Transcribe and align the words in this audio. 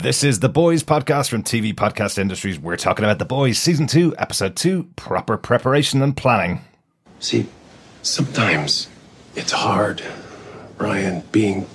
This 0.00 0.22
is 0.22 0.38
the 0.38 0.48
Boys 0.48 0.84
podcast 0.84 1.28
from 1.28 1.42
TV 1.42 1.74
Podcast 1.74 2.18
Industries. 2.18 2.56
We're 2.56 2.76
talking 2.76 3.04
about 3.04 3.18
The 3.18 3.24
Boys, 3.24 3.58
Season 3.58 3.88
2, 3.88 4.14
Episode 4.16 4.54
2 4.54 4.90
Proper 4.94 5.36
Preparation 5.36 6.02
and 6.02 6.16
Planning. 6.16 6.60
See, 7.18 7.48
sometimes 8.02 8.88
it's 9.34 9.50
hard, 9.50 10.00
Ryan, 10.78 11.24
being 11.32 11.66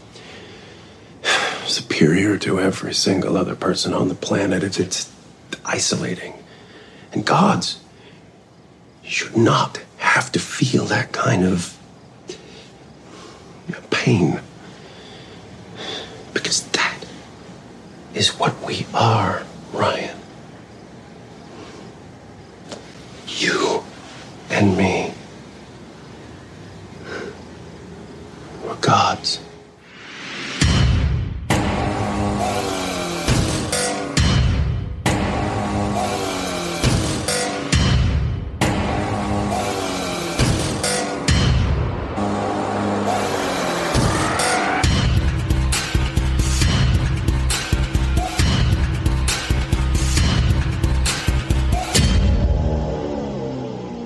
superior 1.65 2.37
to 2.37 2.61
every 2.61 2.93
single 2.93 3.35
other 3.35 3.55
person 3.55 3.93
on 3.93 4.07
the 4.07 4.15
planet. 4.15 4.63
It's, 4.63 4.79
it's 4.79 5.11
isolating. 5.65 6.33
And 7.11 7.25
gods 7.25 7.81
should 9.03 9.35
not 9.35 9.83
have 9.97 10.31
to 10.31 10.39
feel 10.39 10.85
that 10.85 11.11
kind 11.11 11.43
of 11.43 11.77
pain. 13.91 14.39
Because 16.33 16.61
is 18.13 18.39
what 18.39 18.59
we 18.61 18.85
are, 18.93 19.43
Ryan. 19.71 20.17
You 23.27 23.83
and 24.49 24.77
me. 24.77 25.13
We're 28.63 28.75
gods. 28.75 29.39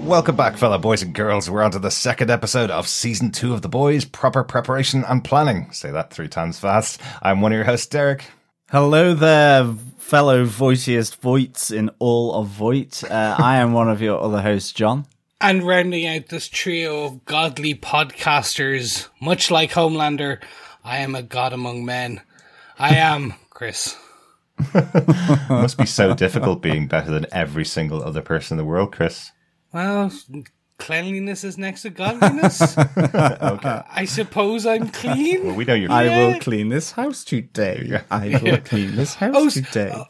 Welcome 0.07 0.37
back, 0.37 0.55
fellow 0.55 0.77
boys 0.77 1.03
and 1.03 1.13
girls. 1.13 1.49
We're 1.49 1.63
on 1.63 1.71
to 1.71 1.79
the 1.79 1.91
second 1.91 2.31
episode 2.31 2.71
of 2.71 2.87
Season 2.87 3.29
2 3.29 3.53
of 3.53 3.61
The 3.61 3.67
Boys 3.67 4.05
Proper 4.05 4.41
Preparation 4.41 5.03
and 5.03 5.21
Planning. 5.21 5.69
Say 5.73 5.91
that 5.91 6.13
three 6.13 6.29
times 6.29 6.57
fast. 6.57 7.01
I'm 7.21 7.41
one 7.41 7.51
of 7.51 7.57
your 7.57 7.65
hosts, 7.65 7.87
Derek. 7.87 8.23
Hello 8.71 9.13
there, 9.13 9.65
fellow 9.97 10.45
voiciest 10.45 11.19
voits 11.19 11.71
in 11.71 11.91
all 11.99 12.35
of 12.35 12.47
Voit. 12.47 13.03
Uh, 13.03 13.35
I 13.37 13.57
am 13.57 13.73
one 13.73 13.89
of 13.89 14.01
your 14.01 14.17
other 14.17 14.41
hosts, 14.41 14.71
John. 14.71 15.05
And 15.41 15.61
rounding 15.67 16.07
out 16.07 16.27
this 16.29 16.47
trio 16.47 17.03
of 17.03 17.25
godly 17.25 17.75
podcasters, 17.75 19.09
much 19.19 19.51
like 19.51 19.71
Homelander, 19.71 20.41
I 20.85 20.99
am 20.99 21.15
a 21.15 21.21
god 21.21 21.51
among 21.51 21.83
men. 21.83 22.21
I 22.79 22.95
am 22.95 23.33
Chris. 23.49 23.97
It 24.73 25.49
must 25.49 25.77
be 25.77 25.85
so 25.85 26.15
difficult 26.15 26.61
being 26.61 26.87
better 26.87 27.11
than 27.11 27.25
every 27.33 27.65
single 27.65 28.01
other 28.01 28.21
person 28.21 28.57
in 28.57 28.57
the 28.57 28.69
world, 28.69 28.93
Chris. 28.93 29.31
Well, 29.73 30.11
cleanliness 30.77 31.43
is 31.43 31.57
next 31.57 31.81
to 31.83 31.89
godliness. 31.89 32.77
okay. 32.77 33.09
Uh, 33.13 33.83
I 33.89 34.05
suppose 34.05 34.65
I'm 34.65 34.89
clean. 34.89 35.45
Well, 35.47 35.55
we 35.55 35.65
know 35.65 35.73
you're. 35.73 35.91
I 35.91 36.07
will 36.07 36.39
clean 36.39 36.69
this 36.69 36.91
house 36.91 37.23
today. 37.23 38.01
I 38.09 38.39
will 38.41 38.57
clean 38.59 38.95
this 38.95 39.15
house 39.15 39.35
Oh, 39.35 39.47
s- 39.47 39.53
today. 39.55 39.91
Uh, 39.93 40.03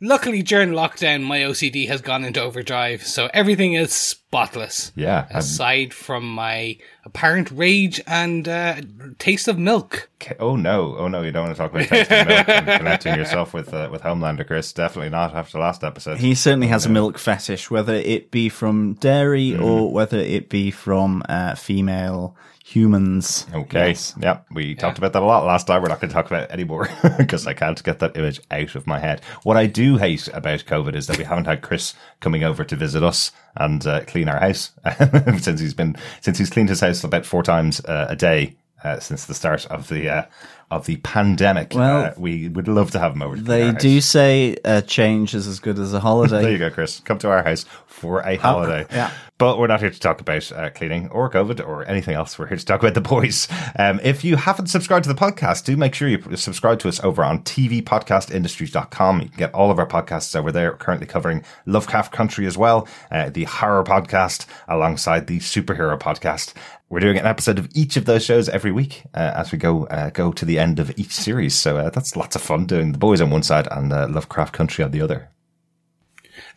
Luckily, 0.00 0.42
during 0.42 0.70
lockdown, 0.70 1.22
my 1.22 1.40
OCD 1.40 1.88
has 1.88 2.00
gone 2.00 2.24
into 2.24 2.40
overdrive, 2.40 3.02
so 3.02 3.28
everything 3.34 3.74
is 3.74 3.92
spotless. 3.92 4.92
Yeah. 4.96 5.26
I'm- 5.28 5.38
Aside 5.38 5.92
from 5.94 6.28
my 6.28 6.78
apparent 7.04 7.50
rage 7.50 8.00
and 8.06 8.48
uh, 8.48 8.76
taste 9.18 9.48
of 9.48 9.58
milk. 9.58 10.08
Oh 10.40 10.56
no! 10.56 10.96
Oh 10.98 11.08
no! 11.08 11.22
You 11.22 11.30
don't 11.30 11.44
want 11.44 11.56
to 11.56 11.62
talk 11.62 11.70
about 11.72 11.88
taste 11.88 12.10
of 12.10 12.26
milk 12.26 12.48
and 12.48 12.66
connecting 12.78 13.14
yourself 13.14 13.52
with 13.54 13.72
uh, 13.74 13.88
with 13.92 14.02
Homelander, 14.02 14.46
Chris. 14.46 14.72
Definitely 14.72 15.10
not 15.10 15.34
after 15.34 15.58
last 15.58 15.84
episode. 15.84 16.18
He 16.18 16.34
certainly 16.34 16.68
has 16.68 16.86
a 16.86 16.88
milk 16.88 17.18
fetish, 17.18 17.70
whether 17.70 17.94
it 17.94 18.30
be 18.30 18.48
from 18.48 18.94
dairy 18.94 19.50
Mm. 19.50 19.62
or 19.62 19.92
whether 19.92 20.18
it 20.18 20.48
be 20.48 20.70
from 20.70 21.22
uh, 21.28 21.54
female 21.54 22.34
humans. 22.66 23.46
Okay. 23.54 23.88
Yes. 23.88 24.14
Yeah, 24.20 24.40
we 24.50 24.74
talked 24.74 24.98
about 24.98 25.12
that 25.12 25.22
a 25.22 25.24
lot 25.24 25.46
last 25.46 25.66
time. 25.68 25.82
We're 25.82 25.88
not 25.88 26.00
going 26.00 26.08
to 26.08 26.14
talk 26.14 26.26
about 26.26 26.44
it 26.44 26.50
anymore 26.50 26.88
because 27.18 27.46
I 27.46 27.54
can't 27.54 27.82
get 27.84 28.00
that 28.00 28.16
image 28.16 28.40
out 28.50 28.74
of 28.74 28.86
my 28.88 28.98
head. 28.98 29.20
What 29.44 29.56
I 29.56 29.66
do 29.66 29.96
hate 29.98 30.28
about 30.34 30.64
COVID 30.64 30.94
is 30.96 31.06
that 31.06 31.16
we 31.18 31.24
haven't 31.24 31.44
had 31.46 31.62
Chris 31.62 31.94
coming 32.20 32.42
over 32.42 32.64
to 32.64 32.74
visit 32.76 33.02
us 33.04 33.30
and 33.56 33.86
uh, 33.86 34.00
clean 34.06 34.28
our 34.28 34.40
house 34.40 34.72
since 35.40 35.60
he's 35.60 35.74
been 35.74 35.96
since 36.20 36.38
he's 36.38 36.50
cleaned 36.50 36.68
his 36.68 36.80
house 36.80 37.04
about 37.04 37.24
four 37.24 37.42
times 37.42 37.80
uh, 37.84 38.06
a 38.08 38.16
day. 38.16 38.56
Uh, 38.84 39.00
since 39.00 39.24
the 39.24 39.32
start 39.34 39.64
of 39.66 39.88
the 39.88 40.08
uh, 40.08 40.22
of 40.70 40.84
the 40.84 40.96
pandemic, 40.98 41.72
Well, 41.74 42.04
uh, 42.04 42.12
we 42.18 42.48
would 42.50 42.68
love 42.68 42.90
to 42.90 42.98
have 42.98 43.14
him 43.14 43.22
over. 43.22 43.34
To 43.34 43.42
They 43.42 43.62
our 43.64 43.72
house. 43.72 43.80
do 43.80 44.00
say 44.02 44.56
a 44.66 44.82
change 44.82 45.34
is 45.34 45.48
as 45.48 45.60
good 45.60 45.78
as 45.78 45.94
a 45.94 45.98
holiday. 45.98 46.42
There 46.42 46.52
you 46.52 46.58
go, 46.58 46.70
Chris. 46.70 47.00
Come 47.00 47.18
to 47.20 47.30
our 47.30 47.42
house 47.42 47.64
for 47.86 48.20
a 48.20 48.36
holiday. 48.36 48.86
yeah. 48.90 49.10
But 49.38 49.58
we're 49.58 49.66
not 49.66 49.80
here 49.80 49.90
to 49.90 50.00
talk 50.00 50.22
about 50.22 50.50
uh, 50.50 50.70
cleaning 50.70 51.10
or 51.10 51.30
COVID 51.30 51.66
or 51.66 51.84
anything 51.84 52.14
else. 52.14 52.38
We're 52.38 52.46
here 52.46 52.56
to 52.56 52.64
talk 52.64 52.80
about 52.80 52.94
the 52.94 53.00
boys. 53.02 53.48
Um, 53.78 54.00
if 54.02 54.24
you 54.24 54.36
haven't 54.36 54.68
subscribed 54.68 55.04
to 55.04 55.12
the 55.12 55.18
podcast, 55.18 55.64
do 55.64 55.76
make 55.76 55.94
sure 55.94 56.08
you 56.08 56.36
subscribe 56.36 56.78
to 56.80 56.88
us 56.88 57.02
over 57.04 57.22
on 57.22 57.42
tvpodcastindustries.com. 57.42 59.20
You 59.20 59.28
can 59.28 59.38
get 59.38 59.54
all 59.54 59.70
of 59.70 59.78
our 59.78 59.86
podcasts 59.86 60.34
over 60.34 60.50
there. 60.50 60.72
Currently 60.72 61.06
covering 61.06 61.44
Lovecraft 61.66 62.12
Country 62.12 62.46
as 62.46 62.56
well, 62.56 62.88
uh, 63.10 63.28
the 63.28 63.44
horror 63.44 63.84
podcast 63.84 64.46
alongside 64.68 65.26
the 65.26 65.38
superhero 65.40 65.98
podcast. 65.98 66.54
We're 66.88 67.00
doing 67.00 67.18
an 67.18 67.26
episode 67.26 67.58
of 67.58 67.68
each 67.74 67.96
of 67.96 68.06
those 68.06 68.24
shows 68.24 68.48
every 68.48 68.72
week 68.72 69.02
uh, 69.12 69.32
as 69.36 69.52
we 69.52 69.58
go 69.58 69.86
uh, 69.86 70.10
go 70.10 70.32
to 70.32 70.44
the 70.44 70.58
end 70.58 70.78
of 70.78 70.96
each 70.98 71.12
series. 71.12 71.54
So 71.54 71.76
uh, 71.76 71.90
that's 71.90 72.16
lots 72.16 72.36
of 72.36 72.42
fun 72.42 72.64
doing 72.64 72.92
the 72.92 72.98
boys 72.98 73.20
on 73.20 73.30
one 73.30 73.42
side 73.42 73.68
and 73.70 73.92
uh, 73.92 74.06
Lovecraft 74.08 74.54
Country 74.54 74.82
on 74.84 74.92
the 74.92 75.02
other. 75.02 75.28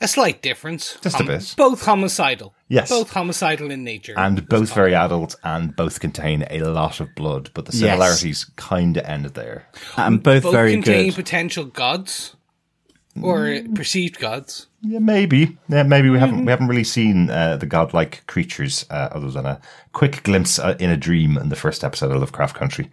A 0.02 0.08
slight 0.08 0.42
difference. 0.42 0.98
Just 1.02 1.20
a 1.20 1.24
bit. 1.26 1.54
Both 1.58 1.84
homicidal. 1.86 2.54
Yes. 2.70 2.90
Both 2.90 3.12
homicidal 3.12 3.70
in 3.72 3.84
nature. 3.84 4.14
and 4.18 4.48
both 4.48 4.74
very 4.74 4.96
adult 4.96 5.36
and 5.44 5.76
both 5.76 6.00
contain 6.00 6.46
a 6.50 6.62
lot 6.62 7.00
of 7.02 7.14
blood, 7.16 7.50
but 7.54 7.66
the 7.66 7.74
Yes. 7.76 7.82
similarities 7.92 8.46
kind 8.56 8.96
of 8.98 9.04
end 9.06 9.26
there. 9.34 9.68
and 9.98 10.24
both, 10.24 10.44
both 10.44 10.54
very 10.54 10.72
contain 10.74 11.08
good. 11.08 11.16
potential 11.16 11.66
gods 11.66 12.36
or 13.22 13.40
Mm. 13.48 13.76
perceived 13.76 14.20
gods. 14.20 14.68
Yeah, 14.82 15.00
maybe. 15.00 15.58
Yeah, 15.68 15.84
maybe 15.84 16.10
we 16.10 16.20
haven't 16.20 16.46
we 16.46 16.52
haven't 16.52 16.68
really 16.70 16.86
seen 16.86 17.30
uh, 17.30 17.58
the 17.58 17.66
godlike 17.66 18.24
creatures 18.28 18.86
uh, 18.90 19.10
other 19.12 19.30
than 19.30 19.46
a 19.46 19.60
quick 19.92 20.24
glimpse 20.24 20.58
uh, 20.60 20.76
in 20.80 20.90
a 20.90 20.96
dream 20.96 21.38
in 21.38 21.50
the 21.50 21.58
first 21.58 21.84
episode 21.84 22.12
of 22.12 22.20
Lovecraft 22.20 22.56
Country. 22.56 22.90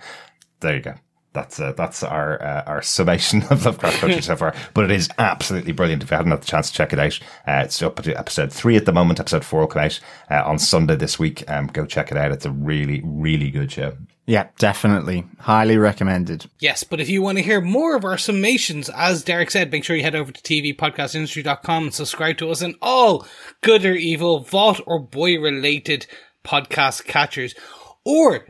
There 0.61 0.75
you 0.75 0.81
go. 0.83 0.95
That's 1.37 1.61
uh, 1.61 1.73
that's 1.73 2.03
our 2.03 2.43
uh, 2.43 2.63
our 2.67 2.81
summation 2.81 3.43
of 3.51 3.67
Lovecraft 3.67 3.99
Country 3.99 4.23
so 4.23 4.37
far. 4.37 4.55
But 4.73 4.87
it 4.87 4.91
is 4.91 5.11
absolutely 5.19 5.73
brilliant. 5.73 6.03
If 6.03 6.11
you 6.11 6.17
haven't 6.17 6.33
had 6.33 6.41
the 6.41 6.47
chance 6.47 6.71
to 6.71 6.77
check 6.77 6.95
it 6.95 6.99
out, 6.99 7.21
uh, 7.47 7.63
it's 7.63 7.83
up 7.83 8.03
to 8.03 8.19
episode 8.19 8.51
three 8.51 8.75
at 8.75 8.87
the 8.87 8.93
moment. 8.93 9.21
Episode 9.21 9.45
four 9.45 9.61
will 9.61 9.67
come 9.67 9.83
out 9.83 10.01
uh, 10.31 10.43
on 10.47 10.59
Sunday 10.59 10.97
this 10.97 11.19
week. 11.19 11.45
Um, 11.47 11.67
go 11.67 11.85
check 11.85 12.11
it 12.11 12.17
out. 12.17 12.33
It's 12.33 12.47
a 12.47 12.51
really 12.51 13.03
really 13.05 13.51
good 13.51 13.71
show. 13.71 13.99
Yeah, 14.25 14.49
definitely. 14.59 15.27
Highly 15.39 15.77
recommended. 15.77 16.47
Yes, 16.59 16.83
but 16.83 17.01
if 17.01 17.11
you 17.11 17.21
want 17.21 17.37
to 17.37 17.45
hear 17.45 17.61
more 17.61 17.95
of 17.95 18.05
our 18.07 18.17
summations, 18.17 18.89
as 18.97 19.23
Derek 19.23 19.51
said, 19.51 19.71
make 19.71 19.85
sure 19.85 19.95
you 19.95 20.03
head 20.03 20.17
over 20.17 20.33
to 20.33 20.43
tvpodcastindustry.com 20.43 21.85
and 21.85 21.95
subscribe 21.95 22.39
to 22.39 22.51
us 22.51 22.63
in 22.63 22.77
all 22.81 23.27
good 23.61 23.85
or 23.85 23.93
evil, 23.93 24.41
Vought 24.41 24.81
or 24.87 24.99
boy 24.99 25.39
related 25.39 26.07
podcast 26.45 27.05
catchers. 27.05 27.55
Or 28.05 28.47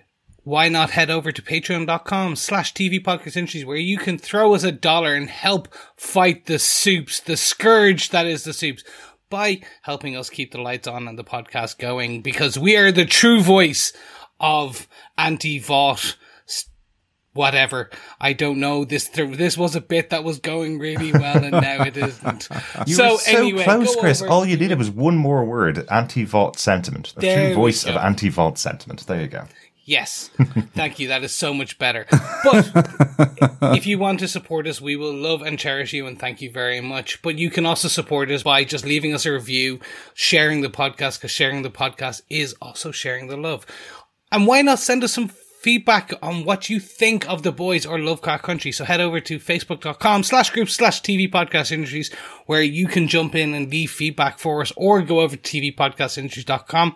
why 0.47 0.69
not 0.69 0.91
head 0.91 1.11
over 1.11 1.33
to 1.33 1.43
patreon.com 1.43 2.37
slash 2.37 2.73
TV 2.73 3.03
Podcast 3.03 3.37
Industries 3.37 3.65
where 3.65 3.77
you 3.77 3.99
can 3.99 4.17
throw 4.17 4.55
us 4.55 4.63
a 4.63 4.71
dollar 4.71 5.13
and 5.13 5.29
help 5.29 5.67
fight 5.97 6.47
the 6.47 6.61
soups, 6.61 7.19
the 7.19 7.37
scourge 7.37 8.11
that 8.11 8.29
is 8.29 8.45
the 8.45 8.53
soups, 8.53 8.85
by 9.29 9.61
helping 9.83 10.17
us 10.17 10.31
keep 10.31 10.53
the 10.53 10.61
lights 10.61 10.87
on 10.87 11.09
and 11.09 11.19
the 11.19 11.25
podcast 11.25 11.79
going 11.79 12.23
because 12.23 12.57
we 12.57 12.77
are 12.77 12.93
the 12.93 13.05
true 13.05 13.43
voice 13.43 13.93
of 14.39 14.87
anti-vought 15.19 16.15
whatever. 17.33 17.91
I 18.21 18.33
don't 18.33 18.61
know. 18.61 18.85
This 18.85 19.09
this 19.09 19.59
was 19.59 19.75
a 19.75 19.81
bit 19.81 20.11
that 20.11 20.23
was 20.23 20.39
going 20.39 20.79
really 20.79 21.13
well, 21.13 21.43
and 21.43 21.51
now 21.51 21.83
it 21.83 21.97
isn't. 21.97 22.49
You 22.87 22.95
so 22.95 23.13
were 23.13 23.19
so 23.19 23.39
anyway, 23.39 23.65
close, 23.65 23.97
Chris. 23.97 24.23
All 24.23 24.47
you 24.47 24.57
needed 24.57 24.79
was 24.79 24.91
one 24.91 25.17
more 25.17 25.45
word: 25.45 25.87
anti-Vought 25.91 26.57
sentiment. 26.59 27.13
The 27.17 27.23
There 27.23 27.47
true 27.49 27.55
voice 27.57 27.85
of 27.85 27.97
anti-Vought 27.97 28.59
sentiment. 28.59 29.07
There 29.07 29.21
you 29.21 29.29
go. 29.29 29.45
Yes, 29.89 30.31
thank 30.75 30.99
you. 30.99 31.07
That 31.09 31.23
is 31.23 31.33
so 31.33 31.55
much 31.55 31.79
better. 31.79 32.07
But 32.43 32.73
if 33.77 33.87
you 33.87 34.01
want 34.01 34.19
to 34.19 34.27
support 34.27 34.67
us, 34.67 34.81
we 34.81 34.97
will 34.97 35.15
love 35.15 35.43
and 35.43 35.57
cherish 35.57 35.93
you, 35.93 36.09
and 36.09 36.19
thank 36.19 36.43
you 36.43 36.51
very 36.51 36.81
much. 36.81 37.23
But 37.23 37.39
you 37.39 37.51
can 37.51 37.65
also 37.65 37.87
support 37.87 38.29
us 38.33 38.43
by 38.43 38.65
just 38.65 38.85
leaving 38.85 39.15
us 39.15 39.25
a 39.25 39.33
review, 39.33 39.79
sharing 40.13 40.61
the 40.61 40.69
podcast, 40.69 41.19
because 41.19 41.31
sharing 41.31 41.63
the 41.63 41.71
podcast 41.71 42.23
is 42.29 42.57
also 42.61 42.91
sharing 42.91 43.29
the 43.29 43.37
love. 43.37 43.65
And 44.33 44.49
why 44.49 44.61
not 44.63 44.81
send 44.81 45.05
us 45.05 45.13
some 45.13 45.31
feedback 45.67 46.13
on 46.23 46.45
what 46.45 46.71
you 46.71 46.79
think 46.79 47.29
of 47.29 47.43
the 47.43 47.51
boys 47.51 47.85
or 47.85 47.99
Lovecraft 47.99 48.45
Country. 48.45 48.71
So 48.71 48.85
head 48.85 49.01
over 49.01 49.19
to 49.21 49.41
facebook.com 49.41 50.23
slash 50.23 50.51
group 50.51 50.69
slash 50.69 51.03
TV 51.03 51.29
podcast 51.29 51.73
industries 51.73 52.13
where 52.47 52.63
you 52.63 52.87
can 52.87 53.09
jump 53.09 53.35
in 53.35 53.53
and 53.53 53.69
leave 53.69 53.91
feedback 53.91 54.39
for 54.39 54.61
us 54.61 54.73
or 54.77 55.03
go 55.03 55.19
over 55.21 55.35
to 55.35 55.73
tvpodcastindustries.com 55.73 56.95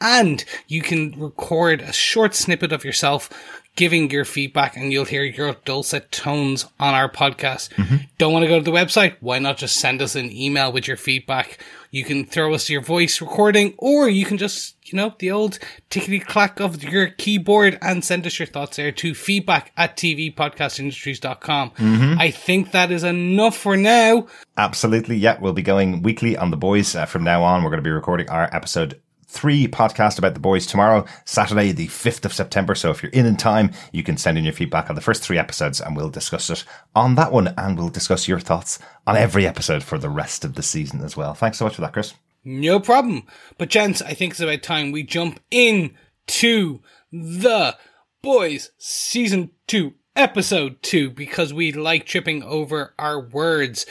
and 0.00 0.44
you 0.68 0.82
can 0.82 1.12
record 1.20 1.80
a 1.80 1.92
short 1.92 2.34
snippet 2.34 2.72
of 2.72 2.84
yourself 2.84 3.30
giving 3.76 4.10
your 4.10 4.24
feedback 4.24 4.76
and 4.76 4.92
you'll 4.92 5.04
hear 5.04 5.22
your 5.22 5.54
dulcet 5.64 6.10
tones 6.10 6.66
on 6.78 6.92
our 6.92 7.08
podcast. 7.08 7.70
Don't 8.18 8.32
want 8.32 8.42
to 8.42 8.48
go 8.48 8.58
to 8.58 8.64
the 8.64 8.70
website? 8.72 9.16
Why 9.20 9.38
not 9.38 9.56
just 9.56 9.76
send 9.76 10.02
us 10.02 10.16
an 10.16 10.30
email 10.32 10.72
with 10.72 10.86
your 10.88 10.96
feedback? 10.96 11.58
You 11.90 12.04
can 12.04 12.24
throw 12.26 12.52
us 12.52 12.68
your 12.68 12.82
voice 12.82 13.20
recording 13.20 13.74
or 13.78 14.08
you 14.08 14.24
can 14.24 14.38
just, 14.38 14.76
you 14.84 14.96
know, 14.96 15.14
the 15.18 15.30
old 15.30 15.58
tickety 15.88 16.24
clack 16.24 16.60
of 16.60 16.82
your 16.82 17.08
keyboard 17.08 17.78
and 17.80 18.04
send 18.04 18.26
us 18.26 18.38
your 18.38 18.46
thoughts 18.46 18.76
there 18.76 18.92
to 18.92 19.14
feedback 19.14 19.72
at 19.76 19.96
tvpodcastindustries.com. 19.96 21.72
I 22.18 22.30
think 22.30 22.72
that 22.72 22.90
is 22.90 23.04
enough 23.04 23.56
for 23.56 23.76
now. 23.76 24.26
Absolutely. 24.56 25.16
Yeah, 25.16 25.38
we'll 25.40 25.52
be 25.52 25.62
going 25.62 26.02
weekly 26.02 26.36
on 26.36 26.50
the 26.50 26.56
boys 26.56 26.94
uh, 26.94 27.06
from 27.06 27.24
now 27.24 27.42
on. 27.42 27.62
We're 27.62 27.70
going 27.70 27.82
to 27.82 27.88
be 27.88 27.90
recording 27.90 28.28
our 28.28 28.48
episode 28.54 29.00
three 29.30 29.68
podcast 29.68 30.18
about 30.18 30.34
the 30.34 30.40
boys 30.40 30.66
tomorrow, 30.66 31.06
Saturday, 31.24 31.70
the 31.70 31.86
5th 31.86 32.24
of 32.24 32.32
September. 32.32 32.74
So 32.74 32.90
if 32.90 33.02
you're 33.02 33.12
in 33.12 33.26
in 33.26 33.36
time, 33.36 33.70
you 33.92 34.02
can 34.02 34.16
send 34.16 34.36
in 34.36 34.44
your 34.44 34.52
feedback 34.52 34.90
on 34.90 34.96
the 34.96 35.00
first 35.00 35.22
three 35.22 35.38
episodes 35.38 35.80
and 35.80 35.96
we'll 35.96 36.10
discuss 36.10 36.50
it 36.50 36.64
on 36.96 37.14
that 37.14 37.32
one. 37.32 37.54
And 37.56 37.78
we'll 37.78 37.90
discuss 37.90 38.26
your 38.26 38.40
thoughts 38.40 38.80
on 39.06 39.16
every 39.16 39.46
episode 39.46 39.84
for 39.84 39.98
the 39.98 40.10
rest 40.10 40.44
of 40.44 40.54
the 40.54 40.62
season 40.62 41.00
as 41.02 41.16
well. 41.16 41.34
Thanks 41.34 41.58
so 41.58 41.64
much 41.64 41.76
for 41.76 41.80
that, 41.82 41.92
Chris. 41.92 42.14
No 42.44 42.80
problem. 42.80 43.22
But 43.56 43.70
gents, 43.70 44.02
I 44.02 44.14
think 44.14 44.32
it's 44.32 44.40
about 44.40 44.62
time 44.62 44.90
we 44.90 45.04
jump 45.04 45.40
in 45.50 45.94
to 46.26 46.82
the 47.12 47.76
boys 48.22 48.70
season 48.78 49.50
two, 49.66 49.94
episode 50.16 50.82
two, 50.82 51.10
because 51.10 51.54
we 51.54 51.72
like 51.72 52.04
tripping 52.04 52.42
over 52.42 52.94
our 52.98 53.20
words. 53.20 53.86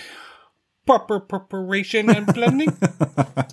Proper 0.86 1.19
preparation 1.19 2.09
and 2.09 2.27
planning. 2.27 2.75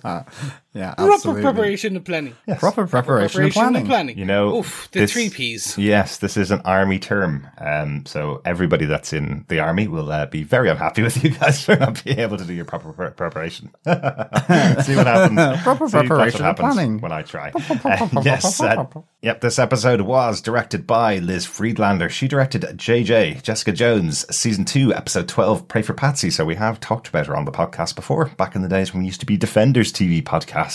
Yeah, 0.77 0.93
Proper 0.93 1.13
absolutely. 1.13 1.41
preparation 1.43 1.95
and 1.95 2.05
planning. 2.05 2.35
Proper 2.59 2.85
preparation, 2.87 3.43
and 3.75 3.85
planning. 3.87 4.17
You 4.17 4.25
know, 4.25 4.57
Oof, 4.57 4.89
the 4.91 4.99
this- 5.01 5.11
three 5.13 5.29
P's. 5.29 5.77
Yes, 5.77 6.17
this 6.19 6.37
is 6.37 6.51
an 6.51 6.61
army 6.65 6.99
term. 6.99 7.47
Um, 7.57 8.05
so 8.05 8.41
everybody 8.45 8.85
that's 8.85 9.11
in 9.13 9.45
the 9.47 9.59
army 9.59 9.87
will 9.87 10.11
uh, 10.11 10.27
be 10.27 10.43
very 10.43 10.69
unhappy 10.69 11.01
with 11.07 11.23
you 11.23 11.31
guys 11.31 11.63
for 11.65 11.75
not 11.75 12.03
being 12.03 12.19
able 12.19 12.37
to 12.37 12.45
do 12.45 12.53
your 12.53 12.65
proper 12.65 12.93
pre- 12.93 13.09
preparation. 13.09 13.71
See 13.85 14.95
what 14.95 15.07
happens. 15.07 15.61
Proper 15.63 15.87
See, 15.87 15.91
that's 15.91 15.93
what 15.93 16.05
preparation 16.07 16.41
and 16.41 16.45
happens 16.45 16.73
planning. 16.75 16.99
when 17.01 17.11
I 17.11 17.21
try. 17.23 17.51
Uh, 17.83 18.21
yes. 18.23 18.61
Uh, 18.61 18.85
yep. 19.21 19.41
This 19.41 19.57
episode 19.59 20.01
was 20.01 20.41
directed 20.41 20.85
by 20.85 21.17
Liz 21.17 21.45
Friedlander. 21.45 22.09
She 22.09 22.27
directed 22.27 22.61
JJ, 22.61 23.41
Jessica 23.41 23.71
Jones, 23.71 24.25
season 24.35 24.65
two, 24.65 24.93
episode 24.93 25.27
12, 25.27 25.67
Pray 25.67 25.81
for 25.81 25.93
Patsy. 25.93 26.29
So 26.29 26.45
we 26.45 26.55
have 26.55 26.79
talked 26.79 27.07
about 27.07 27.25
her 27.27 27.35
on 27.35 27.45
the 27.45 27.51
podcast 27.51 27.95
before, 27.95 28.25
back 28.37 28.55
in 28.55 28.61
the 28.61 28.69
days 28.69 28.93
when 28.93 29.01
we 29.01 29.07
used 29.07 29.19
to 29.21 29.25
be 29.25 29.37
Defenders 29.37 29.91
TV 29.91 30.21
podcast. 30.23 30.66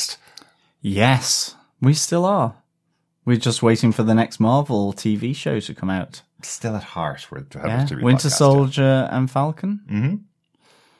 Yes, 0.80 1.54
we 1.80 1.94
still 1.94 2.24
are. 2.24 2.56
We're 3.24 3.36
just 3.36 3.62
waiting 3.62 3.92
for 3.92 4.02
the 4.02 4.14
next 4.14 4.40
Marvel 4.40 4.92
TV 4.92 5.34
show 5.34 5.60
to 5.60 5.74
come 5.74 5.90
out. 5.90 6.22
Still 6.42 6.74
at 6.76 6.82
heart, 6.82 7.28
we're 7.30 7.38
Yeah, 7.38 7.44
Defenders 7.50 7.90
TV 7.90 8.02
Winter 8.02 8.28
podcast. 8.28 8.32
Soldier 8.32 9.08
and 9.12 9.30
Falcon. 9.30 9.80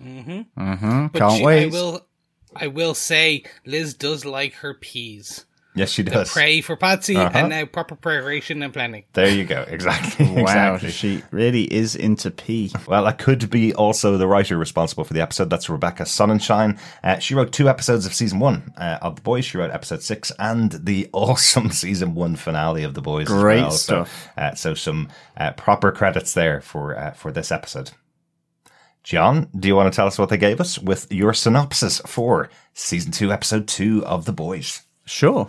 Mm-hmm. 0.01 0.43
Mm-hmm. 0.61 1.07
But 1.09 1.19
Can't 1.19 1.39
she- 1.39 1.45
wait. 1.45 1.65
I 1.65 1.67
will, 1.71 2.07
I 2.55 2.67
will 2.69 2.95
say, 2.95 3.45
Liz 3.67 3.95
does 3.95 4.25
like 4.25 4.55
her 4.57 4.75
P's. 4.75 5.45
Yes, 5.75 5.91
she 5.91 6.03
does. 6.03 6.31
Pray 6.31 6.61
for 6.61 6.77
Patsy 6.77 7.17
Uh-huh. 7.17 7.31
and 7.33 7.49
now 7.49 7.65
proper 7.65 7.95
preparation 7.97 8.63
and 8.63 8.75
planning. 8.75 9.05
There 9.15 9.31
you 9.31 9.45
go. 9.45 9.65
Exactly. 9.73 10.27
Wow, 10.27 10.75
exactly. 10.75 10.91
she 10.91 11.23
really 11.31 11.63
is 11.73 11.97
into 11.97 12.31
P. 12.31 12.71
Well, 12.87 13.07
I 13.07 13.13
could 13.13 13.49
be 13.49 13.73
also 13.73 14.19
the 14.19 14.27
writer 14.27 14.59
responsible 14.59 15.05
for 15.05 15.15
the 15.15 15.23
episode. 15.23 15.49
That's 15.49 15.71
Rebecca 15.71 16.03
Sonnenschein. 16.03 16.79
Uh, 17.03 17.19
she 17.21 17.35
wrote 17.35 17.53
two 17.53 17.71
episodes 17.71 18.05
of 18.05 18.13
season 18.13 18.39
one 18.39 18.73
uh, 18.77 18.99
of 19.01 19.17
The 19.17 19.23
Boys. 19.23 19.47
She 19.47 19.57
wrote 19.57 19.71
episode 19.71 20.03
six 20.03 20.31
and 20.39 20.73
the 20.73 21.09
awesome 21.15 21.71
season 21.71 22.15
one 22.15 22.37
finale 22.37 22.83
of 22.85 22.93
The 22.93 23.01
Boys. 23.01 23.29
as 23.31 23.33
Great 23.33 23.63
well. 23.63 23.71
So, 23.71 24.05
stuff. 24.05 24.29
uh, 24.37 24.55
so 24.55 24.75
some 24.75 25.09
uh, 25.39 25.53
proper 25.53 25.91
credits 25.91 26.35
there 26.35 26.61
for 26.61 26.99
uh, 26.99 27.13
for 27.13 27.33
this 27.33 27.51
episode. 27.51 27.93
John, 29.05 29.49
do 29.59 29.67
you 29.69 29.75
want 29.75 29.91
to 29.93 29.97
tell 29.97 30.07
us 30.07 30.19
what 30.19 30.29
they 30.29 30.37
gave 30.37 30.61
us 30.61 30.79
with 30.79 31.11
your 31.11 31.33
synopsis 31.33 32.01
for 32.07 32.51
season 32.75 33.11
two, 33.11 33.33
episode 33.33 33.67
two 33.67 34.05
of 34.07 34.27
The 34.27 34.33
Boys? 34.33 34.83
Sure. 35.07 35.49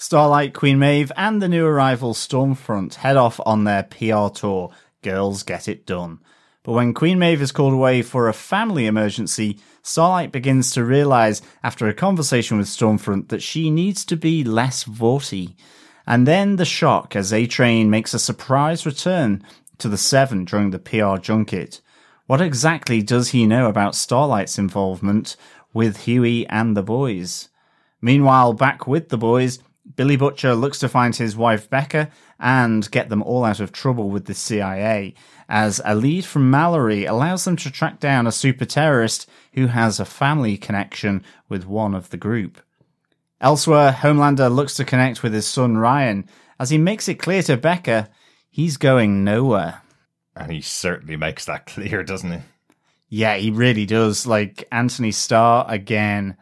Starlight, 0.00 0.54
Queen 0.54 0.78
Maeve, 0.78 1.10
and 1.16 1.42
the 1.42 1.48
new 1.48 1.66
arrival 1.66 2.14
Stormfront 2.14 2.94
head 2.94 3.16
off 3.16 3.40
on 3.44 3.64
their 3.64 3.82
PR 3.82 4.28
tour, 4.32 4.70
Girls 5.02 5.42
Get 5.42 5.66
It 5.66 5.86
Done. 5.86 6.20
But 6.62 6.74
when 6.74 6.94
Queen 6.94 7.18
Maeve 7.18 7.42
is 7.42 7.50
called 7.50 7.72
away 7.72 8.02
for 8.02 8.28
a 8.28 8.32
family 8.32 8.86
emergency, 8.86 9.58
Starlight 9.82 10.30
begins 10.30 10.70
to 10.70 10.84
realize 10.84 11.42
after 11.64 11.88
a 11.88 11.94
conversation 11.94 12.58
with 12.58 12.68
Stormfront 12.68 13.26
that 13.30 13.42
she 13.42 13.70
needs 13.70 14.04
to 14.04 14.16
be 14.16 14.44
less 14.44 14.84
vorty. 14.84 15.56
And 16.06 16.28
then 16.28 16.56
the 16.56 16.64
shock 16.64 17.16
as 17.16 17.32
A 17.32 17.46
Train 17.48 17.90
makes 17.90 18.14
a 18.14 18.20
surprise 18.20 18.86
return 18.86 19.42
to 19.78 19.88
the 19.88 19.98
Seven 19.98 20.44
during 20.44 20.70
the 20.70 20.78
PR 20.78 21.16
junket. 21.16 21.80
What 22.26 22.40
exactly 22.40 23.02
does 23.02 23.30
he 23.30 23.48
know 23.48 23.66
about 23.66 23.96
Starlight's 23.96 24.58
involvement 24.58 25.34
with 25.74 26.04
Hughie 26.04 26.46
and 26.46 26.76
the 26.76 26.84
boys? 26.84 27.48
Meanwhile, 28.00 28.52
back 28.52 28.86
with 28.86 29.08
the 29.08 29.18
boys, 29.18 29.58
Billy 29.96 30.16
Butcher 30.16 30.54
looks 30.54 30.78
to 30.80 30.88
find 30.88 31.14
his 31.14 31.36
wife 31.36 31.68
Becca 31.68 32.10
and 32.38 32.90
get 32.90 33.08
them 33.08 33.22
all 33.22 33.44
out 33.44 33.60
of 33.60 33.72
trouble 33.72 34.10
with 34.10 34.26
the 34.26 34.34
CIA, 34.34 35.14
as 35.48 35.80
a 35.84 35.94
lead 35.94 36.24
from 36.24 36.50
Mallory 36.50 37.04
allows 37.04 37.44
them 37.44 37.56
to 37.56 37.70
track 37.70 38.00
down 38.00 38.26
a 38.26 38.32
super 38.32 38.64
terrorist 38.64 39.28
who 39.54 39.68
has 39.68 39.98
a 39.98 40.04
family 40.04 40.56
connection 40.56 41.24
with 41.48 41.66
one 41.66 41.94
of 41.94 42.10
the 42.10 42.16
group. 42.16 42.60
Elsewhere, 43.40 43.92
Homelander 43.92 44.54
looks 44.54 44.74
to 44.74 44.84
connect 44.84 45.22
with 45.22 45.32
his 45.32 45.46
son 45.46 45.78
Ryan, 45.78 46.28
as 46.58 46.70
he 46.70 46.78
makes 46.78 47.08
it 47.08 47.16
clear 47.16 47.42
to 47.42 47.56
Becca 47.56 48.10
he's 48.50 48.76
going 48.76 49.24
nowhere. 49.24 49.82
And 50.34 50.52
he 50.52 50.60
certainly 50.60 51.16
makes 51.16 51.44
that 51.46 51.66
clear, 51.66 52.02
doesn't 52.02 52.32
he? 52.32 52.38
Yeah, 53.08 53.36
he 53.36 53.50
really 53.50 53.86
does. 53.86 54.26
Like 54.26 54.66
Anthony 54.70 55.12
Starr 55.12 55.64
again. 55.68 56.36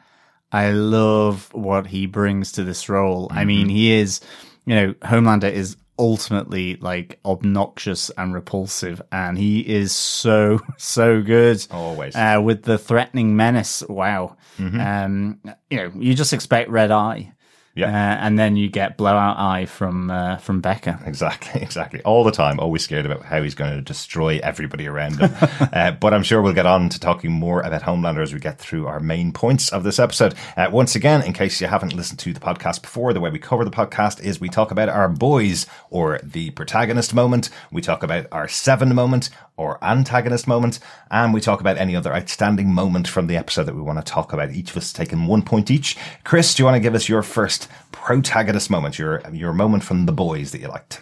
I 0.56 0.70
love 0.70 1.52
what 1.52 1.86
he 1.86 2.06
brings 2.06 2.52
to 2.52 2.64
this 2.64 2.88
role. 2.88 3.28
I 3.30 3.44
mean, 3.44 3.68
he 3.68 3.92
is, 3.92 4.20
you 4.64 4.74
know, 4.74 4.92
Homelander 5.02 5.52
is 5.52 5.76
ultimately 5.98 6.76
like 6.76 7.18
obnoxious 7.24 8.10
and 8.16 8.32
repulsive, 8.32 9.02
and 9.12 9.36
he 9.36 9.60
is 9.60 9.92
so 9.92 10.60
so 10.78 11.20
good. 11.22 11.66
Always. 11.70 12.16
uh, 12.16 12.40
with 12.42 12.62
the 12.62 12.78
threatening 12.78 13.36
menace. 13.36 13.82
Wow. 13.88 14.36
Um, 14.58 15.40
you 15.70 15.76
know, 15.76 15.92
you 15.94 16.14
just 16.14 16.32
expect 16.32 16.70
red 16.70 16.90
eye. 16.90 17.32
Yeah. 17.76 17.88
Uh, 17.88 18.24
and 18.24 18.38
then 18.38 18.56
you 18.56 18.70
get 18.70 18.96
blowout 18.96 19.38
eye 19.38 19.66
from 19.66 20.10
uh, 20.10 20.38
from 20.38 20.62
Becca. 20.62 20.98
Exactly, 21.04 21.60
exactly. 21.62 22.00
All 22.04 22.24
the 22.24 22.32
time, 22.32 22.58
always 22.58 22.82
scared 22.82 23.04
about 23.04 23.26
how 23.26 23.42
he's 23.42 23.54
going 23.54 23.74
to 23.74 23.82
destroy 23.82 24.40
everybody 24.42 24.88
around 24.88 25.20
him. 25.20 25.30
uh, 25.72 25.90
but 25.90 26.14
I'm 26.14 26.22
sure 26.22 26.40
we'll 26.40 26.54
get 26.54 26.64
on 26.64 26.88
to 26.88 26.98
talking 26.98 27.30
more 27.30 27.60
about 27.60 27.82
Homelander 27.82 28.22
as 28.22 28.32
we 28.32 28.40
get 28.40 28.58
through 28.58 28.86
our 28.86 28.98
main 28.98 29.30
points 29.30 29.68
of 29.68 29.84
this 29.84 29.98
episode. 29.98 30.34
Uh, 30.56 30.68
once 30.72 30.94
again, 30.96 31.22
in 31.22 31.34
case 31.34 31.60
you 31.60 31.66
haven't 31.66 31.92
listened 31.92 32.18
to 32.20 32.32
the 32.32 32.40
podcast 32.40 32.80
before, 32.80 33.12
the 33.12 33.20
way 33.20 33.28
we 33.28 33.38
cover 33.38 33.62
the 33.62 33.70
podcast 33.70 34.22
is 34.22 34.40
we 34.40 34.48
talk 34.48 34.70
about 34.70 34.88
our 34.88 35.10
boys 35.10 35.66
or 35.90 36.18
the 36.22 36.50
protagonist 36.52 37.12
moment, 37.12 37.50
we 37.70 37.82
talk 37.82 38.02
about 38.02 38.26
our 38.32 38.48
seven 38.48 38.94
moment 38.94 39.28
or 39.56 39.82
antagonist 39.82 40.46
moment, 40.46 40.78
and 41.10 41.32
we 41.32 41.40
talk 41.40 41.60
about 41.60 41.78
any 41.78 41.96
other 41.96 42.14
outstanding 42.14 42.72
moment 42.72 43.08
from 43.08 43.26
the 43.26 43.36
episode 43.36 43.64
that 43.64 43.74
we 43.74 43.82
want 43.82 43.98
to 43.98 44.04
talk 44.04 44.32
about. 44.32 44.50
Each 44.50 44.70
of 44.70 44.76
us 44.76 44.92
taking 44.92 45.26
one 45.26 45.42
point 45.42 45.70
each. 45.70 45.96
Chris, 46.24 46.54
do 46.54 46.62
you 46.62 46.64
want 46.64 46.76
to 46.76 46.80
give 46.80 46.94
us 46.94 47.08
your 47.08 47.22
first 47.22 47.68
protagonist 47.92 48.70
moment, 48.70 48.98
your 48.98 49.22
your 49.32 49.52
moment 49.52 49.84
from 49.84 50.06
the 50.06 50.12
boys 50.12 50.52
that 50.52 50.60
you 50.60 50.68
liked? 50.68 51.00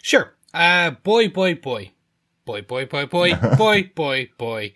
Sure. 0.00 0.34
Uh, 0.54 0.90
boy, 0.90 1.28
boy, 1.28 1.54
boy. 1.54 1.90
Boy, 2.44 2.62
boy, 2.62 2.86
boy, 2.86 3.06
boy, 3.06 3.34
boy, 3.56 3.90
boy, 3.94 4.30
boy, 4.36 4.74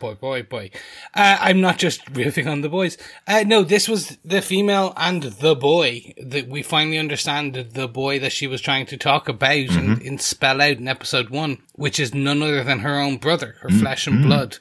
boy, 0.00 0.14
boy, 0.14 0.42
boy. 0.42 0.70
Uh, 1.14 1.38
I'm 1.40 1.60
not 1.60 1.78
just 1.78 2.04
riffing 2.12 2.50
on 2.50 2.62
the 2.62 2.68
boys. 2.68 2.98
Uh, 3.28 3.44
no, 3.46 3.62
this 3.62 3.88
was 3.88 4.18
the 4.24 4.42
female 4.42 4.92
and 4.96 5.22
the 5.22 5.54
boy 5.54 6.12
that 6.20 6.48
we 6.48 6.62
finally 6.62 6.98
understand 6.98 7.54
the 7.54 7.86
boy 7.86 8.18
that 8.18 8.32
she 8.32 8.48
was 8.48 8.60
trying 8.60 8.86
to 8.86 8.96
talk 8.96 9.28
about 9.28 9.70
and, 9.70 10.02
and 10.02 10.20
spell 10.20 10.60
out 10.60 10.78
in 10.78 10.88
episode 10.88 11.30
one, 11.30 11.58
which 11.74 12.00
is 12.00 12.12
none 12.14 12.42
other 12.42 12.64
than 12.64 12.80
her 12.80 12.98
own 12.98 13.18
brother, 13.18 13.54
her 13.60 13.70
flesh 13.70 14.08
and 14.08 14.24
blood. 14.24 14.58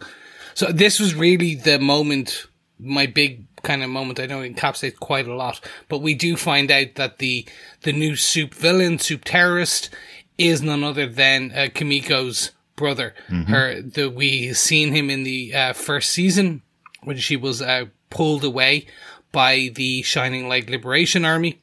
So 0.54 0.72
this 0.72 1.00
was 1.00 1.16
really 1.16 1.56
the 1.56 1.80
moment, 1.80 2.46
my 2.78 3.08
big 3.08 3.48
kind 3.64 3.82
of 3.82 3.90
moment. 3.90 4.20
I 4.20 4.28
know 4.28 4.42
it 4.42 4.56
encapsulates 4.56 5.00
quite 5.00 5.28
a 5.28 5.34
lot, 5.34 5.60
but 5.90 6.00
we 6.04 6.14
do 6.14 6.36
find 6.36 6.70
out 6.70 6.96
that 6.96 7.18
the 7.18 7.48
the 7.82 7.94
new 7.94 8.16
soup 8.16 8.54
villain, 8.54 9.00
soup 9.00 9.24
terrorist, 9.26 9.90
is 10.38 10.62
none 10.62 10.84
other 10.84 11.08
than 11.08 11.52
uh, 11.52 11.68
Kimiko's 11.74 12.52
brother. 12.76 13.14
Her 13.30 13.82
the 13.82 14.10
we 14.10 14.54
seen 14.54 14.92
him 14.94 15.10
in 15.10 15.24
the 15.24 15.54
uh, 15.54 15.74
first 15.74 16.10
season 16.12 16.62
when 17.04 17.18
she 17.18 17.36
was 17.38 17.62
uh, 17.62 17.86
pulled 18.10 18.44
away 18.44 18.88
by 19.32 19.70
the 19.74 20.02
Shining 20.04 20.48
Light 20.48 20.70
Liberation 20.70 21.26
Army. 21.26 21.60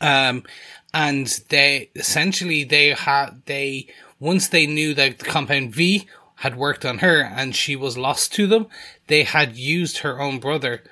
Um, 0.00 0.42
and 0.92 1.26
they 1.48 1.90
essentially 1.94 2.64
they 2.64 2.88
had 2.90 3.42
they 3.46 3.86
once 4.20 4.48
they 4.48 4.66
knew 4.66 4.94
that 4.94 5.18
the 5.18 5.24
compound 5.24 5.74
V 5.74 6.06
had 6.36 6.56
worked 6.56 6.84
on 6.84 6.98
her 6.98 7.20
and 7.22 7.54
she 7.56 7.74
was 7.76 7.96
lost 7.98 8.32
to 8.34 8.46
them, 8.46 8.66
they 9.08 9.24
had 9.24 9.56
used 9.56 9.98
her 9.98 10.20
own 10.20 10.38
brother 10.38 10.82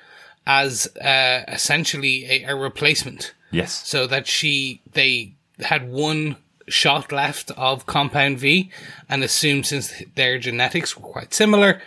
as 0.45 0.87
uh, 0.97 1.43
essentially 1.47 2.25
a, 2.29 2.43
a 2.51 2.55
replacement 2.55 3.33
Yes. 3.51 3.87
so 3.87 4.07
that 4.07 4.27
she 4.27 4.81
they 4.93 5.33
had 5.59 5.89
one 5.89 6.35
shot 6.67 7.11
left 7.11 7.51
of 7.51 7.85
compound 7.85 8.39
V 8.39 8.69
and 9.09 9.23
assumed 9.23 9.65
since 9.65 10.03
their 10.15 10.37
genetics 10.39 10.97
were 10.97 11.07
quite 11.07 11.33
similar, 11.33 11.81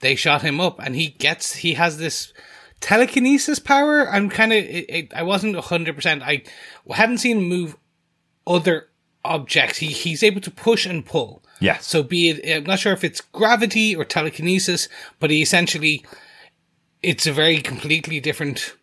they 0.00 0.14
shot 0.14 0.42
him 0.42 0.60
up 0.60 0.80
and 0.80 0.94
he 0.94 1.08
gets 1.08 1.56
he 1.56 1.74
has 1.74 1.98
this 1.98 2.32
telekinesis 2.80 3.58
power. 3.58 4.08
I'm 4.08 4.28
kind 4.28 4.52
of 4.52 4.64
I 5.14 5.22
wasn't 5.22 5.56
hundred 5.56 5.94
percent. 5.94 6.22
I 6.22 6.42
haven't 6.90 7.18
seen 7.18 7.38
him 7.38 7.44
move 7.44 7.76
other 8.46 8.88
objects. 9.24 9.78
He 9.78 9.86
he's 9.86 10.22
able 10.22 10.40
to 10.42 10.50
push 10.50 10.86
and 10.86 11.06
pull. 11.06 11.42
Yeah. 11.60 11.78
So 11.78 12.02
be 12.02 12.30
it, 12.30 12.56
I'm 12.56 12.64
not 12.64 12.80
sure 12.80 12.92
if 12.92 13.04
it's 13.04 13.20
gravity 13.20 13.94
or 13.94 14.04
telekinesis, 14.04 14.88
but 15.20 15.30
he 15.30 15.42
essentially, 15.42 16.04
it's 17.02 17.26
a 17.26 17.32
very 17.32 17.58
completely 17.58 18.18
different 18.18 18.74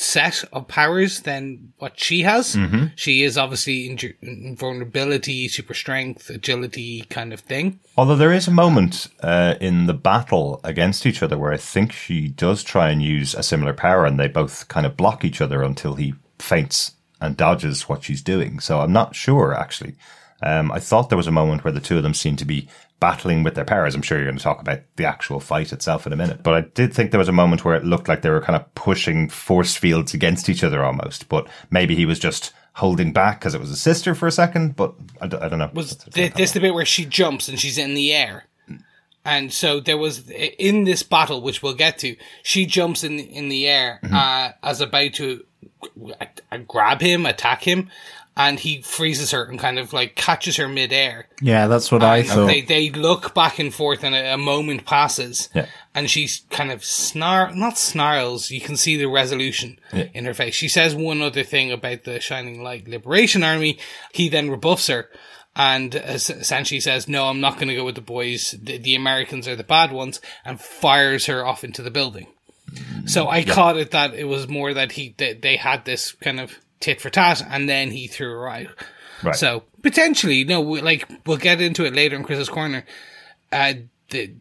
set 0.00 0.44
of 0.52 0.68
powers 0.68 1.22
than 1.22 1.72
what 1.78 1.98
she 1.98 2.22
has. 2.22 2.54
Mm-hmm. 2.54 2.86
She 2.94 3.24
is 3.24 3.36
obviously 3.36 3.88
invulnerability, 4.22 5.48
super 5.48 5.74
strength, 5.74 6.30
agility 6.30 7.02
kind 7.10 7.32
of 7.32 7.40
thing. 7.40 7.80
Although 7.96 8.14
there 8.14 8.32
is 8.32 8.46
a 8.46 8.52
moment 8.52 9.08
uh, 9.20 9.56
in 9.60 9.86
the 9.86 9.94
battle 9.94 10.60
against 10.62 11.04
each 11.04 11.20
other 11.20 11.36
where 11.36 11.52
I 11.52 11.56
think 11.56 11.92
she 11.92 12.28
does 12.28 12.62
try 12.62 12.90
and 12.90 13.02
use 13.02 13.34
a 13.34 13.42
similar 13.42 13.72
power, 13.72 14.06
and 14.06 14.20
they 14.20 14.28
both 14.28 14.68
kind 14.68 14.86
of 14.86 14.96
block 14.96 15.24
each 15.24 15.40
other 15.40 15.64
until 15.64 15.94
he 15.94 16.14
faints 16.38 16.92
and 17.20 17.36
dodges 17.36 17.88
what 17.88 18.04
she's 18.04 18.22
doing. 18.22 18.60
So 18.60 18.80
I'm 18.80 18.92
not 18.92 19.16
sure 19.16 19.52
actually. 19.52 19.96
Um, 20.40 20.70
I 20.70 20.78
thought 20.78 21.08
there 21.08 21.18
was 21.18 21.26
a 21.26 21.32
moment 21.32 21.64
where 21.64 21.72
the 21.72 21.80
two 21.80 21.96
of 21.96 22.04
them 22.04 22.14
seemed 22.14 22.38
to 22.38 22.44
be 22.44 22.68
battling 23.00 23.42
with 23.42 23.54
their 23.54 23.64
powers. 23.64 23.94
I'm 23.94 24.02
sure 24.02 24.18
you're 24.18 24.26
going 24.26 24.38
to 24.38 24.42
talk 24.42 24.60
about 24.60 24.80
the 24.96 25.04
actual 25.04 25.40
fight 25.40 25.72
itself 25.72 26.06
in 26.06 26.12
a 26.12 26.16
minute, 26.16 26.42
but 26.42 26.54
I 26.54 26.60
did 26.62 26.92
think 26.92 27.10
there 27.10 27.18
was 27.18 27.28
a 27.28 27.32
moment 27.32 27.64
where 27.64 27.76
it 27.76 27.84
looked 27.84 28.08
like 28.08 28.22
they 28.22 28.30
were 28.30 28.40
kind 28.40 28.56
of 28.56 28.74
pushing 28.74 29.28
force 29.28 29.76
fields 29.76 30.14
against 30.14 30.48
each 30.48 30.64
other 30.64 30.82
almost. 30.82 31.28
But 31.28 31.48
maybe 31.70 31.94
he 31.94 32.06
was 32.06 32.18
just 32.18 32.52
holding 32.74 33.12
back 33.12 33.40
because 33.40 33.54
it 33.54 33.60
was 33.60 33.70
a 33.70 33.76
sister 33.76 34.14
for 34.14 34.26
a 34.26 34.32
second. 34.32 34.76
But 34.76 34.94
I, 35.20 35.26
d- 35.26 35.36
I 35.40 35.48
don't 35.48 35.58
know. 35.58 35.70
Was 35.74 35.96
th- 35.96 36.34
this 36.34 36.52
the 36.52 36.60
bit 36.60 36.74
where 36.74 36.84
she 36.84 37.04
jumps 37.04 37.48
and 37.48 37.58
she's 37.58 37.78
in 37.78 37.94
the 37.94 38.12
air? 38.14 38.44
And 39.24 39.52
so 39.52 39.80
there 39.80 39.98
was 39.98 40.30
in 40.30 40.84
this 40.84 41.02
battle, 41.02 41.42
which 41.42 41.62
we'll 41.62 41.74
get 41.74 41.98
to. 41.98 42.16
She 42.42 42.64
jumps 42.64 43.04
in 43.04 43.18
in 43.18 43.48
the 43.50 43.68
air 43.68 44.00
uh, 44.10 44.52
as 44.62 44.80
about 44.80 45.12
to 45.14 45.44
uh, 46.18 46.56
grab 46.66 47.00
him, 47.02 47.26
attack 47.26 47.62
him, 47.62 47.90
and 48.38 48.58
he 48.60 48.80
freezes 48.80 49.32
her 49.32 49.44
and 49.44 49.58
kind 49.58 49.78
of 49.78 49.92
like 49.92 50.14
catches 50.14 50.56
her 50.56 50.68
midair. 50.68 51.26
Yeah, 51.42 51.66
that's 51.66 51.90
what 51.92 52.02
I 52.04 52.22
thought. 52.22 52.46
They 52.46 52.62
they 52.62 52.88
look 52.88 53.34
back 53.34 53.58
and 53.58 53.74
forth, 53.74 54.04
and 54.04 54.14
a, 54.14 54.34
a 54.34 54.38
moment 54.38 54.86
passes, 54.86 55.50
Yeah. 55.54 55.66
and 55.94 56.08
she's 56.08 56.46
kind 56.48 56.70
of 56.70 56.80
snar 56.80 57.54
not 57.54 57.76
snarls. 57.76 58.50
You 58.50 58.60
can 58.60 58.76
see 58.76 58.96
the 58.96 59.06
resolution 59.08 59.78
in 59.92 60.24
her 60.24 60.34
face. 60.34 60.54
She 60.54 60.68
says 60.68 60.94
one 60.94 61.20
other 61.20 61.42
thing 61.42 61.72
about 61.72 62.04
the 62.04 62.20
Shining 62.20 62.62
Light 62.62 62.88
Liberation 62.88 63.42
Army. 63.42 63.78
He 64.14 64.28
then 64.30 64.48
rebuffs 64.50 64.86
her. 64.86 65.10
And 65.56 65.96
uh, 65.96 66.00
essentially 66.12 66.78
says, 66.78 67.08
"No, 67.08 67.26
I'm 67.26 67.40
not 67.40 67.54
going 67.56 67.66
to 67.66 67.74
go 67.74 67.84
with 67.84 67.96
the 67.96 68.00
boys. 68.00 68.54
The, 68.62 68.78
the 68.78 68.94
Americans 68.94 69.48
are 69.48 69.56
the 69.56 69.64
bad 69.64 69.90
ones," 69.90 70.20
and 70.44 70.60
fires 70.60 71.26
her 71.26 71.44
off 71.44 71.64
into 71.64 71.82
the 71.82 71.90
building. 71.90 72.28
So 73.06 73.28
I 73.28 73.42
caught 73.42 73.76
it 73.76 73.90
that 73.90 74.14
it 74.14 74.24
was 74.28 74.46
more 74.46 74.72
that 74.74 74.92
he 74.92 75.16
they, 75.18 75.32
they 75.34 75.56
had 75.56 75.84
this 75.84 76.12
kind 76.12 76.38
of 76.38 76.60
tit 76.80 77.00
for 77.00 77.10
tat, 77.10 77.42
and 77.48 77.68
then 77.68 77.90
he 77.90 78.06
threw 78.06 78.30
her 78.30 78.48
out. 78.48 78.66
Right. 79.22 79.34
So 79.34 79.64
potentially, 79.82 80.44
no, 80.44 80.60
we, 80.60 80.80
like 80.80 81.08
we'll 81.26 81.36
get 81.38 81.60
into 81.60 81.84
it 81.84 81.94
later 81.94 82.16
in 82.16 82.24
Chris's 82.24 82.48
corner. 82.48 82.84
Uh, 83.50 83.74
the 84.10 84.34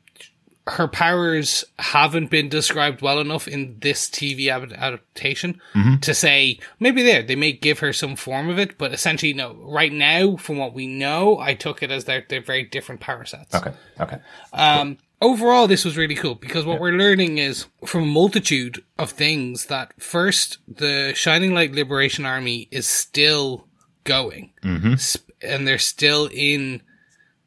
her 0.67 0.87
powers 0.87 1.63
haven't 1.79 2.29
been 2.29 2.49
described 2.49 3.01
well 3.01 3.21
enough 3.21 3.47
in 3.47 3.77
this 3.79 4.09
TV 4.09 4.49
ad- 4.49 4.73
adaptation 4.73 5.61
to 6.01 6.13
say 6.13 6.59
maybe 6.79 7.03
there 7.03 7.23
they 7.23 7.37
may 7.37 7.53
give 7.53 7.79
her 7.79 7.93
some 7.93 8.15
form 8.15 8.49
of 8.49 8.59
it, 8.59 8.77
but 8.77 8.93
essentially 8.93 9.33
no. 9.33 9.53
Right 9.61 9.93
now, 9.93 10.35
from 10.35 10.57
what 10.57 10.73
we 10.73 10.85
know, 10.85 11.39
I 11.39 11.53
took 11.53 11.81
it 11.81 11.91
as 11.91 12.05
they're 12.05 12.25
they're 12.27 12.41
very 12.41 12.63
different 12.63 13.01
power 13.01 13.25
sets. 13.25 13.55
Okay. 13.55 13.71
Okay. 13.99 14.17
Um, 14.53 14.97
overall, 15.21 15.67
this 15.67 15.85
was 15.85 15.97
really 15.97 16.15
cool 16.15 16.35
because 16.35 16.65
what 16.65 16.79
we're 16.79 16.91
learning 16.91 17.37
is 17.37 17.65
from 17.85 18.03
a 18.03 18.07
multitude 18.07 18.83
of 18.97 19.11
things 19.11 19.65
that 19.67 19.93
first, 20.01 20.57
the 20.67 21.13
Shining 21.15 21.53
Light 21.53 21.73
Liberation 21.73 22.25
Army 22.25 22.67
is 22.71 22.87
still 22.87 23.67
going, 24.03 24.51
mm-hmm. 24.63 24.95
and 25.41 25.67
they're 25.67 25.77
still 25.77 26.29
in. 26.31 26.81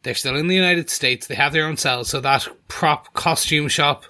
They're 0.02 0.14
still 0.14 0.36
in 0.36 0.46
the 0.46 0.54
United 0.54 0.88
States. 0.88 1.26
They 1.26 1.34
have 1.34 1.52
their 1.52 1.66
own 1.66 1.76
cells. 1.76 2.08
So 2.08 2.20
that 2.20 2.48
prop 2.68 3.12
costume 3.12 3.68
shop, 3.68 4.04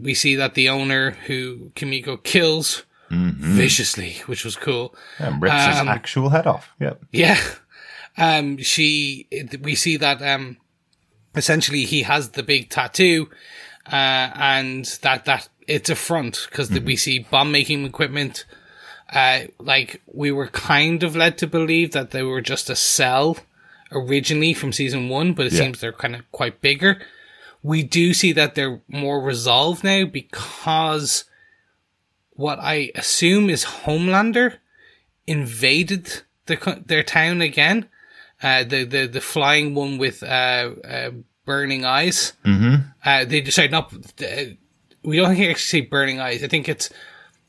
we 0.00 0.14
see 0.14 0.36
that 0.36 0.54
the 0.54 0.70
owner 0.70 1.10
who 1.26 1.70
Kimiko 1.74 2.16
kills 2.16 2.84
viciously, 3.10 4.16
which 4.26 4.44
was 4.44 4.56
cool. 4.56 4.94
And 5.18 5.40
rips 5.40 5.54
his 5.54 5.76
actual 5.76 6.30
head 6.30 6.46
off. 6.46 6.70
Yep. 6.80 7.04
Yeah. 7.12 7.40
Um, 8.20 8.58
she, 8.58 9.28
we 9.62 9.76
see 9.76 9.96
that, 9.98 10.20
um, 10.20 10.56
essentially 11.38 11.84
he 11.84 12.02
has 12.02 12.30
the 12.30 12.42
big 12.42 12.68
tattoo, 12.68 13.30
uh, 13.86 14.30
and 14.34 14.84
that, 15.02 15.24
that 15.24 15.48
it's 15.66 15.88
a 15.90 15.94
front 15.94 16.46
because 16.50 16.70
we 16.70 16.96
see 16.96 17.20
bomb 17.20 17.50
making 17.52 17.84
equipment. 17.84 18.44
Uh, 19.10 19.44
like 19.58 20.02
we 20.06 20.30
were 20.30 20.48
kind 20.48 21.02
of 21.02 21.16
led 21.16 21.38
to 21.38 21.46
believe 21.46 21.92
that 21.92 22.10
they 22.10 22.22
were 22.22 22.42
just 22.42 22.68
a 22.68 22.76
cell 22.76 23.38
originally 23.90 24.52
from 24.52 24.70
season 24.72 25.08
one, 25.08 25.32
but 25.32 25.46
it 25.46 25.52
Yeah. 25.52 25.60
seems 25.60 25.80
they're 25.80 25.92
kind 25.92 26.14
of 26.14 26.30
quite 26.30 26.60
bigger. 26.60 27.00
We 27.62 27.82
do 27.82 28.12
see 28.12 28.32
that 28.32 28.54
they're 28.54 28.82
more 28.86 29.20
resolved 29.22 29.82
now 29.82 30.04
because 30.04 31.24
what 32.32 32.58
I 32.60 32.92
assume 32.94 33.48
is 33.48 33.64
Homelander 33.64 34.58
invaded 35.26 36.22
the, 36.46 36.82
their 36.86 37.02
town 37.02 37.40
again. 37.40 37.88
Uh, 38.42 38.62
the, 38.62 38.84
the, 38.84 39.06
the 39.06 39.20
flying 39.20 39.74
one 39.74 39.98
with, 39.98 40.22
uh, 40.22 40.70
uh, 40.84 41.10
burning 41.48 41.86
eyes. 41.86 42.34
Mm-hmm. 42.44 42.74
Uh, 43.02 43.24
they 43.24 43.40
decide 43.40 43.70
not, 43.70 43.92
uh, 44.22 44.52
we 45.02 45.16
don't 45.16 45.32
actually 45.32 45.54
say 45.54 45.80
burning 45.80 46.20
eyes. 46.20 46.44
I 46.44 46.48
think 46.48 46.68
it's, 46.68 46.90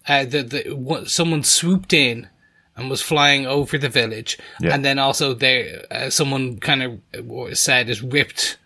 uh, 0.08 0.24
the, 0.24 0.42
the, 0.42 1.04
someone 1.06 1.44
swooped 1.44 1.92
in 1.92 2.30
and 2.78 2.90
was 2.90 3.02
flying 3.02 3.46
over 3.46 3.78
the 3.78 3.90
village. 3.90 4.40
Yeah. 4.62 4.74
And 4.74 4.86
then 4.86 5.00
also 5.00 5.34
there, 5.34 5.86
uh, 5.92 6.10
someone 6.10 6.60
kind 6.60 6.82
of 6.82 7.58
said 7.58 7.90
is 7.90 8.02
ripped 8.02 8.58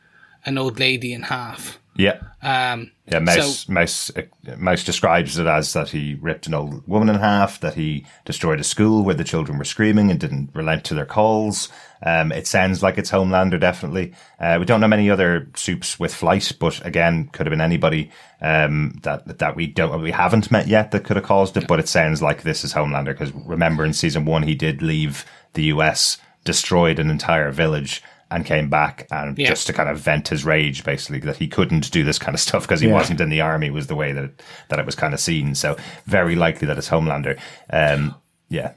an 0.45 0.59
old 0.59 0.79
lady 0.79 1.13
in 1.13 1.23
half. 1.23 1.79
Yeah. 1.95 2.19
Um, 2.41 2.91
Yeah, 3.11 3.19
Mouse, 3.19 3.65
So- 3.65 3.73
Mouse, 3.73 4.11
uh, 4.15 4.21
Mouse 4.57 4.83
describes 4.83 5.37
it 5.37 5.45
as 5.45 5.73
that 5.73 5.89
he 5.89 6.17
ripped 6.21 6.47
an 6.47 6.53
old 6.53 6.87
woman 6.87 7.09
in 7.09 7.19
half, 7.19 7.59
that 7.59 7.73
he 7.75 8.05
destroyed 8.25 8.59
a 8.59 8.63
school 8.63 9.03
where 9.03 9.13
the 9.13 9.25
children 9.25 9.57
were 9.57 9.65
screaming 9.65 10.09
and 10.09 10.19
didn't 10.19 10.49
relent 10.53 10.85
to 10.85 10.93
their 10.93 11.05
calls. 11.05 11.67
Um, 12.05 12.31
it 12.31 12.47
sounds 12.47 12.81
like 12.81 12.97
it's 12.97 13.11
Homelander, 13.11 13.59
definitely. 13.59 14.13
Uh, 14.39 14.55
we 14.59 14.65
don't 14.65 14.79
know 14.81 14.87
many 14.87 15.09
other 15.09 15.49
soups 15.55 15.99
with 15.99 16.13
flight, 16.13 16.53
but 16.59 16.85
again, 16.85 17.29
could 17.33 17.45
have 17.45 17.51
been 17.51 17.61
anybody 17.61 18.09
um, 18.41 18.99
that 19.03 19.39
that 19.39 19.55
we 19.55 19.67
don't 19.67 20.01
we 20.01 20.11
haven't 20.11 20.51
met 20.51 20.67
yet 20.67 20.91
that 20.91 21.03
could 21.03 21.17
have 21.17 21.25
caused 21.25 21.55
it. 21.57 21.67
But 21.67 21.79
it 21.79 21.87
sounds 21.87 22.21
like 22.21 22.41
this 22.43 22.63
is 22.63 22.73
Homelander 22.73 23.17
because 23.17 23.31
remember 23.33 23.85
in 23.85 23.93
season 23.93 24.25
one 24.25 24.43
he 24.43 24.55
did 24.55 24.81
leave 24.81 25.25
the 25.53 25.63
U.S., 25.65 26.17
destroyed 26.45 26.99
an 26.99 27.09
entire 27.09 27.51
village. 27.51 28.01
And 28.31 28.45
came 28.45 28.67
back 28.69 29.05
and 29.11 29.37
Yeah. 29.37 29.49
just 29.49 29.67
to 29.67 29.73
kind 29.73 29.89
of 29.89 29.99
vent 29.99 30.29
his 30.29 30.43
rage, 30.43 30.83
basically 30.83 31.19
that 31.19 31.37
he 31.37 31.47
couldn't 31.47 31.91
do 31.91 32.03
this 32.03 32.17
kind 32.17 32.33
of 32.33 32.41
stuff 32.47 32.63
because 32.63 32.81
he 32.81 32.87
Yeah. 32.87 32.93
wasn't 32.95 33.21
in 33.21 33.29
the 33.29 33.41
army 33.41 33.69
was 33.69 33.87
the 33.87 33.95
way 33.95 34.11
that 34.11 34.23
it, 34.23 34.41
that 34.69 34.79
it 34.79 34.85
was 34.85 34.95
kind 34.95 35.13
of 35.13 35.19
seen. 35.19 35.53
So 35.55 35.77
very 36.05 36.35
likely 36.35 36.65
that 36.67 36.77
it's 36.77 36.89
Homelander. 36.89 37.39
Um, 37.69 38.15
yeah, 38.49 38.73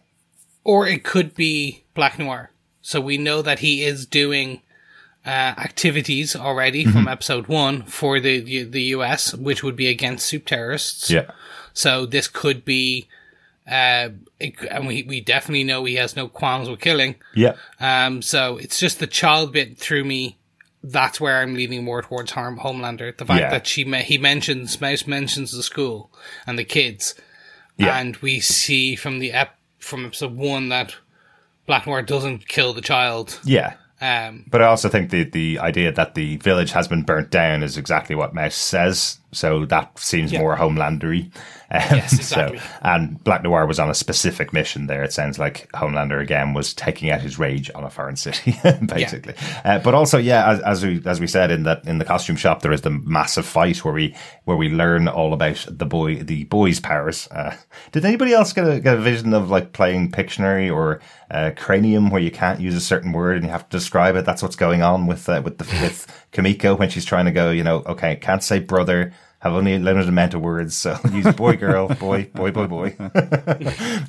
or 0.65 0.87
it 0.87 1.05
could 1.05 1.35
be 1.35 1.85
Black 1.95 2.19
Noir. 2.19 2.50
So 2.83 3.00
we 3.00 3.17
know 3.19 3.41
that 3.43 3.61
he 3.61 3.83
is 3.83 4.05
doing 4.07 4.61
uh, 5.25 5.31
activities 5.59 6.37
already 6.37 6.85
Mm-hmm. 6.85 6.93
from 6.93 7.09
episode 7.09 7.47
one 7.49 7.83
for 7.85 8.21
the 8.21 8.65
the 8.65 8.83
US, 8.97 9.35
which 9.35 9.62
would 9.62 9.76
be 9.76 9.88
against 9.88 10.26
soup 10.26 10.45
terrorists. 10.47 11.11
yeah, 11.11 11.31
So 11.73 12.07
this 12.07 12.29
could 12.29 12.65
be, 12.65 13.09
uh, 13.71 14.11
it, 14.41 14.55
and 14.71 14.87
we 14.87 15.03
we 15.05 15.21
definitely 15.21 15.65
know 15.65 15.85
he 15.85 15.95
has 15.97 16.17
no 16.17 16.29
qualms 16.29 16.69
with 16.69 16.81
killing. 16.81 17.17
yeah, 17.35 17.55
Um, 17.81 18.23
so 18.23 18.57
it's 18.59 18.79
just 18.79 18.99
the 19.01 19.07
child 19.07 19.53
bit 19.53 19.77
through 19.79 20.05
me. 20.05 20.37
That's 20.85 21.21
where 21.21 21.41
I'm 21.43 21.55
leaning 21.55 21.83
more 21.85 22.03
towards 22.03 22.31
harm 22.31 22.59
Homelander. 22.61 23.17
The 23.17 23.25
fact 23.25 23.41
Yeah. 23.41 23.51
that 23.51 23.67
she 23.67 23.83
he 24.03 24.19
mentions 24.19 24.81
Mouse 24.81 25.07
mentions 25.07 25.51
the 25.53 25.63
school 25.65 26.11
and 26.47 26.57
the 26.59 26.65
kids, 26.65 27.15
Yeah. 27.77 27.99
and 27.99 28.17
we 28.19 28.39
see 28.41 28.95
from 28.95 29.19
the 29.19 29.33
ep- 29.33 29.59
from 29.79 30.07
episode 30.07 30.37
one 30.37 30.69
that 30.69 30.95
Black 31.67 31.87
Noir 31.87 32.03
doesn't 32.03 32.47
kill 32.47 32.73
the 32.73 32.81
child. 32.81 33.41
yeah. 33.45 33.75
Um, 34.01 34.45
But 34.49 34.61
I 34.63 34.67
also 34.67 34.89
think 34.91 35.11
the 35.11 35.25
the 35.25 35.59
idea 35.59 35.91
that 35.91 36.15
the 36.15 36.37
village 36.37 36.71
has 36.73 36.87
been 36.87 37.03
burnt 37.03 37.31
down 37.31 37.63
is 37.63 37.77
exactly 37.79 38.15
what 38.15 38.35
Mouse 38.35 38.55
says 38.55 39.19
so 39.33 39.64
that 39.66 39.99
seems 39.99 40.33
Yeah. 40.33 40.40
more 40.40 40.56
Homelandery. 40.56 41.30
Um, 41.68 41.80
Yes, 41.90 42.12
exactly. 42.18 42.59
So, 42.59 42.64
and 42.83 43.23
Black 43.25 43.42
Noir 43.42 43.66
was 43.66 43.80
on 43.80 43.90
a 43.90 43.95
specific 43.95 44.52
mission 44.52 44.87
there. 44.87 45.02
It 45.02 45.12
sounds 45.12 45.37
like 45.37 45.68
Homelander 45.73 46.21
again 46.23 46.54
was 46.54 46.73
taking 46.73 47.11
out 47.11 47.21
his 47.21 47.40
rage 47.40 47.71
on 47.75 47.83
a 47.83 47.90
foreign 47.90 48.14
city, 48.14 48.56
basically. 48.87 49.35
Uh, 49.64 49.80
but 49.80 49.92
also, 49.92 50.16
yeah, 50.16 50.49
as, 50.52 50.61
as 50.61 50.85
we 50.87 51.02
as 51.04 51.18
we 51.18 51.26
said 51.26 51.50
in 51.50 51.64
that 51.64 51.85
in 51.85 51.99
the 51.99 52.04
costume 52.04 52.37
shop, 52.37 52.62
there 52.62 52.71
is 52.73 52.83
the 52.83 52.90
massive 52.90 53.45
fight 53.45 53.85
where 53.85 53.92
we 53.92 54.14
where 54.45 54.56
we 54.56 54.68
learn 54.68 55.09
all 55.09 55.33
about 55.33 55.66
the 55.68 55.87
boy 55.87 56.23
the 56.23 56.45
boy's 56.45 56.78
powers. 56.78 57.26
Uh, 57.33 57.56
did 57.90 58.04
anybody 58.04 58.33
else 58.33 58.52
get 58.52 58.68
a 58.68 58.78
get 58.78 58.97
a 58.97 59.00
vision 59.00 59.35
of 59.35 59.50
like 59.50 59.73
playing 59.73 60.12
Pictionary 60.12 60.73
or 60.73 61.00
uh, 61.33 61.50
Cranium, 61.56 62.11
where 62.11 62.23
you 62.23 62.30
can't 62.30 62.61
use 62.61 62.76
a 62.76 62.80
certain 62.80 63.11
word 63.12 63.37
and 63.38 63.45
you 63.45 63.50
have 63.50 63.68
to 63.68 63.76
describe 63.76 64.14
it? 64.14 64.25
That's 64.25 64.42
what's 64.42 64.54
going 64.56 64.83
on 64.83 65.09
with 65.09 65.28
uh, 65.28 65.42
with 65.45 65.59
the 65.59 65.64
with 65.83 66.06
Kamiko 66.37 66.78
when 66.78 66.90
she's 66.90 67.05
trying 67.05 67.25
to 67.25 67.33
go. 67.33 67.50
You 67.50 67.64
know, 67.64 67.83
okay, 67.87 68.16
can't 68.16 68.43
say 68.43 68.59
brother. 68.61 69.12
Have 69.40 69.52
only 69.52 69.75
a 69.75 69.78
limited 69.78 70.09
amount 70.09 70.35
of 70.35 70.40
words, 70.40 70.76
so 70.76 70.99
use 71.12 71.31
boy, 71.35 71.57
girl, 71.57 71.88
boy, 71.88 72.31
boy, 72.35 72.50
boy, 72.50 72.66
boy. 72.66 72.97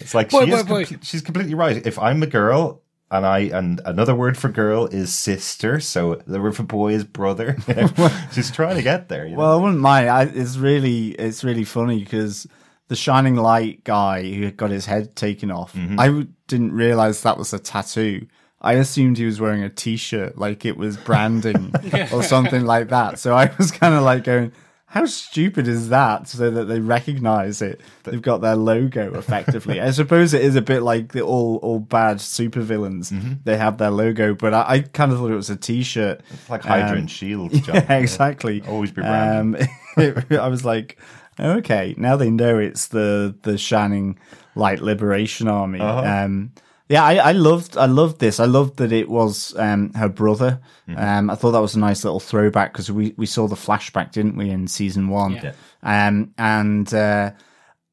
it's 0.01 0.13
like 0.15 0.29
Boy, 0.29 0.45
she 0.45 0.51
boy, 0.51 0.57
is 0.57 0.63
boy. 0.63 0.85
com- 0.85 1.01
she's 1.01 1.21
completely 1.21 1.53
right. 1.53 1.85
If 1.85 1.99
I'm 1.99 2.23
a 2.23 2.27
girl 2.27 2.81
and 3.11 3.25
I 3.25 3.39
and 3.39 3.81
another 3.85 4.15
word 4.15 4.37
for 4.37 4.49
girl 4.49 4.85
is 4.87 5.13
sister, 5.13 5.79
so 5.79 6.15
the 6.25 6.41
word 6.41 6.55
for 6.55 6.63
boy 6.63 6.93
is 6.93 7.03
brother. 7.03 7.57
You 7.67 7.89
she's 8.31 8.51
trying 8.51 8.77
to 8.77 8.81
get 8.81 9.09
there. 9.09 9.25
You 9.25 9.33
know? 9.33 9.39
Well, 9.39 9.59
I 9.59 9.61
wouldn't 9.61 9.81
mind. 9.81 10.09
I, 10.09 10.23
it's 10.23 10.57
really, 10.57 11.09
it's 11.11 11.43
really 11.43 11.65
funny 11.65 11.99
because 11.99 12.47
the 12.87 12.95
shining 12.95 13.35
light 13.35 13.83
guy 13.83 14.23
who 14.23 14.45
had 14.45 14.57
got 14.57 14.71
his 14.71 14.85
head 14.85 15.15
taken 15.15 15.51
off, 15.51 15.73
Mm-hmm. 15.73 15.99
I 15.99 16.05
w- 16.07 16.27
didn't 16.47 16.71
realize 16.71 17.21
that 17.23 17.37
was 17.37 17.53
a 17.53 17.59
tattoo. 17.59 18.27
I 18.61 18.73
assumed 18.73 19.17
he 19.17 19.25
was 19.25 19.39
wearing 19.39 19.63
a 19.63 19.69
T-shirt, 19.69 20.37
like 20.37 20.65
it 20.65 20.77
was 20.77 20.97
branding 20.97 21.71
or 22.11 22.23
something 22.23 22.65
like 22.65 22.89
that. 22.89 23.19
So 23.19 23.35
I 23.35 23.51
was 23.57 23.71
kind 23.71 23.93
of 23.93 24.01
like 24.01 24.23
going, 24.23 24.51
"How 24.87 25.05
stupid 25.05 25.67
is 25.67 25.89
that?" 25.89 26.27
So 26.27 26.49
that 26.49 26.65
they 26.65 26.79
recognize 26.79 27.61
it. 27.61 27.81
They've 28.03 28.21
got 28.21 28.41
their 28.41 28.55
logo 28.55 29.13
effectively. 29.13 29.79
I 29.79 29.91
suppose 29.91 30.33
it 30.33 30.41
is 30.41 30.55
a 30.55 30.61
bit 30.61 30.81
like 30.81 31.11
the 31.11 31.21
all 31.21 31.57
all 31.57 31.79
bad 31.79 32.17
supervillains. 32.17 33.11
Mm-hmm. 33.11 33.33
They 33.43 33.57
have 33.57 33.77
their 33.77 33.91
logo, 33.91 34.33
but 34.33 34.55
I, 34.55 34.65
I 34.67 34.79
kind 34.79 35.11
of 35.11 35.19
thought 35.19 35.31
it 35.31 35.35
was 35.35 35.51
a 35.51 35.55
T-shirt. 35.55 36.21
It's 36.31 36.49
like 36.49 36.63
Hydra 36.63 36.91
um, 36.91 36.97
and 36.97 37.11
Shield. 37.11 37.51
John. 37.63 37.75
Yeah, 37.75 37.97
exactly. 37.97 38.63
Always 38.63 38.91
be 38.91 39.03
branded. 39.03 39.69
Um, 39.97 40.23
I 40.31 40.47
was 40.47 40.65
like, 40.65 40.97
okay, 41.39 41.93
now 41.95 42.15
they 42.15 42.31
know 42.31 42.57
it's 42.57 42.87
the 42.87 43.35
the 43.43 43.59
Shining 43.59 44.17
Light 44.55 44.79
Liberation 44.79 45.47
Army. 45.47 45.79
Uh-huh. 45.79 46.25
Um, 46.25 46.53
yeah, 46.89 47.03
I, 47.03 47.15
I 47.15 47.31
loved 47.33 47.77
I 47.77 47.85
loved 47.85 48.19
this. 48.19 48.39
I 48.39 48.45
loved 48.45 48.77
that 48.77 48.91
it 48.91 49.09
was 49.09 49.55
um, 49.57 49.93
her 49.93 50.09
brother. 50.09 50.59
Mm-hmm. 50.87 50.99
Um, 50.99 51.29
I 51.29 51.35
thought 51.35 51.51
that 51.51 51.59
was 51.61 51.75
a 51.75 51.79
nice 51.79 52.03
little 52.03 52.19
throwback 52.19 52.71
because 52.73 52.91
we, 52.91 53.13
we 53.17 53.25
saw 53.25 53.47
the 53.47 53.55
flashback, 53.55 54.11
didn't 54.11 54.37
we, 54.37 54.49
in 54.49 54.67
season 54.67 55.09
one? 55.09 55.33
Yeah. 55.33 55.53
Um, 55.83 56.33
and 56.37 56.93
uh, 56.93 57.31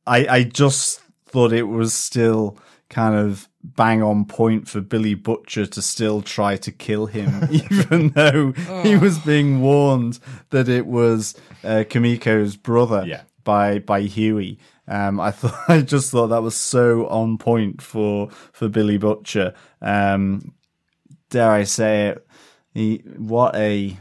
I 0.07 0.27
I 0.27 0.43
just 0.45 1.01
thought 1.27 1.53
it 1.53 1.65
was 1.69 1.93
still 1.93 2.57
kind 2.91 3.15
of 3.17 3.49
bang 3.65 4.03
on 4.03 4.25
point 4.27 4.69
for 4.69 4.81
Billy 4.81 5.15
Butcher 5.15 5.67
to 5.67 5.83
still 5.83 6.21
try 6.23 6.57
to 6.59 6.71
kill 6.71 7.07
him, 7.07 7.49
even 7.51 8.11
though 8.11 8.53
he 8.83 8.95
was 8.97 9.19
being 9.19 9.61
warned 9.61 10.21
that 10.51 10.69
it 10.69 10.87
was 10.87 11.35
uh, 11.65 11.83
Kamiko's 11.89 12.57
brother 12.57 13.03
Yeah. 13.07 13.23
by 13.43 13.81
by 13.81 14.03
Hughie. 14.03 14.59
Um, 14.87 15.21
I 15.21 15.31
thought 15.33 15.59
I 15.69 15.81
just 15.83 16.11
thought 16.11 16.29
that 16.29 16.43
was 16.43 16.57
so 16.57 17.07
on 17.09 17.39
point 17.39 17.83
for 17.83 18.31
for 18.53 18.69
Billy 18.69 18.99
Butcher. 18.99 19.55
Um, 19.81 20.55
dare 21.31 21.51
I 21.51 21.65
say 21.65 22.09
it? 22.09 22.27
He, 22.73 23.03
what 23.17 23.55
a 23.55 23.97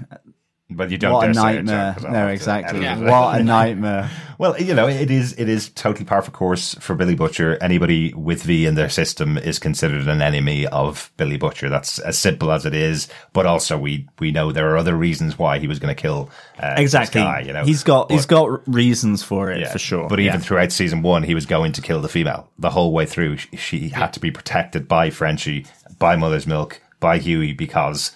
but 0.69 0.89
you 0.91 0.97
don't 0.97 1.13
what 1.13 1.29
a 1.29 1.33
nightmare! 1.33 1.35
say 1.35 1.59
it, 1.59 1.65
John, 1.65 1.65
nightmare! 1.65 1.93
'cause 1.93 2.05
I'll 2.05 2.11
No, 2.11 2.27
exactly. 2.27 2.85
it. 2.85 2.97
What 2.99 3.39
a 3.39 3.43
nightmare! 3.43 4.09
Well, 4.39 4.59
you 4.59 4.73
know, 4.73 4.87
it 4.89 5.11
is 5.11 5.33
it 5.37 5.47
is 5.47 5.69
totally 5.69 6.03
par 6.05 6.21
for 6.23 6.31
course 6.31 6.73
for 6.81 6.95
Billy 6.95 7.13
Butcher. 7.15 7.57
Anybody 7.61 8.13
with 8.15 8.43
V 8.43 8.65
in 8.65 8.73
their 8.75 8.89
system 8.89 9.37
is 9.37 9.59
considered 9.59 10.07
an 10.07 10.21
enemy 10.23 10.65
of 10.67 11.11
Billy 11.17 11.37
Butcher. 11.37 11.69
That's 11.69 11.99
as 11.99 12.17
simple 12.17 12.51
as 12.51 12.65
it 12.65 12.73
is. 12.73 13.07
But 13.31 13.45
also, 13.45 13.77
we 13.77 14.07
we 14.19 14.31
know 14.31 14.51
there 14.51 14.69
are 14.71 14.75
other 14.77 14.95
reasons 14.95 15.37
why 15.37 15.59
he 15.59 15.67
was 15.67 15.77
going 15.79 15.95
to 15.95 16.01
kill 16.01 16.29
uh, 16.59 16.71
this 16.71 16.81
Exactly. 16.81 17.21
guy, 17.21 17.41
you 17.41 17.53
know, 17.53 17.63
he's 17.63 17.83
got 17.83 18.11
he's 18.11 18.25
got 18.25 18.67
reasons 18.67 19.21
for 19.23 19.51
it 19.51 19.61
Yeah, 19.61 19.71
for 19.71 19.79
sure. 19.79 20.09
But 20.09 20.19
even 20.19 20.39
Yeah. 20.41 20.45
throughout 20.45 20.71
season 20.71 21.03
one, 21.03 21.21
he 21.23 21.35
was 21.35 21.45
going 21.45 21.71
to 21.73 21.81
kill 21.81 22.01
the 22.01 22.09
female 22.09 22.49
the 22.57 22.71
whole 22.71 22.91
way 22.91 23.05
through. 23.05 23.37
She, 23.37 23.55
she 23.55 23.89
had 23.89 24.11
to 24.13 24.19
be 24.19 24.31
protected 24.31 24.87
by 24.87 25.11
Frenchie, 25.11 25.67
by 25.99 26.15
Mother's 26.17 26.47
Milk, 26.47 26.81
by 26.99 27.19
Hughie 27.19 27.53
because 27.53 28.11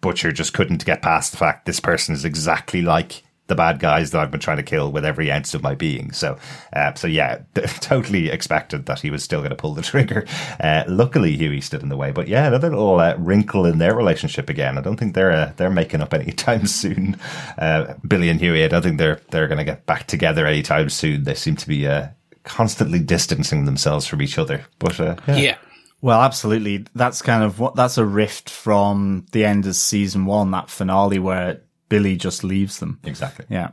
Butcher 0.00 0.32
just 0.32 0.54
couldn't 0.54 0.84
get 0.84 1.02
past 1.02 1.32
the 1.32 1.38
fact 1.38 1.66
this 1.66 1.80
person 1.80 2.14
is 2.14 2.24
exactly 2.24 2.82
like 2.82 3.22
the 3.50 3.54
bad 3.56 3.80
guys 3.80 4.12
that 4.12 4.20
I've 4.20 4.30
been 4.30 4.40
trying 4.40 4.56
to 4.58 4.62
kill 4.62 4.90
with 4.92 5.04
every 5.04 5.30
ounce 5.30 5.54
of 5.54 5.62
my 5.62 5.74
being. 5.74 6.12
So, 6.12 6.38
uh, 6.72 6.94
so 6.94 7.06
yeah, 7.08 7.40
totally 7.80 8.30
expected 8.30 8.86
that 8.86 9.00
he 9.00 9.10
was 9.10 9.22
still 9.22 9.40
going 9.40 9.50
to 9.50 9.56
pull 9.56 9.74
the 9.74 9.82
trigger. 9.92 10.24
Uh, 10.60 10.84
luckily, 10.86 11.36
Hughie 11.36 11.60
stood 11.60 11.82
in 11.82 11.90
the 11.90 11.96
way. 11.96 12.12
But 12.12 12.28
yeah, 12.28 12.46
another 12.46 12.70
little 12.70 12.98
uh, 12.98 13.16
wrinkle 13.18 13.66
in 13.66 13.78
their 13.78 13.94
relationship 13.94 14.48
again. 14.48 14.78
I 14.78 14.80
don't 14.80 14.96
think 14.96 15.14
they're 15.14 15.32
uh, 15.32 15.52
they're 15.56 15.68
making 15.68 16.00
up 16.00 16.14
anytime 16.14 16.66
soon. 16.68 17.18
Uh, 17.58 17.94
Billy 18.06 18.30
and 18.30 18.40
Hughie, 18.40 18.64
I 18.64 18.68
don't 18.68 18.82
think 18.82 18.98
they're 18.98 19.20
they're 19.30 19.48
going 19.48 19.58
to 19.58 19.64
get 19.64 19.84
back 19.84 20.06
together 20.06 20.46
anytime 20.46 20.88
soon. 20.88 21.24
They 21.24 21.34
seem 21.34 21.56
to 21.56 21.68
be 21.68 21.86
uh, 21.86 22.08
constantly 22.44 23.00
distancing 23.00 23.64
themselves 23.64 24.06
from 24.06 24.22
each 24.22 24.38
other. 24.38 24.64
But 24.78 24.98
uh, 25.00 25.16
yeah. 25.26 25.36
Yeah. 25.36 25.56
Well, 26.02 26.20
absolutely. 26.22 26.86
That's 26.94 27.20
kind 27.22 27.44
of 27.44 27.58
what 27.58 27.74
that's 27.74 27.98
a 27.98 28.04
rift 28.04 28.48
from 28.48 29.26
the 29.32 29.44
end 29.44 29.66
of 29.66 29.76
season 29.76 30.24
one, 30.24 30.50
that 30.52 30.70
finale 30.70 31.18
where 31.18 31.60
Billy 31.88 32.16
just 32.16 32.42
leaves 32.42 32.78
them. 32.78 33.00
exactly. 33.04 33.46
Yeah. 33.48 33.70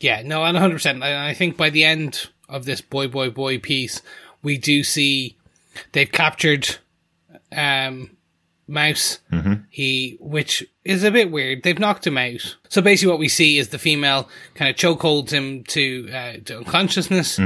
Yeah, 0.00 0.22
no, 0.22 0.44
and 0.44 0.56
100%. 0.56 1.02
I 1.02 1.32
think 1.34 1.56
by 1.56 1.70
the 1.70 1.84
end 1.84 2.28
of 2.48 2.64
this 2.64 2.80
boy, 2.80 3.08
boy, 3.08 3.30
boy 3.30 3.58
piece, 3.58 4.02
we 4.42 4.58
do 4.58 4.82
see 4.82 5.38
they've 5.92 6.10
captured 6.10 6.76
um, 7.56 8.10
Mouse. 8.66 9.20
He, 9.70 10.16
which 10.20 10.66
is 10.84 11.02
a 11.02 11.10
bit 11.10 11.30
weird. 11.30 11.62
They've 11.62 11.78
knocked 11.78 12.06
him 12.06 12.18
out. 12.18 12.56
So 12.68 12.82
basically, 12.82 13.10
what 13.10 13.20
we 13.20 13.28
see 13.28 13.56
is 13.58 13.68
the 13.68 13.78
female 13.78 14.28
kind 14.54 14.68
of 14.70 14.76
chokeholds 14.76 15.30
him 15.30 15.64
to, 15.64 16.10
uh, 16.12 16.32
to 16.44 16.58
unconsciousness. 16.58 17.36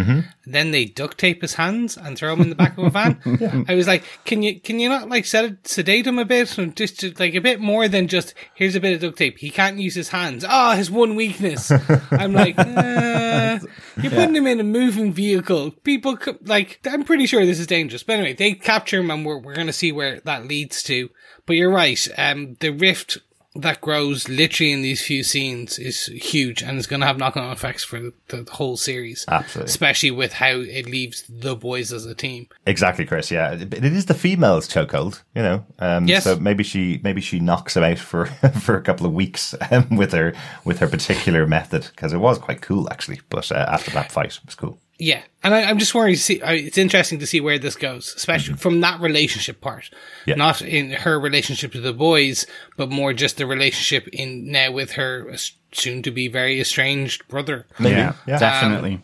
Then 0.47 0.71
they 0.71 0.87
duct 0.87 1.19
tape 1.19 1.43
his 1.43 1.55
hands 1.55 1.97
and 1.99 2.17
throw 2.17 2.33
him 2.33 2.41
in 2.41 2.49
the 2.49 2.55
back 2.57 2.77
of 2.79 2.85
a 2.85 2.91
van. 2.91 3.67
I 3.69 3.75
was 3.75 3.87
like, 3.87 4.03
can 4.25 4.43
you 4.43 4.59
can 4.59 4.81
you 4.81 4.89
not 4.89 5.09
like 5.11 5.27
sed- 5.27 5.59
sedate 5.69 6.07
him 6.07 6.19
a 6.19 6.25
bit, 6.25 6.57
just 6.75 7.01
to, 7.01 7.13
like 7.19 7.35
a 7.35 7.41
bit 7.41 7.61
more 7.61 7.87
than 7.87 8.09
just 8.09 8.33
here's 8.55 8.75
a 8.75 8.81
bit 8.81 8.95
of 8.95 9.01
duct 9.01 9.19
tape. 9.19 9.39
He 9.39 9.51
can't 9.51 9.79
use 9.79 9.95
his 9.95 10.09
hands. 10.09 10.45
Ah, 10.49 10.75
his 10.75 10.91
one 10.91 11.15
weakness. 11.17 11.71
I'm 12.11 12.33
like, 12.33 12.59
uh, 12.59 13.59
you're 14.01 14.11
putting 14.11 14.37
him 14.37 14.47
in 14.47 14.61
a 14.61 14.65
moving 14.65 15.13
vehicle. 15.13 15.73
People 15.85 16.17
co- 16.17 16.39
like, 16.45 16.81
I'm 16.87 17.05
pretty 17.05 17.27
sure 17.27 17.45
this 17.45 17.61
is 17.61 17.67
dangerous. 17.67 18.03
But 18.03 18.15
anyway, 18.15 18.33
they 18.33 18.55
capture 18.55 19.01
him, 19.01 19.11
and 19.11 19.27
we're 19.27 19.39
we're 19.39 19.55
gonna 19.55 19.73
see 19.75 19.93
where 19.93 20.21
that 20.21 20.47
leads 20.49 20.83
to. 20.85 21.11
But 21.45 21.57
you're 21.57 21.71
right. 21.71 22.09
Um, 22.17 22.57
the 22.61 22.71
rift 22.71 23.19
that 23.55 23.81
grows 23.81 24.29
literally 24.29 24.73
in 24.73 24.83
these 24.83 25.05
few 25.05 25.23
scenes 25.23 25.79
is 25.79 26.07
huge 26.07 26.63
and 26.63 26.79
is 26.79 26.87
going 26.87 27.01
to 27.01 27.07
have 27.07 27.19
knock-on 27.19 27.51
effects 27.51 27.83
for 27.83 27.99
the, 27.99 28.13
the 28.29 28.47
whole 28.53 28.77
series. 28.77 29.25
Absolutely. 29.27 29.71
Especially 29.71 30.11
with 30.11 30.35
how 30.35 30.51
it 30.51 30.87
leaves 30.87 31.25
the 31.29 31.57
boys 31.57 31.93
as 31.93 32.05
a 32.05 32.15
team. 32.15 32.47
Exactly, 32.67 33.05
Chris. 33.05 33.31
Yeah, 33.31 33.53
it 33.53 33.73
it 33.73 33.85
is 33.85 34.07
the 34.07 34.15
female's 34.15 34.69
chokehold. 34.69 35.23
You 35.35 35.43
know, 35.43 35.67
um, 35.79 36.07
Yes. 36.07 36.25
So 36.25 36.37
maybe 36.37 36.63
she 36.63 37.01
maybe 37.03 37.21
she 37.21 37.41
knocks 37.41 37.77
him 37.77 37.85
out 37.85 37.99
for 37.99 38.27
for 38.61 38.77
a 38.77 38.83
couple 38.83 39.07
of 39.07 39.13
weeks 39.13 39.55
um, 39.71 39.97
with 39.97 40.13
her 40.13 40.35
with 40.65 40.79
her 40.81 40.89
particular 40.89 41.47
method 41.47 41.89
because 41.95 42.13
it 42.13 42.19
was 42.19 42.39
quite 42.39 42.61
cool 42.61 42.89
actually. 42.91 43.21
But 43.31 43.51
uh, 43.51 43.67
after 43.69 43.91
that 43.93 44.13
fight, 44.13 44.37
it 44.37 44.41
was 44.45 44.55
cool. 44.55 44.79
Yeah, 45.01 45.23
and 45.45 45.55
I, 45.55 45.63
I'm 45.63 45.79
just 45.79 45.95
worried 45.95 46.17
to 46.17 46.21
see. 46.21 46.43
I, 46.43 46.55
it's 46.55 46.77
interesting 46.79 47.21
to 47.21 47.27
see 47.27 47.41
where 47.41 47.59
this 47.59 47.77
goes, 47.77 48.13
especially 48.17 48.55
from 48.57 48.81
that 48.81 49.01
relationship 49.01 49.61
part, 49.61 49.85
Mm-hmm. 49.85 50.31
Yeah. 50.31 50.35
not 50.37 50.61
in 50.63 50.91
her 50.91 51.21
relationship 51.21 51.71
to 51.73 51.81
the 51.81 51.93
boys, 51.93 52.47
but 52.77 52.91
more 52.91 53.13
just 53.13 53.37
the 53.37 53.47
relationship 53.47 54.09
in 54.13 54.51
now 54.51 54.73
with 54.73 54.93
her 54.93 55.37
soon 55.73 56.03
to 56.03 56.11
be 56.11 56.27
very 56.27 56.61
estranged 56.61 57.27
brother. 57.29 57.67
Maybe. 57.79 57.95
Yeah, 57.95 58.15
Yeah. 58.27 58.39
definitely. 58.39 59.03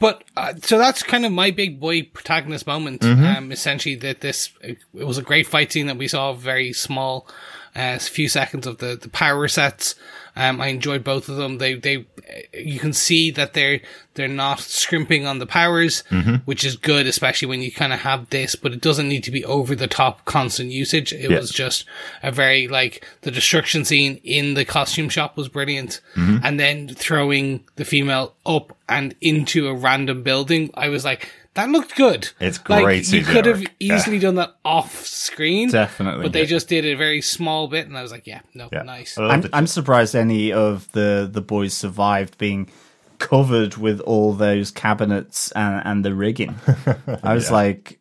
But 0.00 0.24
uh, 0.36 0.54
so 0.62 0.78
that's 0.78 1.02
kind 1.02 1.24
of 1.26 1.30
my 1.32 1.50
big 1.50 1.78
boy 1.78 2.02
protagonist 2.02 2.66
moment. 2.66 3.02
Mm-hmm. 3.02 3.24
Um, 3.24 3.52
essentially, 3.52 3.94
that 3.96 4.20
this 4.22 4.50
it 4.62 4.78
was 4.92 5.18
a 5.18 5.22
great 5.22 5.46
fight 5.46 5.70
scene 5.72 5.86
that 5.86 5.98
we 5.98 6.08
saw. 6.08 6.32
Very 6.32 6.72
small, 6.72 7.28
uh, 7.76 7.98
few 7.98 8.28
seconds 8.28 8.66
of 8.66 8.78
the 8.78 8.96
the 9.00 9.10
power 9.10 9.46
sets. 9.46 9.94
Um, 10.38 10.60
I 10.60 10.68
enjoyed 10.68 11.02
both 11.04 11.28
of 11.28 11.36
them. 11.36 11.58
They 11.58 11.74
they 11.74 12.06
you 12.54 12.78
can 12.78 12.92
see 12.92 13.30
that 13.32 13.54
they're 13.54 13.80
they're 14.14 14.28
not 14.28 14.60
scrimping 14.60 15.26
on 15.26 15.38
the 15.38 15.46
powers, 15.46 16.04
Mm-hmm. 16.10 16.36
which 16.44 16.64
is 16.64 16.76
good, 16.76 17.06
especially 17.06 17.48
when 17.48 17.60
you 17.62 17.72
kind 17.72 17.92
of 17.92 18.00
have 18.00 18.30
this. 18.30 18.54
But 18.54 18.72
it 18.72 18.80
doesn't 18.80 19.08
need 19.08 19.24
to 19.24 19.30
be 19.30 19.44
over 19.44 19.74
the 19.74 19.86
top 19.86 20.24
constant 20.24 20.70
usage. 20.70 21.12
It 21.12 21.30
Yeah. 21.30 21.38
was 21.38 21.50
just 21.50 21.84
a 22.22 22.30
very 22.30 22.68
like 22.68 23.04
the 23.22 23.30
destruction 23.30 23.84
scene 23.84 24.20
in 24.24 24.54
the 24.54 24.64
costume 24.64 25.08
shop 25.08 25.36
was 25.36 25.48
brilliant, 25.48 26.00
and 26.16 26.58
then 26.60 26.88
throwing 26.88 27.64
the 27.76 27.84
female 27.84 28.34
up 28.46 28.76
and 28.88 29.14
into 29.20 29.68
a 29.68 29.74
random 29.74 30.22
building. 30.22 30.70
I 30.74 30.88
was 30.88 31.04
like, 31.04 31.30
that 31.58 31.68
looked 31.70 31.96
good. 31.96 32.30
It's 32.40 32.58
Like, 32.68 32.84
great 32.84 33.12
you 33.12 33.22
could 33.24 33.44
have 33.46 33.60
work. 33.60 33.70
Yeah. 33.80 33.96
easily 33.96 34.18
done 34.20 34.36
that 34.36 34.54
off 34.64 35.04
screen, 35.04 35.68
Definitely. 35.70 36.22
but 36.22 36.32
they 36.32 36.46
just 36.46 36.68
did 36.68 36.86
a 36.86 36.94
very 36.94 37.20
small 37.20 37.66
bit, 37.68 37.86
and 37.88 37.98
I 37.98 38.02
was 38.02 38.12
like, 38.12 38.26
yeah, 38.26 38.40
no, 38.54 38.68
Yeah. 38.72 38.82
nice. 38.82 39.18
I 39.18 39.22
love 39.22 39.30
I'm, 39.44 39.50
I'm 39.52 39.66
surprised 39.66 40.14
any 40.14 40.52
of 40.52 40.90
the 40.92 41.28
the 41.30 41.40
boys 41.42 41.74
survived 41.74 42.38
being 42.38 42.70
covered 43.18 43.76
with 43.76 43.98
all 44.00 44.32
those 44.32 44.70
cabinets 44.70 45.50
and, 45.52 45.82
and 45.84 46.04
the 46.04 46.14
rigging. 46.14 46.54
I 47.24 47.34
was 47.34 47.50
like, 47.50 47.98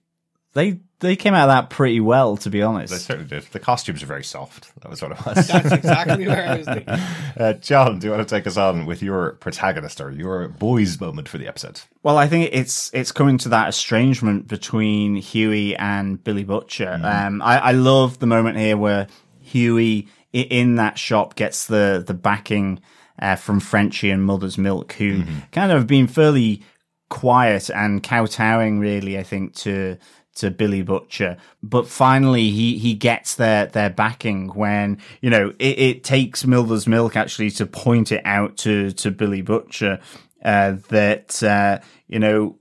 they 0.54 0.80
they 1.00 1.16
came 1.16 1.34
out 1.34 1.50
of 1.50 1.54
that 1.56 1.70
pretty 1.70 2.00
well, 2.00 2.38
to 2.38 2.50
be 2.50 2.62
honest. 2.62 2.92
They 2.92 3.00
certainly 3.00 3.30
did. 3.30 3.44
The 3.52 3.60
costumes 3.60 4.02
are 4.02 4.08
very 4.08 4.24
soft. 4.24 4.72
That 4.82 4.90
was 4.90 5.02
what 5.02 5.12
it 5.12 5.26
was. 5.26 5.48
That's 5.48 5.72
exactly 5.72 6.28
where 6.28 6.48
I 6.48 6.58
was 6.58 6.66
thinking. 6.66 6.94
uh, 7.38 7.54
John, 7.54 8.00
do 8.00 8.08
you 8.08 8.14
want 8.14 8.28
to 8.28 8.36
take 8.36 8.48
us 8.48 8.58
on 8.58 8.86
with 8.86 9.04
your 9.04 9.34
protagonist 9.34 10.02
or 10.02 10.12
your 10.12 10.48
boys 10.48 11.00
moment 11.00 11.30
for 11.30 11.38
the 11.38 11.48
episode? 11.48 11.82
Well, 12.02 12.18
I 12.18 12.28
think 12.28 12.50
it's 12.52 12.90
it's 12.94 13.12
coming 13.12 13.38
to 13.40 13.50
that 13.50 13.70
estrangement 13.70 14.48
between 14.48 15.18
Hughie 15.18 15.76
and 15.76 16.24
Billy 16.24 16.44
Butcher. 16.44 17.00
Um, 17.04 17.42
I, 17.42 17.60
I 17.60 17.72
love 17.74 18.18
the 18.20 18.28
moment 18.28 18.58
here 18.58 18.78
where 18.78 19.08
Hughie 19.42 20.08
in 20.34 20.76
that 20.76 20.98
shop 20.98 21.36
gets 21.36 21.68
the 21.68 22.04
the 22.06 22.14
backing 22.14 22.80
uh, 23.20 23.36
from 23.36 23.60
Frenchie 23.60 24.10
and 24.10 24.24
Mother's 24.24 24.58
Milk, 24.58 24.94
who 24.94 25.24
kind 25.52 25.72
of 25.72 25.78
have 25.78 25.88
been 25.88 26.08
fairly 26.08 26.64
quiet 27.10 27.70
and 27.70 28.04
kowtowing, 28.04 28.80
really. 28.80 29.18
I 29.18 29.24
think 29.24 29.54
to 29.58 29.98
to 30.38 30.52
Billy 30.52 30.82
Butcher, 30.82 31.38
but 31.62 31.88
finally 31.88 32.50
he 32.52 32.78
he 32.78 32.94
gets 32.94 33.36
their 33.36 33.68
their 33.68 33.90
backing 33.90 34.50
when 34.50 34.98
you 35.22 35.30
know 35.30 35.54
it, 35.60 35.80
it 35.80 36.04
takes 36.04 36.46
Mother's 36.46 36.88
Milk 36.88 37.16
actually 37.16 37.52
to 37.52 37.66
point 37.66 38.12
it 38.12 38.22
out 38.26 38.58
to 38.58 38.92
to 38.92 39.12
Billy 39.12 39.42
Butcher 39.42 40.00
uh, 40.44 40.78
that 40.90 41.44
uh, 41.44 41.80
you 42.08 42.20
know 42.20 42.58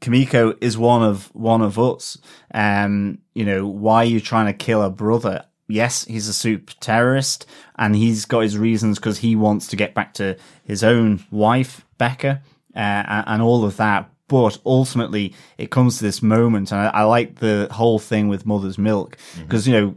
Kamiko 0.00 0.56
is 0.60 0.78
one 0.78 1.02
of 1.02 1.34
one 1.34 1.62
of 1.62 1.78
us. 1.78 2.18
Um, 2.52 3.18
you 3.34 3.44
know, 3.44 3.66
why 3.66 3.96
are 3.96 4.04
you 4.04 4.20
trying 4.20 4.46
to 4.46 4.52
kill 4.52 4.82
a 4.82 4.90
brother? 4.90 5.44
Yes, 5.68 6.04
he's 6.04 6.26
a 6.26 6.32
super 6.32 6.72
terrorist, 6.80 7.46
and 7.76 7.94
he's 7.94 8.24
got 8.24 8.40
his 8.40 8.58
reasons 8.58 8.98
because 8.98 9.18
he 9.18 9.36
wants 9.36 9.68
to 9.68 9.76
get 9.76 9.94
back 9.94 10.14
to 10.14 10.36
his 10.64 10.82
own 10.82 11.24
wife, 11.30 11.86
Becca, 11.96 12.42
uh, 12.74 13.22
and 13.26 13.40
all 13.40 13.64
of 13.64 13.76
that. 13.76 14.10
But 14.30 14.58
ultimately, 14.64 15.34
it 15.58 15.72
comes 15.72 15.98
to 15.98 16.04
this 16.04 16.22
moment, 16.22 16.70
and 16.70 16.80
I, 16.80 17.00
I 17.00 17.02
like 17.02 17.40
the 17.40 17.66
whole 17.72 17.98
thing 17.98 18.28
with 18.28 18.46
Mother's 18.46 18.78
Milk 18.78 19.16
mm-hmm. 19.16 19.42
because 19.42 19.66
you 19.66 19.72
know 19.74 19.96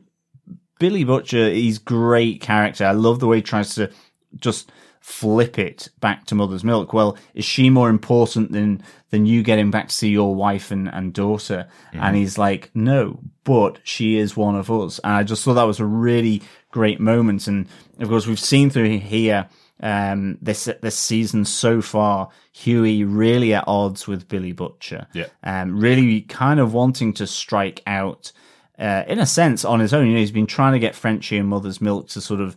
Billy 0.80 1.04
Butcher, 1.04 1.52
he's 1.52 1.78
great 1.78 2.42
character. 2.42 2.84
I 2.84 2.94
love 2.94 3.20
the 3.20 3.28
way 3.28 3.38
he 3.38 3.42
tries 3.44 3.76
to 3.76 3.92
just 4.36 4.72
flip 5.02 5.60
it 5.60 5.90
back 6.00 6.26
to 6.26 6.36
Mother's 6.36 6.64
Milk. 6.64 6.94
Well, 6.94 7.16
is 7.36 7.46
she 7.46 7.70
more 7.70 7.92
important 7.92 8.54
than 8.54 8.82
than 9.12 9.28
you 9.28 9.44
getting 9.44 9.70
back 9.70 9.90
to 9.90 9.96
see 9.96 10.10
your 10.10 10.34
wife 10.34 10.72
and, 10.72 10.88
and 10.88 11.14
daughter? 11.14 11.68
And 11.92 12.02
mm-hmm. 12.02 12.16
he's 12.16 12.40
like, 12.40 12.72
no, 12.74 13.20
but 13.44 13.82
she 13.84 14.18
is 14.18 14.36
one 14.36 14.56
of 14.56 14.72
us. 14.72 15.00
And 15.04 15.14
I 15.14 15.22
just 15.22 15.44
thought 15.44 15.54
that 15.54 15.64
was 15.64 15.80
a 15.80 15.86
really 15.86 16.42
great 16.72 17.00
moment. 17.00 17.46
And 17.46 17.68
of 18.00 18.10
course, 18.10 18.26
we've 18.26 18.40
seen 18.40 18.72
through 18.72 18.98
here 18.98 19.48
um, 19.84 20.38
this 20.42 20.68
this 20.82 20.98
season 20.98 21.46
so 21.46 21.82
far, 21.82 22.30
Hughie 22.54 23.04
really 23.04 23.54
at 23.54 23.66
odds 23.68 24.08
with 24.08 24.28
Billy 24.28 24.54
Butcher. 24.54 25.06
Yeah. 25.14 25.28
Um, 25.44 25.80
really 25.80 26.22
kind 26.22 26.60
of 26.60 26.74
wanting 26.74 27.14
to 27.14 27.28
strike 27.28 27.84
out 27.86 28.32
uh, 28.80 29.04
in 29.08 29.20
a 29.20 29.26
sense 29.26 29.64
on 29.66 29.80
his 29.80 29.94
own. 29.94 30.08
You 30.08 30.14
know, 30.14 30.20
he's 30.20 30.32
been 30.32 30.48
trying 30.48 30.74
to 30.74 30.80
get 30.80 30.96
Frenchie 30.96 31.38
and 31.38 31.50
Mother's 31.50 31.82
Milk 31.82 32.08
to 32.10 32.22
sort 32.22 32.40
of 32.42 32.56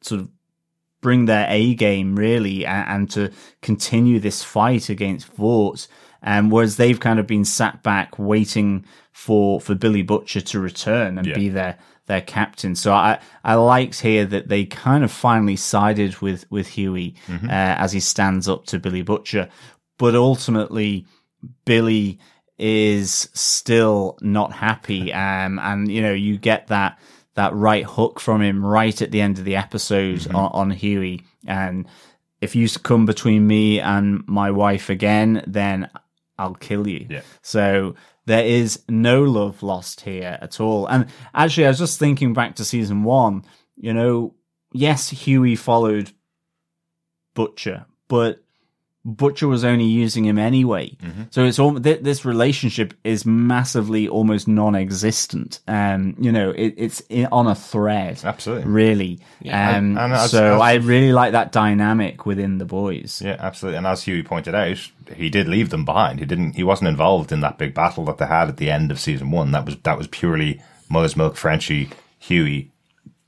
sort 0.00 0.22
of 0.22 0.28
bring 1.00 1.26
their 1.26 1.46
A 1.50 1.74
game 1.74 2.16
really 2.16 2.64
and, 2.64 2.88
and 2.88 3.10
to 3.10 3.30
continue 3.60 4.18
this 4.18 4.42
fight 4.42 4.88
against 4.88 5.26
Vought. 5.34 5.86
Um, 6.26 6.48
whereas 6.48 6.78
they've 6.78 6.98
kind 6.98 7.18
of 7.18 7.26
been 7.26 7.44
sat 7.44 7.82
back 7.82 8.18
waiting 8.18 8.86
for, 9.12 9.60
for 9.60 9.74
Billy 9.74 10.00
Butcher 10.00 10.40
to 10.40 10.58
return 10.58 11.18
and 11.18 11.26
Yeah. 11.26 11.34
be 11.34 11.50
their, 11.50 11.76
their 12.06 12.20
captain. 12.20 12.74
So 12.74 12.92
I, 12.92 13.18
I 13.42 13.54
liked 13.54 14.00
here 14.00 14.24
that 14.26 14.48
they 14.48 14.64
kind 14.64 15.04
of 15.04 15.10
finally 15.10 15.56
sided 15.56 16.18
with, 16.18 16.50
with 16.50 16.68
Hughie, 16.68 17.14
uh, 17.28 17.48
as 17.50 17.92
he 17.92 18.00
stands 18.00 18.48
up 18.48 18.66
to 18.66 18.78
Billy 18.78 19.02
Butcher. 19.02 19.48
But 19.98 20.14
ultimately, 20.14 21.06
Billy 21.64 22.18
is 22.58 23.28
still 23.32 24.18
not 24.20 24.52
happy. 24.52 25.12
Um, 25.24 25.58
and 25.58 25.90
you 25.90 26.02
know, 26.02 26.12
you 26.12 26.38
get 26.38 26.68
that, 26.68 26.98
that 27.34 27.54
right 27.54 27.84
hook 27.84 28.20
from 28.20 28.42
him 28.42 28.64
right 28.64 29.00
at 29.00 29.10
the 29.10 29.20
end 29.20 29.38
of 29.38 29.44
the 29.44 29.56
episode 29.56 30.26
on, 30.28 30.50
on 30.52 30.70
Hughie. 30.70 31.22
And 31.46 31.86
if 32.40 32.54
you 32.54 32.68
come 32.68 33.06
between 33.06 33.46
me 33.46 33.80
and 33.80 34.22
my 34.26 34.50
wife 34.50 34.90
again, 34.90 35.42
then 35.46 35.88
I'll 36.38 36.54
kill 36.54 36.86
you. 36.86 37.06
Yeah. 37.08 37.22
So 37.42 37.94
there 38.26 38.44
is 38.44 38.82
no 38.88 39.22
love 39.22 39.62
lost 39.62 40.02
here 40.02 40.38
at 40.40 40.60
all. 40.60 40.86
And 40.86 41.06
actually, 41.34 41.66
I 41.66 41.68
was 41.68 41.78
just 41.78 41.98
thinking 41.98 42.32
back 42.32 42.56
to 42.56 42.64
season 42.64 43.04
one, 43.04 43.44
you 43.76 43.92
know, 43.92 44.34
yes, 44.72 45.10
Hughie 45.10 45.56
followed 45.56 46.12
Butcher, 47.34 47.86
but 48.08 48.43
Butcher 49.06 49.46
was 49.48 49.64
only 49.64 49.84
using 49.84 50.24
him 50.24 50.38
anyway. 50.38 50.96
So 51.30 51.44
it's 51.44 51.58
all 51.58 51.78
th- 51.78 52.00
this 52.00 52.24
relationship 52.24 52.94
is 53.04 53.26
massively 53.26 54.08
almost 54.08 54.48
non-existent. 54.48 55.60
Um, 55.68 56.14
you 56.18 56.32
know, 56.32 56.50
it, 56.50 56.74
it's 56.76 57.00
in, 57.10 57.26
on 57.30 57.46
a 57.46 57.54
thread, 57.54 58.20
Absolutely. 58.24 58.64
really. 58.70 59.18
um, 59.44 59.50
and- 59.50 59.98
and 59.98 60.12
as- 60.14 60.30
so 60.30 60.54
as- 60.56 60.60
I 60.60 60.74
really 60.74 61.12
like 61.12 61.32
that 61.32 61.52
dynamic 61.52 62.24
within 62.26 62.58
the 62.58 62.64
boys. 62.64 63.20
Yeah, 63.24 63.36
absolutely. 63.38 63.78
And 63.78 63.86
as 63.86 64.02
Hughie 64.04 64.22
pointed 64.22 64.54
out, 64.54 64.78
he 65.14 65.28
did 65.28 65.48
leave 65.48 65.68
them 65.70 65.84
behind. 65.84 66.18
He 66.20 66.24
didn't. 66.26 66.54
He 66.54 66.64
wasn't 66.64 66.88
involved 66.88 67.30
in 67.32 67.40
that 67.40 67.58
big 67.58 67.74
battle 67.74 68.04
that 68.06 68.18
they 68.18 68.26
had 68.26 68.48
at 68.48 68.56
the 68.56 68.70
end 68.70 68.90
of 68.90 68.98
season 68.98 69.30
one. 69.30 69.50
That 69.52 69.66
was 69.66 69.76
that 69.82 69.98
was 69.98 70.06
purely 70.06 70.62
Mother's 70.88 71.16
Milk, 71.16 71.36
Frenchie, 71.36 71.90
Hughie 72.18 72.70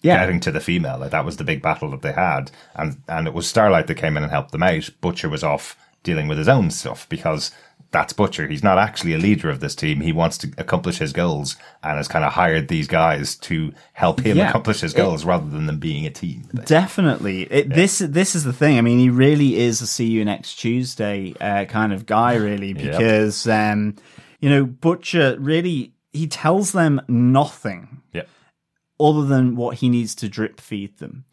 Yeah. 0.02 0.20
getting 0.20 0.40
to 0.40 0.52
the 0.52 0.61
female. 0.61 0.98
Like 0.98 1.11
that 1.11 1.24
was 1.24 1.37
the 1.37 1.44
big 1.44 1.62
battle 1.62 1.90
that 1.90 2.02
they 2.02 2.12
had, 2.12 2.50
and 2.74 2.96
and 3.09 3.26
it 3.26 3.35
was 3.35 3.48
Starlight 3.48 3.87
that 3.88 3.96
came 3.96 4.16
in 4.16 4.22
and 4.22 4.30
helped 4.32 4.52
them 4.52 4.62
out. 4.62 4.90
Butcher 5.00 5.28
was 5.28 5.42
off 5.42 5.76
dealing 6.02 6.28
with 6.28 6.38
his 6.38 6.48
own 6.48 6.70
stuff 6.70 7.09
because 7.09 7.50
that's 7.90 8.12
Butcher. 8.12 8.46
He's 8.46 8.62
not 8.62 8.78
actually 8.78 9.14
a 9.14 9.18
leader 9.18 9.48
of 9.48 9.61
this 9.61 9.74
team. 9.74 10.00
He 10.00 10.12
wants 10.12 10.37
to 10.38 10.52
accomplish 10.59 10.98
his 10.98 11.12
goals 11.12 11.56
and 11.82 11.96
has 11.96 12.09
kind 12.09 12.24
of 12.24 12.32
hired 12.35 12.68
these 12.68 12.87
guys 12.88 13.37
to 13.37 13.72
help 13.94 14.20
him 14.20 14.37
Yeah. 14.37 14.48
accomplish 14.50 14.80
his 14.80 14.92
goals 14.92 15.24
rather 15.24 15.48
than 15.48 15.66
them 15.66 15.78
being 15.78 16.04
a 16.06 16.11
team. 16.11 16.44
Definitely. 16.66 17.42
It, 17.44 17.70
This 17.70 17.98
this 17.98 18.35
is 18.35 18.44
the 18.44 18.52
thing. 18.52 18.76
I 18.78 18.82
mean, 18.82 18.98
he 18.98 19.09
really 19.11 19.56
is 19.56 19.80
a 19.80 19.87
see 19.87 20.06
you 20.06 20.24
next 20.24 20.56
Tuesday 20.56 21.35
uh, 21.40 21.64
kind 21.64 21.92
of 21.92 22.06
guy, 22.06 22.35
really, 22.35 22.72
because 22.74 23.46
um, 23.48 23.96
you 24.40 24.50
know 24.50 24.64
Butcher 24.66 25.37
really 25.40 25.92
he 26.12 26.26
tells 26.26 26.72
them 26.72 27.00
nothing 27.09 27.82
Yeah. 27.82 28.05
Other 28.98 29.24
than 29.26 29.56
what 29.56 29.76
he 29.78 29.88
needs 29.88 30.14
to 30.16 30.28
drip 30.28 30.61
feed 30.61 30.98
them. 30.98 31.24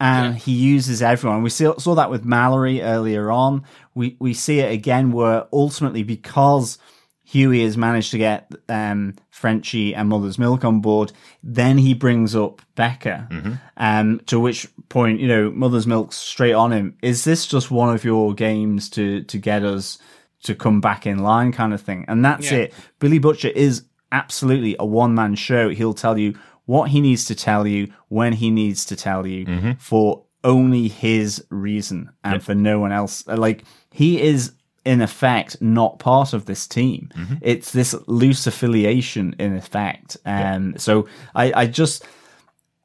And 0.00 0.36
he 0.36 0.50
uses 0.52 1.00
everyone. 1.00 1.44
We 1.44 1.50
saw, 1.50 1.78
saw 1.78 1.94
that 1.94 2.10
with 2.10 2.24
Mallory 2.24 2.82
earlier 2.82 3.30
on. 3.30 3.64
We 3.94 4.16
we 4.18 4.34
see 4.34 4.58
it 4.58 4.72
again 4.72 5.12
where 5.12 5.46
ultimately 5.52 6.02
because 6.02 6.78
Hughie 7.24 7.62
has 7.62 7.76
managed 7.76 8.10
to 8.10 8.18
get 8.18 8.50
um, 8.68 9.14
Frenchie 9.30 9.94
and 9.94 10.08
Mother's 10.08 10.40
Milk 10.40 10.64
on 10.64 10.80
board, 10.80 11.12
then 11.44 11.78
he 11.78 11.94
brings 11.94 12.34
up 12.34 12.62
Becca. 12.74 13.28
Um, 13.76 14.20
to 14.26 14.40
which 14.40 14.66
point, 14.88 15.20
you 15.20 15.28
know, 15.28 15.52
Mother's 15.52 15.86
Milk's 15.86 16.16
straight 16.16 16.52
on 16.54 16.72
him. 16.72 16.96
Is 17.00 17.22
this 17.22 17.46
just 17.46 17.70
one 17.70 17.94
of 17.94 18.04
your 18.04 18.34
games 18.34 18.90
to 18.90 19.22
to 19.22 19.38
get 19.38 19.62
us 19.62 19.98
to 20.42 20.56
come 20.56 20.80
back 20.80 21.06
in 21.06 21.18
line, 21.18 21.52
kind 21.52 21.72
of 21.72 21.80
thing? 21.80 22.04
And 22.08 22.24
that's 22.24 22.50
Yeah. 22.50 22.58
it. 22.58 22.74
Billy 22.98 23.18
Butcher 23.20 23.48
is 23.54 23.84
absolutely 24.10 24.74
a 24.80 24.84
one 24.84 25.14
man 25.14 25.36
show. 25.36 25.68
He'll 25.70 25.94
tell 25.94 26.18
you 26.18 26.34
what 26.66 26.90
he 26.90 27.00
needs 27.00 27.24
to 27.26 27.34
tell 27.34 27.66
you 27.66 27.92
when 28.08 28.32
he 28.32 28.50
needs 28.50 28.84
to 28.86 28.96
tell 28.96 29.26
you 29.26 29.76
for 29.78 30.24
only 30.44 30.88
his 30.88 31.44
reason 31.50 32.10
and 32.24 32.42
for 32.42 32.54
no 32.54 32.78
one 32.78 32.92
else. 32.92 33.26
Like 33.26 33.64
he 33.90 34.20
is 34.20 34.52
in 34.84 35.00
effect 35.00 35.60
not 35.62 35.98
part 36.00 36.32
of 36.32 36.46
this 36.46 36.66
team. 36.66 37.10
It's 37.40 37.70
this 37.72 37.94
loose 38.06 38.46
affiliation 38.46 39.36
in 39.38 39.54
effect. 39.56 40.16
Um, 40.24 40.74
so 40.78 41.06
I, 41.34 41.52
I 41.54 41.66
just, 41.66 42.04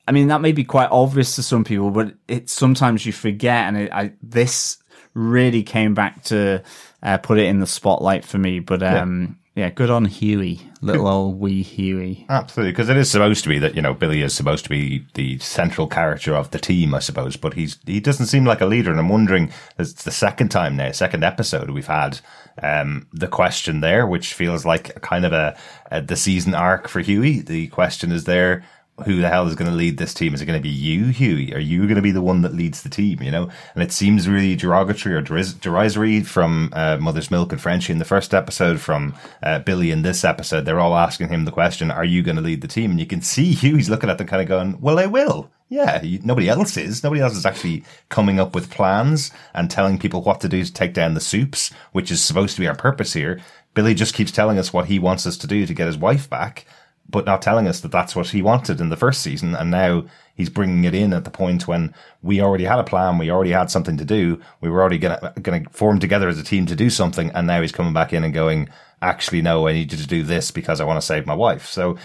I 0.07 0.11
mean, 0.11 0.27
that 0.27 0.41
may 0.41 0.51
be 0.51 0.63
quite 0.63 0.89
obvious 0.91 1.35
to 1.37 1.43
some 1.43 1.63
people, 1.63 1.89
but 1.89 2.13
it's 2.27 2.53
sometimes 2.53 3.05
you 3.05 3.11
forget. 3.13 3.67
And 3.67 3.77
it, 3.77 3.91
I, 3.91 4.13
this 4.21 4.77
really 5.15 5.63
came 5.63 5.95
back 5.95 6.23
to 6.25 6.61
uh, 7.01 7.17
put 7.17 7.39
it 7.39 7.45
in 7.45 7.59
the 7.59 7.67
spotlight 7.67 8.23
for 8.23 8.37
me. 8.37 8.59
But 8.59 8.83
um, 8.83 9.39
yeah. 9.57 9.69
good 9.69 9.89
on 9.89 10.05
Hughie, 10.05 10.61
little 10.81 11.07
old 11.07 11.39
wee 11.39 11.63
Hughie. 11.63 12.25
Absolutely, 12.29 12.71
because 12.71 12.89
it 12.89 12.97
is 12.97 13.09
supposed 13.11 13.43
to 13.43 13.49
be 13.49 13.59
that 13.59 13.75
you 13.75 13.81
know 13.81 13.93
Billy 13.93 14.21
is 14.21 14.33
supposed 14.33 14.63
to 14.65 14.69
be 14.69 15.05
the 15.15 15.39
central 15.39 15.87
character 15.87 16.35
of 16.35 16.51
the 16.51 16.59
team, 16.59 16.93
I 16.93 16.99
suppose. 16.99 17.35
But 17.35 17.55
he's 17.55 17.77
he 17.85 17.99
doesn't 17.99 18.27
seem 18.27 18.45
like 18.45 18.61
a 18.61 18.65
leader, 18.65 18.91
and 18.91 18.99
I'm 18.99 19.09
wondering. 19.09 19.51
It's 19.77 20.03
the 20.03 20.11
second 20.11 20.49
time 20.49 20.75
now, 20.75 20.91
second 20.91 21.23
episode 21.23 21.71
we've 21.71 21.87
had 21.87 22.19
um, 22.61 23.07
the 23.11 23.27
question 23.27 23.81
there, 23.81 24.05
which 24.05 24.33
feels 24.33 24.65
like 24.65 25.01
kind 25.01 25.25
of 25.25 25.33
a, 25.33 25.57
a 25.91 26.01
the 26.01 26.15
season 26.15 26.53
arc 26.53 26.87
for 26.87 27.01
Hughie. 27.01 27.41
The 27.41 27.67
question 27.67 28.11
is 28.11 28.25
there: 28.25 28.63
who 29.05 29.21
the 29.21 29.29
hell 29.29 29.47
is 29.47 29.55
going 29.55 29.69
to 29.69 29.77
lead 29.77 29.97
this 29.97 30.13
team? 30.13 30.33
Is 30.33 30.41
it 30.41 30.45
going 30.45 30.59
to 30.59 30.63
be 30.63 30.73
you, 30.73 31.07
Hughie? 31.07 31.53
Are 31.53 31.59
you 31.59 31.83
going 31.83 31.95
to 31.95 32.01
be 32.01 32.11
the 32.11 32.21
one 32.21 32.41
that 32.41 32.53
leads 32.53 32.81
the 32.81 32.89
team? 32.89 33.21
You 33.21 33.31
know, 33.31 33.49
and 33.75 33.83
it 33.83 33.91
seems 33.91 34.27
really 34.27 34.55
derogatory 34.55 35.15
or 35.15 35.21
derisory 35.21 36.21
from 36.21 36.69
uh, 36.73 36.97
Mother's 36.97 37.29
Milk 37.29 37.51
and 37.51 37.61
Frenchie 37.61 37.93
in 37.93 37.99
the 37.99 38.05
first 38.05 38.33
episode, 38.33 38.79
from 38.79 39.13
uh, 39.43 39.59
Billy 39.59 39.91
in 39.91 40.01
this 40.01 40.23
episode. 40.23 40.65
They're 40.65 40.79
all 40.79 40.97
asking 40.97 41.29
him 41.29 41.45
the 41.45 41.51
question, 41.51 41.91
"Are 41.91 42.05
you 42.05 42.23
going 42.23 42.37
to 42.37 42.41
lead 42.41 42.61
the 42.61 42.67
team?" 42.67 42.91
And 42.91 42.99
you 42.99 43.05
can 43.05 43.21
see 43.21 43.53
Hughie's 43.53 43.89
looking 43.89 44.09
at 44.09 44.17
them, 44.17 44.27
kind 44.27 44.41
of 44.41 44.47
going, 44.47 44.81
"Well, 44.81 44.99
I 44.99 45.05
will." 45.05 45.51
Yeah, 45.69 46.01
you, 46.01 46.19
nobody 46.23 46.47
else 46.47 46.77
is. 46.77 47.03
Nobody 47.03 47.21
else 47.21 47.35
is 47.35 47.45
actually 47.45 47.83
coming 48.09 48.39
up 48.39 48.55
with 48.55 48.71
plans 48.71 49.31
and 49.53 49.69
telling 49.69 49.99
people 49.99 50.21
what 50.23 50.39
to 50.41 50.49
do 50.49 50.63
to 50.63 50.73
take 50.73 50.93
down 50.93 51.13
the 51.13 51.19
soups, 51.19 51.71
which 51.91 52.09
is 52.09 52.23
supposed 52.23 52.55
to 52.55 52.61
be 52.61 52.67
our 52.67 52.75
purpose 52.75 53.13
here. 53.13 53.41
Billy 53.73 53.93
just 53.93 54.15
keeps 54.15 54.31
telling 54.31 54.57
us 54.57 54.73
what 54.73 54.87
he 54.87 54.97
wants 54.97 55.27
us 55.27 55.37
to 55.37 55.45
do 55.45 55.65
to 55.67 55.73
get 55.73 55.85
his 55.85 55.97
wife 55.97 56.29
back 56.29 56.65
but 57.09 57.25
not 57.25 57.41
telling 57.41 57.67
us 57.67 57.79
that 57.81 57.91
that's 57.91 58.15
what 58.15 58.29
he 58.29 58.41
wanted 58.41 58.81
in 58.81 58.89
the 58.89 58.97
first 58.97 59.21
season. 59.21 59.55
And 59.55 59.71
now 59.71 60.05
he's 60.35 60.49
bringing 60.49 60.83
it 60.83 60.93
in 60.93 61.13
at 61.13 61.23
the 61.23 61.31
point 61.31 61.67
when 61.67 61.93
we 62.21 62.41
already 62.41 62.65
had 62.65 62.79
a 62.79 62.83
plan. 62.83 63.17
We 63.17 63.31
already 63.31 63.51
had 63.51 63.71
something 63.71 63.97
to 63.97 64.05
do. 64.05 64.41
We 64.61 64.69
were 64.69 64.81
already 64.81 64.97
going 64.97 65.63
to 65.63 65.69
form 65.71 65.99
together 65.99 66.27
as 66.27 66.37
a 66.37 66.43
team 66.43 66.65
to 66.65 66.75
do 66.75 66.89
something. 66.89 67.31
And 67.31 67.47
now 67.47 67.61
he's 67.61 67.71
coming 67.71 67.93
back 67.93 68.11
in 68.11 68.23
and 68.23 68.33
going, 68.33 68.69
actually, 69.01 69.41
no, 69.41 69.67
I 69.67 69.73
need 69.73 69.91
you 69.91 69.97
to 69.97 70.07
do 70.07 70.23
this 70.23 70.51
because 70.51 70.81
I 70.81 70.85
want 70.85 70.99
to 70.99 71.05
save 71.05 71.25
my 71.25 71.33
wife. 71.33 71.65
So 71.67 71.97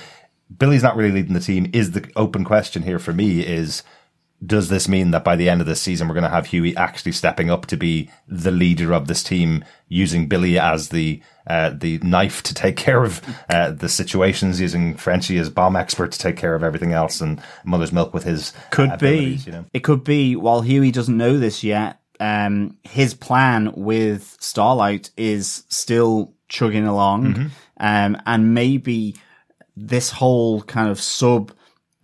Billy's 0.56 0.82
not 0.82 0.96
really 0.96 1.12
leading 1.12 1.34
the 1.34 1.40
team 1.40 1.70
is 1.72 1.90
the 1.90 2.10
open 2.14 2.44
question 2.44 2.82
here 2.82 2.98
for 2.98 3.12
me 3.12 3.40
is, 3.40 3.82
does 4.44 4.68
this 4.68 4.88
mean 4.88 5.12
that 5.12 5.24
by 5.24 5.36
the 5.36 5.48
end 5.48 5.60
of 5.60 5.66
this 5.66 5.80
season 5.80 6.08
we're 6.08 6.14
going 6.14 6.24
to 6.24 6.30
have 6.30 6.46
Hughie 6.46 6.76
actually 6.76 7.12
stepping 7.12 7.50
up 7.50 7.66
to 7.66 7.76
be 7.76 8.10
the 8.26 8.50
leader 8.50 8.92
of 8.92 9.06
this 9.06 9.22
team, 9.22 9.64
using 9.88 10.26
Billy 10.26 10.58
as 10.58 10.88
the 10.88 11.22
uh, 11.46 11.70
the 11.70 11.98
knife 11.98 12.42
to 12.44 12.54
take 12.54 12.76
care 12.86 13.04
of 13.04 13.20
uh, 13.48 13.70
the 13.70 13.88
situations, 13.88 14.60
using 14.60 14.96
Frenchie 14.96 15.38
as 15.38 15.50
bomb 15.50 15.76
expert 15.76 16.12
to 16.12 16.18
take 16.18 16.36
care 16.36 16.54
of 16.54 16.62
everything 16.62 16.92
else, 16.92 17.20
and 17.20 17.40
Mother's 17.64 17.92
Milk 17.92 18.12
with 18.12 18.24
his 18.24 18.52
could 18.70 18.90
uh, 18.90 18.96
be. 18.96 19.40
You 19.46 19.52
know? 19.52 19.64
It 19.72 19.80
could 19.80 20.04
be. 20.04 20.36
While 20.36 20.62
Hughie 20.62 20.92
doesn't 20.92 21.16
know 21.16 21.38
this 21.38 21.62
yet, 21.62 22.00
um, 22.18 22.76
his 22.82 23.14
plan 23.14 23.72
with 23.76 24.36
Starlight 24.40 25.10
is 25.16 25.64
still 25.68 26.34
chugging 26.48 26.86
along, 26.86 27.34
mm-hmm. 27.34 27.46
um, 27.78 28.20
and 28.26 28.54
maybe 28.54 29.16
this 29.76 30.10
whole 30.10 30.62
kind 30.62 30.88
of 30.88 31.00
sub 31.00 31.52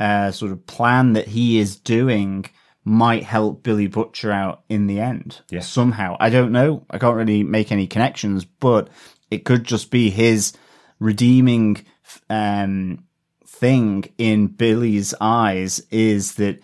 uh, 0.01 0.31
sort 0.31 0.53
of 0.53 0.67
plan 0.67 1.13
that 1.15 1.29
he 1.29 1.59
is 1.59 1.77
doing 1.77 2.47
might 2.85 3.25
help 3.25 3.63
Billy 3.63 3.87
Butcher 3.87 4.33
out 4.33 4.63
in 4.69 4.87
the 4.87 5.01
end. 5.01 5.41
Yeah. 5.51 5.61
Somehow. 5.61 6.17
I 6.21 6.31
don't 6.31 6.53
know. 6.53 6.87
I 6.91 6.99
can't 6.99 7.17
really 7.17 7.43
make 7.43 7.71
any 7.71 7.87
connections, 7.87 8.45
but 8.45 8.89
it 9.31 9.45
could 9.45 9.65
just 9.65 9.91
be 9.91 10.11
his 10.11 10.55
redeeming 10.99 11.85
um, 12.31 13.05
thing 13.47 14.05
in 14.17 14.47
Billy's 14.47 15.15
eyes 15.21 15.81
is 15.91 16.37
that 16.37 16.61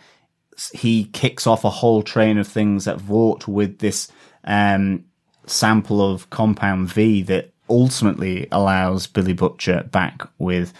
he 0.73 1.05
kicks 1.05 1.47
off 1.47 1.65
a 1.65 1.71
whole 1.71 2.03
train 2.03 2.39
of 2.39 2.47
things 2.47 2.87
at 2.89 3.01
Vought 3.01 3.47
with 3.49 3.81
this 3.81 4.11
um, 4.45 5.05
sample 5.47 6.01
of 6.01 6.31
compound 6.31 6.89
V 6.89 7.23
that 7.23 7.53
ultimately 7.69 8.47
allows 8.53 9.07
Billy 9.07 9.33
Butcher 9.33 9.85
back 9.91 10.23
with 10.39 10.73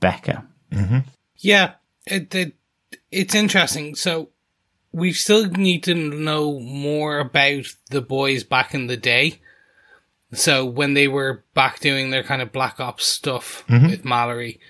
Becca. 0.00 0.46
Mm-hmm. 0.70 0.98
Yeah, 1.38 1.74
it, 2.06 2.34
it, 2.34 2.54
it's 3.10 3.34
interesting. 3.34 3.94
So 3.94 4.30
we 4.92 5.12
still 5.12 5.46
need 5.46 5.84
to 5.84 5.94
know 5.94 6.58
more 6.58 7.18
about 7.18 7.66
the 7.90 8.00
boys 8.00 8.44
back 8.44 8.74
in 8.74 8.86
the 8.86 8.96
day. 8.96 9.40
So 10.32 10.64
when 10.64 10.94
they 10.94 11.08
were 11.08 11.44
back 11.54 11.80
doing 11.80 12.10
their 12.10 12.22
kind 12.22 12.42
of 12.42 12.52
black 12.52 12.80
ops 12.80 13.06
stuff 13.06 13.64
mm-hmm. 13.68 13.88
with 13.88 14.04
Mallory, 14.04 14.60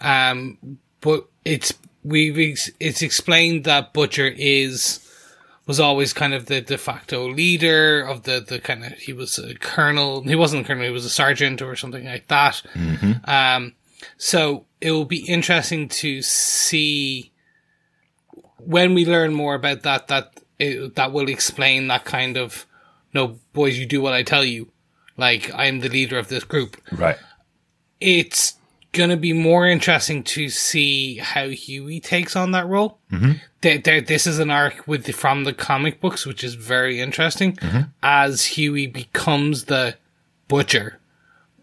um, 0.00 0.78
but 1.00 1.26
it's 1.44 1.72
we've 2.04 2.38
it's 2.80 3.02
explained 3.02 3.64
that 3.64 3.92
Butcher 3.92 4.26
is 4.26 5.00
was 5.66 5.80
always 5.80 6.12
kind 6.12 6.32
of 6.34 6.46
the 6.46 6.60
de 6.60 6.78
facto 6.78 7.28
leader 7.28 8.02
of 8.02 8.22
the 8.24 8.44
the 8.46 8.60
kind 8.60 8.84
of 8.84 8.92
he 8.92 9.12
was 9.12 9.38
a 9.38 9.54
colonel. 9.54 10.22
He 10.22 10.36
wasn't 10.36 10.64
a 10.64 10.66
colonel. 10.66 10.84
He 10.84 10.90
was 10.90 11.04
a 11.04 11.10
sergeant 11.10 11.62
or 11.62 11.76
something 11.76 12.04
like 12.04 12.28
that. 12.28 12.62
Mm-hmm. 12.74 13.28
Um, 13.28 13.74
so 14.18 14.66
it 14.86 14.92
will 14.92 15.04
be 15.04 15.24
interesting 15.24 15.88
to 15.88 16.22
see 16.22 17.32
when 18.58 18.94
we 18.94 19.04
learn 19.04 19.34
more 19.34 19.56
about 19.56 19.82
that. 19.82 20.06
That 20.06 20.40
it, 20.60 20.94
that 20.94 21.10
will 21.10 21.28
explain 21.28 21.88
that 21.88 22.04
kind 22.04 22.36
of 22.36 22.66
no 23.12 23.40
boys, 23.52 23.76
you 23.76 23.84
do 23.84 24.00
what 24.00 24.14
I 24.14 24.22
tell 24.22 24.44
you. 24.44 24.70
Like 25.16 25.50
I'm 25.52 25.80
the 25.80 25.88
leader 25.88 26.18
of 26.18 26.28
this 26.28 26.44
group. 26.44 26.76
Right. 26.92 27.16
It's 28.00 28.54
gonna 28.92 29.16
be 29.16 29.32
more 29.32 29.66
interesting 29.66 30.22
to 30.22 30.48
see 30.50 31.16
how 31.16 31.48
Hughie 31.48 31.98
takes 31.98 32.36
on 32.36 32.52
that 32.52 32.68
role. 32.68 32.98
Mm-hmm. 33.10 34.04
This 34.04 34.28
is 34.28 34.38
an 34.38 34.52
arc 34.52 34.86
with 34.86 35.06
the, 35.06 35.12
from 35.12 35.42
the 35.42 35.52
comic 35.52 36.00
books, 36.00 36.24
which 36.24 36.44
is 36.44 36.54
very 36.54 37.00
interesting. 37.00 37.54
Mm-hmm. 37.56 37.80
As 38.04 38.44
Hughie 38.44 38.86
becomes 38.86 39.64
the 39.64 39.96
butcher, 40.46 41.00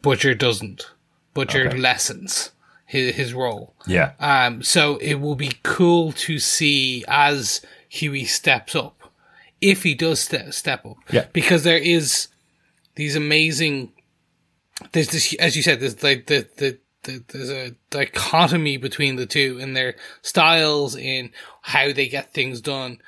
Butcher 0.01 0.35
doesn't. 0.35 0.91
Butcher 1.33 1.69
okay. 1.69 1.77
lessens 1.77 2.51
his, 2.85 3.15
his 3.15 3.33
role. 3.33 3.73
Yeah. 3.87 4.13
Um. 4.19 4.63
So 4.63 4.97
it 4.97 5.15
will 5.15 5.35
be 5.35 5.53
cool 5.63 6.11
to 6.13 6.39
see 6.39 7.03
as 7.07 7.61
Hughie 7.89 8.25
steps 8.25 8.75
up, 8.75 9.11
if 9.61 9.83
he 9.83 9.95
does 9.95 10.21
st- 10.21 10.53
step 10.53 10.85
up. 10.85 10.97
Yeah. 11.11 11.25
Because 11.33 11.63
there 11.63 11.77
is 11.77 12.27
these 12.95 13.15
amazing. 13.15 13.91
There's 14.91 15.09
this, 15.09 15.33
as 15.35 15.55
you 15.55 15.61
said, 15.61 15.79
there's 15.79 16.01
like 16.01 16.25
the, 16.25 16.47
the, 16.57 16.79
the, 17.03 17.23
there's 17.27 17.49
a 17.51 17.75
dichotomy 17.89 18.77
between 18.77 19.15
the 19.15 19.27
two 19.27 19.59
in 19.59 19.73
their 19.73 19.95
styles, 20.23 20.95
in 20.95 21.31
how 21.61 21.93
they 21.93 22.07
get 22.07 22.33
things 22.33 22.59
done. 22.59 22.99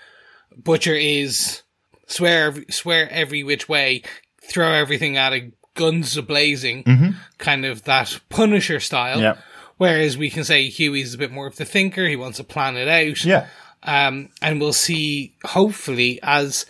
Butcher 0.55 0.93
is 0.93 1.63
swear, 2.07 2.53
swear 2.69 3.09
every 3.09 3.43
which 3.43 3.67
way, 3.67 4.03
throw 4.43 4.71
everything 4.71 5.17
at 5.17 5.33
it, 5.33 5.53
guns 5.73 6.15
a 6.15 6.21
blazing, 6.21 6.83
mm-hmm. 6.83 7.09
kind 7.39 7.65
of 7.65 7.83
that 7.83 8.19
Punisher 8.29 8.79
style. 8.79 9.19
Yeah. 9.19 9.37
Whereas 9.77 10.17
we 10.17 10.29
can 10.29 10.43
say 10.43 10.69
Hughie's 10.69 11.13
a 11.13 11.17
bit 11.17 11.31
more 11.31 11.47
of 11.47 11.57
the 11.57 11.65
thinker. 11.65 12.07
He 12.07 12.15
wants 12.15 12.37
to 12.37 12.43
plan 12.43 12.77
it 12.77 12.87
out. 12.87 13.23
Yeah. 13.25 13.47
Um, 13.83 14.29
and 14.41 14.59
we'll 14.59 14.73
see, 14.73 15.35
hopefully, 15.43 16.19
as 16.23 16.65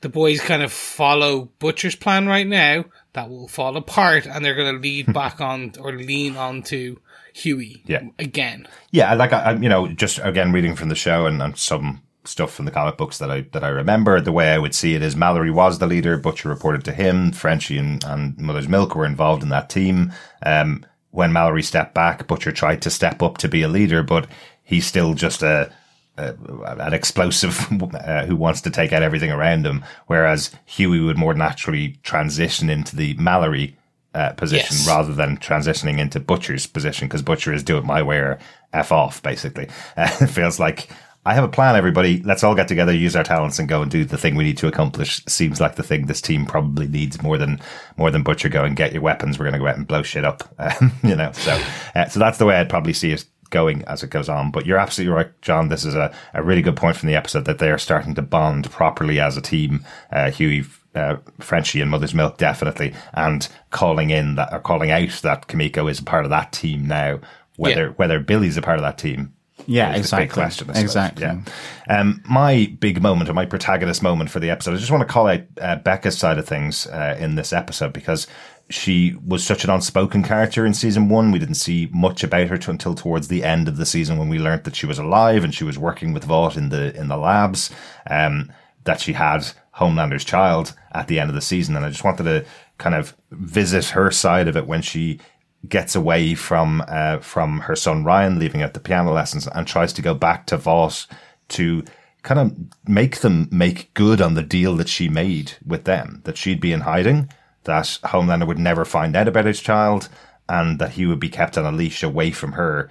the 0.00 0.08
boys 0.08 0.40
kind 0.40 0.62
of 0.62 0.72
follow 0.72 1.50
Butcher's 1.58 1.96
plan 1.96 2.26
right 2.26 2.46
now, 2.46 2.84
that 3.12 3.30
will 3.30 3.48
fall 3.48 3.76
apart 3.76 4.26
and 4.26 4.44
they're 4.44 4.54
going 4.54 4.74
to 4.74 4.80
lead 4.80 5.12
back 5.12 5.40
on 5.40 5.72
or 5.80 5.92
lean 5.92 6.36
on 6.36 6.62
to 6.64 7.00
Hughie 7.34 7.82
yeah. 7.86 8.02
again. 8.18 8.68
Yeah, 8.90 9.14
like 9.14 9.32
I, 9.32 9.54
you 9.54 9.68
know, 9.68 9.88
just 9.88 10.18
again 10.22 10.52
reading 10.52 10.76
from 10.76 10.88
the 10.88 10.94
show 10.94 11.26
and, 11.26 11.42
and 11.42 11.56
some 11.58 12.02
stuff 12.24 12.52
from 12.52 12.64
the 12.64 12.70
comic 12.70 12.96
books 12.96 13.18
that 13.18 13.30
I 13.30 13.42
that 13.52 13.64
I 13.64 13.68
remember. 13.68 14.20
The 14.20 14.32
way 14.32 14.52
I 14.52 14.58
would 14.58 14.74
see 14.74 14.94
it 14.94 15.02
is 15.02 15.16
Mallory 15.16 15.50
was 15.50 15.78
the 15.78 15.86
leader. 15.86 16.16
Butcher 16.16 16.48
reported 16.48 16.84
to 16.84 16.92
him. 16.92 17.32
Frenchie 17.32 17.78
and, 17.78 18.02
and 18.04 18.38
Mother's 18.38 18.68
Milk 18.68 18.94
were 18.94 19.06
involved 19.06 19.42
in 19.42 19.48
that 19.50 19.70
team. 19.70 20.12
Um, 20.44 20.84
when 21.16 21.32
Mallory 21.32 21.62
stepped 21.62 21.94
back, 21.94 22.26
Butcher 22.26 22.52
tried 22.52 22.82
to 22.82 22.90
step 22.90 23.22
up 23.22 23.38
to 23.38 23.48
be 23.48 23.62
a 23.62 23.68
leader, 23.68 24.02
but 24.02 24.26
he's 24.62 24.86
still 24.86 25.14
just 25.14 25.42
a 25.42 25.72
uh, 26.18 26.32
an 26.78 26.92
explosive 26.92 27.58
uh, 27.94 28.26
who 28.26 28.36
wants 28.36 28.60
to 28.62 28.70
take 28.70 28.92
out 28.92 29.02
everything 29.02 29.30
around 29.30 29.66
him, 29.66 29.82
whereas 30.08 30.50
Hughie 30.66 31.00
would 31.00 31.16
more 31.16 31.32
naturally 31.34 31.96
transition 32.02 32.68
into 32.68 32.96
the 32.96 33.14
Mallory 33.14 33.76
uh, 34.14 34.32
position 34.32 34.76
Yes. 34.76 34.86
rather 34.86 35.14
than 35.14 35.38
transitioning 35.38 35.98
into 35.98 36.20
Butcher's 36.20 36.66
position 36.66 37.08
because 37.08 37.22
Butcher 37.22 37.52
is 37.52 37.62
do 37.62 37.78
it 37.78 37.84
my 37.84 38.02
way 38.02 38.18
or 38.18 38.38
f 38.74 38.92
off. 38.92 39.22
Basically, 39.22 39.68
uh, 39.96 40.10
it 40.20 40.26
feels 40.28 40.60
like 40.60 40.88
I 41.26 41.34
have 41.34 41.44
a 41.44 41.48
plan. 41.48 41.76
Everybody, 41.76 42.22
let's 42.22 42.44
all 42.44 42.54
get 42.54 42.68
together, 42.68 42.92
use 42.94 43.16
our 43.16 43.24
talents, 43.24 43.58
and 43.58 43.68
go 43.68 43.82
and 43.82 43.90
do 43.90 44.04
the 44.04 44.16
thing 44.16 44.36
we 44.36 44.44
need 44.44 44.58
to 44.58 44.68
accomplish. 44.68 45.22
Seems 45.26 45.60
like 45.60 45.74
the 45.74 45.82
thing 45.82 46.06
this 46.06 46.20
team 46.20 46.46
probably 46.46 46.86
needs 46.88 47.20
more 47.22 47.36
than 47.36 47.60
more 47.96 48.10
than 48.10 48.22
Butcher. 48.22 48.48
Go 48.48 48.64
and 48.64 48.76
get 48.76 48.92
your 48.92 49.02
weapons. 49.02 49.38
We're 49.38 49.44
going 49.46 49.54
to 49.54 49.58
go 49.58 49.66
out 49.66 49.76
and 49.76 49.86
blow 49.86 50.02
shit 50.02 50.24
up. 50.24 50.44
Um, 50.58 50.92
you 51.02 51.14
know, 51.16 51.32
so 51.32 51.60
uh, 51.94 52.08
so 52.08 52.18
that's 52.20 52.38
the 52.38 52.46
way 52.46 52.56
I'd 52.56 52.68
probably 52.70 52.92
see 52.92 53.12
it 53.12 53.24
going 53.50 53.82
as 53.84 54.02
it 54.02 54.10
goes 54.10 54.28
on. 54.28 54.50
But 54.50 54.66
you're 54.66 54.78
absolutely 54.78 55.14
right, 55.14 55.42
John. 55.42 55.68
This 55.68 55.84
is 55.84 55.94
a, 55.94 56.12
a 56.34 56.42
really 56.42 56.62
good 56.62 56.76
point 56.76 56.96
from 56.96 57.08
the 57.08 57.14
episode 57.14 57.44
that 57.44 57.58
they 57.58 57.70
are 57.70 57.78
starting 57.78 58.14
to 58.16 58.22
bond 58.22 58.70
properly 58.70 59.20
as 59.20 59.36
a 59.36 59.40
team. 59.42 59.84
Uh, 60.10 60.30
Hughie, 60.30 60.68
uh, 60.94 61.16
Frenchie, 61.40 61.80
and 61.80 61.90
Mother's 61.90 62.14
Milk 62.14 62.38
definitely, 62.38 62.94
and 63.14 63.48
calling 63.70 64.10
in 64.10 64.34
that 64.36 64.52
or 64.52 64.58
calling 64.60 64.90
out 64.90 65.10
that 65.22 65.46
Kamiko 65.48 65.90
is 65.90 66.00
a 66.00 66.04
part 66.04 66.24
of 66.24 66.30
that 66.30 66.52
team 66.52 66.86
now. 66.86 67.20
Whether 67.56 67.86
Yeah. 67.86 67.92
whether 67.96 68.20
Billy's 68.20 68.56
a 68.56 68.62
part 68.62 68.78
of 68.78 68.82
that 68.82 68.98
team. 68.98 69.32
Yeah, 69.66 69.94
exactly. 69.94 70.26
Big 70.26 70.32
question, 70.32 70.70
exactly. 70.70 71.24
Yeah. 71.24 71.40
Um, 71.88 72.22
my 72.28 72.74
big 72.80 73.02
moment 73.02 73.28
or 73.28 73.34
my 73.34 73.46
protagonist 73.46 74.02
moment 74.02 74.30
for 74.30 74.40
the 74.40 74.50
episode, 74.50 74.74
I 74.74 74.76
just 74.76 74.90
want 74.90 75.02
to 75.02 75.12
call 75.12 75.26
out 75.26 75.42
uh, 75.60 75.76
Becca's 75.76 76.16
side 76.16 76.38
of 76.38 76.46
things 76.46 76.86
uh, 76.86 77.16
in 77.18 77.34
this 77.34 77.52
episode 77.52 77.92
because 77.92 78.26
she 78.68 79.16
was 79.24 79.44
such 79.44 79.64
an 79.64 79.70
unspoken 79.70 80.22
character 80.22 80.66
in 80.66 80.74
season 80.74 81.08
one. 81.08 81.30
We 81.30 81.38
didn't 81.38 81.54
see 81.54 81.88
much 81.92 82.24
about 82.24 82.48
her 82.48 82.58
t- 82.58 82.70
until 82.70 82.94
towards 82.94 83.28
the 83.28 83.44
end 83.44 83.68
of 83.68 83.76
the 83.76 83.86
season 83.86 84.18
when 84.18 84.28
we 84.28 84.38
learned 84.38 84.64
that 84.64 84.76
she 84.76 84.86
was 84.86 84.98
alive 84.98 85.44
and 85.44 85.54
she 85.54 85.64
was 85.64 85.78
working 85.78 86.12
with 86.12 86.24
Vought 86.24 86.56
in 86.56 86.70
the 86.70 86.94
in 86.96 87.08
the 87.08 87.16
labs. 87.16 87.70
Um, 88.08 88.52
that 88.84 89.00
she 89.00 89.12
had 89.12 89.46
Homelander's 89.72 90.24
child 90.24 90.74
at 90.92 91.08
the 91.08 91.20
end 91.20 91.28
of 91.28 91.34
the 91.34 91.42
season, 91.42 91.76
and 91.76 91.84
I 91.84 91.90
just 91.90 92.04
wanted 92.04 92.22
to 92.24 92.44
kind 92.78 92.94
of 92.94 93.14
visit 93.30 93.86
her 93.86 94.10
side 94.10 94.48
of 94.48 94.56
it 94.56 94.66
when 94.66 94.80
she 94.80 95.20
gets 95.68 95.94
away 95.94 96.34
from 96.34 96.84
uh, 96.88 97.18
from 97.18 97.60
her 97.60 97.76
son 97.76 98.04
Ryan, 98.04 98.38
leaving 98.38 98.62
out 98.62 98.74
the 98.74 98.80
piano 98.80 99.12
lessons, 99.12 99.46
and 99.46 99.66
tries 99.66 99.92
to 99.94 100.02
go 100.02 100.14
back 100.14 100.46
to 100.46 100.56
Vought 100.56 101.06
to 101.48 101.84
kind 102.22 102.40
of 102.40 102.88
make 102.88 103.20
them 103.20 103.48
make 103.50 103.94
good 103.94 104.20
on 104.20 104.34
the 104.34 104.42
deal 104.42 104.76
that 104.76 104.88
she 104.88 105.08
made 105.08 105.52
with 105.64 105.84
them, 105.84 106.20
that 106.24 106.36
she'd 106.36 106.60
be 106.60 106.72
in 106.72 106.80
hiding, 106.80 107.30
that 107.64 107.84
Homelander 108.04 108.46
would 108.46 108.58
never 108.58 108.84
find 108.84 109.14
out 109.14 109.28
about 109.28 109.44
his 109.44 109.60
child, 109.60 110.08
and 110.48 110.78
that 110.78 110.92
he 110.92 111.06
would 111.06 111.20
be 111.20 111.28
kept 111.28 111.56
on 111.56 111.64
a 111.64 111.76
leash 111.76 112.02
away 112.02 112.30
from 112.30 112.52
her. 112.52 112.90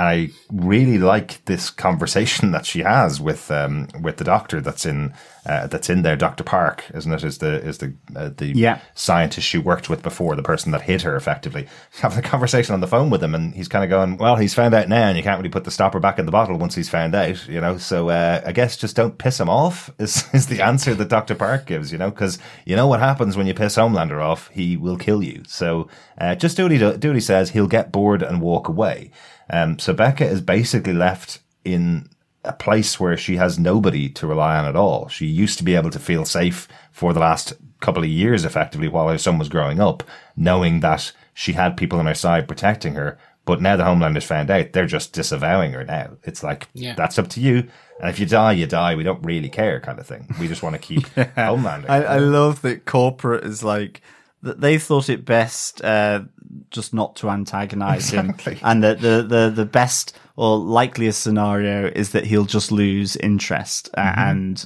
I 0.00 0.30
really 0.50 0.96
like 0.98 1.44
this 1.44 1.68
conversation 1.68 2.52
that 2.52 2.64
she 2.64 2.80
has 2.80 3.20
with 3.20 3.50
um, 3.50 3.88
with 4.00 4.16
the 4.16 4.24
doctor 4.24 4.60
that's 4.62 4.86
in 4.86 5.12
uh, 5.44 5.66
that's 5.66 5.90
in 5.90 6.02
there, 6.02 6.16
Doctor 6.16 6.44
Park, 6.44 6.84
isn't 6.94 7.12
it? 7.12 7.22
Is 7.24 7.38
the 7.38 7.60
is 7.62 7.78
the 7.78 7.94
uh, 8.16 8.30
the 8.34 8.46
Yeah. 8.54 8.80
scientist 8.94 9.46
she 9.46 9.58
worked 9.58 9.90
with 9.90 10.02
before, 10.02 10.36
the 10.36 10.42
person 10.42 10.72
that 10.72 10.82
hit 10.82 11.02
her 11.02 11.16
effectively, 11.16 11.66
having 12.00 12.18
a 12.18 12.22
conversation 12.22 12.72
on 12.74 12.80
the 12.80 12.86
phone 12.86 13.10
with 13.10 13.22
him, 13.22 13.34
and 13.34 13.54
he's 13.54 13.68
kind 13.68 13.84
of 13.84 13.90
going, 13.90 14.16
"Well, 14.16 14.36
he's 14.36 14.54
found 14.54 14.74
out 14.74 14.88
now, 14.88 15.08
and 15.08 15.16
you 15.18 15.22
can't 15.22 15.38
really 15.38 15.50
put 15.50 15.64
the 15.64 15.70
stopper 15.70 16.00
back 16.00 16.18
in 16.18 16.24
the 16.26 16.32
bottle 16.32 16.56
once 16.56 16.74
he's 16.74 16.88
found 16.88 17.14
out, 17.14 17.46
you 17.46 17.60
know. 17.60 17.76
So 17.76 18.08
uh, 18.08 18.40
I 18.46 18.52
guess 18.52 18.76
just 18.78 18.96
don't 18.96 19.18
piss 19.18 19.38
him 19.38 19.50
off." 19.50 19.90
Is 19.98 20.24
is 20.32 20.46
the 20.46 20.62
answer 20.62 20.94
that 20.94 21.08
Doctor 21.08 21.34
Park 21.34 21.66
gives, 21.66 21.92
you 21.92 21.98
know, 21.98 22.10
because 22.10 22.38
you 22.64 22.74
know 22.74 22.86
what 22.86 23.00
happens 23.00 23.36
when 23.36 23.46
you 23.46 23.54
piss 23.54 23.76
Homelander 23.76 24.22
off, 24.22 24.48
he 24.48 24.76
will 24.78 24.96
kill 24.96 25.22
you. 25.22 25.42
So 25.46 25.88
uh, 26.18 26.34
just 26.36 26.56
do 26.56 26.62
what 26.64 26.72
he 26.72 26.78
do, 26.78 26.96
do 26.96 27.08
what 27.08 27.16
he 27.16 27.20
says. 27.20 27.50
He'll 27.50 27.66
get 27.66 27.92
bored 27.92 28.22
and 28.22 28.40
walk 28.40 28.66
away. 28.68 29.10
Um, 29.50 29.78
so 29.78 29.92
Becca 29.92 30.24
is 30.24 30.40
basically 30.40 30.92
left 30.94 31.40
in 31.64 32.08
a 32.44 32.52
place 32.52 32.98
where 32.98 33.16
she 33.16 33.36
has 33.36 33.58
nobody 33.58 34.08
to 34.10 34.26
rely 34.26 34.56
on 34.56 34.64
at 34.64 34.76
all. 34.76 35.08
She 35.08 35.26
used 35.26 35.58
to 35.58 35.64
be 35.64 35.74
able 35.74 35.90
to 35.90 35.98
feel 35.98 36.24
safe 36.24 36.68
for 36.90 37.12
the 37.12 37.20
last 37.20 37.52
couple 37.80 38.02
of 38.02 38.08
years, 38.08 38.44
effectively, 38.44 38.88
while 38.88 39.08
her 39.08 39.18
son 39.18 39.38
was 39.38 39.48
growing 39.48 39.80
up, 39.80 40.02
knowing 40.36 40.80
that 40.80 41.12
she 41.34 41.52
had 41.54 41.76
people 41.76 41.98
on 41.98 42.06
her 42.06 42.14
side 42.14 42.48
protecting 42.48 42.94
her. 42.94 43.18
But 43.46 43.60
now 43.60 43.76
the 43.76 43.84
Homelanders 43.84 44.22
found 44.24 44.50
out, 44.50 44.72
they're 44.72 44.86
just 44.86 45.12
disavowing 45.12 45.72
her 45.72 45.84
now. 45.84 46.16
It's 46.24 46.42
like, 46.42 46.68
Yeah. 46.74 46.94
that's 46.94 47.18
up 47.18 47.28
to 47.28 47.40
you. 47.40 47.68
And 48.00 48.08
if 48.08 48.18
you 48.18 48.26
die, 48.26 48.52
you 48.52 48.66
die. 48.66 48.94
We 48.94 49.02
don't 49.02 49.22
really 49.24 49.48
care, 49.48 49.80
kind 49.80 49.98
of 49.98 50.06
thing. 50.06 50.26
We 50.38 50.46
just 50.48 50.62
want 50.62 50.74
to 50.74 50.78
keep 50.78 51.02
Homelander. 51.16 51.88
I, 51.90 52.02
I 52.04 52.18
love 52.18 52.62
that 52.62 52.84
corporate 52.86 53.44
is 53.44 53.62
like 53.64 54.00
that 54.42 54.60
they 54.60 54.78
thought 54.78 55.08
it 55.10 55.24
best 55.26 55.82
uh, 55.84 56.22
just 56.70 56.92
not 56.94 57.16
to 57.16 57.30
antagonize 57.30 58.12
Exactly. 58.12 58.54
him, 58.54 58.60
and 58.62 58.82
that 58.82 59.00
the, 59.00 59.22
the 59.26 59.52
the 59.54 59.64
best 59.66 60.16
or 60.36 60.56
likeliest 60.58 61.20
scenario 61.22 61.88
is 61.94 62.10
that 62.12 62.24
he'll 62.24 62.44
just 62.44 62.72
lose 62.72 63.16
interest 63.16 63.88
uh, 63.96 64.12
and 64.16 64.64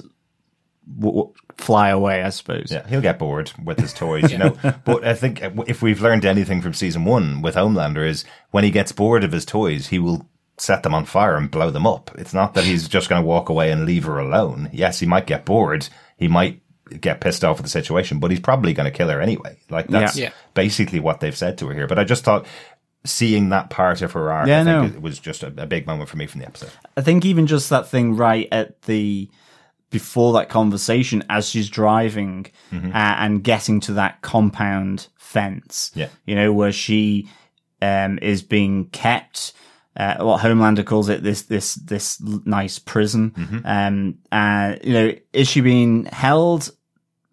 w- 0.99 1.15
w- 1.17 1.33
fly 1.57 1.89
away. 1.89 2.23
I 2.23 2.29
suppose. 2.29 2.71
Yeah, 2.71 2.87
he'll 2.87 3.01
get 3.01 3.19
bored 3.19 3.51
with 3.63 3.79
his 3.79 3.93
toys, 3.93 4.31
you 4.31 4.37
know. 4.43 4.57
But 4.85 5.05
I 5.05 5.13
think 5.13 5.41
if 5.67 5.81
we've 5.81 6.01
learned 6.01 6.25
anything 6.25 6.61
from 6.61 6.73
season 6.73 7.05
one 7.05 7.41
with 7.41 7.55
Homelander 7.55 8.07
is 8.07 8.25
when 8.51 8.63
he 8.63 8.71
gets 8.71 8.91
bored 8.91 9.23
of 9.23 9.31
his 9.31 9.45
toys, 9.45 9.87
he 9.87 9.99
will 9.99 10.27
set 10.57 10.83
them 10.83 10.93
on 10.93 11.03
fire 11.05 11.35
and 11.35 11.51
blow 11.51 11.69
them 11.69 11.85
up. 11.85 12.11
It's 12.17 12.33
not 12.33 12.53
that 12.53 12.63
he's 12.63 12.87
just 12.87 13.09
going 13.09 13.21
to 13.21 13.27
walk 13.27 13.49
away 13.49 13.71
and 13.71 13.85
leave 13.85 14.05
her 14.05 14.17
alone. 14.19 14.69
Yes, 14.71 14.99
he 14.99 15.05
might 15.05 15.27
get 15.27 15.43
bored. 15.45 15.89
He 16.17 16.29
might 16.29 16.61
get 17.01 17.21
pissed 17.21 17.43
off 17.43 17.57
with 17.57 17.65
the 17.65 17.69
situation, 17.69 18.19
but 18.19 18.31
he's 18.31 18.39
probably 18.39 18.73
going 18.73 18.91
to 18.91 18.95
kill 18.97 19.09
her 19.09 19.21
anyway. 19.21 19.57
Like 19.69 19.87
that's 19.87 20.17
Yeah. 20.17 20.25
Yeah. 20.25 20.31
basically 20.53 20.99
what 20.99 21.19
they've 21.19 21.35
said 21.35 21.57
to 21.59 21.67
her 21.67 21.73
here. 21.73 21.87
But 21.87 21.99
I 21.99 22.03
just 22.03 22.23
thought 22.23 22.45
seeing 23.03 23.49
that 23.49 23.69
part 23.69 24.01
of 24.01 24.11
her 24.13 24.31
arc, 24.31 24.47
Yeah, 24.47 24.61
I 24.61 24.63
think 24.63 24.91
no. 24.93 24.97
it 24.97 25.01
was 25.01 25.19
just 25.19 25.43
a, 25.43 25.47
a 25.57 25.65
big 25.67 25.85
moment 25.87 26.09
for 26.09 26.17
me 26.17 26.25
from 26.27 26.41
the 26.41 26.47
episode. 26.47 26.71
I 26.97 27.01
think 27.01 27.25
even 27.25 27.47
just 27.47 27.69
that 27.69 27.87
thing 27.87 28.15
right 28.15 28.47
at 28.51 28.81
the 28.83 29.29
before 29.91 30.33
that 30.33 30.49
conversation 30.49 31.23
as 31.29 31.47
she's 31.47 31.69
driving 31.69 32.47
uh, 32.73 32.89
and 32.93 33.43
getting 33.43 33.79
to 33.81 33.93
that 33.93 34.21
compound 34.21 35.07
fence. 35.17 35.91
Yeah. 35.95 36.09
You 36.25 36.35
know, 36.35 36.51
where 36.51 36.71
she 36.71 37.29
um, 37.81 38.19
is 38.21 38.41
being 38.41 38.87
kept. 38.89 39.53
Uh, 39.97 40.17
what 40.23 40.41
Homelander 40.41 40.85
calls 40.85 41.07
it, 41.07 41.23
this 41.23 41.43
this 41.43 41.75
this 41.75 42.19
nice 42.21 42.79
prison. 42.79 43.61
Um, 43.63 44.17
uh, 44.31 44.75
you 44.83 44.93
know, 44.93 45.13
is 45.31 45.47
she 45.47 45.61
being 45.61 46.05
held 46.05 46.71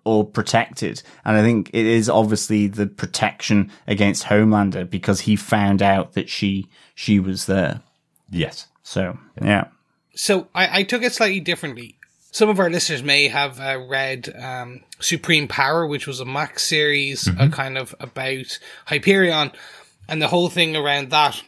or 0.05 0.25
protected? 0.25 1.03
And 1.25 1.37
I 1.37 1.43
think 1.43 1.71
it 1.73 1.87
is 1.87 2.09
obviously 2.09 2.69
the 2.69 2.87
protection 2.87 3.73
against 3.89 4.25
Homelander 4.25 4.89
because 4.89 5.23
he 5.23 5.35
found 5.35 5.83
out 5.83 6.13
that 6.13 6.29
she 6.29 6.69
she 6.95 7.19
was 7.19 7.47
there. 7.47 7.83
Yes. 8.31 8.69
So 8.85 9.19
yeah. 9.41 9.69
So 10.15 10.47
I, 10.55 10.81
I 10.81 10.83
took 10.85 11.03
it 11.03 11.13
slightly 11.13 11.41
differently. 11.41 11.97
Some 12.31 12.49
of 12.49 12.61
our 12.61 12.71
listeners 12.71 13.03
may 13.03 13.29
have 13.29 13.61
uh, 13.61 13.79
read 13.89 14.35
um, 14.41 14.81
Supreme 15.01 15.49
Power, 15.49 15.87
which 15.87 16.07
was 16.07 16.21
a 16.21 16.25
Max 16.25 16.67
series, 16.67 17.29
uh, 17.29 17.49
kind 17.49 17.77
of 17.77 17.95
about 18.01 18.59
Hyperion, 18.87 19.53
and 20.09 20.23
the 20.23 20.29
whole 20.29 20.49
thing 20.49 20.75
around 20.75 21.11
that 21.11 21.43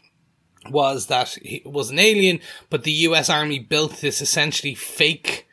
was 0.70 1.06
that 1.06 1.30
he 1.42 1.62
was 1.64 1.90
an 1.90 1.98
alien, 1.98 2.40
but 2.70 2.84
the 2.84 2.92
U.S. 2.92 3.28
Army 3.30 3.58
built 3.58 3.98
this 4.00 4.20
essentially 4.20 4.74
fake 4.74 5.46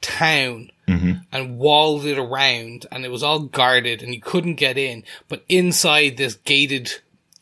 town 0.00 0.70
and 1.32 1.58
walled 1.58 2.06
it 2.06 2.18
around, 2.18 2.86
and 2.90 3.04
it 3.04 3.10
was 3.10 3.22
all 3.22 3.40
guarded, 3.40 4.02
and 4.02 4.14
you 4.14 4.20
couldn't 4.20 4.54
get 4.54 4.78
in. 4.78 5.04
But 5.28 5.44
inside 5.48 6.16
this 6.16 6.34
gated 6.36 6.92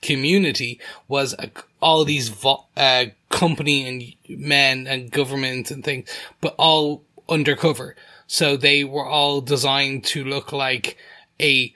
community 0.02 0.80
was 1.06 1.34
a, 1.38 1.50
all 1.80 2.04
these 2.04 2.28
vo- 2.28 2.66
uh, 2.76 3.06
company 3.30 4.16
and 4.28 4.38
men 4.40 4.86
and 4.86 5.10
government 5.10 5.70
and 5.70 5.84
things, 5.84 6.08
but 6.40 6.54
all 6.58 7.02
undercover. 7.28 7.94
So 8.26 8.56
they 8.56 8.82
were 8.82 9.06
all 9.06 9.40
designed 9.40 10.04
to 10.06 10.24
look 10.24 10.52
like 10.52 10.96
a 11.40 11.72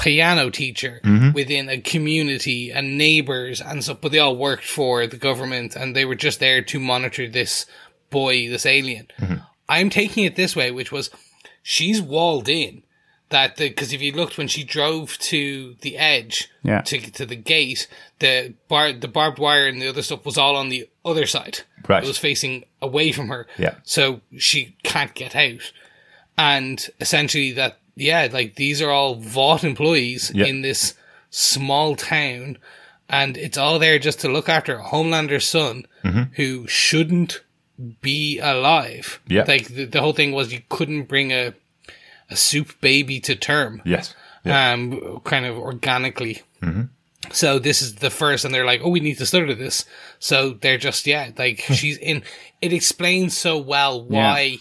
piano 0.00 0.50
teacher 0.50 1.00
mm-hmm. 1.04 1.32
within 1.32 1.68
a 1.68 1.80
community 1.80 2.70
and 2.70 2.96
neighbors 2.96 3.60
and 3.60 3.84
stuff, 3.84 4.00
but 4.00 4.12
they 4.12 4.18
all 4.18 4.36
worked 4.36 4.64
for 4.64 5.06
the 5.06 5.16
government 5.16 5.76
and 5.76 5.94
they 5.94 6.04
were 6.04 6.14
just 6.14 6.40
there 6.40 6.62
to 6.62 6.80
monitor 6.80 7.28
this 7.28 7.66
boy, 8.08 8.48
this 8.48 8.66
alien. 8.66 9.08
Mm-hmm. 9.18 9.34
I'm 9.68 9.90
taking 9.90 10.24
it 10.24 10.36
this 10.36 10.56
way, 10.56 10.70
which 10.70 10.90
was 10.90 11.10
she's 11.62 12.00
walled 12.00 12.48
in. 12.48 12.82
That 13.28 13.56
because 13.56 13.92
if 13.92 14.02
you 14.02 14.10
looked 14.10 14.38
when 14.38 14.48
she 14.48 14.64
drove 14.64 15.16
to 15.18 15.76
the 15.82 15.96
edge 15.96 16.48
Yeah. 16.64 16.80
to 16.80 16.98
get 16.98 17.14
to 17.14 17.26
the 17.26 17.36
gate, 17.36 17.86
the 18.18 18.54
bar 18.66 18.92
the 18.92 19.06
barbed 19.06 19.38
wire 19.38 19.68
and 19.68 19.80
the 19.80 19.86
other 19.86 20.02
stuff 20.02 20.24
was 20.26 20.36
all 20.36 20.56
on 20.56 20.68
the 20.68 20.88
other 21.04 21.26
side. 21.26 21.60
Right. 21.88 22.02
It 22.02 22.08
was 22.08 22.18
facing 22.18 22.64
away 22.82 23.12
from 23.12 23.28
her. 23.28 23.46
Yeah. 23.56 23.76
So 23.84 24.22
she 24.36 24.76
can't 24.82 25.14
get 25.14 25.36
out. 25.36 25.72
And 26.36 26.84
essentially 26.98 27.52
that 27.52 27.78
yeah, 28.00 28.28
like 28.32 28.56
these 28.56 28.80
are 28.82 28.90
all 28.90 29.16
Vought 29.16 29.64
employees 29.64 30.30
Yeah. 30.34 30.46
in 30.46 30.62
this 30.62 30.94
small 31.30 31.94
town 31.96 32.58
and 33.10 33.36
it's 33.36 33.58
all 33.58 33.78
there 33.78 33.98
just 33.98 34.20
to 34.20 34.28
look 34.28 34.48
after 34.48 34.78
Homelander's 34.78 35.46
son 35.46 35.84
mm-hmm. 36.04 36.32
who 36.34 36.66
shouldn't 36.68 37.42
be 38.00 38.38
alive. 38.38 39.20
Yeah. 39.26 39.44
Like 39.46 39.66
the, 39.68 39.84
the 39.84 40.00
whole 40.00 40.12
thing 40.12 40.32
was 40.32 40.52
you 40.52 40.62
couldn't 40.68 41.04
bring 41.04 41.32
a 41.32 41.52
a 42.30 42.36
supe 42.36 42.80
baby 42.80 43.18
to 43.20 43.34
term 43.34 43.82
Yes. 43.84 44.14
um, 44.44 45.20
kind 45.24 45.44
of 45.46 45.58
organically. 45.58 46.42
Mm-hmm. 46.62 46.82
So 47.32 47.58
this 47.58 47.82
is 47.82 47.96
the 47.96 48.10
first, 48.10 48.44
and 48.44 48.54
they're 48.54 48.64
like, 48.64 48.80
"Oh, 48.82 48.88
we 48.88 49.00
need 49.00 49.18
to 49.18 49.26
study 49.26 49.52
this." 49.54 49.84
So 50.18 50.52
they're 50.52 50.78
just, 50.78 51.06
yeah, 51.06 51.30
like 51.36 51.62
hmm. 51.62 51.74
she's 51.74 51.98
in. 51.98 52.22
It 52.62 52.72
explains 52.72 53.36
so 53.36 53.58
well 53.58 54.02
why 54.02 54.58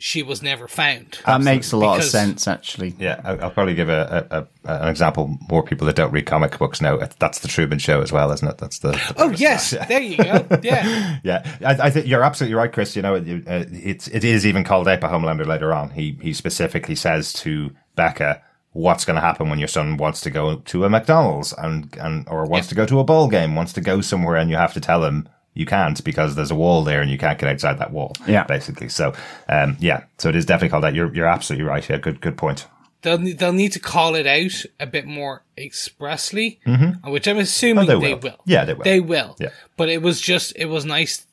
she 0.00 0.22
was 0.22 0.42
never 0.42 0.68
found. 0.68 1.18
That 1.26 1.40
makes 1.42 1.72
a 1.72 1.76
lot 1.76 1.96
Because- 1.96 2.06
of 2.14 2.20
sense, 2.20 2.46
actually. 2.46 2.94
Yeah, 3.00 3.20
I- 3.24 3.36
I'll 3.38 3.50
probably 3.50 3.74
give 3.74 3.88
a, 3.88 4.26
a, 4.30 4.38
a 4.70 4.82
an 4.82 4.88
example. 4.88 5.36
More 5.50 5.62
people 5.64 5.86
that 5.88 5.96
don't 5.96 6.12
read 6.12 6.24
comic 6.26 6.56
books 6.56 6.80
know 6.80 6.98
that's 7.18 7.40
the 7.40 7.48
Truman 7.48 7.78
Show 7.80 8.00
as 8.00 8.12
well, 8.12 8.30
isn't 8.30 8.46
it? 8.46 8.58
That's 8.58 8.78
the. 8.78 8.92
the 8.92 9.14
Oh 9.18 9.30
yes, 9.30 9.70
there 9.88 10.00
you 10.00 10.16
go. 10.16 10.46
Yeah, 10.62 11.18
yeah. 11.24 11.56
I, 11.66 11.86
I 11.86 11.90
think 11.90 12.06
you're 12.06 12.22
absolutely 12.22 12.54
right, 12.54 12.72
Chris. 12.72 12.94
You 12.94 13.02
know, 13.02 13.16
it, 13.16 13.48
uh, 13.48 13.64
it's 13.72 14.06
it 14.08 14.22
is 14.24 14.46
even 14.46 14.62
called 14.62 14.86
out 14.86 15.00
by 15.00 15.08
Homelander 15.08 15.46
later 15.46 15.72
on. 15.74 15.90
He 15.90 16.16
he 16.22 16.32
specifically 16.32 16.94
says 16.94 17.32
to 17.34 17.72
Becca, 17.96 18.40
"What's 18.72 19.04
going 19.04 19.16
to 19.16 19.20
happen 19.20 19.50
when 19.50 19.58
your 19.58 19.66
son 19.68 19.96
wants 19.96 20.20
to 20.20 20.30
go 20.30 20.56
to 20.56 20.84
a 20.84 20.88
McDonald's 20.90 21.52
and 21.54 21.96
and 22.00 22.28
or 22.28 22.44
wants 22.44 22.68
to 22.68 22.76
go 22.76 22.86
to 22.86 23.00
a 23.00 23.04
ball 23.04 23.26
game, 23.28 23.56
wants 23.56 23.72
to 23.72 23.80
go 23.80 24.00
somewhere, 24.00 24.36
and 24.36 24.48
you 24.48 24.56
have 24.56 24.74
to 24.74 24.80
tell 24.80 25.02
him." 25.04 25.28
You 25.58 25.66
can't 25.66 26.02
because 26.04 26.34
there's 26.36 26.50
a 26.50 26.54
wall 26.54 26.84
there 26.84 27.00
and 27.02 27.10
you 27.10 27.18
can't 27.18 27.38
get 27.38 27.48
outside 27.50 27.78
that 27.78 27.92
wall. 27.92 28.12
Yeah. 28.26 28.44
basically. 28.44 28.88
So, 28.88 29.12
um, 29.48 29.76
yeah. 29.80 30.04
So 30.18 30.28
it 30.28 30.36
is 30.36 30.46
definitely 30.46 30.70
called 30.70 30.84
that. 30.84 30.94
You're 30.94 31.12
you're 31.14 31.26
absolutely 31.26 31.66
right. 31.66 31.86
Yeah, 31.88 31.98
good 31.98 32.20
good 32.20 32.36
point. 32.36 32.66
they'll 33.02 33.18
they'll 33.18 33.52
need 33.52 33.72
to 33.72 33.80
call 33.80 34.14
it 34.14 34.26
out 34.26 34.64
a 34.80 34.86
bit 34.86 35.06
more 35.06 35.42
expressly, 35.56 36.60
which 37.04 37.26
I'm 37.28 37.38
assuming 37.38 37.90
Oh, 37.90 37.98
they 37.98 38.06
they, 38.08 38.14
will. 38.14 38.20
will. 38.22 38.38
Yeah, 38.46 38.64
they 38.64 38.74
will. 38.74 38.84
They 38.84 39.00
will. 39.00 39.36
Yeah. 39.38 39.50
But 39.76 39.88
it 39.88 40.02
was 40.02 40.20
just 40.20 40.52
it 40.56 40.66
was 40.66 40.84
nice 40.84 41.26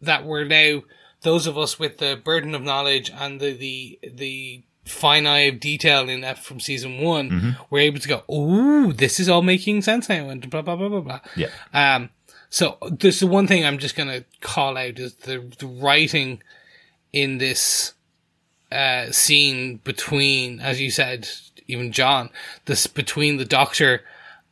that 0.00 0.24
we're 0.24 0.44
now 0.44 0.82
those 1.22 1.46
of 1.46 1.56
us 1.56 1.78
with 1.78 1.98
the 1.98 2.20
burden 2.24 2.54
of 2.54 2.62
knowledge 2.62 3.10
and 3.10 3.40
the 3.40 3.52
the 3.52 3.98
the 4.12 4.62
fine 4.84 5.26
eye 5.28 5.46
of 5.46 5.60
detail 5.60 6.08
in 6.08 6.22
that 6.22 6.38
from 6.38 6.58
season 6.58 7.00
one, 7.00 7.30
Mm-hmm. 7.30 7.50
we're 7.70 7.78
able 7.82 8.00
to 8.00 8.08
go, 8.08 8.24
oh, 8.28 8.90
this 8.90 9.20
is 9.20 9.28
all 9.28 9.42
making 9.42 9.80
sense 9.82 10.08
now," 10.08 10.28
and 10.28 10.50
blah 10.50 10.62
blah 10.62 10.74
blah 10.74 10.88
blah 10.88 11.00
blah. 11.00 11.20
Yeah. 11.36 11.50
Um. 11.72 12.10
So 12.52 12.76
this 12.90 13.20
the 13.20 13.26
one 13.26 13.46
thing 13.46 13.64
I'm 13.64 13.78
just 13.78 13.96
gonna 13.96 14.24
call 14.42 14.76
out 14.76 14.98
is 14.98 15.14
the 15.14 15.38
the 15.58 15.66
writing 15.66 16.42
in 17.10 17.38
this 17.38 17.94
uh, 18.70 19.10
scene 19.10 19.76
between, 19.84 20.60
as 20.60 20.78
you 20.78 20.90
said, 20.90 21.26
even 21.66 21.92
John, 21.92 22.28
this 22.66 22.86
between 22.86 23.38
the 23.38 23.46
doctor 23.46 24.02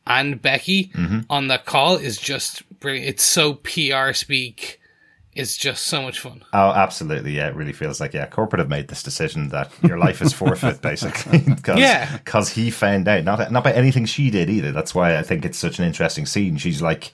and 0.07 0.41
Becky 0.41 0.87
Mm-hmm. 0.95 1.19
on 1.29 1.47
the 1.47 1.59
call 1.59 1.97
is 1.97 2.17
just 2.17 2.67
brilliant. 2.79 3.07
It's 3.07 3.23
so 3.23 3.53
PR 3.53 4.13
speak. 4.13 4.79
It's 5.35 5.55
just 5.55 5.83
so 5.83 6.01
much 6.01 6.19
fun. 6.19 6.43
Oh, 6.53 6.71
absolutely. 6.71 7.33
Yeah, 7.37 7.49
it 7.49 7.55
really 7.55 7.71
feels 7.71 8.01
like, 8.01 8.13
yeah, 8.15 8.25
corporate 8.25 8.59
have 8.59 8.67
made 8.69 8.87
this 8.87 9.03
decision 9.03 9.49
that 9.49 9.71
your 9.83 9.97
life 9.99 10.21
is 10.23 10.33
forfeit, 10.33 10.81
basically. 10.91 11.39
Cause, 11.61 11.79
Yeah. 11.79 12.17
Because 12.17 12.49
he 12.49 12.69
found 12.71 13.07
out, 13.07 13.23
not, 13.23 13.51
not 13.51 13.63
by 13.63 13.71
anything 13.73 14.05
she 14.05 14.29
did 14.31 14.49
either. 14.49 14.71
That's 14.73 14.93
why 14.93 15.17
I 15.17 15.21
think 15.21 15.45
it's 15.45 15.57
such 15.57 15.77
an 15.79 15.85
interesting 15.85 16.25
scene. 16.25 16.57
She's 16.57 16.81
like, 16.81 17.13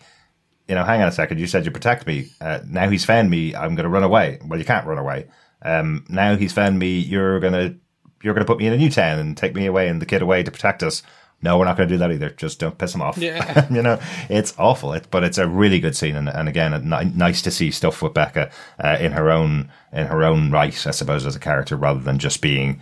you 0.67 0.75
know, 0.75 0.83
hang 0.83 1.01
on 1.01 1.07
a 1.07 1.11
second. 1.11 1.39
You 1.39 1.47
said 1.47 1.65
you 1.65 1.71
protect 1.71 2.05
me. 2.05 2.29
Uh, 2.41 2.59
now 2.65 2.89
he's 2.89 3.05
found 3.05 3.29
me. 3.29 3.55
I'm 3.55 3.75
going 3.75 3.83
to 3.83 3.89
run 3.89 4.03
away. 4.03 4.39
Well, 4.45 4.59
you 4.59 4.65
can't 4.65 4.85
run 4.85 4.97
away. 4.97 5.27
Um, 5.61 6.05
now 6.09 6.35
he's 6.35 6.53
found 6.53 6.77
me. 6.77 6.99
You're 6.99 7.39
going 7.39 7.53
to, 7.53 7.75
you're 8.21 8.33
going 8.33 8.45
to 8.45 8.51
put 8.51 8.59
me 8.59 8.67
in 8.67 8.73
a 8.73 8.77
new 8.77 8.89
town 8.89 9.19
and 9.19 9.37
take 9.37 9.55
me 9.55 9.65
away 9.65 9.87
and 9.87 10.01
the 10.01 10.05
kid 10.05 10.21
away 10.21 10.43
to 10.43 10.51
protect 10.51 10.83
us. 10.83 11.03
No, 11.41 11.57
we're 11.57 11.65
not 11.65 11.77
going 11.77 11.87
to 11.87 11.93
do 11.93 11.99
that 11.99 12.11
either. 12.11 12.31
Just 12.31 12.59
don't 12.59 12.77
piss 12.77 12.95
him 12.95 13.01
off. 13.01 13.17
Yeah. 13.17 13.67
you 13.71 13.81
know, 13.81 13.99
it's 14.27 14.55
awful. 14.57 14.93
It, 14.93 15.07
but 15.11 15.23
it's 15.23 15.37
a 15.37 15.47
really 15.47 15.79
good 15.79 15.95
scene, 15.95 16.15
and, 16.15 16.27
and 16.27 16.49
again, 16.49 16.71
ni- 16.83 17.11
nice 17.15 17.43
to 17.43 17.51
see 17.51 17.69
stuff 17.69 18.01
with 18.01 18.15
Becca 18.15 18.49
uh, 18.83 18.97
in 18.99 19.11
her 19.11 19.29
own 19.29 19.71
in 19.93 20.07
her 20.07 20.23
own 20.23 20.49
right, 20.49 20.87
I 20.87 20.91
suppose, 20.91 21.27
as 21.27 21.35
a 21.35 21.39
character, 21.39 21.75
rather 21.75 21.99
than 21.99 22.17
just 22.17 22.41
being 22.41 22.81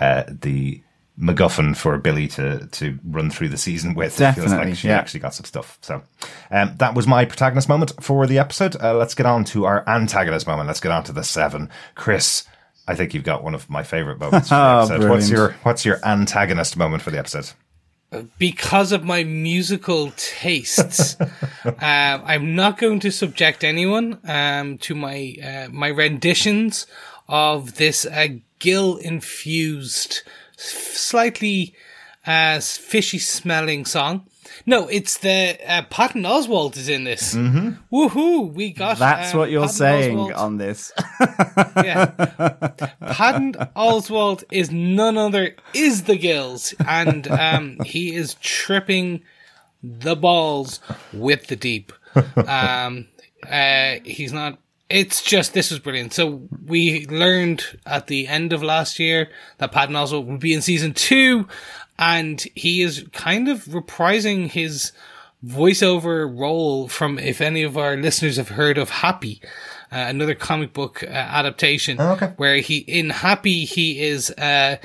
uh, 0.00 0.24
the 0.26 0.82
MacGuffin 1.20 1.76
for 1.76 1.96
Billy 1.98 2.26
to 2.28 2.66
to 2.66 2.98
run 3.04 3.30
through 3.30 3.50
the 3.50 3.58
season 3.58 3.94
with. 3.94 4.20
it 4.20 4.32
feels 4.34 4.46
Definitely, 4.46 4.70
like 4.72 4.78
she 4.78 4.88
yeah. 4.88 4.98
actually 4.98 5.20
got 5.20 5.34
some 5.34 5.44
stuff. 5.44 5.78
So 5.82 6.02
um, 6.50 6.74
that 6.78 6.94
was 6.94 7.06
my 7.06 7.24
protagonist 7.24 7.68
moment 7.68 7.92
for 8.00 8.26
the 8.26 8.38
episode. 8.38 8.76
Uh, 8.80 8.94
let's 8.94 9.14
get 9.14 9.26
on 9.26 9.44
to 9.46 9.66
our 9.66 9.86
antagonist 9.88 10.46
moment. 10.46 10.68
Let's 10.68 10.80
get 10.80 10.90
on 10.92 11.04
to 11.04 11.12
the 11.12 11.22
seven. 11.22 11.68
Chris, 11.94 12.44
I 12.88 12.94
think 12.94 13.14
you've 13.14 13.24
got 13.24 13.44
one 13.44 13.54
of 13.54 13.68
my 13.68 13.82
favorite 13.82 14.18
moments. 14.18 14.48
For 14.48 14.54
the 14.54 14.98
Oh. 15.06 15.10
What's 15.10 15.30
your 15.30 15.52
What's 15.62 15.84
your 15.84 16.00
antagonist 16.04 16.76
moment 16.76 17.02
for 17.02 17.10
the 17.10 17.18
episode? 17.18 17.52
because 18.38 18.92
of 18.92 19.04
my 19.04 19.24
musical 19.24 20.12
tastes, 20.16 21.16
um, 21.20 21.30
I'm 21.80 22.54
not 22.54 22.78
going 22.78 23.00
to 23.00 23.10
subject 23.10 23.64
anyone 23.64 24.18
um, 24.24 24.78
to 24.78 24.94
my 24.94 25.36
uh, 25.42 25.68
my 25.70 25.90
renditions 25.90 26.86
of 27.28 27.76
this 27.76 28.04
uh, 28.04 28.28
gill 28.58 28.96
infused, 28.96 30.22
slightly 30.62 31.74
uh, 32.26 32.60
fishy 32.60 33.18
smelling 33.18 33.84
song. 33.84 34.26
No, 34.66 34.86
it's 34.86 35.18
the 35.18 35.58
uh, 35.66 35.82
Patton 35.90 36.22
Oswalt 36.24 36.76
is 36.76 36.88
in 36.88 37.04
this. 37.04 37.34
Mm-hmm. 37.34 37.70
Woohoo! 37.94 38.52
We 38.52 38.70
got 38.72 38.98
That's 38.98 39.32
um, 39.32 39.40
what 39.40 39.50
you're 39.50 39.62
Patton 39.62 39.76
saying 39.76 40.18
Oswalt. 40.18 40.38
on 40.38 40.56
this. 40.58 40.92
Yeah. 41.76 42.06
Patton 43.00 43.54
Oswalt 43.74 44.44
is 44.52 44.70
none 44.70 45.16
other 45.16 45.56
is 45.74 46.02
the 46.02 46.16
gills, 46.16 46.74
and 46.86 47.26
um, 47.28 47.78
he 47.84 48.14
is 48.14 48.34
tripping 48.34 49.22
the 49.82 50.14
balls 50.16 50.80
with 51.12 51.46
the 51.46 51.56
deep. 51.56 51.92
Um, 52.36 53.08
uh, 53.50 53.96
he's 54.04 54.32
not. 54.34 54.58
It's 54.92 55.22
just 55.22 55.54
this 55.54 55.70
was 55.70 55.80
brilliant. 55.80 56.12
So 56.12 56.42
we 56.66 57.06
learned 57.06 57.78
at 57.86 58.08
the 58.08 58.28
end 58.28 58.52
of 58.52 58.62
last 58.62 58.98
year 58.98 59.30
that 59.58 59.72
Patton 59.72 59.94
Oswalt 59.94 60.26
will 60.26 60.36
be 60.36 60.52
in 60.52 60.60
season 60.60 60.92
two, 60.92 61.48
and 61.98 62.40
he 62.54 62.82
is 62.82 63.06
kind 63.12 63.48
of 63.48 63.64
reprising 63.64 64.50
his 64.50 64.92
voiceover 65.44 66.30
role 66.38 66.88
from 66.88 67.18
if 67.18 67.40
any 67.40 67.62
of 67.62 67.76
our 67.76 67.96
listeners 67.96 68.36
have 68.36 68.50
heard 68.50 68.78
of 68.78 68.90
Happy, 68.90 69.40
uh, 69.90 69.96
another 70.08 70.34
comic 70.34 70.72
book 70.72 71.02
uh, 71.02 71.06
adaptation, 71.06 71.98
where 72.36 72.56
he 72.56 72.78
in 72.78 73.10
Happy 73.10 73.64
he 73.64 74.00
is 74.02 74.30
uh, 74.32 74.76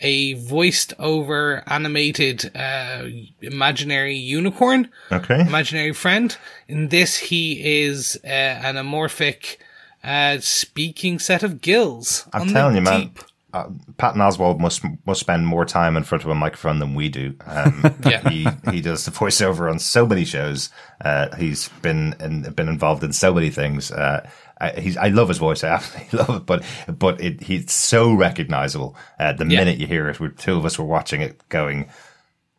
a 0.00 0.34
voiced 0.34 0.92
over 0.98 1.62
animated 1.66 2.50
uh, 2.56 3.04
imaginary 3.40 4.14
unicorn, 4.16 4.90
Okay. 5.10 5.40
imaginary 5.40 5.92
friend. 5.92 6.36
In 6.68 6.88
this, 6.88 7.16
he 7.16 7.82
is 7.84 8.18
uh, 8.24 8.28
an 8.28 8.74
amorphic 8.76 9.56
uh, 10.04 10.38
speaking 10.40 11.18
set 11.18 11.42
of 11.42 11.60
gills. 11.60 12.28
I'm 12.32 12.48
telling 12.48 12.76
you, 12.76 12.82
man. 12.82 13.10
Uh, 13.54 13.70
Patton 13.96 14.20
Oswalt 14.20 14.58
must 14.58 14.82
must 15.06 15.20
spend 15.20 15.46
more 15.46 15.64
time 15.64 15.96
in 15.96 16.02
front 16.04 16.22
of 16.24 16.28
a 16.30 16.34
microphone 16.34 16.78
than 16.78 16.94
we 16.94 17.08
do. 17.08 17.34
Um, 17.46 17.84
Yeah. 18.04 18.28
he 18.28 18.46
he 18.70 18.82
does 18.82 19.06
the 19.06 19.10
voiceover 19.10 19.70
on 19.70 19.78
so 19.78 20.04
many 20.04 20.26
shows. 20.26 20.68
Uh, 21.02 21.34
he's 21.36 21.70
been 21.80 22.14
in, 22.20 22.42
been 22.52 22.68
involved 22.68 23.02
in 23.02 23.14
so 23.14 23.32
many 23.32 23.48
things. 23.48 23.90
Uh, 23.90 24.28
I, 24.60 24.70
he's 24.80 24.96
I 24.96 25.08
love 25.08 25.28
his 25.28 25.38
voice. 25.38 25.62
I 25.64 25.68
absolutely 25.68 26.18
love 26.18 26.30
it. 26.36 26.46
But 26.46 26.64
but 26.98 27.20
it, 27.20 27.42
he's 27.42 27.72
so 27.72 28.12
recognizable. 28.14 28.96
Uh, 29.18 29.32
the 29.34 29.44
Yeah. 29.46 29.58
minute 29.60 29.78
you 29.78 29.86
hear 29.86 30.08
it, 30.08 30.18
we 30.20 30.30
two 30.30 30.56
of 30.56 30.64
us 30.64 30.78
were 30.78 30.84
watching 30.86 31.20
it, 31.20 31.46
going. 31.48 31.88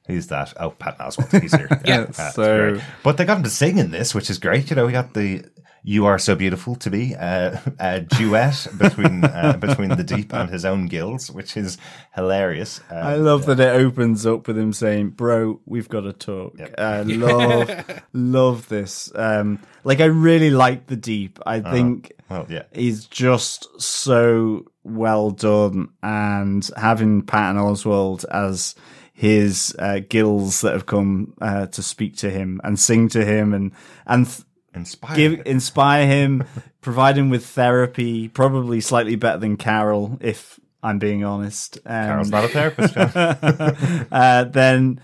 Who's 0.07 0.27
that? 0.27 0.53
Oh, 0.57 0.69
Pat 0.69 0.97
Oswalt. 0.99 1.41
He's 1.41 1.53
here. 1.53 1.67
Yeah. 1.85 2.05
Uh, 2.17 2.29
So- 2.31 2.79
But 3.03 3.17
they 3.17 3.25
got 3.25 3.37
him 3.37 3.43
to 3.43 3.49
sing 3.49 3.77
in 3.77 3.91
this, 3.91 4.15
which 4.15 4.29
is 4.29 4.39
great. 4.39 4.69
You 4.69 4.75
know, 4.77 4.85
we 4.85 4.93
got 4.93 5.13
the 5.13 5.43
"You 5.83 6.05
Are 6.05 6.17
So 6.17 6.35
Beautiful 6.35 6.75
to 6.75 6.89
be 6.89 7.15
uh, 7.15 7.57
uh, 7.79 7.99
duet 7.99 8.67
between 8.77 9.23
uh, 9.23 9.57
between 9.59 9.89
the 9.89 10.03
Deep 10.03 10.33
and 10.33 10.49
his 10.49 10.65
own 10.65 10.87
gills, 10.87 11.31
which 11.31 11.57
is 11.57 11.77
hilarious. 12.15 12.81
Uh, 12.91 12.95
I 12.95 13.15
love 13.15 13.45
that 13.45 13.59
it 13.59 13.75
opens 13.75 14.25
up 14.25 14.47
with 14.47 14.57
him 14.57 14.73
saying, 14.73 15.11
"Bro, 15.11 15.61
we've 15.65 15.89
got 15.89 16.01
to 16.01 16.13
talk." 16.13 16.59
I 16.77 17.01
love, 17.03 18.01
love 18.13 18.67
this. 18.69 19.11
Um, 19.15 19.59
like 19.83 20.01
I 20.01 20.05
really 20.05 20.49
like 20.49 20.87
the 20.87 20.97
deep. 20.97 21.39
I 21.45 21.61
think 21.61 22.13
well, 22.29 22.45
yeah, 22.49 22.63
he's 22.73 23.05
just 23.05 23.81
so 23.81 24.65
well 24.83 25.31
done, 25.31 25.89
and 26.03 26.69
having 26.75 27.21
Patton 27.21 27.61
Oswalt 27.61 28.25
as 28.25 28.75
his 29.17 29.75
uh, 29.79 29.99
gills 30.07 30.61
that 30.61 30.73
have 30.73 30.85
come 30.85 31.33
uh, 31.41 31.65
to 31.65 31.81
speak 31.81 32.15
to 32.15 32.29
him 32.29 32.61
and 32.63 32.79
sing 32.79 33.09
to 33.09 33.25
him 33.25 33.51
and 33.51 33.71
and 34.05 34.27
th- 34.27 34.46
inspired. 34.77 35.15
give 35.15 35.41
inspire 35.45 36.07
him, 36.07 36.43
provide 36.81 37.17
him 37.17 37.29
with 37.29 37.45
therapy, 37.45 38.27
probably 38.27 38.81
slightly 38.81 39.15
better 39.15 39.39
than 39.39 39.57
Carol, 39.57 40.17
if 40.21 40.59
I'm 40.81 40.99
being 40.99 41.23
honest. 41.23 41.77
Um, 41.85 42.05
Carol's 42.05 42.29
not 42.29 42.45
a 42.45 42.47
therapist. 42.47 42.95
uh, 44.11 44.43
then 44.45 45.01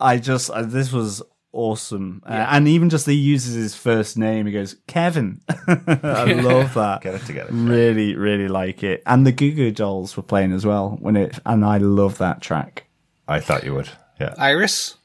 I 0.00 0.18
just 0.18 0.50
uh, 0.50 0.62
this 0.62 0.92
was 0.92 1.22
awesome, 1.52 2.22
uh, 2.26 2.46
and 2.50 2.66
even 2.66 2.90
just 2.90 3.06
he 3.06 3.14
uses 3.14 3.54
his 3.54 3.74
first 3.74 4.18
name. 4.18 4.46
He 4.46 4.52
goes 4.52 4.76
Kevin. 4.86 5.40
I 5.48 6.32
love 6.32 6.74
that. 6.74 7.02
Get 7.02 7.14
it 7.14 7.26
together. 7.26 7.52
Really, 7.52 8.16
really 8.16 8.48
like 8.48 8.82
it, 8.82 9.02
and 9.06 9.26
the 9.26 9.32
Goo 9.32 9.52
Goo 9.52 9.70
Dolls 9.70 10.16
were 10.16 10.22
playing 10.22 10.52
as 10.52 10.66
well 10.66 10.96
when 11.00 11.16
it, 11.16 11.38
and 11.46 11.64
I 11.64 11.78
love 11.78 12.18
that 12.18 12.40
track. 12.40 12.86
I 13.28 13.40
thought 13.40 13.64
you 13.64 13.74
would. 13.74 13.90
Yeah. 14.20 14.34
Iris. 14.38 14.96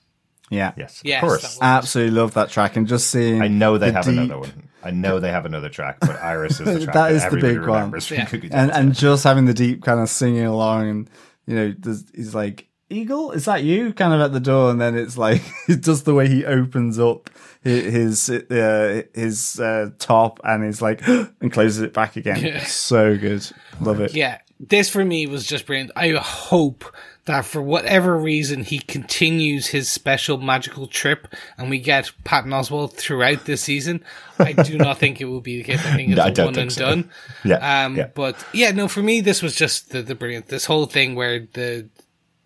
Yeah, 0.49 0.73
yes. 0.77 1.01
Yes, 1.03 1.21
of 1.23 1.27
course. 1.27 1.59
absolutely 1.61 2.19
love 2.19 2.33
that 2.35 2.49
track, 2.49 2.75
and 2.77 2.87
just 2.87 3.09
seeing. 3.09 3.41
I 3.41 3.47
know 3.47 3.77
they 3.77 3.87
the 3.87 3.93
have 3.93 4.05
deep- 4.05 4.13
another 4.17 4.39
one. 4.39 4.69
I 4.83 4.91
know 4.91 5.19
they 5.19 5.31
have 5.31 5.45
another 5.45 5.67
track, 5.69 5.97
but 5.99 6.15
Iris 6.21 6.59
is 6.61 6.65
the 6.65 6.79
track 6.85 6.93
That 6.93 7.11
is 7.11 7.21
the 7.21 7.25
everybody 7.27 7.53
big 7.55 7.61
one. 7.61 7.67
remembers 7.67 8.07
from 8.07 8.17
Yeah. 8.17 8.27
And 8.51 8.71
and 8.71 8.95
just 8.95 9.23
having 9.25 9.45
the 9.45 9.53
deep 9.53 9.83
kind 9.83 9.99
of 9.99 10.07
singing 10.09 10.45
along 10.45 10.89
and 10.89 11.09
you 11.45 11.55
know 11.55 11.73
he's 12.15 12.33
like 12.33 12.67
eagle 12.89 13.31
is 13.31 13.43
that 13.45 13.63
you 13.63 13.91
kind 13.91 14.13
of 14.13 14.21
at 14.21 14.31
the 14.31 14.39
door 14.39 14.69
and 14.71 14.79
then 14.79 14.95
it's 14.95 15.17
like 15.17 15.41
just 15.81 16.05
the 16.05 16.13
way 16.13 16.29
he 16.29 16.45
opens 16.45 16.97
up 16.99 17.29
his 17.63 18.29
uh, 18.29 19.01
his 19.13 19.59
uh, 19.59 19.89
top 19.99 20.39
and 20.45 20.63
he's 20.63 20.81
like 20.81 21.05
and 21.07 21.51
closes 21.51 21.81
it 21.81 21.91
back 21.93 22.15
again 22.15 22.39
Yeah. 22.41 22.63
so 22.63 23.17
good 23.17 23.45
love 23.81 23.99
it 23.99 24.13
Yeah, 24.13 24.37
this 24.59 24.89
for 24.89 25.03
me 25.03 25.27
was 25.27 25.45
just 25.45 25.65
brilliant. 25.65 25.91
I 25.97 26.11
hope 26.11 26.85
that 27.27 27.45
for 27.45 27.61
whatever 27.61 28.17
reason 28.17 28.63
he 28.63 28.79
continues 28.79 29.67
his 29.67 29.87
special 29.89 30.37
magical 30.39 30.87
trip 30.87 31.27
and 31.57 31.69
we 31.69 31.79
get 31.79 32.11
Patton 32.23 32.51
Oswalt 32.51 32.93
throughout 32.93 33.45
this 33.45 33.61
season. 33.61 34.03
I 34.39 34.53
do 34.53 34.77
not 34.77 34.97
think 34.97 35.21
it 35.21 35.25
will 35.25 35.39
be 35.41 35.57
the 35.57 35.63
case. 35.63 35.85
I 35.85 35.95
think 35.95 36.09
it's 36.09 36.17
No, 36.17 36.23
I 36.23 36.27
a 36.27 36.31
don't 36.31 36.45
one 36.47 36.59
and 36.59 36.71
so. 36.73 36.81
done. 36.89 37.11
Yeah, 37.45 37.85
Um, 37.85 37.95
yeah. 37.95 38.07
But 38.13 38.43
yeah, 38.53 38.71
no, 38.71 38.87
for 38.87 39.01
me, 39.01 39.21
this 39.21 39.41
was 39.41 39.55
just 39.55 39.91
the, 39.91 40.01
the 40.01 40.15
brilliant. 40.15 40.47
This 40.47 40.65
whole 40.65 40.85
thing 40.87 41.15
where 41.15 41.47
the 41.53 41.87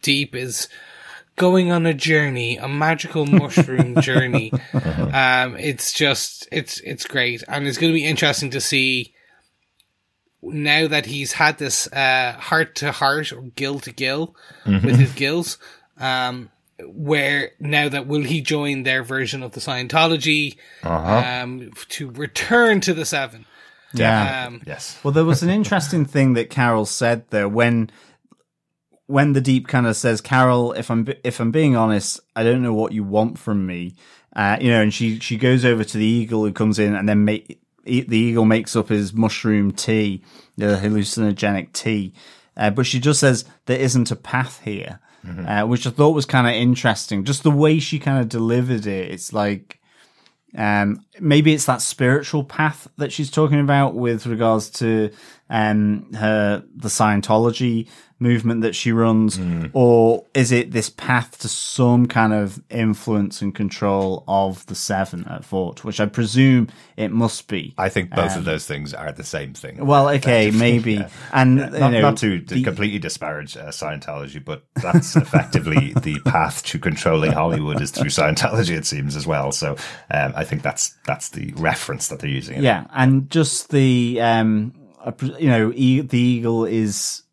deep 0.02 0.36
is 0.36 0.68
going 1.38 1.72
on 1.72 1.86
a 1.86 1.94
journey, 1.94 2.58
a 2.58 2.68
magical 2.68 3.26
mushroom 3.26 4.00
journey. 4.02 4.52
Um, 4.74 5.56
it's 5.58 5.94
just, 5.94 6.48
it's, 6.52 6.80
it's 6.82 7.06
great. 7.06 7.44
And 7.48 7.68
it's 7.68 7.78
going 7.78 7.92
to 7.92 7.98
be 7.98 8.06
interesting 8.06 8.50
to 8.52 8.62
see 8.62 9.14
now 10.42 10.88
that 10.88 11.06
he's 11.06 11.34
had 11.34 11.58
this, 11.58 11.88
uh, 11.94 12.34
heart 12.39 12.76
to 12.76 12.92
heart 12.92 13.32
or 13.32 13.42
gill 13.56 13.80
to 13.80 13.92
gill 13.92 14.36
with 14.66 14.98
his 14.98 15.14
gills. 15.14 15.58
Um, 15.98 16.50
where 16.84 17.52
now 17.60 17.89
that 17.89 18.08
will 18.08 18.24
he 18.24 18.42
join 18.42 18.84
their 18.84 19.04
version 19.04 19.44
of 19.44 19.52
the 19.52 19.60
Scientology, 19.60 20.58
um, 20.84 21.72
to 21.89 22.10
return 22.10 22.82
to 22.82 22.94
the 22.94 23.06
seven? 23.06 23.46
yeah 23.94 24.48
Um, 24.48 24.62
yes. 24.66 24.98
Well, 25.04 25.12
there 25.12 25.26
was 25.26 25.44
an 25.44 25.50
interesting 25.50 26.06
thing 26.06 26.34
that 26.34 26.50
Carol 26.50 26.86
said 26.86 27.26
there 27.30 27.48
when 27.48 27.92
when 29.06 29.34
the 29.34 29.42
deep 29.42 29.68
kind 29.68 29.86
of 29.86 29.96
says, 29.96 30.22
"Carol, 30.22 30.72
if 30.74 30.89
I'm 30.89 31.08
if 31.24 31.39
I'm 31.39 31.52
being 31.52 31.76
honest, 31.76 32.20
I 32.36 32.44
don't 32.44 32.64
know 32.64 32.74
what 32.74 32.94
you 32.94 33.04
want 33.04 33.38
from 33.38 33.66
me." 33.68 33.96
Uh, 34.36 34.58
you 34.62 34.72
know, 34.72 34.82
and 34.82 34.94
she 34.94 35.20
she 35.20 35.38
goes 35.38 35.66
over 35.66 35.84
to 35.84 35.98
the 35.98 36.06
eagle 36.06 36.46
who 36.46 36.54
comes 36.54 36.80
in, 36.80 36.96
and 36.96 37.08
then 37.08 37.26
make, 37.26 37.62
e- 37.86 38.02
the 38.02 38.18
eagle 38.18 38.46
makes 38.46 38.76
up 38.76 38.90
his 38.90 39.14
mushroom 39.14 39.72
tea, 39.72 40.24
the 40.58 40.78
hallucinogenic 40.82 41.74
tea. 41.74 42.14
Uh, 42.58 42.70
but 42.70 42.86
she 42.86 43.00
just 43.00 43.20
says 43.20 43.46
there 43.66 43.80
isn't 43.80 44.12
a 44.12 44.16
path 44.16 44.62
here. 44.64 45.00
uh, 45.24 45.66
which 45.68 45.86
I 45.86 45.92
thought 45.92 46.16
was 46.16 46.26
kind 46.26 46.48
of 46.48 46.54
interesting. 46.54 47.26
Just 47.26 47.44
the 47.44 47.52
way 47.52 47.78
she 47.78 48.00
kind 48.00 48.20
of 48.20 48.28
delivered 48.28 48.88
it. 48.88 49.12
It's 49.12 49.32
like, 49.32 49.80
um, 50.58 51.06
maybe 51.20 51.54
it's 51.54 51.66
that 51.66 51.82
spiritual 51.82 52.44
path 52.44 52.88
that 52.98 53.12
she's 53.12 53.30
talking 53.30 53.60
about 53.60 53.94
with 53.94 54.26
regards 54.26 54.70
to 54.72 55.12
um, 55.52 56.12
her 56.14 56.64
the 56.76 56.88
Scientology 56.88 57.88
movement 58.22 58.62
that 58.62 58.76
she 58.76 58.91
runs, 58.91 59.39
or 59.74 60.26
is 60.36 60.52
it 60.52 60.72
this 60.72 60.89
path 60.91 61.39
to 61.39 61.47
some 61.47 62.06
kind 62.06 62.32
of 62.32 62.62
influence 62.70 63.41
and 63.41 63.54
control 63.54 64.24
of 64.28 64.64
the 64.68 64.76
Seven 64.76 65.28
at 65.28 65.43
Vought, 65.43 65.84
which 65.84 65.99
I 65.99 66.06
presume 66.06 66.70
it 66.97 67.12
must 67.12 67.47
be. 67.47 67.74
I 67.80 67.89
think 67.89 68.12
both 68.12 68.38
of 68.38 68.45
those 68.45 68.68
things 68.68 68.93
are 68.93 69.12
the 69.12 69.24
same 69.24 69.54
thing. 69.54 69.84
Well, 69.86 70.08
okay, 70.18 70.52
maybe, 70.52 71.04
and 71.34 71.58
you 71.58 71.66
not, 71.80 71.91
know, 71.91 72.02
not 72.02 72.18
to, 72.18 72.39
the- 72.39 72.64
completely 72.64 72.99
disparage 72.99 73.58
uh, 73.58 73.70
Scientology, 73.70 74.43
but 74.43 74.64
that's 74.76 75.16
effectively 75.18 75.93
the 76.02 76.20
path 76.20 76.64
to 76.66 76.80
controlling 76.80 77.32
Hollywood 77.32 77.82
is 77.82 77.89
through 77.91 78.10
Scientology, 78.10 78.78
it 78.78 78.86
seems 78.86 79.16
as 79.16 79.26
well. 79.26 79.52
So 79.52 79.76
um, 80.12 80.34
I 80.36 80.45
think 80.45 80.62
that's 80.62 80.95
that's 81.06 81.30
the 81.30 81.54
reference 81.58 82.08
that 82.10 82.20
they're 82.20 82.30
using. 82.30 82.62
Yeah, 82.62 82.86
and 82.91 83.30
just 83.32 83.72
the 83.72 84.22
um, 84.22 84.74
you 85.39 85.47
know, 85.49 85.72
e- 85.76 86.02
the 86.02 86.20
eagle 86.20 86.66
is 86.66 87.24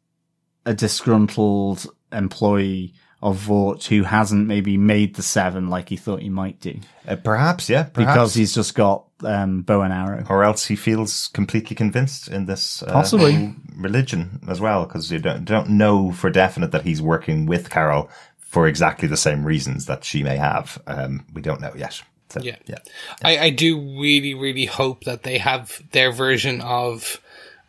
a 0.66 0.74
disgruntled 0.74 1.86
employee 2.12 2.94
of 3.20 3.36
Vought 3.36 3.84
who 3.86 4.04
hasn't 4.04 4.46
maybe 4.46 4.76
made 4.76 5.16
the 5.16 5.22
seven 5.22 5.68
like 5.68 5.88
he 5.88 5.96
thought 5.96 6.20
he 6.22 6.28
might 6.28 6.60
do 6.60 6.78
Uh, 7.06 7.16
perhaps, 7.16 7.68
yeah, 7.68 7.82
perhaps. 7.84 8.12
because 8.14 8.34
he's 8.34 8.54
just 8.54 8.74
got 8.76 9.06
um, 9.24 9.62
bow 9.62 9.80
and 9.82 9.92
arrow. 9.92 10.24
or 10.30 10.44
else 10.44 10.66
he 10.66 10.76
feels 10.76 11.28
completely 11.32 11.74
convinced 11.74 12.28
in 12.28 12.46
this 12.46 12.82
uh, 12.84 12.92
Possibly. 12.92 13.54
religion 13.76 14.38
as 14.46 14.60
well, 14.60 14.84
because 14.84 15.10
you 15.10 15.18
don't 15.18 15.44
don't 15.44 15.68
know 15.70 16.12
for 16.12 16.30
definite 16.30 16.70
that 16.70 16.84
he's 16.84 17.02
working 17.02 17.44
with 17.46 17.70
Carol 17.70 18.08
for 18.38 18.68
exactly 18.68 19.08
the 19.08 19.16
same 19.16 19.44
reasons 19.44 19.86
that 19.86 20.04
she 20.04 20.22
may 20.22 20.36
have. 20.36 20.80
Um, 20.86 21.24
we 21.34 21.42
don't 21.42 21.60
know 21.60 21.72
yet. 21.76 22.00
So, 22.30 22.40
Yeah. 22.40 22.56
yeah. 22.66 22.78
I, 23.24 23.38
I 23.38 23.50
do 23.50 23.80
really, 24.00 24.34
really 24.34 24.66
hope 24.66 25.04
that 25.04 25.24
they 25.24 25.38
have 25.38 25.82
their 25.90 26.12
version 26.12 26.60
of, 26.60 27.20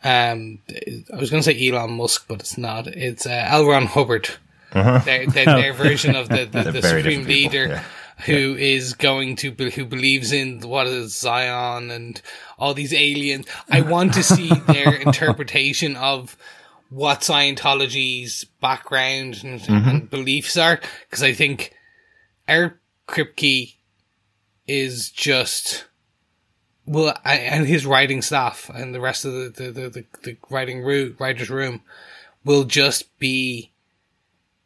um, 0.04 0.58
I 1.12 1.16
was 1.16 1.30
going 1.30 1.42
to 1.42 1.52
say 1.52 1.68
Elon 1.68 1.92
Musk, 1.92 2.24
but 2.28 2.40
it's 2.40 2.56
not. 2.58 2.86
It's 2.86 3.26
uh, 3.26 3.44
L. 3.48 3.66
Ron 3.66 3.86
Hubbard. 3.86 4.28
Their, 4.72 5.26
their, 5.26 5.26
their 5.44 5.72
version 5.84 6.14
of 6.16 6.28
the, 6.28 6.44
the, 6.46 6.60
Uh-huh. 6.60 6.70
The 6.70 6.82
supreme 6.82 7.24
leader 7.26 7.66
yeah. 7.68 7.84
who 8.24 8.54
is 8.56 8.94
going 8.94 9.36
to, 9.36 9.50
be- 9.50 9.70
who 9.70 9.84
believes 9.84 10.32
in 10.32 10.60
what 10.60 10.86
is 10.86 11.16
Zion 11.18 11.90
and 11.90 12.20
all 12.58 12.72
these 12.74 12.92
aliens. 12.94 13.46
I 13.70 13.80
want 13.82 14.14
to 14.14 14.22
see 14.22 14.48
their 14.66 14.94
interpretation 14.94 15.96
of 15.96 16.36
what 16.88 17.20
Scientology's 17.20 18.44
background 18.60 19.40
and, 19.44 19.60
Mm-hmm. 19.60 19.88
and 19.88 20.10
beliefs 20.10 20.56
are. 20.56 20.80
Because 21.08 21.22
I 21.22 21.32
think 21.32 21.72
Eric 22.48 22.74
Kripke 23.08 23.74
is 24.66 25.10
just 25.10 25.84
well, 26.86 27.16
I- 27.24 27.36
and 27.36 27.66
his 27.66 27.86
writing 27.86 28.22
staff 28.22 28.70
and 28.74 28.94
the 28.94 29.00
rest 29.00 29.24
of 29.24 29.32
the 29.32 29.48
the 29.50 29.70
the, 29.70 29.88
the, 29.90 30.04
the 30.22 30.36
writing 30.50 30.82
room, 30.82 31.16
writers 31.18 31.50
room 31.50 31.82
will 32.44 32.64
just 32.64 33.16
be 33.18 33.70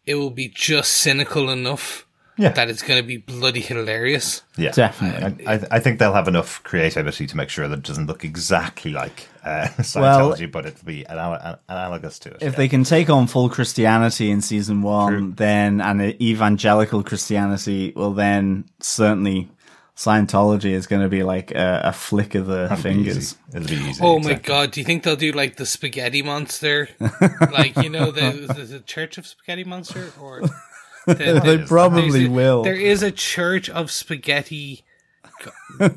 it 0.06 0.14
will 0.16 0.30
be 0.30 0.48
just 0.48 0.92
cynical 0.92 1.48
enough 1.50 2.06
Yeah. 2.36 2.50
that 2.50 2.68
it's 2.68 2.82
going 2.82 3.00
to 3.02 3.06
be 3.06 3.16
bloody 3.16 3.60
hilarious. 3.60 4.42
Yeah, 4.58 4.72
Definitely. 4.72 5.46
I, 5.46 5.54
I, 5.54 5.60
I 5.70 5.78
think 5.80 5.98
they'll 5.98 6.12
have 6.12 6.28
enough 6.28 6.62
creativity 6.62 7.26
to 7.26 7.36
make 7.36 7.48
sure 7.48 7.66
that 7.68 7.78
it 7.78 7.84
doesn't 7.84 8.06
look 8.06 8.22
exactly 8.22 8.90
like 8.92 9.28
uh, 9.44 9.68
Scientology, 9.78 10.50
but 10.52 10.66
it'll 10.66 10.84
be 10.84 11.06
anal- 11.08 11.58
analogous 11.70 12.18
to 12.20 12.30
it. 12.32 12.36
If 12.42 12.52
yeah. 12.52 12.56
they 12.58 12.68
can 12.68 12.84
take 12.84 13.08
on 13.08 13.26
full 13.28 13.48
Christianity 13.48 14.30
in 14.30 14.42
season 14.42 14.82
one, 14.82 15.32
then 15.36 15.80
and 15.80 16.02
evangelical 16.20 17.02
Christianity, 17.02 17.94
well, 17.96 18.12
then 18.12 18.66
certainly 18.80 19.48
Scientology 19.96 20.72
is 20.72 20.86
going 20.88 21.02
to 21.02 21.08
be 21.08 21.22
like 21.22 21.52
a, 21.52 21.82
a 21.84 21.92
flick 21.92 22.34
of 22.34 22.46
the 22.46 22.64
It'll 22.64 22.76
be 22.76 22.82
fingers. 22.82 23.16
easy. 23.16 23.36
It'll 23.54 23.68
be 23.68 23.74
easy. 23.90 24.00
Oh 24.02 24.18
my 24.18 24.34
god! 24.34 24.72
Do 24.72 24.80
you 24.80 24.84
think 24.84 25.04
they'll 25.04 25.14
do 25.14 25.30
like 25.32 25.56
the 25.56 25.66
Spaghetti 25.66 26.20
Monster, 26.22 26.88
like 27.52 27.76
you 27.76 27.88
know 27.90 28.10
the 28.10 28.30
the, 28.56 28.64
the 28.64 28.80
Church 28.80 29.18
of 29.18 29.26
Spaghetti 29.26 29.62
Monster, 29.62 30.10
or 30.20 30.40
the, 31.06 31.40
They 31.44 31.58
probably 31.64 32.26
a- 32.26 32.28
will. 32.28 32.64
There 32.64 32.74
is 32.74 33.02
a 33.04 33.12
Church 33.12 33.70
of 33.70 33.90
Spaghetti 33.92 34.84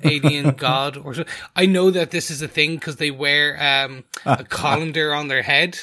alien 0.04 0.52
god, 0.52 0.98
or 0.98 1.14
so. 1.14 1.26
I 1.56 1.66
know 1.66 1.90
that 1.92 2.12
this 2.12 2.30
is 2.30 2.42
a 2.42 2.48
thing 2.48 2.76
because 2.76 2.98
they 2.98 3.12
wear 3.12 3.58
um, 3.60 4.04
a 4.26 4.44
colander 4.44 5.14
on 5.14 5.28
their 5.28 5.42
head. 5.42 5.78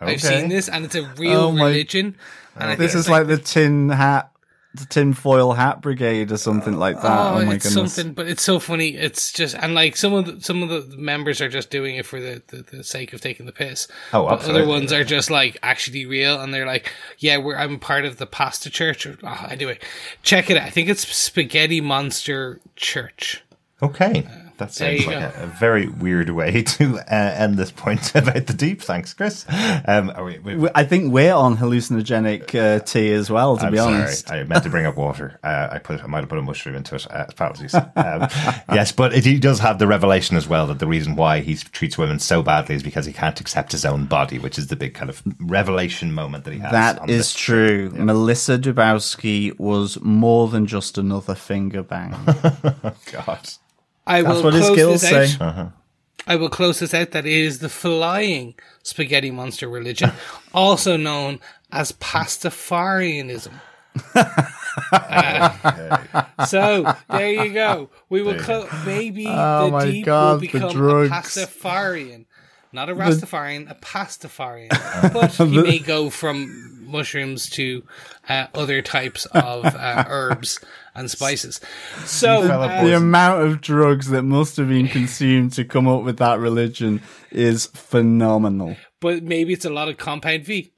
I've 0.00 0.20
seen 0.20 0.48
this, 0.48 0.68
and 0.68 0.84
it's 0.84 0.94
a 0.96 1.02
real 1.18 1.40
Oh 1.40 1.52
my- 1.52 1.66
religion. 1.68 2.16
And 2.56 2.78
This 2.78 2.92
think 2.92 3.00
is 3.00 3.08
like 3.08 3.26
the 3.28 3.38
tin 3.38 3.90
hat, 3.90 4.29
the 4.74 4.84
tinfoil 4.86 5.52
hat 5.52 5.80
brigade 5.82 6.30
or 6.30 6.36
something 6.36 6.78
like 6.78 7.00
that. 7.02 7.04
Oh, 7.18 7.38
Oh, 7.40 7.44
my 7.44 7.54
it's 7.54 7.68
goodness. 7.68 7.92
something, 7.94 8.12
but 8.14 8.28
it's 8.28 8.42
so 8.42 8.60
funny. 8.60 8.90
It's 8.96 9.32
just 9.32 9.56
and 9.56 9.74
like 9.74 9.96
some 9.96 10.12
of 10.14 10.26
the, 10.26 10.40
some 10.40 10.62
of 10.62 10.68
the 10.68 10.96
members 10.96 11.40
are 11.40 11.48
just 11.48 11.70
doing 11.70 11.96
it 11.96 12.06
for 12.06 12.20
the, 12.20 12.40
the, 12.48 12.62
the 12.76 12.84
sake 12.84 13.12
of 13.12 13.20
taking 13.20 13.46
the 13.46 13.52
piss. 13.52 13.88
Oh, 14.12 14.24
But 14.26 14.34
absolutely, 14.34 14.62
Other 14.62 14.70
ones 14.70 14.92
are 14.92 15.02
just 15.02 15.28
like 15.30 15.58
actually 15.62 16.06
real, 16.06 16.40
and 16.40 16.54
they're 16.54 16.66
like, 16.66 16.92
yeah, 17.18 17.38
we're 17.38 17.56
I'm 17.56 17.80
part 17.80 18.04
of 18.04 18.18
the 18.18 18.26
pasta 18.26 18.70
church. 18.70 19.06
Or, 19.06 19.18
oh, 19.24 19.46
anyway, 19.50 19.78
check 20.22 20.50
it. 20.50 20.56
out. 20.56 20.62
I 20.66 20.70
think 20.70 20.88
it's 20.88 21.06
Spaghetti 21.08 21.80
Monster 21.80 22.60
Church. 22.76 23.42
Okay. 23.82 24.24
Uh, 24.24 24.49
That 24.60 24.72
There 24.72 24.96
sounds 24.98 25.06
like 25.06 25.36
a, 25.36 25.42
a 25.42 25.46
very 25.46 25.88
weird 25.88 26.30
way 26.30 26.62
to 26.78 26.98
uh, 26.98 27.02
end 27.08 27.56
this 27.58 27.70
point 27.72 28.10
about 28.14 28.46
the 28.46 28.52
deep. 28.54 28.80
Thanks, 28.82 29.12
Chris. 29.14 29.44
Um, 29.48 30.10
are 30.14 30.24
we, 30.24 30.38
we, 30.38 30.54
We- 30.56 30.70
I 30.74 30.84
think 30.84 31.12
we're 31.12 31.34
on 31.34 31.56
hallucinogenic 31.56 32.54
uh, 32.54 32.80
tea 32.84 33.12
as 33.12 33.30
well, 33.30 33.56
to 33.56 33.64
I'm 33.66 33.72
be 33.72 33.78
sorry. 33.78 33.94
honest. 33.94 34.30
I 34.30 34.44
meant 34.44 34.62
to 34.64 34.70
bring 34.70 34.86
up 34.86 34.96
water. 34.96 35.38
Uh, 35.50 35.68
I 35.72 35.78
put 35.78 36.02
I 36.02 36.06
might 36.06 36.20
have 36.20 36.28
put 36.28 36.38
a 36.38 36.42
mushroom 36.42 36.76
into 36.76 36.94
it. 36.94 37.10
Uh, 37.10 37.24
apologies. 37.28 37.74
Um, 37.74 38.28
yes, 38.72 38.92
but 38.92 39.12
it, 39.14 39.24
he 39.24 39.38
does 39.38 39.58
have 39.58 39.78
the 39.78 39.86
revelation 39.86 40.36
as 40.36 40.46
well 40.46 40.66
that 40.68 40.78
the 40.78 40.86
reason 40.86 41.16
why 41.16 41.40
he 41.40 41.56
treats 41.56 41.96
women 41.98 42.18
so 42.20 42.42
badly 42.42 42.74
is 42.76 42.82
because 42.82 43.06
he 43.06 43.12
can't 43.12 43.40
accept 43.40 43.72
his 43.72 43.84
own 43.84 44.04
body, 44.04 44.38
which 44.38 44.58
is 44.58 44.66
the 44.68 44.76
big 44.76 44.94
kind 44.94 45.08
of 45.10 45.22
revelation 45.40 46.12
moment 46.12 46.44
that 46.44 46.52
he 46.52 46.60
has. 46.60 46.70
That 46.72 46.96
is 46.96 47.00
on 47.00 47.10
is 47.10 47.16
this 47.16 47.34
true. 47.34 47.90
Melissa 47.90 48.58
Dubowski 48.58 49.58
was 49.58 50.00
more 50.02 50.46
than 50.48 50.66
just 50.66 50.98
another 50.98 51.34
finger 51.34 51.82
bang. 51.82 52.14
God. 53.12 53.48
I 54.06 54.22
will 54.22 54.42
what 54.42 54.54
his 54.54 54.66
close 54.66 54.76
skills 54.76 55.00
this 55.02 55.34
say. 55.36 55.44
out. 55.44 55.72
I 56.26 56.36
will 56.36 56.48
close 56.50 56.80
this 56.80 56.94
out. 56.94 57.10
That 57.12 57.26
it 57.26 57.32
is 57.32 57.58
the 57.60 57.68
flying 57.68 58.54
spaghetti 58.82 59.30
monster 59.30 59.68
religion, 59.68 60.12
also 60.54 60.96
known 60.96 61.40
as 61.72 61.92
Pastafarianism. 61.92 63.52
Uh, 64.92 66.24
so 66.46 66.94
there 67.10 67.32
you 67.44 67.52
go. 67.52 67.90
We 68.08 68.22
will 68.22 68.38
clo- 68.38 68.68
maybe 68.86 69.26
Oh 69.28 69.66
the 69.66 69.70
my 69.72 69.84
deep 69.86 70.04
God, 70.06 70.32
will 70.34 70.38
the 70.40 70.46
become 70.46 70.70
a. 70.70 71.08
Pastafarian, 71.08 72.26
not 72.72 72.88
a 72.88 72.94
Rastafarian, 72.94 73.70
a 73.70 73.74
Pastafarian. 73.74 75.12
But 75.12 75.32
he 75.32 75.44
may 75.62 75.78
go 75.78 76.10
from 76.10 76.79
mushrooms 76.90 77.48
to 77.50 77.82
uh, 78.28 78.46
other 78.54 78.82
types 78.82 79.26
of 79.26 79.64
uh, 79.64 80.04
herbs 80.08 80.60
and 80.94 81.10
spices. 81.10 81.60
So 82.04 82.42
uh, 82.42 82.84
the 82.84 82.96
amount 82.96 83.42
of 83.42 83.60
drugs 83.60 84.08
that 84.10 84.22
must 84.22 84.56
have 84.56 84.68
been 84.68 84.88
consumed 84.88 85.52
to 85.54 85.64
come 85.64 85.86
up 85.88 86.02
with 86.02 86.18
that 86.18 86.38
religion 86.38 87.02
is 87.30 87.66
phenomenal. 87.66 88.76
but 89.00 89.22
maybe 89.22 89.52
it's 89.52 89.64
a 89.64 89.70
lot 89.70 89.88
of 89.88 89.96
compound 89.96 90.44
V. 90.44 90.72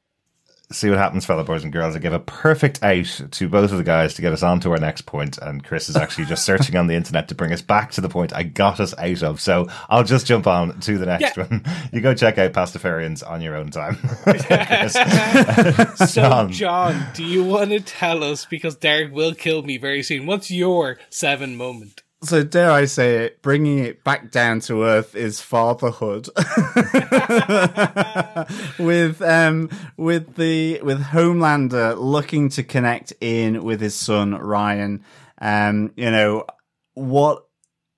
See 0.73 0.89
what 0.91 0.99
happens, 0.99 1.25
fellow 1.25 1.45
boys 1.45 1.63
and 1.65 1.73
girls. 1.73 1.95
I 1.95 1.99
give 1.99 2.13
a 2.13 2.19
perfect 2.19 2.83
out 2.83 3.21
to 3.33 3.49
both 3.49 3.71
of 3.73 3.79
the 3.79 3.85
guys 3.85 4.15
to 4.15 4.23
get 4.23 4.33
us 4.33 4.43
on 4.43 4.59
to 4.61 4.71
our 4.73 4.79
next 4.79 5.03
point, 5.03 5.39
and 5.39 5.63
Chris 5.63 5.89
is 5.89 5.97
actually 5.97 6.25
just 6.25 6.45
searching 6.45 6.77
on 6.77 6.87
the 6.87 6.95
internet 6.95 7.29
to 7.29 7.35
bring 7.35 7.53
us 7.53 7.63
back 7.63 7.93
to 7.93 8.01
the 8.01 8.09
point 8.09 8.35
I 8.35 8.43
got 8.43 8.81
us 8.81 8.95
out 8.99 9.23
of. 9.23 9.41
So 9.41 9.69
I'll 9.89 10.03
just 10.05 10.27
jump 10.27 10.47
on 10.47 10.81
to 10.81 10.99
the 10.99 11.07
next 11.07 11.37
Yeah. 11.37 11.45
one. 11.45 11.65
You 11.93 12.01
go 12.01 12.15
check 12.15 12.39
out 12.39 12.53
Pastafarians 12.53 13.23
on 13.29 13.41
your 13.43 13.57
own 13.57 13.71
time. 13.71 13.97
So, 16.07 16.07
John. 16.23 16.53
John, 16.53 17.07
do 17.15 17.25
you 17.25 17.45
want 17.45 17.71
to 17.71 17.81
tell 17.81 18.25
us 18.25 18.45
because 18.47 18.77
Derek 18.77 19.13
will 19.13 19.35
kill 19.35 19.63
me 19.63 19.77
very 19.79 20.03
soon? 20.03 20.27
What's 20.27 20.51
your 20.51 20.99
seven 21.11 21.57
moment? 21.57 22.03
So 22.25 22.45
dare 22.45 22.71
I 22.71 22.85
say 22.85 23.25
it, 23.25 23.43
bringing 23.43 23.79
it 23.79 24.05
back 24.05 24.31
down 24.31 24.61
to 24.61 24.85
earth 24.85 25.17
is 25.17 25.41
fatherhood. 25.41 26.29
with 28.79 29.21
um 29.23 29.69
with 29.97 30.37
the 30.37 30.81
with 30.83 31.03
Homelander 31.03 31.99
looking 31.99 32.49
to 32.51 32.63
connect 32.63 33.13
in 33.21 33.65
with 33.65 33.81
his 33.81 33.97
son 33.97 34.37
Ryan. 34.37 35.03
Um, 35.41 35.93
you 35.97 36.13
know, 36.13 36.47
what 36.95 37.45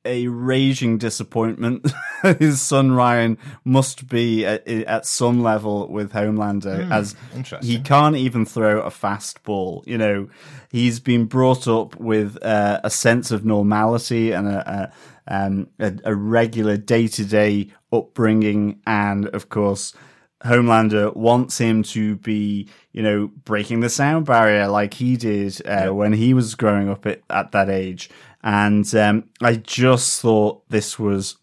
a 0.04 0.28
raging 0.28 0.98
disappointment 0.98 1.90
his 2.38 2.60
son 2.60 2.92
Ryan 2.92 3.38
must 3.64 4.08
be 4.08 4.44
at, 4.44 4.66
at 4.66 5.06
some 5.06 5.42
level 5.42 5.88
with 5.88 6.12
Homelander 6.12 6.90
as 6.90 7.14
he 7.62 7.80
can't 7.80 8.16
even 8.16 8.44
throw 8.44 8.80
a 8.80 8.90
fast 8.90 9.42
ball. 9.42 9.82
You 9.86 9.98
know, 9.98 10.28
he's 10.70 11.00
been 11.00 11.26
brought 11.26 11.68
up 11.68 11.96
with 11.96 12.42
uh, 12.42 12.80
a 12.82 12.90
sense 12.90 13.30
of 13.30 13.44
normality 13.44 14.32
and 14.32 14.48
a, 14.48 14.92
a, 15.28 15.34
um, 15.34 15.68
a, 15.78 15.94
a 16.04 16.14
regular 16.14 16.76
day 16.76 17.08
to 17.08 17.24
day 17.24 17.70
upbringing, 17.92 18.80
and 18.86 19.26
of 19.28 19.48
course. 19.48 19.94
Homelander 20.44 21.16
wants 21.16 21.56
him 21.56 21.82
to 21.82 22.16
be, 22.16 22.68
you 22.92 23.02
know, 23.02 23.28
breaking 23.46 23.80
the 23.80 23.88
sound 23.88 24.26
barrier 24.26 24.68
like 24.68 24.92
he 24.92 25.16
did 25.16 25.66
uh, 25.66 25.88
when 25.88 26.12
he 26.12 26.34
was 26.34 26.54
growing 26.54 26.90
up 26.90 27.06
at, 27.06 27.22
at 27.30 27.52
that 27.52 27.70
age. 27.70 28.10
And 28.44 28.94
um, 28.94 29.24
I 29.40 29.56
just 29.56 30.20
thought 30.20 30.68
this 30.68 30.98
was 30.98 31.38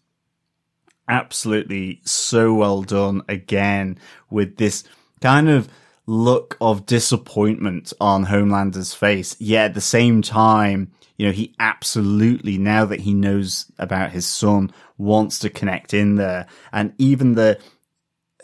absolutely 1.08 2.00
so 2.04 2.54
well 2.54 2.82
done 2.82 3.22
again 3.28 3.98
with 4.30 4.56
this 4.56 4.84
kind 5.20 5.50
of 5.50 5.68
look 6.06 6.56
of 6.60 6.86
disappointment 6.86 7.92
on 8.00 8.22
Homelander's 8.22 8.94
face. 8.94 9.34
Yet 9.40 9.66
at 9.66 9.74
the 9.74 9.80
same 9.80 10.22
time, 10.22 10.92
you 11.16 11.26
know, 11.26 11.32
he 11.32 11.56
absolutely, 11.58 12.56
now 12.56 12.84
that 12.84 13.00
he 13.00 13.14
knows 13.14 13.66
about 13.80 14.12
his 14.12 14.24
son, 14.24 14.72
wants 14.96 15.40
to 15.40 15.50
connect 15.50 15.92
in 15.92 16.14
there. 16.14 16.46
And 16.72 16.94
even 16.98 17.34
the, 17.34 17.58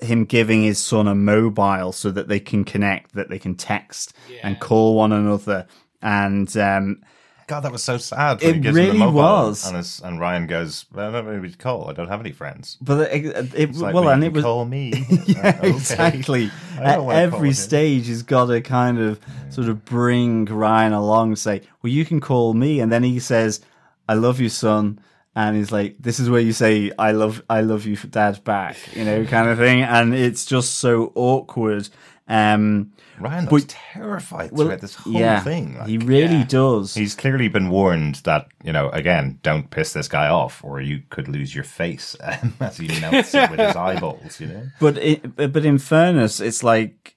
him 0.00 0.24
giving 0.24 0.64
his 0.64 0.78
son 0.78 1.06
a 1.06 1.14
mobile 1.14 1.92
so 1.92 2.10
that 2.10 2.26
they 2.26 2.40
can 2.40 2.64
connect, 2.64 3.14
that 3.14 3.28
they 3.30 3.38
can 3.38 3.54
text 3.54 4.14
and 4.42 4.58
call 4.58 4.96
one 4.96 5.12
another. 5.12 5.68
And, 6.02 6.54
um, 6.56 7.02
God, 7.48 7.60
that 7.60 7.72
was 7.72 7.82
so 7.82 7.96
sad. 7.96 8.42
It 8.42 8.54
he 8.56 8.60
gives 8.60 8.76
him 8.76 8.84
the 8.84 8.92
really 8.92 9.12
was. 9.12 9.66
And, 9.66 9.76
his, 9.76 10.00
and 10.04 10.20
Ryan 10.20 10.46
goes, 10.46 10.84
well, 10.92 11.08
I 11.08 11.22
don't 11.22 11.42
know 11.42 11.50
call. 11.58 11.88
I 11.88 11.94
don't 11.94 12.08
have 12.08 12.20
any 12.20 12.30
friends. 12.30 12.76
but 12.80 13.10
it, 13.12 13.24
it 13.24 13.54
It's 13.54 13.78
like, 13.80 13.94
well, 13.94 14.04
well, 14.04 14.12
and 14.12 14.22
it 14.22 14.32
was, 14.34 14.44
call 14.44 14.66
me. 14.66 14.92
yeah, 15.26 15.58
Okay. 15.64 15.70
exactly. 15.70 16.50
At 16.78 16.96
don't 16.96 17.06
wanna 17.06 17.30
call 17.30 17.36
every 17.38 17.52
stage, 17.54 18.06
he's 18.06 18.22
got 18.22 18.46
to 18.46 18.60
kind 18.60 18.98
of 19.00 19.18
sort 19.48 19.68
of 19.68 19.84
bring 19.84 20.44
Ryan 20.44 20.92
along, 20.92 21.28
and 21.30 21.38
say, 21.38 21.62
"Well, 21.82 21.90
you 21.92 22.04
can 22.04 22.20
call 22.20 22.52
me," 22.54 22.78
and 22.80 22.92
then 22.92 23.02
he 23.02 23.18
says, 23.18 23.60
"I 24.08 24.14
love 24.14 24.38
you, 24.40 24.48
son," 24.48 25.00
and 25.34 25.56
he's 25.56 25.72
like, 25.72 25.96
"This 25.98 26.20
is 26.20 26.28
where 26.30 26.40
you 26.40 26.52
say 26.52 26.92
I 26.98 27.12
love, 27.12 27.42
I 27.50 27.62
love 27.62 27.84
you, 27.86 27.96
for 27.96 28.06
dad, 28.08 28.44
back," 28.44 28.76
you 28.94 29.04
know, 29.04 29.24
kind 29.24 29.48
of 29.48 29.58
thing, 29.58 29.82
and 29.82 30.14
it's 30.14 30.44
just 30.44 30.74
so 30.74 31.10
awkward. 31.16 31.88
Um, 32.28 32.92
Ryan 33.18 33.46
looks 33.46 33.64
terrified 33.68 34.52
well, 34.52 34.66
throughout 34.66 34.80
this 34.80 34.94
whole 34.94 35.12
yeah, 35.14 35.40
thing. 35.40 35.76
Like, 35.78 35.88
he 35.88 35.98
really 35.98 36.36
Yeah. 36.36 36.44
does. 36.46 36.94
He's 36.94 37.14
clearly 37.14 37.48
been 37.48 37.68
warned 37.70 38.16
that, 38.24 38.48
you 38.62 38.72
know, 38.72 38.90
again, 38.90 39.38
don't 39.42 39.70
piss 39.70 39.92
this 39.94 40.08
guy 40.08 40.28
off 40.28 40.62
or 40.62 40.80
you 40.80 41.02
could 41.10 41.26
lose 41.26 41.54
your 41.54 41.64
face 41.64 42.14
um, 42.22 42.54
as 42.60 42.76
he 42.76 42.88
melts 43.00 43.34
it 43.34 43.50
with 43.50 43.58
his 43.60 43.74
eyeballs, 43.86 44.38
you 44.40 44.46
know? 44.48 44.62
But 44.78 44.98
it, 44.98 45.36
but 45.36 45.64
in 45.64 45.78
fairness, 45.78 46.38
it's 46.40 46.62
like 46.62 47.16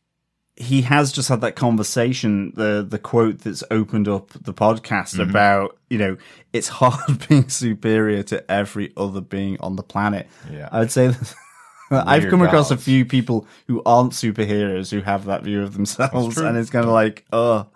he 0.55 0.82
has 0.84 1.12
just 1.12 1.30
had 1.30 1.41
that 1.41 1.55
conversation. 1.55 2.53
The 2.55 2.86
the 2.88 2.99
quote 2.99 3.39
that's 3.39 3.64
opened 3.72 4.07
up 4.07 4.30
the 4.30 4.53
podcast 4.53 5.16
Mm-hmm. 5.16 5.30
about 5.30 5.78
you 5.89 5.97
know 5.97 6.18
it's 6.53 6.68
hard 6.80 7.28
being 7.28 7.49
superior 7.49 8.22
to 8.24 8.49
every 8.51 8.93
other 8.95 9.22
being 9.22 9.59
on 9.59 9.76
the 9.76 9.84
planet. 9.84 10.28
Yeah. 10.51 10.70
I 10.72 10.80
would 10.80 10.91
say 10.91 11.07
that 11.07 11.36
I've 11.91 12.29
come 12.29 12.41
across 12.41 12.71
a 12.71 12.77
few 12.77 13.05
people 13.05 13.47
who 13.67 13.81
aren't 13.85 14.13
superheroes 14.13 14.91
who 14.91 15.01
have 15.01 15.25
that 15.25 15.43
view 15.43 15.61
of 15.61 15.73
themselves, 15.73 16.37
and 16.37 16.57
it's 16.57 16.69
kind 16.69 16.85
of 16.85 16.91
like 16.91 17.25
oh, 17.31 17.67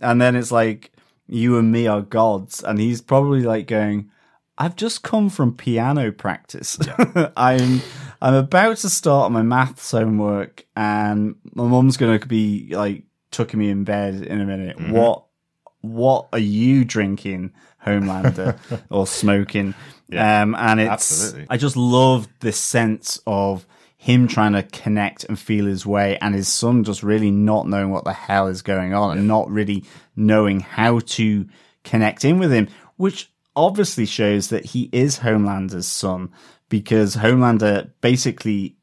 and 0.00 0.20
then 0.20 0.36
it's 0.36 0.52
like 0.52 0.92
you 1.26 1.58
and 1.58 1.72
me 1.72 1.86
are 1.86 2.02
gods, 2.02 2.62
and 2.62 2.78
he's 2.78 3.00
probably 3.00 3.42
like 3.42 3.66
going. 3.66 4.10
I've 4.58 4.76
just 4.76 5.02
come 5.02 5.30
from 5.30 5.56
piano 5.56 6.12
practice. 6.12 6.78
I'm 7.36 7.80
I'm 8.20 8.34
about 8.34 8.76
to 8.78 8.90
start 8.90 9.32
my 9.32 9.42
maths 9.42 9.90
homework, 9.90 10.66
and 10.76 11.34
my 11.54 11.64
mum's 11.64 11.96
going 11.96 12.20
to 12.20 12.26
be 12.26 12.68
like 12.70 13.04
tucking 13.30 13.58
me 13.58 13.70
in 13.70 13.84
bed 13.84 14.14
in 14.22 14.40
a 14.40 14.44
minute. 14.44 14.76
Mm-hmm. 14.76 14.92
What 14.92 15.24
what 15.80 16.28
are 16.32 16.38
you 16.38 16.84
drinking, 16.84 17.52
Homelander, 17.84 18.58
or 18.90 19.06
smoking? 19.06 19.74
Um, 20.16 20.54
and 20.54 20.80
it's 20.80 20.90
absolutely. 20.90 21.46
I 21.50 21.56
just 21.56 21.76
love 21.76 22.28
this 22.40 22.58
sense 22.58 23.20
of 23.26 23.66
him 23.96 24.26
trying 24.26 24.52
to 24.54 24.64
connect 24.64 25.24
and 25.24 25.38
feel 25.38 25.66
his 25.66 25.86
way, 25.86 26.18
and 26.20 26.34
his 26.34 26.48
son 26.48 26.84
just 26.84 27.02
really 27.02 27.30
not 27.30 27.68
knowing 27.68 27.90
what 27.90 28.04
the 28.04 28.12
hell 28.12 28.48
is 28.48 28.62
going 28.62 28.94
on, 28.94 29.16
and 29.16 29.28
not 29.28 29.50
really 29.50 29.84
knowing 30.16 30.60
how 30.60 30.98
to 31.00 31.46
connect 31.84 32.24
in 32.24 32.38
with 32.38 32.52
him, 32.52 32.68
which 32.96 33.30
obviously 33.54 34.06
shows 34.06 34.48
that 34.48 34.64
he 34.66 34.88
is 34.92 35.20
Homelander's 35.20 35.86
son 35.86 36.30
because 36.68 37.16
Homelander 37.16 37.90
basically 38.00 38.76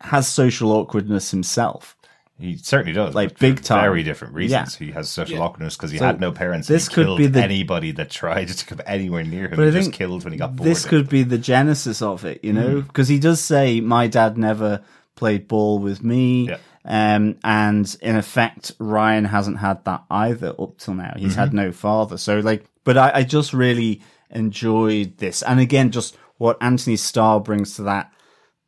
has 0.00 0.26
social 0.26 0.72
awkwardness 0.72 1.30
himself. 1.30 1.96
He 2.40 2.56
certainly 2.56 2.92
does. 2.92 3.14
Like, 3.14 3.30
but 3.30 3.38
for 3.38 3.40
big 3.40 3.62
time. 3.62 3.82
Very 3.82 4.02
different 4.02 4.34
reasons. 4.34 4.78
Yeah. 4.80 4.86
He 4.86 4.92
has 4.92 5.08
social 5.08 5.36
Yeah. 5.36 5.42
awkwardness 5.42 5.76
because 5.76 5.90
he 5.90 5.98
So 5.98 6.06
had 6.06 6.20
no 6.20 6.32
parents. 6.32 6.66
this 6.68 6.88
he 6.88 6.94
could 6.94 7.04
killed 7.06 7.18
be 7.18 7.26
the- 7.26 7.42
anybody 7.42 7.92
that 7.92 8.10
tried 8.10 8.48
to 8.48 8.64
come 8.66 8.80
anywhere 8.86 9.24
near 9.24 9.44
him. 9.48 9.56
But 9.56 9.62
I 9.62 9.66
he 9.66 9.72
just 9.72 9.84
think 9.86 9.94
killed 9.94 10.24
when 10.24 10.32
he 10.32 10.38
got 10.38 10.56
bored. 10.56 10.68
This 10.68 10.84
could 10.84 11.08
be 11.08 11.22
the 11.22 11.38
genesis 11.38 12.00
of 12.02 12.24
it, 12.24 12.40
you 12.42 12.52
Mm. 12.52 12.56
know, 12.56 12.80
because 12.82 13.08
he 13.08 13.18
does 13.18 13.40
say, 13.40 13.80
"My 13.80 14.06
dad 14.06 14.38
never 14.38 14.80
played 15.16 15.48
ball 15.48 15.78
with 15.78 16.02
me," 16.02 16.48
Yeah. 16.48 16.56
um, 16.86 17.36
and 17.44 17.94
in 18.00 18.16
effect, 18.16 18.72
Ryan 18.78 19.26
hasn't 19.26 19.58
had 19.58 19.84
that 19.84 20.04
either 20.10 20.54
up 20.58 20.78
till 20.78 20.94
now. 20.94 21.12
He's 21.16 21.32
Mm-hmm. 21.32 21.40
had 21.40 21.52
no 21.52 21.72
father, 21.72 22.16
so 22.16 22.38
like, 22.40 22.64
but 22.84 22.96
I, 22.96 23.10
I 23.16 23.22
just 23.24 23.52
really 23.52 24.00
enjoyed 24.30 25.18
this, 25.18 25.42
and 25.42 25.60
again, 25.60 25.90
just 25.90 26.16
what 26.38 26.56
Anthony 26.62 26.96
Starr 26.96 27.38
brings 27.40 27.74
to 27.76 27.82
that 27.82 28.10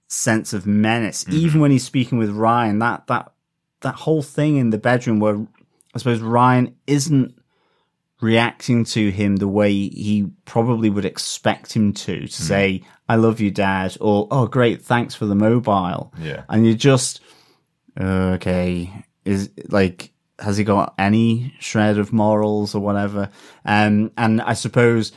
sense 0.09 0.53
of 0.53 0.67
menace, 0.67 1.25
Mm-hmm. 1.25 1.39
even 1.39 1.61
when 1.63 1.71
he's 1.71 1.85
speaking 1.85 2.19
with 2.19 2.29
Ryan, 2.31 2.79
that 2.81 3.07
that 3.07 3.32
that 3.83 3.95
whole 3.95 4.23
thing 4.23 4.57
in 4.57 4.71
the 4.71 4.79
bedroom 4.79 5.21
where 5.21 5.37
I 5.95 5.99
suppose 5.99 6.21
Ryan 6.21 6.75
isn't 6.87 7.35
reacting 8.21 8.85
to 8.85 9.11
him 9.11 9.37
the 9.37 9.49
way 9.49 9.73
he 9.73 10.31
probably 10.45 10.89
would 10.89 11.05
expect 11.05 11.73
him 11.75 11.93
to, 11.93 12.15
to 12.21 12.21
Hmm. 12.21 12.29
say, 12.29 12.83
I 13.09 13.17
love 13.17 13.41
you, 13.41 13.51
dad, 13.51 13.97
or, 14.01 14.29
oh, 14.31 14.47
great, 14.47 14.81
thanks 14.83 15.15
for 15.15 15.27
the 15.27 15.35
mobile. 15.35 16.13
Yeah. 16.21 16.45
And 16.49 16.65
you 16.67 16.75
just, 16.75 17.21
okay, 18.01 19.05
is 19.25 19.51
like, 19.69 20.13
has 20.39 20.57
he 20.57 20.65
got 20.65 20.95
any 20.99 21.55
shred 21.61 21.99
of 21.99 22.13
morals 22.13 22.75
or 22.75 22.81
whatever? 22.81 23.29
Um, 23.65 24.13
and 24.17 24.41
I 24.41 24.55
suppose 24.55 25.13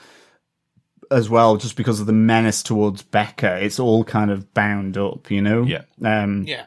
as 1.12 1.30
well, 1.30 1.58
just 1.58 1.76
because 1.76 2.00
of 2.00 2.08
the 2.08 2.14
menace 2.14 2.64
towards 2.64 3.04
Becca, 3.04 3.64
it's 3.64 3.80
all 3.80 4.04
kind 4.04 4.32
of 4.32 4.54
bound 4.54 4.98
up, 4.98 5.30
you 5.32 5.42
know? 5.42 5.64
Yeah. 5.64 5.84
Um, 6.04 6.44
Yeah. 6.48 6.66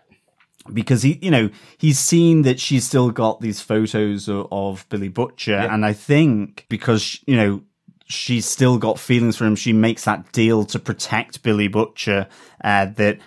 Because 0.72 1.02
he, 1.02 1.18
you 1.22 1.30
know, 1.30 1.50
he's 1.76 1.98
seen 1.98 2.42
that 2.42 2.60
she's 2.60 2.84
still 2.84 3.10
got 3.10 3.40
these 3.40 3.60
photos 3.60 4.28
of, 4.28 4.46
of 4.50 4.88
Billy 4.88 5.08
Butcher, 5.08 5.56
and 5.56 5.84
I 5.84 5.92
think 5.92 6.66
because 6.68 7.20
you 7.26 7.36
know 7.36 7.62
she's 8.06 8.46
still 8.46 8.78
got 8.78 8.98
feelings 8.98 9.36
for 9.36 9.44
him, 9.44 9.56
she 9.56 9.72
makes 9.72 10.04
that 10.04 10.32
deal 10.32 10.64
to 10.66 10.78
protect 10.78 11.42
Billy 11.42 11.68
Butcher. 11.68 12.26
Uh, 12.62 12.86
that 12.96 13.18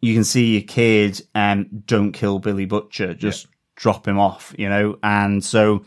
you 0.00 0.14
can 0.14 0.24
see 0.24 0.52
your 0.54 0.62
kid 0.62 1.20
and 1.34 1.86
don't 1.86 2.12
kill 2.12 2.38
Billy 2.38 2.66
Butcher, 2.66 3.14
just 3.14 3.48
drop 3.74 4.06
him 4.06 4.18
off, 4.18 4.54
you 4.58 4.68
know, 4.68 4.98
and 5.02 5.44
so 5.44 5.84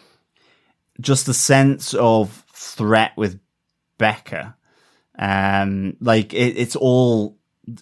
just 0.99 1.25
the 1.25 1.33
sense 1.33 1.93
of 1.93 2.45
threat 2.53 3.11
with 3.15 3.39
Becca, 3.97 4.55
um, 5.17 5.95
like 5.99 6.33
it, 6.33 6.57
it's 6.57 6.75
all, 6.75 7.37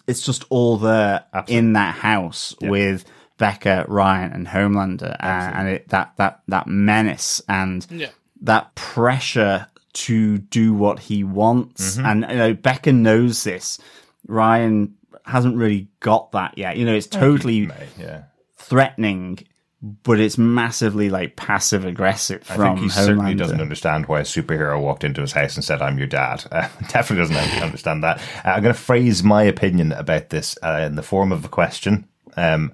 it's 0.06 0.24
just 0.24 0.44
all 0.50 0.76
there 0.76 1.24
in 1.48 1.72
that 1.74 1.94
house 1.96 2.54
with 2.60 3.04
Becca, 3.38 3.86
Ryan, 3.88 4.32
and 4.32 4.46
Homelander, 4.46 5.12
uh, 5.12 5.16
and 5.54 5.68
it, 5.68 5.88
that 5.88 6.12
that 6.16 6.42
that 6.48 6.66
menace 6.66 7.40
and 7.48 7.86
Yeah. 7.90 8.08
that 8.42 8.74
pressure 8.74 9.66
to 9.92 10.38
do 10.38 10.72
what 10.74 10.98
he 11.00 11.24
wants, 11.24 11.98
and 11.98 12.24
you 12.28 12.36
know 12.36 12.54
Becca 12.54 12.92
knows 12.92 13.44
this. 13.44 13.78
Ryan 14.26 14.94
hasn't 15.24 15.56
really 15.56 15.88
got 16.00 16.32
that 16.32 16.56
yet. 16.58 16.76
You 16.76 16.84
know, 16.86 16.94
it's 16.94 17.06
totally 17.06 17.68
yeah. 17.98 18.22
threatening, 18.56 19.38
but 19.82 20.20
it's 20.20 20.36
massively 20.36 21.08
like 21.08 21.36
passive 21.36 21.86
aggressive 21.86 22.44
I 22.50 22.56
think 22.56 22.80
he 22.80 22.88
certainly 22.90 23.34
doesn't 23.34 23.62
understand 23.62 24.06
why 24.06 24.20
a 24.20 24.24
superhero 24.24 24.80
walked 24.80 25.04
into 25.04 25.22
his 25.22 25.32
house 25.32 25.56
and 25.56 25.64
said, 25.64 25.80
"I'm 25.80 25.96
your 25.96 26.06
dad." 26.06 26.44
Uh, 26.52 26.68
definitely 26.88 27.34
doesn't 27.34 27.62
understand 27.62 28.04
that. 28.04 28.18
Uh, 28.44 28.50
I'm 28.50 28.62
going 28.62 28.74
to 28.74 28.80
phrase 28.80 29.22
my 29.22 29.42
opinion 29.42 29.92
about 29.92 30.28
this 30.28 30.58
uh, 30.62 30.82
in 30.84 30.96
the 30.96 31.02
form 31.02 31.32
of 31.32 31.44
a 31.44 31.48
question. 31.48 32.08
Um, 32.36 32.72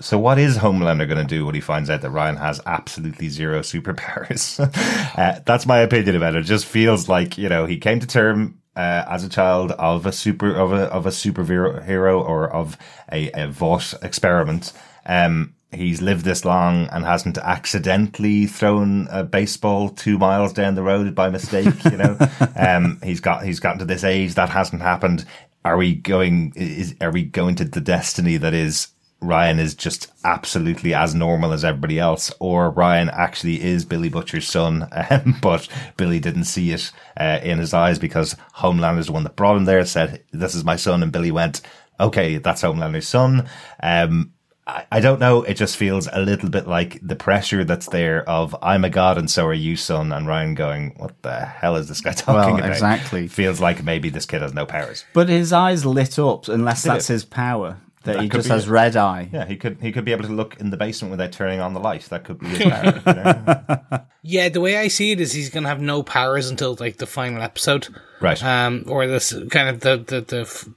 so, 0.00 0.18
what 0.18 0.38
is 0.38 0.56
Homelander 0.56 1.06
going 1.06 1.20
to 1.20 1.24
do 1.24 1.44
when 1.44 1.54
he 1.54 1.60
finds 1.60 1.90
out 1.90 2.00
that 2.00 2.10
Ryan 2.10 2.36
has 2.36 2.60
absolutely 2.64 3.28
zero 3.28 3.60
superpowers? 3.60 4.58
uh, 5.18 5.40
that's 5.44 5.66
my 5.66 5.80
opinion 5.80 6.16
about 6.16 6.34
it. 6.34 6.40
It 6.40 6.44
just 6.44 6.64
feels 6.64 7.06
like 7.08 7.36
you 7.36 7.50
know 7.50 7.66
he 7.66 7.76
came 7.76 8.00
to 8.00 8.06
term 8.06 8.62
uh, 8.74 9.04
as 9.08 9.24
a 9.24 9.28
child 9.28 9.72
of 9.72 10.06
a 10.06 10.12
super 10.12 10.54
of 10.54 10.72
a 10.72 10.84
of 10.84 11.04
a 11.04 11.10
superhero 11.10 11.84
hero 11.84 12.22
or 12.22 12.50
of 12.50 12.78
a, 13.12 13.30
a 13.32 13.48
Vought 13.48 13.92
experiment. 14.02 14.72
Um, 15.04 15.54
he's 15.72 16.02
lived 16.02 16.24
this 16.24 16.44
long 16.44 16.88
and 16.88 17.04
hasn't 17.04 17.38
accidentally 17.38 18.46
thrown 18.46 19.08
a 19.10 19.24
baseball 19.24 19.88
two 19.88 20.18
miles 20.18 20.52
down 20.52 20.74
the 20.74 20.82
road 20.82 21.14
by 21.14 21.30
mistake. 21.30 21.84
You 21.84 21.96
know, 21.96 22.18
um, 22.56 22.98
he's 23.02 23.20
got 23.20 23.44
he's 23.44 23.60
gotten 23.60 23.78
to 23.80 23.84
this 23.84 24.04
age 24.04 24.34
that 24.34 24.50
hasn't 24.50 24.82
happened. 24.82 25.24
Are 25.64 25.76
we 25.76 25.94
going? 25.94 26.52
Is 26.56 26.94
are 27.00 27.12
we 27.12 27.24
going 27.24 27.54
to 27.56 27.64
the 27.64 27.80
destiny 27.80 28.36
that 28.38 28.54
is 28.54 28.88
Ryan 29.20 29.58
is 29.58 29.74
just 29.74 30.10
absolutely 30.24 30.94
as 30.94 31.14
normal 31.14 31.52
as 31.52 31.64
everybody 31.64 31.98
else, 31.98 32.32
or 32.40 32.70
Ryan 32.70 33.10
actually 33.10 33.62
is 33.62 33.84
Billy 33.84 34.08
Butcher's 34.08 34.48
son, 34.48 34.88
um, 35.10 35.36
but 35.42 35.68
Billy 35.96 36.20
didn't 36.20 36.44
see 36.44 36.72
it 36.72 36.90
uh, 37.18 37.38
in 37.42 37.58
his 37.58 37.74
eyes 37.74 37.98
because 37.98 38.36
Homeland 38.54 38.98
is 38.98 39.06
the 39.06 39.12
one 39.12 39.24
that 39.24 39.36
brought 39.36 39.56
him 39.56 39.66
there. 39.66 39.84
Said, 39.84 40.24
"This 40.32 40.54
is 40.54 40.64
my 40.64 40.76
son," 40.76 41.02
and 41.02 41.12
Billy 41.12 41.30
went, 41.30 41.60
okay, 42.00 42.38
that's 42.38 42.62
Homelander's 42.62 43.06
son. 43.06 43.48
Um, 43.82 44.32
I, 44.70 44.86
I 44.92 45.00
don't 45.00 45.20
know. 45.20 45.42
It 45.42 45.54
just 45.54 45.76
feels 45.76 46.08
a 46.12 46.20
little 46.20 46.48
bit 46.48 46.66
like 46.66 46.98
the 47.02 47.16
pressure 47.16 47.64
that's 47.64 47.88
there 47.88 48.28
of 48.28 48.54
I'm 48.62 48.84
a 48.84 48.90
god 48.90 49.18
and 49.18 49.30
so 49.30 49.46
are 49.46 49.52
you, 49.54 49.76
son. 49.76 50.12
And 50.12 50.26
Ryan 50.26 50.54
going, 50.54 50.94
what 50.96 51.20
the 51.22 51.40
hell 51.44 51.76
is 51.76 51.88
this 51.88 52.00
guy 52.00 52.12
talking 52.14 52.34
Well, 52.54 52.58
about? 52.58 52.70
exactly. 52.70 53.28
Feels 53.28 53.60
like 53.60 53.82
maybe 53.82 54.08
this 54.10 54.26
kid 54.26 54.42
has 54.42 54.54
no 54.54 54.66
powers. 54.66 55.04
But 55.12 55.28
his 55.28 55.52
eyes 55.52 55.84
lit 55.84 56.18
up, 56.18 56.48
unless 56.48 56.82
Did 56.84 56.90
that's 56.92 57.10
it? 57.10 57.14
his 57.14 57.24
power. 57.24 57.78
That, 58.04 58.14
That 58.14 58.22
he 58.22 58.28
just 58.30 58.48
has 58.48 58.66
it. 58.66 58.70
red 58.70 58.96
eye. 58.96 59.28
Yeah, 59.30 59.44
he 59.44 59.56
could 59.56 59.78
he 59.82 59.92
could 59.92 60.06
be 60.06 60.12
able 60.12 60.24
to 60.24 60.32
look 60.32 60.58
in 60.58 60.70
the 60.70 60.78
basement 60.78 61.10
without 61.10 61.32
turning 61.32 61.60
on 61.60 61.74
the 61.74 61.80
light. 61.80 62.02
That 62.04 62.24
could 62.24 62.38
be 62.38 62.46
his 62.46 62.58
power. 62.70 63.02
you 63.06 63.12
know? 63.12 64.00
Yeah, 64.22 64.50
the 64.50 64.60
way 64.60 64.76
I 64.76 64.88
see 64.88 65.12
it 65.12 65.20
is 65.20 65.32
he's 65.32 65.48
gonna 65.50 65.68
have 65.68 65.80
no 65.80 66.02
powers 66.02 66.48
until 66.50 66.76
like 66.78 66.96
the 66.98 67.06
final 67.06 67.42
episode, 67.42 67.88
Right. 68.20 68.42
um, 68.44 68.84
or 68.86 69.06
this 69.06 69.34
kind 69.50 69.68
of 69.68 69.80
the 69.80 69.96
the 69.98 70.20
the. 70.20 70.74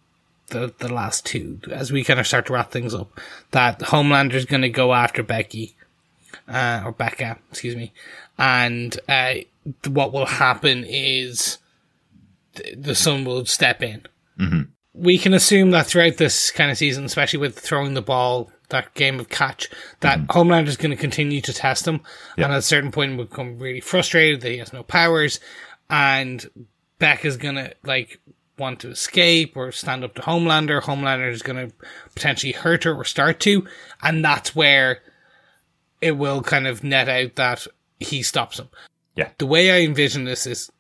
The, 0.54 0.74
the 0.80 0.92
last 0.94 1.26
two 1.26 1.60
as 1.72 1.92
we 1.92 2.04
kind 2.04 2.20
of 2.20 2.26
start 2.28 2.46
to 2.46 2.54
wrap 2.54 2.72
things 2.72 2.94
up 2.94 3.20
that 3.52 3.80
homelander's 3.82 4.46
going 4.46 4.62
to 4.62 4.70
go 4.70 4.94
after 4.94 5.22
becky 5.24 5.76
uh, 6.48 6.82
or 6.86 6.92
becca 6.92 7.38
excuse 7.52 7.76
me 7.76 7.92
and 8.38 9.00
uh, 9.08 9.34
what 9.88 10.12
will 10.14 10.26
happen 10.26 10.84
is 10.88 11.58
th- 12.56 12.76
the 12.78 12.96
son 12.96 13.24
will 13.26 13.46
step 13.46 13.82
in. 13.84 14.06
We 14.96 15.18
can 15.18 15.34
assume 15.34 15.72
that 15.72 15.88
throughout 15.88 16.18
this 16.18 16.52
kind 16.52 16.70
of 16.72 16.78
season, 16.78 17.06
especially 17.06 17.40
with 17.40 17.58
throwing 17.58 17.94
the 17.94 18.02
ball, 18.02 18.52
that 18.70 18.94
game 18.96 19.20
of 19.20 19.30
catch, 19.30 19.70
that 20.02 20.20
Homelander 20.28 20.68
is 20.68 20.78
going 20.78 20.92
to 20.92 20.98
continue 20.98 21.42
to 21.42 21.54
test 21.54 21.88
him, 21.88 22.02
Yeah. 22.38 22.46
and 22.46 22.54
at 22.54 22.60
a 22.60 22.64
certain 22.64 22.92
point 22.92 23.18
will 23.18 23.26
become 23.26 23.58
really 23.60 23.80
frustrated 23.80 24.42
that 24.42 24.52
he 24.52 24.58
has 24.58 24.74
no 24.74 24.84
powers, 24.84 25.40
and 25.90 26.46
Beck 27.00 27.24
is 27.26 27.38
going 27.38 27.56
to 27.56 27.74
like 27.84 28.20
want 28.64 28.80
to 28.80 28.90
escape 28.90 29.56
or 29.56 29.72
stand 29.72 30.04
up 30.04 30.16
to 30.16 30.22
Homelander. 30.22 30.82
Homelander 30.82 31.30
is 31.30 31.44
going 31.44 31.70
to 31.70 31.76
potentially 32.16 32.54
hurt 32.54 32.86
her 32.86 32.96
or 32.96 33.04
start 33.06 33.40
to, 33.42 33.68
and 34.02 34.24
that's 34.24 34.56
where 34.56 35.02
it 36.02 36.14
will 36.14 36.42
kind 36.42 36.66
of 36.66 36.84
net 36.84 37.08
out 37.08 37.36
that 37.36 37.68
he 38.00 38.24
stops 38.24 38.60
him. 38.60 38.70
Yeah. 39.16 39.30
The 39.38 39.46
way 39.46 39.72
I 39.72 39.86
envision 39.86 40.24
this 40.24 40.48
is 40.48 40.72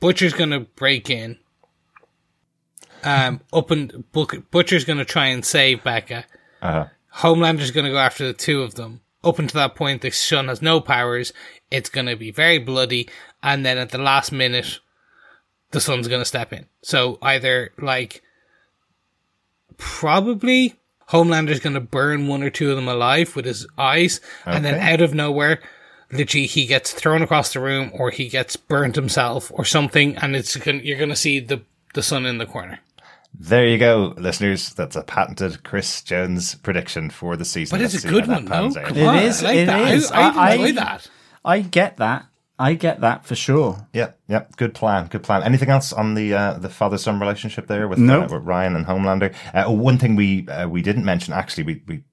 Butcher's 0.00 0.32
going 0.32 0.50
to 0.50 0.60
break 0.60 1.10
in. 1.10 1.38
Um, 3.04 3.40
up 3.52 3.70
and 3.70 4.10
Book- 4.12 4.50
Butcher's 4.50 4.84
going 4.84 4.98
to 4.98 5.04
try 5.04 5.26
and 5.26 5.44
save 5.44 5.84
Becca. 5.84 6.24
Uh-huh. 6.62 6.86
Homelander's 7.16 7.72
going 7.72 7.86
to 7.86 7.92
go 7.92 7.98
after 7.98 8.26
the 8.26 8.32
two 8.32 8.62
of 8.62 8.74
them. 8.76 9.00
Up 9.24 9.38
until 9.38 9.60
that 9.60 9.76
point, 9.76 10.02
the 10.02 10.10
son 10.10 10.48
has 10.48 10.62
no 10.62 10.80
powers. 10.80 11.32
It's 11.70 11.90
going 11.90 12.06
to 12.06 12.16
be 12.16 12.30
very 12.30 12.58
bloody. 12.58 13.08
And 13.42 13.64
then 13.66 13.78
at 13.78 13.90
the 13.90 13.98
last 13.98 14.32
minute, 14.32 14.80
the 15.72 15.80
son's 15.80 16.08
going 16.08 16.20
to 16.20 16.26
step 16.26 16.52
in. 16.52 16.66
So 16.82 17.18
either 17.20 17.72
like, 17.78 18.22
probably 19.76 20.76
Homelander's 21.06 21.60
going 21.60 21.74
to 21.74 21.80
burn 21.80 22.28
one 22.28 22.42
or 22.42 22.50
two 22.50 22.70
of 22.70 22.76
them 22.76 22.88
alive 22.88 23.34
with 23.36 23.44
his 23.44 23.66
eyes. 23.76 24.20
And 24.46 24.64
then 24.64 24.80
out 24.80 25.00
of 25.00 25.14
nowhere, 25.14 25.60
literally 26.10 26.46
he 26.46 26.66
gets 26.66 26.92
thrown 26.92 27.22
across 27.22 27.52
the 27.52 27.60
room 27.60 27.90
or 27.94 28.10
he 28.10 28.28
gets 28.28 28.56
burned 28.56 28.96
himself 28.96 29.50
or 29.54 29.64
something. 29.64 30.16
And 30.16 30.36
it's 30.36 30.56
gonna, 30.56 30.78
you're 30.78 30.98
going 30.98 31.10
to 31.10 31.16
see 31.16 31.40
the, 31.40 31.62
the 31.94 32.02
son 32.02 32.26
in 32.26 32.38
the 32.38 32.46
corner. 32.46 32.78
There 33.38 33.66
you 33.66 33.78
go, 33.78 34.12
listeners. 34.18 34.74
That's 34.74 34.94
a 34.94 35.02
patented 35.02 35.64
Chris 35.64 36.02
Jones 36.02 36.54
prediction 36.56 37.08
for 37.08 37.34
the 37.34 37.46
season. 37.46 37.78
But 37.78 37.82
Let's 37.82 37.94
it's 37.94 38.04
a 38.04 38.08
good 38.08 38.28
one, 38.28 38.44
that 38.44 38.50
no? 38.50 38.50
pans 38.50 38.76
out. 38.76 38.84
Come 38.88 38.98
on, 39.08 39.16
is, 39.18 39.42
I 39.42 39.46
like 39.46 39.56
it 39.56 39.66
that. 39.66 39.92
is. 39.94 40.10
I, 40.10 40.20
I, 40.20 40.28
I- 40.50 40.52
enjoy 40.54 40.64
I- 40.66 40.72
that. 40.72 41.10
I 41.44 41.60
get 41.60 41.96
that. 41.96 42.26
I 42.62 42.74
get 42.74 43.00
that 43.00 43.24
for 43.26 43.34
sure. 43.34 43.88
Yeah, 43.92 44.12
yeah, 44.28 44.44
good 44.56 44.72
plan, 44.74 45.08
good 45.08 45.22
plan. 45.22 45.42
Anything 45.42 45.68
else 45.70 45.92
on 45.92 46.14
the 46.14 46.32
uh, 46.34 46.52
the 46.58 46.68
father 46.68 46.96
son 46.98 47.18
relationship 47.20 47.66
there 47.66 47.88
with, 47.88 47.98
Nope. 47.98 48.30
uh, 48.30 48.34
with 48.34 48.44
Ryan 48.44 48.76
and 48.76 48.86
Homelander? 48.86 49.34
Uh, 49.52 49.70
one 49.72 49.98
thing 49.98 50.14
we 50.16 50.46
uh, 50.48 50.68
we 50.68 50.80
didn't 50.82 51.04
mention 51.04 51.32
actually, 51.34 51.64
we 51.64 51.82
we 51.88 52.04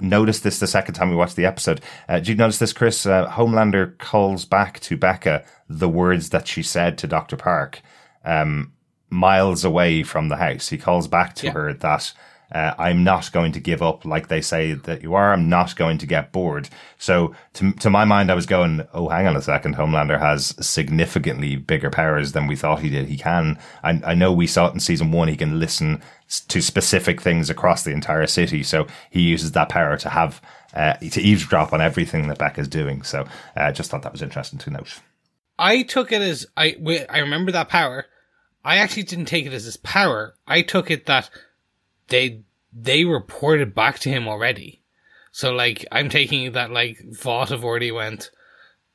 noticed 0.00 0.44
this 0.44 0.60
the 0.60 0.66
second 0.68 0.94
time 0.94 1.10
we 1.10 1.16
watched 1.16 1.34
the 1.36 1.44
episode. 1.46 1.80
Uh, 2.08 2.18
did 2.18 2.28
you 2.28 2.34
notice 2.36 2.58
this, 2.58 2.72
Chris? 2.72 3.04
Uh, 3.06 3.28
Homelander 3.28 3.98
calls 3.98 4.44
back 4.44 4.78
to 4.80 4.96
Becca 4.96 5.44
the 5.68 5.88
words 5.88 6.30
that 6.30 6.46
she 6.46 6.62
said 6.62 6.96
to 6.98 7.06
Doctor 7.08 7.36
Park, 7.36 7.82
um, 8.24 8.72
miles 9.10 9.64
away 9.64 10.04
from 10.04 10.28
the 10.28 10.36
house. 10.36 10.68
He 10.68 10.78
calls 10.78 11.08
back 11.08 11.34
to 11.36 11.46
Yeah. 11.46 11.52
her 11.52 11.72
that. 11.74 12.12
Uh, 12.50 12.72
I'm 12.78 13.04
not 13.04 13.30
going 13.32 13.52
to 13.52 13.60
give 13.60 13.82
up 13.82 14.04
like 14.04 14.28
they 14.28 14.40
say 14.40 14.72
that 14.72 15.02
you 15.02 15.14
are. 15.14 15.32
I'm 15.32 15.48
not 15.48 15.76
going 15.76 15.98
to 15.98 16.06
get 16.06 16.32
bored. 16.32 16.68
So 16.98 17.34
to, 17.54 17.72
to 17.72 17.90
my 17.90 18.04
mind, 18.04 18.30
I 18.30 18.34
was 18.34 18.46
going, 18.46 18.86
Oh, 18.94 19.08
hang 19.08 19.26
on 19.26 19.36
a 19.36 19.42
second. 19.42 19.76
Homelander 19.76 20.18
has 20.18 20.54
significantly 20.66 21.56
bigger 21.56 21.90
powers 21.90 22.32
than 22.32 22.46
we 22.46 22.56
thought 22.56 22.80
he 22.80 22.88
did. 22.88 23.06
He 23.06 23.18
can. 23.18 23.58
I, 23.82 24.00
I 24.04 24.14
know 24.14 24.32
we 24.32 24.46
saw 24.46 24.68
it 24.68 24.74
in 24.74 24.80
season 24.80 25.12
one. 25.12 25.28
He 25.28 25.36
can 25.36 25.58
listen 25.60 26.02
to 26.48 26.62
specific 26.62 27.20
things 27.20 27.50
across 27.50 27.84
the 27.84 27.92
entire 27.92 28.26
city. 28.26 28.62
So 28.62 28.86
he 29.10 29.20
uses 29.20 29.52
that 29.52 29.68
power 29.68 29.96
to 29.98 30.08
have, 30.08 30.40
uh, 30.74 30.94
to 30.94 31.20
eavesdrop 31.20 31.72
on 31.72 31.80
everything 31.80 32.28
that 32.28 32.38
Becca's 32.38 32.68
doing. 32.68 33.02
So 33.02 33.22
uh, 33.56 33.60
I 33.60 33.72
just 33.72 33.90
thought 33.90 34.02
that 34.02 34.12
was 34.12 34.22
interesting 34.22 34.58
to 34.60 34.70
note. 34.70 35.00
I 35.58 35.82
took 35.82 36.12
it 36.12 36.22
as 36.22 36.46
I 36.56 36.76
I 37.10 37.18
remember 37.18 37.52
that 37.52 37.68
power. 37.68 38.06
I 38.64 38.76
actually 38.76 39.04
didn't 39.04 39.26
take 39.26 39.46
it 39.46 39.52
as 39.52 39.64
his 39.64 39.76
power. 39.76 40.34
I 40.46 40.62
took 40.62 40.90
it 40.90 41.06
that 41.06 41.30
they 42.08 42.40
they 42.72 43.04
reported 43.04 43.74
back 43.74 43.98
to 44.00 44.08
him 44.10 44.28
already. 44.28 44.82
So 45.32 45.52
like 45.52 45.86
I'm 45.92 46.08
taking 46.08 46.52
that 46.52 46.70
like 46.70 46.98
Vought 47.12 47.50
have 47.50 47.64
already 47.64 47.90
went. 47.92 48.30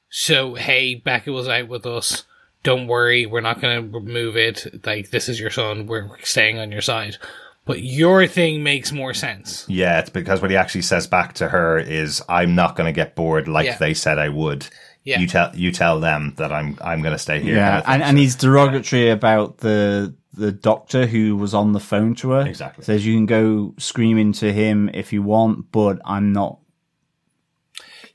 So 0.10 0.56
hey, 0.56 0.96
Becca 0.96 1.32
was 1.32 1.48
out 1.48 1.68
with 1.68 1.86
us. 1.86 2.24
Don't 2.64 2.88
worry, 2.88 3.26
we're 3.26 3.42
not 3.42 3.60
going 3.60 3.92
to 3.92 3.98
remove 3.98 4.38
it. 4.38 4.86
Like 4.86 5.10
this 5.10 5.28
is 5.28 5.40
your 5.40 5.50
son. 5.50 5.86
We're 5.88 6.18
staying 6.24 6.60
on 6.60 6.72
your 6.72 6.82
side. 6.82 7.18
But 7.66 7.82
your 7.82 8.28
thing 8.28 8.62
makes 8.64 8.92
more 8.92 9.14
sense. 9.14 9.66
Yeah, 9.70 10.00
it's 10.00 10.10
because 10.10 10.42
what 10.42 10.52
he 10.52 10.58
actually 10.58 10.82
says 10.82 11.08
back 11.08 11.34
to 11.36 11.48
her 11.48 11.78
is, 11.78 12.22
"I'm 12.28 12.56
not 12.56 12.76
going 12.76 12.88
to 12.88 12.92
get 12.96 13.16
bored 13.16 13.48
like 13.48 13.66
Yeah. 13.66 13.78
they 13.78 13.94
said 13.94 14.20
I 14.20 14.30
would." 14.30 14.68
Yeah. 15.06 15.20
You 15.20 15.28
tell 15.28 15.52
you 15.56 15.72
tell 15.72 16.00
them 16.00 16.34
that 16.38 16.52
I'm 16.52 16.78
I'm 16.82 17.02
going 17.02 17.14
to 17.14 17.20
stay 17.20 17.42
here. 17.42 17.56
Yeah, 17.56 17.70
kind 17.70 17.78
of 17.80 17.86
thing. 17.86 17.94
and, 17.94 18.04
and 18.04 18.18
he's 18.18 18.36
derogatory 18.36 19.10
about 19.10 19.58
the 19.60 20.14
the 20.34 20.52
doctor 20.52 21.06
who 21.06 21.36
was 21.38 21.54
on 21.54 21.74
the 21.74 21.80
phone 21.80 22.16
to 22.16 22.32
her. 22.32 22.48
Exactly. 22.48 22.84
Says 22.84 23.06
you 23.06 23.16
can 23.16 23.26
go 23.26 23.74
screaming 23.78 24.34
to 24.34 24.52
him 24.52 24.90
if 24.94 25.14
you 25.14 25.22
want, 25.22 25.72
but 25.72 26.00
I'm 26.06 26.34
not. 26.34 26.60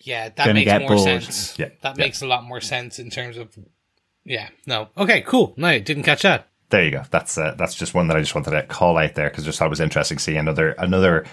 Yeah, 0.00 0.24
that 0.28 0.36
Gonna 0.36 0.54
makes 0.54 0.64
get 0.66 0.80
more 0.82 0.90
bored. 0.90 1.22
sense. 1.22 1.58
Yeah, 1.58 1.68
That 1.82 1.98
yeah. 1.98 2.04
makes 2.04 2.22
a 2.22 2.26
lot 2.26 2.44
more 2.44 2.60
sense 2.60 2.98
in 2.98 3.10
terms 3.10 3.36
of 3.36 3.56
Yeah, 4.24 4.48
no. 4.66 4.88
Okay, 4.96 5.20
cool. 5.22 5.54
No, 5.56 5.78
didn't 5.78 6.04
catch 6.04 6.22
that. 6.22 6.48
there 6.70 6.84
you 6.84 6.90
go. 6.90 7.02
That's 7.10 7.36
uh, 7.36 7.54
that's 7.58 7.74
just 7.74 7.94
one 7.94 8.08
that 8.08 8.16
I 8.16 8.20
just 8.20 8.34
wanted 8.34 8.50
to 8.52 8.62
call 8.64 8.96
out 8.98 9.14
there 9.14 9.28
because 9.30 9.44
just 9.44 9.58
thought 9.58 9.66
it 9.66 9.70
was 9.70 9.80
interesting 9.80 10.18
to 10.18 10.22
see 10.24 10.36
another 10.36 10.70
another 10.72 11.24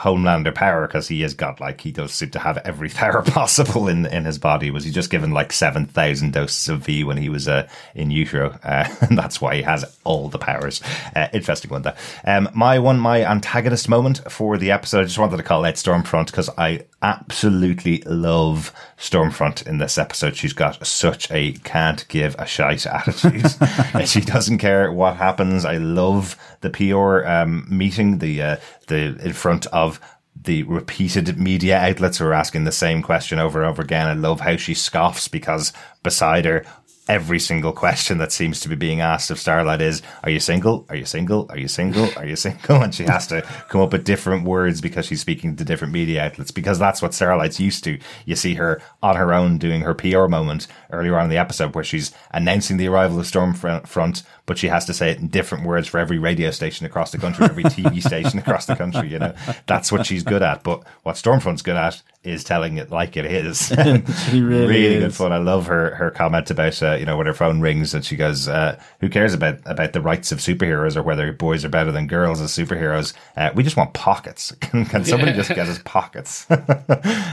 Homelander 0.00 0.54
power 0.54 0.86
because 0.86 1.08
he 1.08 1.20
has 1.20 1.34
got 1.34 1.60
like 1.60 1.80
he 1.80 1.92
does 1.92 2.12
seem 2.12 2.30
to 2.30 2.38
have 2.38 2.56
every 2.58 2.88
power 3.00 3.22
possible 3.22 3.88
in 3.88 4.06
in 4.06 4.24
his 4.24 4.38
body. 4.38 4.70
Was 4.70 4.84
he 4.84 4.90
just 4.90 5.10
given 5.10 5.32
like 5.32 5.52
seven 5.52 5.86
thousand 5.86 6.32
doses 6.32 6.68
of 6.68 6.86
V 6.86 7.04
when 7.04 7.18
he 7.18 7.28
was 7.28 7.46
uh, 7.48 7.68
in 7.94 8.10
utero? 8.10 8.58
Uh, 8.62 8.88
and 9.02 9.18
that's 9.18 9.40
why 9.40 9.56
he 9.56 9.62
has 9.62 9.84
all 10.04 10.28
the 10.28 10.38
powers. 10.38 10.80
Uh, 11.14 11.28
interesting 11.32 11.70
one. 11.70 11.82
That 11.82 11.98
um, 12.24 12.48
my 12.54 12.78
one 12.78 12.98
my 12.98 13.24
antagonist 13.24 13.88
moment 13.88 14.20
for 14.30 14.56
the 14.56 14.70
episode. 14.70 15.00
I 15.00 15.04
just 15.04 15.18
wanted 15.18 15.36
to 15.36 15.42
call 15.42 15.64
out 15.64 15.74
Stormfront 15.74 16.26
because 16.26 16.48
I 16.56 16.84
absolutely 17.02 18.02
love 18.02 18.72
Stormfront 18.98 19.66
in 19.66 19.78
this 19.78 19.98
episode. 19.98 20.36
She's 20.36 20.52
got 20.52 20.86
such 20.86 21.30
a 21.30 21.52
can't 21.64 22.06
give 22.08 22.36
a 22.38 22.46
shite 22.46 22.86
attitude. 22.86 23.46
she 24.06 24.20
doesn't 24.20 24.58
care 24.58 24.92
what 24.92 25.16
happens. 25.16 25.64
I 25.64 25.78
love 25.78 26.36
the 26.60 26.70
PR 26.70 27.26
um, 27.26 27.66
meeting, 27.68 28.18
the 28.18 28.42
uh, 28.42 28.56
the 28.88 29.18
in 29.22 29.32
front 29.32 29.66
of 29.66 30.00
the 30.42 30.62
repeated 30.64 31.38
media 31.38 31.78
outlets 31.78 32.18
who 32.18 32.24
are 32.24 32.32
asking 32.32 32.64
the 32.64 32.72
same 32.72 33.02
question 33.02 33.38
over 33.38 33.60
and 33.60 33.70
over 33.70 33.82
again. 33.82 34.06
I 34.06 34.14
love 34.14 34.40
how 34.40 34.56
she 34.56 34.74
scoffs 34.74 35.28
because 35.28 35.72
beside 36.02 36.44
her, 36.44 36.64
every 37.10 37.40
single 37.40 37.72
question 37.72 38.18
that 38.18 38.30
seems 38.30 38.60
to 38.60 38.68
be 38.68 38.76
being 38.76 39.00
asked 39.00 39.32
of 39.32 39.38
Starlight 39.38 39.80
is, 39.80 40.00
Are 40.22 40.30
you 40.30 40.38
single? 40.38 40.86
Are 40.88 40.94
you 40.94 41.04
single? 41.04 41.44
Are 41.50 41.58
you 41.58 41.66
single? 41.66 42.08
Are 42.16 42.24
you 42.24 42.36
single? 42.36 42.80
And 42.80 42.94
she 42.94 43.02
has 43.02 43.26
to 43.26 43.42
come 43.68 43.80
up 43.80 43.90
with 43.90 44.04
different 44.04 44.44
words 44.44 44.80
because 44.80 45.06
she's 45.06 45.20
speaking 45.20 45.56
to 45.56 45.64
different 45.64 45.92
media 45.92 46.24
outlets 46.26 46.52
because 46.52 46.78
that's 46.78 47.02
what 47.02 47.12
Starlight's 47.12 47.58
used 47.58 47.82
to. 47.84 47.98
You 48.26 48.36
see 48.36 48.54
her 48.54 48.80
on 49.02 49.16
her 49.16 49.34
own 49.34 49.58
doing 49.58 49.80
her 49.80 49.92
PR 49.92 50.28
moment 50.28 50.68
earlier 50.92 51.18
on 51.18 51.24
in 51.24 51.30
the 51.30 51.36
episode 51.36 51.74
where 51.74 51.82
she's 51.82 52.12
announcing 52.30 52.76
the 52.76 52.86
arrival 52.86 53.18
of 53.18 53.26
Stormfront, 53.26 54.22
but 54.46 54.56
she 54.56 54.68
has 54.68 54.84
to 54.84 54.94
say 54.94 55.10
it 55.10 55.18
in 55.18 55.26
different 55.26 55.66
words 55.66 55.88
for 55.88 55.98
every 55.98 56.18
radio 56.18 56.52
station 56.52 56.86
across 56.86 57.10
the 57.10 57.18
country, 57.18 57.44
every 57.44 57.64
TV 57.64 58.00
station 58.06 58.38
across 58.38 58.66
the 58.66 58.76
country. 58.76 59.08
You 59.08 59.18
know, 59.18 59.34
that's 59.66 59.90
what 59.90 60.06
she's 60.06 60.22
good 60.22 60.42
at. 60.42 60.62
But 60.62 60.84
what 61.02 61.16
Stormfront's 61.16 61.62
good 61.62 61.76
at 61.76 62.02
is 62.22 62.44
telling 62.44 62.76
it 62.76 62.90
like 62.90 63.16
it 63.16 63.24
is. 63.24 63.68
She 64.30 64.42
really 64.42 64.82
good 64.98 65.02
is. 65.04 65.16
fun. 65.16 65.32
I 65.32 65.38
love 65.38 65.66
her 65.68 65.94
her 65.94 66.10
comment 66.10 66.50
about 66.50 66.82
uh, 66.82 66.92
you 66.94 67.06
know 67.06 67.16
when 67.16 67.26
her 67.26 67.32
phone 67.32 67.60
rings 67.60 67.94
and 67.94 68.04
she 68.04 68.14
goes, 68.16 68.46
uh, 68.48 68.78
"Who 69.00 69.08
cares 69.08 69.32
about 69.32 69.58
about 69.64 69.92
the 69.94 70.00
rights 70.02 70.30
of 70.32 70.38
superheroes 70.38 70.96
or 70.96 71.02
whether 71.02 71.32
boys 71.32 71.64
are 71.64 71.70
better 71.70 71.90
than 71.92 72.06
girls 72.06 72.40
as 72.40 72.50
superheroes? 72.52 73.14
Uh, 73.36 73.50
we 73.54 73.62
just 73.62 73.76
want 73.76 73.94
pockets. 73.94 74.52
can, 74.60 74.84
can 74.84 75.04
somebody 75.04 75.32
just 75.32 75.48
get 75.48 75.66
us 75.68 75.80
pockets? 75.84 76.46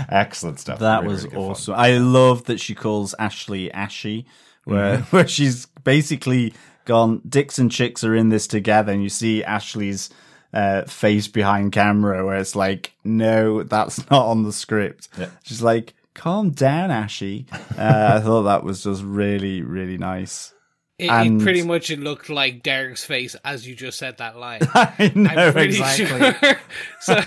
Excellent 0.10 0.60
stuff. 0.60 0.80
That 0.80 1.02
Really, 1.02 1.14
was 1.14 1.24
really 1.24 1.30
good 1.36 1.42
fun. 1.42 1.52
awesome. 1.52 1.74
I 1.76 1.98
love 1.98 2.46
that 2.46 2.60
she 2.60 2.76
calls 2.76 3.14
Ashley 3.20 3.72
Ashy, 3.72 4.26
where 4.64 5.00
where 5.12 5.28
she's 5.28 5.66
basically 5.84 6.54
gone. 6.86 7.22
Dicks 7.28 7.60
and 7.60 7.72
chicks 7.72 8.04
are 8.04 8.16
in 8.16 8.30
this 8.30 8.48
together, 8.48 8.92
and 8.94 9.04
you 9.04 9.10
see 9.10 9.44
Ashley's 9.44 10.10
uh, 10.58 10.84
face 10.86 11.28
behind 11.28 11.72
camera 11.72 12.26
where 12.26 12.38
it's 12.38 12.56
like, 12.56 12.94
no, 13.04 13.62
that's 13.62 14.10
not 14.10 14.26
on 14.26 14.42
the 14.42 14.52
script. 14.52 15.08
Yeah. 15.16 15.30
She's 15.44 15.62
like, 15.62 15.94
calm 16.16 16.50
down, 16.50 16.90
Ashy. 16.90 17.46
Uh, 17.78 18.14
I 18.16 18.20
thought 18.22 18.44
that 18.44 18.64
was 18.64 18.84
just 18.84 19.04
really, 19.04 19.62
really 19.62 20.00
nice. 20.00 20.54
It, 20.98 21.12
And- 21.12 21.40
it 21.40 21.44
pretty 21.44 21.62
much 21.62 21.92
it 21.92 22.00
looked 22.00 22.32
like 22.32 22.64
Derek's 22.64 23.06
face 23.06 23.36
as 23.46 23.68
you 23.68 23.76
just 23.76 24.00
said 24.00 24.18
that 24.18 24.36
line. 24.36 24.62
I 24.74 25.12
know 25.14 25.30
I'm 25.30 25.58
exactly. 25.60 26.08
sure. 26.08 26.60
so 27.02 27.14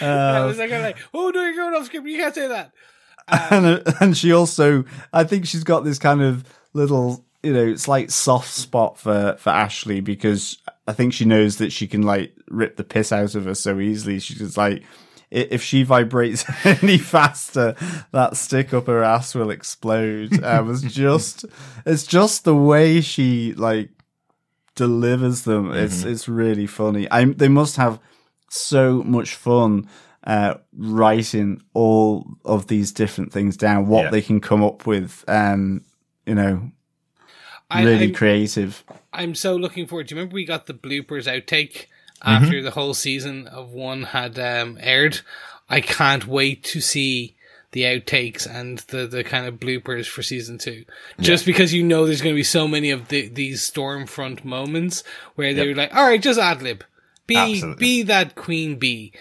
I 0.00 0.44
was 0.46 0.56
like, 0.58 0.70
like, 0.70 0.96
oh 1.12 1.30
no, 1.34 1.42
you're 1.42 1.54
going 1.54 1.74
off 1.74 1.84
script. 1.84 2.06
You 2.06 2.16
can't 2.16 2.34
say 2.34 2.48
that. 2.48 2.72
and, 3.28 3.82
and 4.00 4.16
she 4.16 4.32
also, 4.32 4.84
I 5.12 5.24
think 5.24 5.46
she's 5.46 5.64
got 5.64 5.84
this 5.84 5.98
kind 5.98 6.22
of 6.22 6.44
little, 6.72 7.26
you 7.42 7.52
know, 7.52 7.76
slight 7.76 8.10
soft 8.10 8.48
spot 8.50 8.96
for 8.98 9.36
for 9.38 9.50
Ashley 9.50 10.00
because 10.00 10.56
I 10.86 10.92
think 10.92 11.12
she 11.12 11.24
knows 11.24 11.56
that 11.58 11.72
she 11.72 11.86
can 11.86 12.02
like 12.02 12.34
rip 12.48 12.76
the 12.76 12.84
piss 12.84 13.12
out 13.12 13.34
of 13.34 13.44
her 13.46 13.54
so 13.54 13.80
easily. 13.80 14.18
She's 14.18 14.38
just 14.38 14.56
like, 14.56 14.82
if 15.30 15.62
she 15.62 15.82
vibrates 15.82 16.44
any 16.64 16.98
faster, 16.98 17.74
that 18.12 18.36
stick 18.36 18.74
up 18.74 18.86
her 18.86 19.02
ass 19.02 19.34
will 19.34 19.50
explode. 19.50 20.42
Uh, 20.44 20.58
it 20.60 20.64
was 20.64 20.82
just, 20.82 21.44
it's 21.86 22.06
just 22.06 22.44
the 22.44 22.54
way 22.54 23.00
she 23.00 23.54
like 23.54 23.90
delivers 24.74 25.42
them. 25.42 25.72
It's 25.72 26.04
it's 26.04 26.28
really 26.28 26.66
funny. 26.66 27.10
I 27.10 27.24
they 27.24 27.48
must 27.48 27.76
have 27.76 27.98
so 28.50 29.02
much 29.02 29.34
fun 29.34 29.88
uh, 30.24 30.54
writing 30.76 31.62
all 31.74 32.26
of 32.44 32.66
these 32.66 32.92
different 32.92 33.32
things 33.32 33.56
down. 33.56 33.86
What 33.86 34.04
Yeah. 34.04 34.10
they 34.10 34.22
can 34.22 34.40
come 34.40 34.62
up 34.62 34.86
with, 34.86 35.24
um, 35.28 35.82
you 36.26 36.34
know, 36.34 36.70
I, 37.70 37.84
really 37.84 38.06
I'm, 38.08 38.14
creative. 38.14 38.84
I'm 39.14 39.34
so 39.34 39.56
looking 39.56 39.86
forward. 39.86 40.06
Do 40.08 40.14
you 40.14 40.18
remember 40.20 40.34
we 40.34 40.44
got 40.44 40.66
the 40.66 40.74
bloopers 40.74 41.26
outtake 41.26 41.86
Mm-hmm. 42.24 42.44
after 42.44 42.62
the 42.62 42.70
whole 42.70 42.94
season 42.94 43.48
of 43.48 43.72
one 43.72 44.02
had 44.04 44.38
um, 44.38 44.78
aired? 44.80 45.20
I 45.68 45.82
can't 45.82 46.26
wait 46.26 46.62
to 46.64 46.80
see 46.80 47.34
the 47.72 47.82
outtakes 47.82 48.48
and 48.48 48.78
the, 48.88 49.06
the 49.06 49.24
kind 49.24 49.46
of 49.46 49.60
bloopers 49.60 50.06
for 50.06 50.22
season 50.22 50.56
two. 50.56 50.84
Just 51.20 51.44
because 51.44 51.74
you 51.74 51.82
know 51.82 52.06
there's 52.06 52.22
going 52.22 52.34
to 52.34 52.38
be 52.38 52.44
so 52.44 52.66
many 52.66 52.90
of 52.90 53.08
the, 53.08 53.28
these 53.28 53.68
Stormfront 53.68 54.42
moments 54.44 55.02
where 55.34 55.52
they're 55.52 55.74
like, 55.74 55.94
all 55.94 56.06
right, 56.06 56.22
just 56.22 56.38
ad 56.38 56.62
lib. 56.62 56.84
Be, 57.26 57.36
Absolutely. 57.36 57.80
be 57.80 58.02
that 58.04 58.36
queen 58.36 58.76
bee. 58.76 59.12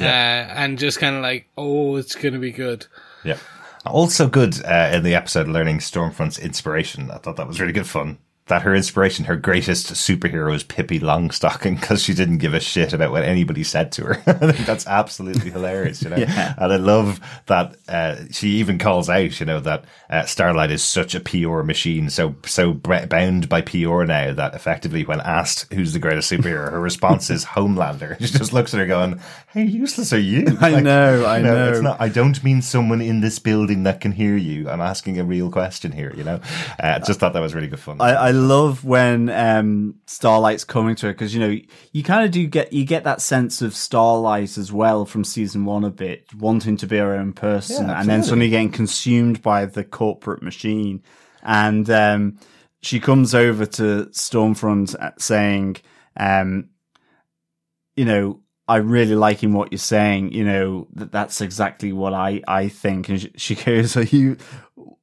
Uh, 0.00 0.04
and 0.04 0.78
just 0.78 0.98
kind 0.98 1.16
of 1.16 1.22
like, 1.22 1.48
oh, 1.58 1.96
it's 1.96 2.14
going 2.14 2.34
to 2.34 2.40
be 2.40 2.52
good. 2.52 2.86
Yeah. 3.24 3.38
Also 3.84 4.28
good 4.28 4.64
uh, 4.64 4.90
in 4.94 5.02
the 5.02 5.14
episode 5.14 5.48
learning 5.48 5.78
Stormfront's 5.78 6.38
inspiration. 6.38 7.10
I 7.10 7.18
thought 7.18 7.36
that 7.36 7.48
was 7.48 7.60
really 7.60 7.72
good 7.72 7.86
fun. 7.88 8.18
That 8.46 8.62
her 8.62 8.74
inspiration, 8.74 9.24
her 9.24 9.36
greatest 9.36 9.92
superhero 9.94 10.54
is 10.54 10.62
Pippi 10.62 11.00
Longstocking 11.00 11.80
because 11.80 12.02
she 12.02 12.14
didn't 12.14 12.38
give 12.38 12.54
a 12.54 12.60
shit 12.60 12.92
about 12.92 13.10
what 13.10 13.24
anybody 13.24 13.64
said 13.64 13.90
to 13.92 14.04
her. 14.04 14.22
I 14.26 14.52
think 14.52 14.66
that's 14.66 14.86
absolutely 14.86 15.50
hilarious, 15.50 16.02
you 16.02 16.10
know. 16.10 16.16
And 16.58 16.72
I 16.72 16.76
love 16.76 17.20
that 17.46 17.76
uh, 17.88 18.16
she 18.30 18.48
even 18.50 18.78
calls 18.78 19.10
out, 19.10 19.40
you 19.40 19.46
know, 19.46 19.60
that 19.60 19.84
uh, 20.08 20.24
Starlight 20.24 20.70
is 20.70 20.82
such 20.82 21.14
a 21.14 21.20
PR 21.20 21.62
machine, 21.62 22.08
so 22.08 22.36
so 22.44 22.72
bound 22.72 23.48
by 23.48 23.60
PR 23.60 24.04
now 24.04 24.32
that 24.32 24.54
effectively, 24.54 25.04
when 25.04 25.20
asked 25.20 25.72
who's 25.72 25.92
the 25.92 25.98
greatest 25.98 26.30
superhero, 26.30 26.70
her 26.70 26.80
response 26.80 27.30
is 27.30 27.44
Homelander. 27.44 28.16
She 28.26 28.38
just 28.38 28.52
looks 28.52 28.74
at 28.74 28.80
her 28.80 28.86
going, 28.86 29.20
"How 29.48 29.60
useless 29.60 30.12
are 30.12 30.18
you?" 30.18 30.56
I 30.60 30.80
know, 30.80 31.24
I 31.24 31.38
you 31.38 31.44
know. 31.44 31.70
It's 31.70 31.80
not, 31.80 32.00
I 32.00 32.08
don't 32.08 32.42
mean 32.42 32.62
someone 32.62 33.00
in 33.00 33.20
this 33.20 33.38
building 33.38 33.82
that 33.84 34.00
can 34.00 34.12
hear 34.12 34.36
you. 34.36 34.68
I'm 34.68 34.80
asking 34.80 35.18
a 35.18 35.24
real 35.24 35.50
question 35.50 35.92
here, 35.92 36.12
you 36.16 36.24
know? 36.24 36.40
Uh, 36.78 36.98
just 37.00 37.20
thought 37.20 37.32
that 37.32 37.40
was 37.40 37.54
really 37.54 37.68
good 37.68 37.80
fun. 37.80 38.00
I, 38.00 38.12
I 38.12 38.30
love 38.36 38.84
when 38.84 39.28
um, 39.28 39.96
Starlight's 40.06 40.64
coming 40.64 40.94
to 40.96 41.06
her 41.06 41.12
because 41.12 41.34
you 41.34 41.40
know 41.40 41.56
you 41.92 42.02
kind 42.02 42.24
of 42.24 42.30
do 42.30 42.46
get 42.46 42.72
you 42.72 42.84
get 42.84 43.04
that 43.04 43.20
sense 43.20 43.62
of 43.62 43.74
Starlight 43.74 44.56
as 44.56 44.72
well 44.72 45.04
from 45.04 45.24
season 45.24 45.64
one 45.64 45.84
a 45.84 45.90
bit, 45.90 46.32
wanting 46.34 46.76
to 46.78 46.86
be 46.86 46.98
her 46.98 47.14
own 47.14 47.32
person, 47.32 47.88
Yeah, 47.88 48.00
and 48.00 48.08
then 48.08 48.22
suddenly 48.22 48.48
getting 48.48 48.70
consumed 48.70 49.42
by 49.42 49.66
the 49.66 49.84
corporate 49.84 50.42
machine. 50.42 51.02
And 51.42 51.88
um, 51.90 52.38
she 52.82 53.00
comes 53.00 53.34
over 53.34 53.66
to 53.66 54.06
Stormfront 54.12 54.94
uh, 54.94 55.12
saying, 55.18 55.76
um, 56.16 56.70
"You 57.96 58.04
know, 58.04 58.40
I 58.68 58.76
really 58.76 59.14
like 59.14 59.36
liking 59.36 59.52
what 59.52 59.72
you're 59.72 59.78
saying. 59.78 60.32
You 60.32 60.44
know, 60.44 60.88
that 60.94 61.12
that's 61.12 61.40
exactly 61.40 61.92
what 61.92 62.14
I 62.14 62.42
I 62.46 62.68
think." 62.68 63.08
And 63.08 63.20
she, 63.20 63.32
she 63.36 63.54
goes, 63.64 63.96
"Are 63.96 64.02
you 64.02 64.36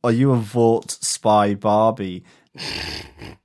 are 0.03 0.11
you 0.11 0.31
a 0.31 0.37
Vought 0.37 0.91
spy 0.91 1.53
Barbie?" 1.55 2.23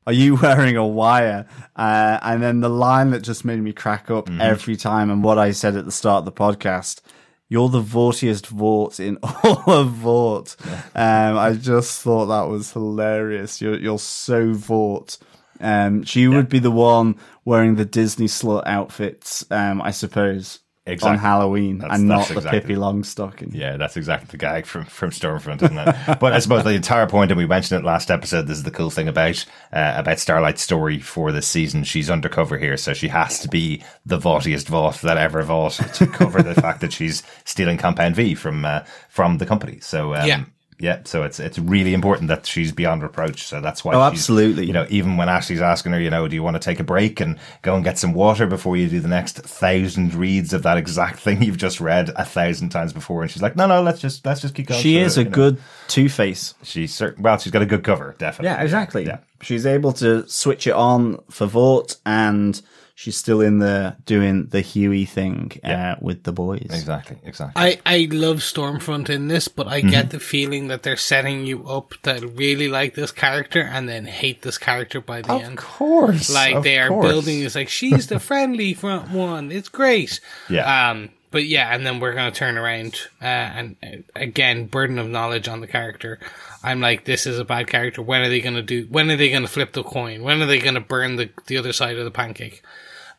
Are 0.07 0.13
you 0.13 0.37
wearing 0.37 0.77
a 0.77 0.87
wire? 0.87 1.47
Uh, 1.77 2.19
and 2.23 2.43
then 2.43 2.61
the 2.61 2.69
line 2.69 3.11
that 3.11 3.21
just 3.21 3.45
made 3.45 3.61
me 3.61 3.73
crack 3.73 4.11
up 4.11 4.29
every 4.41 4.77
time, 4.77 5.11
and 5.11 5.23
what 5.23 5.39
I 5.39 5.53
said 5.53 5.77
at 5.77 5.85
the 5.85 5.93
start 5.93 6.21
of 6.21 6.25
the 6.25 6.33
podcast, 6.33 7.01
you're 7.49 7.69
the 7.69 7.81
Voughtiest 7.81 8.47
Vought 8.47 9.01
in 9.01 9.19
all 9.23 9.63
of 9.67 9.91
Vought. 9.93 10.57
Um, 10.95 11.39
I 11.39 11.55
just 11.55 12.03
thought 12.03 12.27
that 12.27 12.49
was 12.49 12.73
hilarious. 12.73 13.61
You're 13.61 13.79
you're 13.79 13.99
so 13.99 14.53
Vought. 14.53 15.19
Um, 15.61 16.05
she 16.05 16.29
would 16.29 16.49
be 16.49 16.61
the 16.61 16.71
one 16.71 17.17
wearing 17.45 17.75
the 17.75 17.85
Disney 17.85 18.27
slut 18.27 18.63
outfits, 18.67 19.45
um, 19.51 19.83
I 19.83 19.91
suppose, 19.91 20.61
Exactly. 20.89 21.11
on 21.11 21.19
Halloween, 21.19 21.79
That's- 21.79 21.99
and 22.01 22.11
that's 22.11 22.31
not 22.31 22.43
the 22.43 22.49
Pippi 22.51 22.75
Longstocking. 22.75 23.55
yeah, 23.55 23.77
that's 23.77 23.97
exactly 23.97 24.27
the 24.31 24.37
gag 24.39 24.67
from, 24.67 24.85
from 24.87 25.11
Stormfront, 25.11 25.63
isn't 25.63 25.79
it? 25.79 26.19
but 26.21 26.33
I 26.33 26.39
suppose 26.39 26.65
the 26.65 26.71
entire 26.71 27.07
point, 27.07 27.31
and 27.31 27.39
we 27.39 27.47
mentioned 27.47 27.81
it 27.81 27.87
last 27.87 28.11
episode, 28.11 28.47
this 28.47 28.59
is 28.59 28.65
the 28.65 28.71
cool 28.71 28.91
thing 28.91 29.07
about, 29.09 29.45
uh, 29.73 29.95
about 29.97 30.19
Starlight's 30.19 30.63
story 30.63 30.99
for 30.99 31.31
this 31.33 31.47
season. 31.47 31.85
She's 31.85 32.11
undercover 32.11 32.59
here, 32.59 32.77
so 32.77 32.95
she 32.95 33.09
has 33.09 33.39
to 33.41 33.49
be 33.49 33.83
the 34.07 34.19
Voughtiest 34.19 34.69
Vought 34.69 34.97
that 35.03 35.19
ever 35.19 35.43
Vought 35.43 35.73
to 35.95 36.07
cover 36.07 36.43
the 36.43 36.55
fact 36.61 36.81
that 36.81 36.93
she's 36.93 37.23
stealing 37.45 37.77
Compound 37.79 38.17
V 38.17 38.35
from, 38.35 38.65
uh, 38.65 38.81
from 39.09 39.39
the 39.39 39.47
company. 39.47 39.79
So, 39.81 40.15
um, 40.15 40.27
Yeah. 40.27 40.45
Yeah, 40.81 41.01
so 41.05 41.25
it's 41.25 41.41
it's 41.41 41.59
really 41.59 41.93
important 41.93 42.29
that 42.29 42.47
she's 42.47 42.71
beyond 42.71 43.03
reproach. 43.03 43.43
So 43.43 43.61
that's 43.61 43.85
why. 43.85 43.95
Oh, 43.95 44.03
absolutely. 44.03 44.65
You 44.67 44.73
know, 44.73 44.87
even 44.89 45.17
when 45.17 45.29
Ashley's 45.29 45.61
asking 45.61 45.93
her, 45.93 46.01
you 46.01 46.11
know, 46.11 46.29
do 46.29 46.37
you 46.37 46.43
want 46.43 46.55
to 46.55 46.61
take 46.61 46.79
a 46.79 46.85
break 46.85 47.21
and 47.21 47.37
go 47.63 47.75
and 47.75 47.83
get 47.83 47.99
some 47.99 48.13
water 48.13 48.47
before 48.47 48.77
you 48.77 48.89
do 48.89 49.01
the 49.01 49.09
next 49.09 49.39
thousand 49.39 50.15
reads 50.15 50.53
of 50.53 50.63
that 50.63 50.77
exact 50.77 51.19
thing 51.21 51.43
you've 51.43 51.57
just 51.57 51.81
read 51.81 52.11
a 52.11 52.25
thousand 52.25 52.69
times 52.69 52.93
before, 52.93 53.23
and 53.23 53.31
she's 53.31 53.43
like, 53.43 53.57
no, 53.57 53.67
no, 53.67 53.83
let's 53.83 54.01
just 54.01 54.25
let's 54.25 54.41
just 54.41 54.55
keep 54.55 54.69
going. 54.69 54.81
She 54.81 54.99
is 54.99 55.19
it," 55.19 55.27
a 55.27 55.31
good 55.31 55.61
Two 55.89 56.09
Face. 56.09 56.55
She's 56.63 56.95
certain. 56.95 57.25
Well, 57.25 57.39
she's 57.39 57.53
got 57.53 57.63
a 57.63 57.67
good 57.67 57.83
cover, 57.83 58.15
definitely. 58.19 58.51
Yeah, 58.51 58.63
exactly. 58.63 59.05
Yeah. 59.05 59.19
She's 59.43 59.67
able 59.67 59.93
to 59.95 60.29
switch 60.29 60.69
it 60.69 60.75
on 60.75 61.19
for 61.29 61.47
Vought, 61.47 61.97
and 62.07 62.61
she's 63.01 63.17
still 63.17 63.41
in 63.41 63.61
there 63.61 63.97
doing 64.07 64.47
the 64.49 64.61
Hughie 64.61 65.05
thing 65.05 65.53
uh, 65.63 65.95
with 66.01 66.25
the 66.25 66.33
boys. 66.33 66.63
Exactly. 66.65 67.17
Exactly. 67.23 67.63
I, 67.63 67.79
I 67.87 68.09
love 68.11 68.39
Stormfront 68.39 69.09
in 69.09 69.29
this, 69.29 69.47
but 69.47 69.69
I 69.69 69.79
Mm-hmm. 69.83 69.91
get 69.91 70.11
the 70.11 70.19
feeling 70.19 70.67
that 70.67 70.83
they're 70.83 70.97
setting 70.97 71.47
you 71.47 71.69
up 71.69 71.95
to 72.03 72.27
really 72.35 72.67
like 72.67 72.97
this 72.97 73.13
character 73.13 73.61
and 73.61 73.89
then 73.89 74.07
hate 74.07 74.43
this 74.43 74.59
character 74.59 75.01
by 75.01 75.23
the 75.23 75.33
of 75.33 75.43
end. 75.43 75.59
Of 75.59 75.65
course. 75.65 76.29
Like 76.29 76.57
of 76.57 76.65
they 76.65 76.77
are 76.81 76.89
course. 76.89 77.07
building 77.09 77.43
it's 77.45 77.55
like 77.55 77.69
she's 77.69 78.09
the 78.09 78.19
friendly 78.31 78.75
front 78.75 79.11
one. 79.13 79.53
It's 79.53 79.69
great. 79.69 80.19
Yeah. 80.51 80.91
Um. 80.91 81.11
But 81.31 81.45
yeah, 81.45 81.73
and 81.75 81.87
then 81.87 82.01
we're 82.01 82.15
gonna 82.15 82.33
turn 82.33 82.57
around 82.59 83.03
uh, 83.23 83.27
and 83.27 83.77
uh, 83.85 83.99
again 84.17 84.65
burden 84.67 84.99
of 84.99 85.07
knowledge 85.09 85.47
on 85.47 85.61
the 85.61 85.67
character. 85.69 86.19
I'm 86.65 86.81
like, 86.81 87.05
this 87.05 87.27
is 87.27 87.39
a 87.39 87.45
bad 87.45 87.67
character. 87.69 88.01
When 88.03 88.23
are 88.23 88.29
they 88.31 88.41
gonna 88.41 88.63
do? 88.63 88.87
When 88.91 89.11
are 89.11 89.17
they 89.17 89.31
gonna 89.31 89.47
flip 89.47 89.75
the 89.75 89.83
coin? 89.85 90.23
When 90.25 90.41
are 90.43 90.47
they 90.47 90.59
gonna 90.59 90.81
burn 90.81 91.17
the 91.17 91.29
the 91.47 91.59
other 91.59 91.73
side 91.75 91.97
of 91.99 92.05
the 92.05 92.11
pancake? 92.11 92.63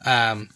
Um. 0.06 0.50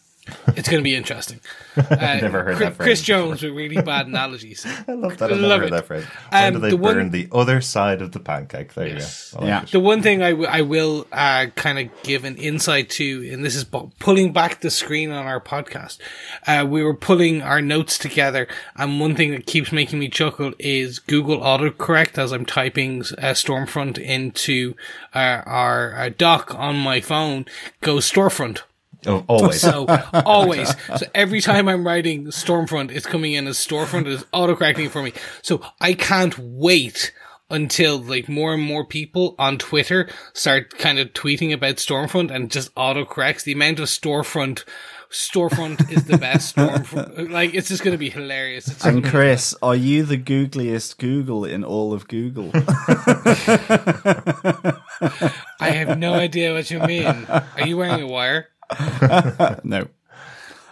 It's 0.55 0.69
going 0.69 0.79
to 0.81 0.83
be 0.83 0.95
interesting. 0.95 1.41
Uh, 1.75 1.85
Never 2.21 2.43
heard 2.43 2.55
Chris, 2.57 2.69
that 2.69 2.75
phrase 2.75 2.85
Chris 2.85 3.01
Jones 3.01 3.41
with 3.41 3.51
really 3.51 3.81
bad 3.81 4.05
analogies. 4.05 4.63
I 4.87 4.91
love 4.93 5.17
that. 5.17 5.31
I 5.31 5.33
I've 5.33 5.41
love 5.41 5.49
never 5.49 5.63
heard 5.63 5.67
it. 5.67 5.71
that 5.71 5.85
phrase. 5.85 6.05
When 6.29 6.43
Um, 6.45 6.53
do 6.53 6.59
they 6.59 6.69
the 6.69 6.77
one- 6.77 6.93
burn 6.93 7.09
the 7.09 7.27
other 7.31 7.59
side 7.61 8.01
of 8.03 8.11
the 8.11 8.19
pancake? 8.19 8.73
There 8.75 8.87
Yes. 8.87 9.31
you 9.33 9.39
go. 9.39 9.43
Like 9.43 9.49
Yeah. 9.49 9.63
it. 9.63 9.71
The 9.71 9.79
one 9.79 10.01
thing 10.03 10.21
I, 10.21 10.29
w- 10.29 10.47
I 10.47 10.61
will 10.61 11.07
uh, 11.11 11.47
kind 11.55 11.79
of 11.79 12.03
give 12.03 12.23
an 12.25 12.37
insight 12.37 12.91
to, 12.91 13.27
and 13.33 13.43
this 13.43 13.55
is 13.55 13.63
bu- 13.65 13.89
pulling 13.99 14.31
back 14.31 14.61
the 14.61 14.69
screen 14.69 15.09
on 15.11 15.25
our 15.25 15.41
podcast. 15.41 15.97
Uh, 16.45 16.63
we 16.69 16.83
were 16.83 16.93
pulling 16.95 17.41
our 17.41 17.61
notes 17.61 17.97
together, 17.97 18.47
and 18.77 18.99
one 19.01 19.15
thing 19.15 19.31
that 19.31 19.47
keeps 19.47 19.71
making 19.71 19.97
me 19.97 20.07
chuckle 20.09 20.53
is 20.59 20.99
Google 20.99 21.39
autocorrect 21.39 22.19
as 22.19 22.31
I'm 22.31 22.45
typing 22.45 23.01
uh, 23.01 23.33
Stormfront 23.33 23.97
into 23.97 24.75
uh, 25.15 25.41
our 25.45 25.95
uh, 25.97 26.09
doc 26.15 26.53
on 26.55 26.77
my 26.77 27.01
phone 27.01 27.45
goes 27.81 28.09
storefront. 28.09 28.61
Oh, 29.05 29.23
always. 29.27 29.61
So 29.61 29.85
always. 30.25 30.73
So 30.97 31.05
every 31.15 31.41
time 31.41 31.67
I'm 31.67 31.85
writing 31.85 32.25
Stormfront, 32.27 32.91
it's 32.91 33.05
coming 33.05 33.33
in 33.33 33.47
as 33.47 33.57
Storefront. 33.57 34.05
It's 34.07 34.23
autocorrecting 34.25 34.89
for 34.89 35.01
me. 35.01 35.13
So 35.41 35.61
I 35.81 35.93
can't 35.93 36.37
wait 36.37 37.11
until 37.49 37.99
like 37.99 38.29
more 38.29 38.53
and 38.53 38.61
more 38.61 38.85
people 38.85 39.35
on 39.39 39.57
Twitter 39.57 40.09
start 40.33 40.77
kind 40.77 40.99
of 40.99 41.13
tweeting 41.13 41.53
about 41.53 41.75
Stormfront 41.75 42.31
and 42.31 42.51
just 42.51 42.73
autocorrects. 42.75 43.43
The 43.43 43.53
amount 43.53 43.79
of 43.79 43.85
storefront 43.85 44.63
storefront 45.13 45.91
is 45.91 46.05
the 46.05 46.17
best 46.17 46.55
stormfront. 46.55 47.29
Like 47.33 47.53
it's 47.53 47.69
just 47.69 47.83
going 47.83 47.93
to 47.93 47.99
be 47.99 48.09
hilarious. 48.09 48.67
It's 48.67 48.83
And 48.83 49.05
Chris, 49.05 49.55
are 49.61 49.75
you 49.75 50.03
the 50.03 50.17
googliest 50.17 50.97
Google 50.97 51.45
in 51.45 51.63
all 51.63 51.93
of 51.93 52.07
Google? 52.07 52.51
I 55.59 55.69
have 55.69 55.97
no 55.97 56.13
idea 56.15 56.53
what 56.53 56.69
you 56.69 56.79
mean. 56.79 57.05
Are 57.05 57.65
you 57.65 57.77
wearing 57.77 58.01
a 58.01 58.07
wire? 58.07 58.47
no. 59.63 59.87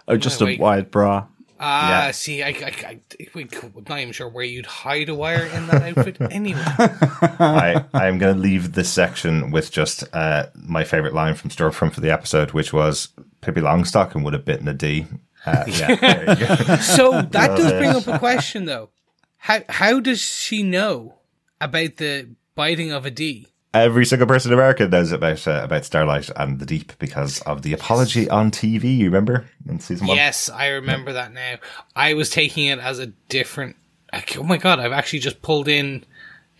Oh, 0.07 0.17
just 0.17 0.41
a 0.41 0.45
wait. 0.45 0.59
wide 0.59 0.91
bra. 0.91 1.27
Ah, 1.59 2.05
Yeah. 2.07 2.11
see, 2.11 2.41
I, 2.41 2.47
I, 2.47 2.73
I, 2.87 2.99
we 3.35 3.45
could- 3.45 3.87
not 3.87 3.99
even 3.99 4.13
sure 4.13 4.27
where 4.27 4.43
you'd 4.43 4.65
hide 4.65 5.09
a 5.09 5.15
wire 5.15 5.45
in 5.45 5.67
that 5.67 5.95
outfit 5.97 6.17
anyway. 6.31 6.61
I, 6.65 7.85
I'm 7.93 8.17
going 8.17 8.35
to 8.35 8.41
leave 8.41 8.73
this 8.73 8.89
section 8.89 9.51
with 9.51 9.71
just 9.71 10.03
uh, 10.13 10.47
my 10.55 10.83
favorite 10.83 11.13
line 11.13 11.35
from 11.35 11.49
Storefront 11.51 11.93
for 11.93 12.01
the 12.01 12.09
episode, 12.11 12.51
which 12.51 12.73
was 12.73 13.09
Pippi 13.41 13.61
Longstocking 13.61 14.23
would 14.23 14.33
have 14.33 14.45
bitten 14.45 14.67
a 14.67 14.73
D. 14.73 15.05
Uh, 15.45 15.63
yeah, 15.67 15.95
there 15.95 16.29
you 16.39 16.47
go. 16.47 16.75
So 16.81 17.21
that 17.21 17.55
does 17.57 17.71
bring 17.73 17.89
up 17.91 18.07
a 18.07 18.17
question, 18.19 18.65
though. 18.65 18.89
How 19.37 19.61
how 19.69 19.99
does 19.99 20.19
she 20.21 20.61
know 20.61 21.15
about 21.59 21.97
the 21.97 22.29
biting 22.53 22.91
of 22.91 23.05
a 23.07 23.11
D? 23.11 23.47
Every 23.73 24.05
single 24.05 24.27
person 24.27 24.51
in 24.51 24.59
America 24.59 24.85
knows 24.87 25.13
about 25.13 25.47
uh, 25.47 25.61
about 25.63 25.85
Starlight 25.85 26.29
and 26.35 26.59
the 26.59 26.65
Deep 26.65 26.91
because 26.99 27.39
of 27.41 27.61
the 27.61 27.71
apology 27.71 28.29
on 28.29 28.51
TV. 28.51 28.97
You 28.97 29.05
remember 29.05 29.45
in 29.67 29.79
season 29.79 30.07
one? 30.07 30.17
Yes, 30.17 30.49
I 30.49 30.67
remember 30.67 31.13
that 31.13 31.31
now. 31.31 31.55
I 31.95 32.13
was 32.13 32.29
taking 32.29 32.65
it 32.67 32.79
as 32.79 32.99
a 32.99 33.07
different. 33.29 33.77
like, 34.11 34.37
Oh 34.37 34.43
my 34.43 34.57
god! 34.57 34.79
I've 34.79 34.91
actually 34.91 35.19
just 35.19 35.41
pulled 35.41 35.69
in 35.69 36.03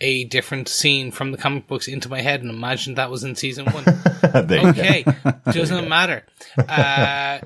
a 0.02 0.24
different 0.24 0.68
scene 0.68 1.12
from 1.12 1.30
the 1.30 1.38
comic 1.38 1.66
books 1.68 1.88
into 1.88 2.08
my 2.08 2.20
head 2.20 2.42
and 2.42 2.50
imagined 2.50 2.98
that 2.98 3.10
was 3.10 3.24
in 3.24 3.34
season 3.34 3.66
one. 3.66 3.84
Okay, 4.32 5.04
doesn't 5.46 5.88
matter. 5.88 6.24
Uh, 6.56 7.40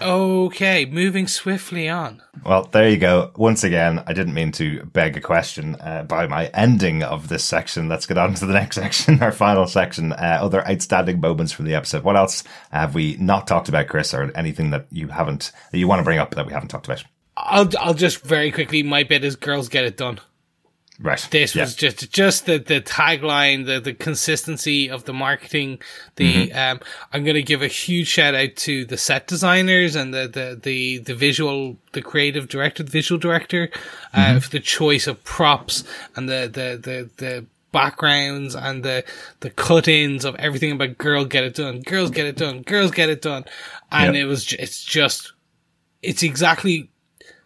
okay, 0.00 0.86
moving 0.86 1.28
swiftly 1.28 1.88
on. 1.88 2.22
Well, 2.44 2.64
there 2.64 2.88
you 2.88 2.96
go. 2.96 3.30
Once 3.36 3.64
again, 3.64 4.02
I 4.06 4.12
didn't 4.12 4.34
mean 4.34 4.50
to 4.52 4.82
beg 4.86 5.16
a 5.16 5.20
question 5.20 5.76
uh, 5.76 6.04
by 6.04 6.26
my 6.26 6.46
ending 6.46 7.02
of 7.02 7.28
this 7.28 7.44
section. 7.44 7.88
Let's 7.88 8.06
get 8.06 8.18
on 8.18 8.34
to 8.34 8.46
the 8.46 8.52
next 8.54 8.76
section, 8.76 9.22
our 9.22 9.30
final 9.30 9.66
section. 9.66 10.12
Uh, 10.12 10.38
other 10.40 10.66
outstanding 10.66 11.20
moments 11.20 11.52
from 11.52 11.66
the 11.66 11.74
episode. 11.74 12.02
What 12.02 12.16
else 12.16 12.44
have 12.70 12.94
we 12.94 13.16
not 13.18 13.46
talked 13.46 13.68
about, 13.68 13.88
Chris, 13.88 14.14
or 14.14 14.32
anything 14.34 14.70
that 14.70 14.86
you 14.90 15.08
haven't 15.08 15.52
that 15.70 15.78
you 15.78 15.86
want 15.86 16.00
to 16.00 16.04
bring 16.04 16.18
up 16.18 16.34
that 16.34 16.46
we 16.46 16.52
haven't 16.52 16.68
talked 16.68 16.86
about? 16.86 17.04
I'll 17.36 17.70
I'll 17.78 17.94
just 17.94 18.22
very 18.22 18.50
quickly. 18.50 18.82
My 18.82 19.04
bit 19.04 19.22
is 19.22 19.36
girls 19.36 19.68
get 19.68 19.84
it 19.84 19.96
done. 19.96 20.18
Right. 21.02 21.26
This 21.30 21.54
Yeah. 21.56 21.62
was 21.64 21.74
just 21.74 22.12
just 22.12 22.46
the 22.46 22.58
the 22.58 22.80
tagline, 22.80 23.66
the 23.66 23.80
the 23.80 23.92
consistency 23.92 24.88
of 24.88 25.04
the 25.04 25.12
marketing. 25.12 25.80
The 26.16 26.48
Mm-hmm. 26.48 26.58
um, 26.58 26.80
I'm 27.12 27.24
going 27.24 27.34
to 27.34 27.42
give 27.42 27.60
a 27.60 27.66
huge 27.68 28.06
shout 28.08 28.34
out 28.34 28.54
to 28.56 28.84
the 28.84 28.96
set 28.96 29.26
designers 29.26 29.96
and 29.96 30.14
the 30.14 30.28
the 30.28 30.60
the, 30.62 30.98
the 30.98 31.14
visual, 31.14 31.76
the 31.92 32.02
creative 32.02 32.48
director, 32.48 32.82
the 32.84 32.90
visual 32.90 33.18
director, 33.18 33.68
uh, 34.14 34.18
Mm-hmm. 34.18 34.38
for 34.38 34.50
the 34.50 34.60
choice 34.60 35.06
of 35.08 35.22
props 35.24 35.82
and 36.14 36.28
the 36.28 36.48
the 36.52 36.78
the 36.80 37.10
the 37.16 37.46
backgrounds 37.72 38.54
and 38.54 38.84
the 38.84 39.02
the 39.40 39.48
cut-ins 39.50 40.24
of 40.26 40.34
everything 40.36 40.72
about 40.72 40.98
girl 40.98 41.24
get 41.24 41.42
it 41.42 41.54
done 41.54 41.80
girls 41.80 42.10
get 42.10 42.26
it 42.26 42.36
done 42.36 42.60
girls 42.62 42.90
get 42.90 43.08
it 43.08 43.22
done 43.22 43.44
and 43.90 44.14
Yep. 44.14 44.22
it 44.22 44.26
was 44.26 44.52
it's 44.52 44.84
just 44.84 45.32
it's 46.02 46.22
exactly 46.22 46.90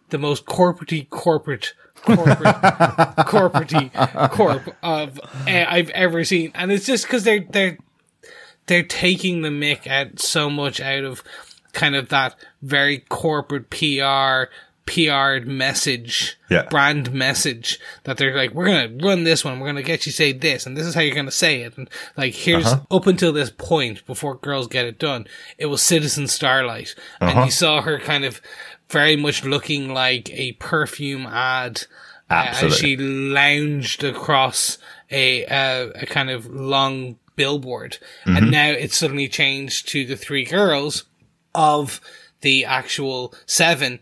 the 0.09 0.17
most 0.17 0.45
corporatey 0.45 1.09
corporate 1.09 1.73
corporate 3.27 3.93
corp 4.31 4.75
of 4.83 5.19
uh, 5.19 5.65
I've 5.67 5.89
ever 5.91 6.23
seen, 6.23 6.51
and 6.55 6.71
it's 6.71 6.85
just 6.85 7.05
because 7.05 7.23
they're 7.23 7.45
they're 7.49 7.77
they're 8.67 8.83
taking 8.83 9.41
the 9.41 9.49
mick 9.49 9.87
out 9.87 10.19
so 10.19 10.49
much 10.49 10.79
out 10.81 11.03
of 11.03 11.23
kind 11.73 11.95
of 11.95 12.09
that 12.09 12.35
very 12.61 12.99
corporate 13.09 13.69
PR 13.69 14.51
PR'd 14.85 15.45
message, 15.45 16.37
Yeah. 16.49 16.63
brand 16.63 17.11
message 17.13 17.77
that 18.05 18.15
they're 18.17 18.35
like, 18.35 18.53
we're 18.53 18.65
gonna 18.67 18.95
run 19.05 19.25
this 19.25 19.43
one, 19.43 19.59
we're 19.59 19.67
gonna 19.67 19.83
get 19.83 20.05
you 20.05 20.13
say 20.13 20.31
this, 20.31 20.65
and 20.65 20.77
this 20.77 20.87
is 20.87 20.95
how 20.95 21.01
you're 21.01 21.13
gonna 21.15 21.29
say 21.29 21.61
it, 21.61 21.77
and 21.77 21.89
like 22.15 22.33
here's 22.33 22.65
up 22.65 23.05
until 23.05 23.33
this 23.33 23.49
point 23.51 24.05
before 24.05 24.35
girls 24.35 24.67
get 24.67 24.85
it 24.85 24.97
done, 24.97 25.27
it 25.57 25.65
was 25.65 25.81
Citizen 25.81 26.25
Starlight, 26.27 26.95
and 27.19 27.43
you 27.45 27.51
saw 27.51 27.81
her 27.81 27.99
kind 27.99 28.23
of 28.23 28.41
very 28.89 29.15
much 29.15 29.43
looking 29.43 29.93
like 29.93 30.29
a 30.31 30.53
perfume 30.53 31.25
ad. 31.27 31.83
uh, 32.29 32.53
as 32.61 32.77
she 32.77 32.97
lounged 32.97 34.03
across 34.03 34.77
a 35.09 35.45
uh, 35.45 35.89
a 35.95 36.05
kind 36.05 36.29
of 36.29 36.45
long 36.47 37.17
billboard, 37.35 37.97
and 38.25 38.51
now 38.51 38.69
it's 38.69 38.97
suddenly 38.97 39.27
changed 39.29 39.87
to 39.89 40.05
the 40.05 40.17
three 40.17 40.43
girls 40.43 41.05
of 41.55 42.01
the 42.41 42.65
actual 42.65 43.33
seven, 43.45 43.99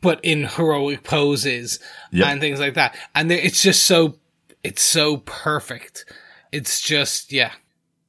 but 0.00 0.20
in 0.22 0.44
heroic 0.44 1.02
poses 1.02 1.78
Yep. 2.12 2.26
and 2.26 2.40
things 2.40 2.60
like 2.60 2.74
that. 2.74 2.94
And 3.14 3.30
it's 3.32 3.62
just 3.62 3.84
so 3.84 4.16
it's 4.62 4.82
so 4.82 5.18
perfect. 5.18 6.04
It's 6.52 6.80
just 6.80 7.32
yeah. 7.32 7.52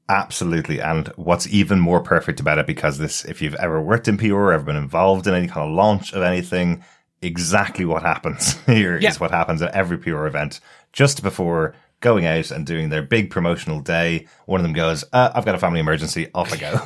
Absolutely. 0.10 0.82
And 0.82 1.08
what's 1.16 1.48
even 1.48 1.80
more 1.80 2.02
perfect 2.02 2.40
about 2.40 2.58
it, 2.58 2.66
because 2.68 2.98
this, 2.98 3.24
if 3.26 3.42
you've 3.42 3.56
ever 3.56 3.80
worked 3.80 4.08
in 4.08 4.18
PR 4.18 4.34
or 4.34 4.54
ever 4.54 4.64
been 4.64 4.76
involved 4.76 5.28
in 5.28 5.36
any 5.36 5.48
kind 5.48 5.70
of 5.70 5.76
launch 5.76 6.14
of 6.14 6.24
anything, 6.24 6.84
exactly 7.22 7.86
what 7.86 8.02
happens 8.02 8.54
here 8.66 8.98
is 8.98 9.04
Yeah. 9.04 9.14
what 9.18 9.32
happens 9.32 9.62
at 9.62 9.74
every 9.76 9.98
PR 10.00 10.26
event 10.26 10.60
just 10.94 11.22
before 11.22 11.76
going 12.02 12.26
out 12.26 12.50
and 12.50 12.66
doing 12.66 12.88
their 12.90 13.02
big 13.04 13.30
promotional 13.30 13.82
day. 13.82 14.26
One 14.46 14.60
of 14.62 14.64
them 14.64 14.72
goes, 14.74 15.04
uh, 15.12 15.32
I've 15.36 15.44
got 15.46 15.54
a 15.54 15.60
family 15.60 15.82
emergency. 15.82 16.30
Off 16.34 16.54
I 16.54 16.56
go. 16.56 16.82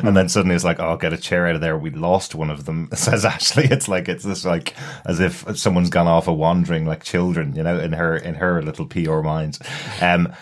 and 0.08 0.16
then 0.16 0.30
suddenly 0.30 0.54
it's 0.56 0.64
like, 0.64 0.80
oh, 0.80 0.84
I'll 0.84 0.96
get 0.96 1.12
a 1.12 1.18
chair 1.18 1.46
out 1.46 1.54
of 1.54 1.60
there. 1.60 1.76
We 1.76 1.90
lost 1.90 2.34
one 2.34 2.48
of 2.50 2.64
them, 2.64 2.88
says 2.94 3.26
Ashley. 3.26 3.66
It's 3.66 3.88
like, 3.88 4.08
it's 4.08 4.24
just 4.24 4.46
like 4.46 4.74
as 5.04 5.20
if 5.20 5.44
someone's 5.58 5.90
gone 5.90 6.08
off 6.08 6.28
a 6.28 6.32
wandering 6.32 6.86
like 6.86 7.04
children, 7.04 7.54
you 7.54 7.62
know, 7.62 7.78
in 7.78 7.92
her, 7.92 8.16
in 8.16 8.34
her 8.36 8.62
little 8.62 8.86
PR 8.86 9.20
mind. 9.20 9.58
Um, 10.00 10.32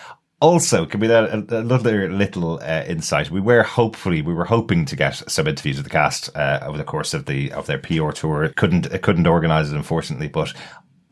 also, 0.41 0.87
can 0.87 1.01
we 1.01 1.07
that 1.07 1.31
another 1.31 2.11
little 2.11 2.59
uh, 2.63 2.85
insight? 2.87 3.31
We 3.31 3.41
were 3.41 3.63
hopefully 3.63 4.23
we 4.23 4.33
were 4.33 4.47
hoping 4.47 4.87
to 4.87 4.97
get 4.97 5.23
some 5.31 5.47
interviews 5.47 5.77
with 5.77 5.85
the 5.85 5.91
cast 5.91 6.35
uh, 6.35 6.61
over 6.63 6.79
the 6.79 6.85
course 6.85 7.13
of 7.13 7.27
the 7.27 7.53
of 7.53 7.67
their 7.67 7.79
PR 7.79 8.11
tour. 8.11 8.49
Couldn't 8.57 8.87
it 8.87 9.03
couldn't 9.03 9.27
organise 9.27 9.71
it 9.71 9.77
unfortunately, 9.77 10.29
but 10.29 10.55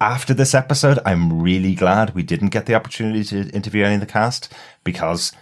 after 0.00 0.32
this 0.32 0.54
episode, 0.54 0.98
I'm 1.04 1.42
really 1.42 1.74
glad 1.74 2.14
we 2.14 2.22
didn't 2.22 2.48
get 2.48 2.66
the 2.66 2.74
opportunity 2.74 3.24
to 3.24 3.50
interview 3.50 3.84
any 3.84 3.96
of 3.96 4.00
the 4.00 4.06
cast 4.06 4.52
because 4.82 5.32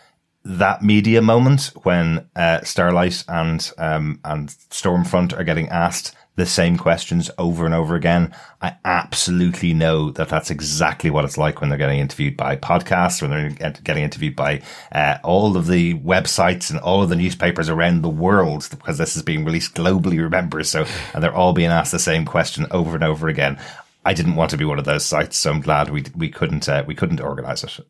that 0.45 0.83
media 0.83 1.23
moment 1.23 1.73
when 1.83 2.29
uh, 2.35 2.63
Starlight 2.63 3.25
and 3.29 3.71
um, 3.79 4.21
and 4.25 4.49
Stormfront 4.71 5.39
are 5.39 5.45
getting 5.45 5.69
asked 5.69 6.15
the 6.37 6.47
same 6.47 6.77
questions 6.77 7.31
over 7.39 7.65
and 7.65 7.75
over 7.75 7.95
again, 7.95 8.33
I 8.61 8.77
absolutely 8.85 9.73
know 9.73 10.11
that 10.13 10.29
that's 10.29 10.51
exactly 10.51 11.11
what 11.11 11.25
it's 11.25 11.39
like 11.39 11.61
when 11.61 11.71
they're 11.71 11.79
getting 11.79 11.99
interviewed 11.99 12.37
by 12.37 12.57
podcasts, 12.57 13.21
when 13.21 13.31
they're 13.31 13.71
getting 13.83 14.05
interviewed 14.05 14.37
by 14.37 14.63
uh, 14.93 15.17
all 15.25 15.57
of 15.57 15.67
the 15.67 15.95
websites 15.95 16.71
and 16.71 16.79
all 16.81 17.03
of 17.03 17.09
the 17.09 17.17
newspapers 17.17 17.69
around 17.69 18.03
the 18.03 18.09
world, 18.09 18.69
because 18.71 18.99
this 18.99 19.17
is 19.17 19.23
being 19.23 19.45
released 19.45 19.75
globally, 19.75 20.21
remember? 20.21 20.63
So, 20.63 20.85
and 21.15 21.23
they're 21.23 21.35
all 21.35 21.55
being 21.55 21.71
asked 21.71 21.93
the 21.93 21.99
same 21.99 22.27
question 22.27 22.67
over 22.71 22.95
and 22.95 23.05
over 23.05 23.29
again. 23.29 23.59
I 24.05 24.15
didn't 24.15 24.37
want 24.37 24.53
to 24.53 24.57
be 24.57 24.65
one 24.65 24.79
of 24.79 24.85
those 24.85 25.05
sites, 25.05 25.37
so 25.37 25.51
I'm 25.51 25.61
glad 25.61 25.91
we 25.91 26.05
we 26.15 26.29
couldn't 26.29 26.69
uh, 26.69 26.85
we 26.87 26.95
couldn't 26.95 27.21
organize 27.21 27.65
it. 27.65 27.81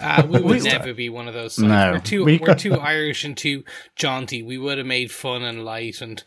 Uh, 0.00 0.22
we 0.26 0.40
would 0.40 0.64
never 0.64 0.94
be 0.94 1.10
one 1.10 1.28
of 1.28 1.34
those. 1.34 1.56
Sites. 1.56 1.68
No. 1.68 1.92
we're 1.92 1.98
too 1.98 2.24
we, 2.24 2.40
are 2.40 2.54
too 2.54 2.76
Irish 2.76 3.24
and 3.24 3.36
too 3.36 3.62
jaunty. 3.94 4.42
We 4.42 4.56
would 4.56 4.78
have 4.78 4.86
made 4.86 5.12
fun 5.12 5.42
and 5.42 5.66
light, 5.66 6.00
and 6.00 6.24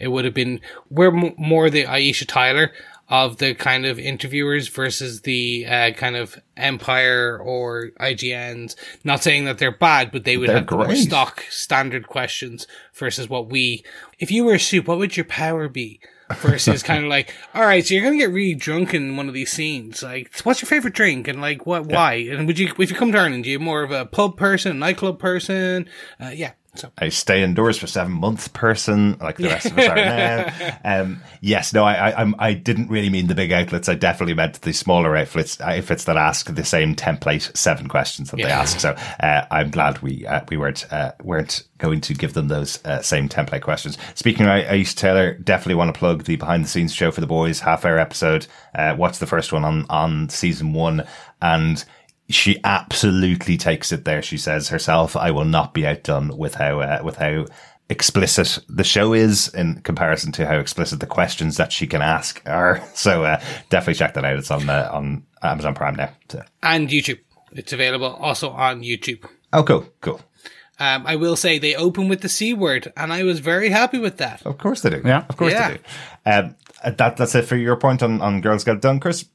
it 0.00 0.08
would 0.08 0.24
have 0.24 0.34
been. 0.34 0.60
We're 0.88 1.14
m- 1.16 1.34
more 1.36 1.70
the 1.70 1.84
Aisha 1.84 2.26
Tyler 2.26 2.72
of 3.10 3.38
the 3.38 3.54
kind 3.54 3.84
of 3.84 3.98
interviewers 3.98 4.68
versus 4.68 5.22
the 5.22 5.66
uh, 5.66 5.90
kind 5.92 6.16
of 6.16 6.40
Empire 6.56 7.38
or 7.42 7.90
IGNs. 8.00 8.76
Not 9.02 9.22
saying 9.22 9.44
that 9.46 9.58
they're 9.58 9.76
bad, 9.76 10.12
but 10.12 10.24
they 10.24 10.36
would 10.36 10.48
They're 10.48 10.58
have 10.58 10.68
the 10.68 10.76
more 10.76 10.94
stock 10.94 11.44
standard 11.50 12.06
questions 12.06 12.66
versus 12.94 13.28
what 13.28 13.50
we. 13.50 13.84
If 14.18 14.30
you 14.30 14.44
were 14.44 14.54
a 14.54 14.60
supe, 14.60 14.86
what 14.86 14.98
would 14.98 15.16
your 15.16 15.24
power 15.24 15.68
be? 15.68 16.00
versus 16.36 16.82
kind 16.84 17.04
of 17.04 17.10
like, 17.10 17.34
all 17.54 17.62
right, 17.62 17.84
so 17.84 17.92
you're 17.92 18.04
gonna 18.04 18.16
get 18.16 18.30
really 18.30 18.54
drunk 18.54 18.94
in 18.94 19.16
one 19.16 19.26
of 19.26 19.34
these 19.34 19.50
scenes. 19.50 20.02
Like, 20.02 20.30
what's 20.42 20.62
your 20.62 20.68
favorite 20.68 20.94
drink 20.94 21.26
and 21.26 21.40
like 21.40 21.66
what? 21.66 21.86
Why? 21.86 22.14
And 22.14 22.46
would 22.46 22.58
you, 22.58 22.72
if 22.78 22.90
you 22.90 22.96
come 22.96 23.10
to 23.10 23.18
Ireland, 23.18 23.44
are 23.46 23.48
you 23.48 23.58
more 23.58 23.82
of 23.82 23.90
a 23.90 24.06
pub 24.06 24.36
person, 24.36 24.78
nightclub 24.78 25.18
person? 25.18 25.88
Uh, 26.20 26.28
yeah. 26.28 26.52
So 26.74 26.90
I 26.98 27.08
stay 27.08 27.42
indoors 27.42 27.78
for 27.78 27.88
seven 27.88 28.12
months 28.12 28.46
person, 28.46 29.18
like 29.18 29.36
the 29.36 29.48
rest 29.48 29.66
of 29.66 29.78
us 29.78 29.88
are 29.88 29.94
now. 29.96 30.76
Um, 30.84 31.20
yes, 31.40 31.72
no, 31.72 31.84
I, 31.84 32.10
I, 32.10 32.22
I'm, 32.22 32.62
didn't 32.62 32.88
really 32.88 33.10
mean 33.10 33.26
the 33.26 33.34
big 33.34 33.52
outlets. 33.52 33.88
I 33.88 33.94
definitely 33.94 34.34
meant 34.34 34.60
the 34.62 34.72
smaller 34.72 35.16
outlets, 35.16 35.60
outfits 35.60 36.04
that 36.04 36.16
ask 36.16 36.52
the 36.52 36.64
same 36.64 36.94
template 36.94 37.56
seven 37.56 37.88
questions 37.88 38.30
that 38.30 38.36
they 38.38 38.44
ask. 38.44 38.80
So 38.80 38.96
uh, 39.20 39.46
I'm 39.50 39.70
glad 39.70 40.00
we 40.00 40.26
uh, 40.26 40.42
we 40.48 40.56
weren't 40.56 40.90
uh, 40.92 41.12
weren't 41.22 41.64
going 41.78 42.00
to 42.02 42.14
give 42.14 42.34
them 42.34 42.48
those 42.48 42.84
uh, 42.84 43.02
same 43.02 43.28
template 43.28 43.62
questions. 43.62 43.98
Speaking 44.14 44.46
of 44.46 44.52
Aisha 44.52 44.96
Tyler, 44.96 45.34
definitely 45.34 45.74
want 45.74 45.92
to 45.92 45.98
plug 45.98 46.24
the 46.24 46.36
behind 46.36 46.64
the 46.64 46.68
scenes 46.68 46.94
show 46.94 47.10
for 47.10 47.20
the 47.20 47.26
boys 47.26 47.60
half 47.60 47.84
hour 47.84 47.98
episode. 47.98 48.46
Uh, 48.74 48.94
watch 48.96 49.18
the 49.18 49.26
first 49.26 49.52
one 49.52 49.64
on 49.64 49.86
on 49.90 50.28
season 50.28 50.72
one 50.72 51.06
and 51.42 51.84
she 52.30 52.58
absolutely 52.64 53.56
takes 53.56 53.92
it 53.92 54.04
there. 54.04 54.22
She 54.22 54.38
says 54.38 54.68
herself, 54.68 55.16
"I 55.16 55.30
will 55.30 55.44
not 55.44 55.74
be 55.74 55.86
outdone 55.86 56.36
with 56.36 56.54
how 56.54 56.80
uh, 56.80 57.00
with 57.04 57.16
how 57.16 57.46
explicit 57.88 58.58
the 58.68 58.84
show 58.84 59.12
is 59.12 59.48
in 59.54 59.80
comparison 59.82 60.30
to 60.32 60.46
how 60.46 60.56
explicit 60.58 61.00
the 61.00 61.06
questions 61.06 61.56
that 61.56 61.72
she 61.72 61.86
can 61.86 62.02
ask 62.02 62.42
are." 62.46 62.82
So 62.94 63.24
uh, 63.24 63.40
definitely 63.70 63.94
check 63.94 64.14
that 64.14 64.24
out. 64.24 64.36
It's 64.38 64.50
on 64.50 64.68
uh, 64.68 64.88
on 64.92 65.24
Amazon 65.42 65.74
Prime 65.74 65.96
now. 65.96 66.10
So- 66.28 66.42
and 66.62 66.88
YouTube, 66.88 67.20
it's 67.52 67.72
available 67.72 68.06
also 68.20 68.50
on 68.50 68.82
YouTube. 68.82 69.24
Oh, 69.52 69.62
cool, 69.64 69.86
cool. 70.00 70.20
Um, 70.78 71.04
I 71.06 71.16
will 71.16 71.36
say 71.36 71.58
they 71.58 71.74
open 71.74 72.08
with 72.08 72.22
the 72.22 72.28
C 72.30 72.54
word, 72.54 72.90
and 72.96 73.12
I 73.12 73.22
was 73.22 73.40
very 73.40 73.68
happy 73.68 73.98
with 73.98 74.16
that. 74.16 74.46
Of 74.46 74.56
course 74.56 74.80
they 74.80 74.88
do. 74.90 75.02
Yeah. 75.04 75.26
Of 75.28 75.36
course 75.36 75.52
Yeah. 75.52 75.68
they 75.68 75.74
do. 75.74 75.82
Um, 76.24 76.56
that, 76.96 77.16
that's 77.18 77.34
it 77.34 77.42
for 77.44 77.56
your 77.56 77.76
point 77.76 78.02
on, 78.02 78.22
on 78.22 78.40
Girls 78.40 78.64
Get 78.64 78.80
Done, 78.80 78.98
Chris. 78.98 79.26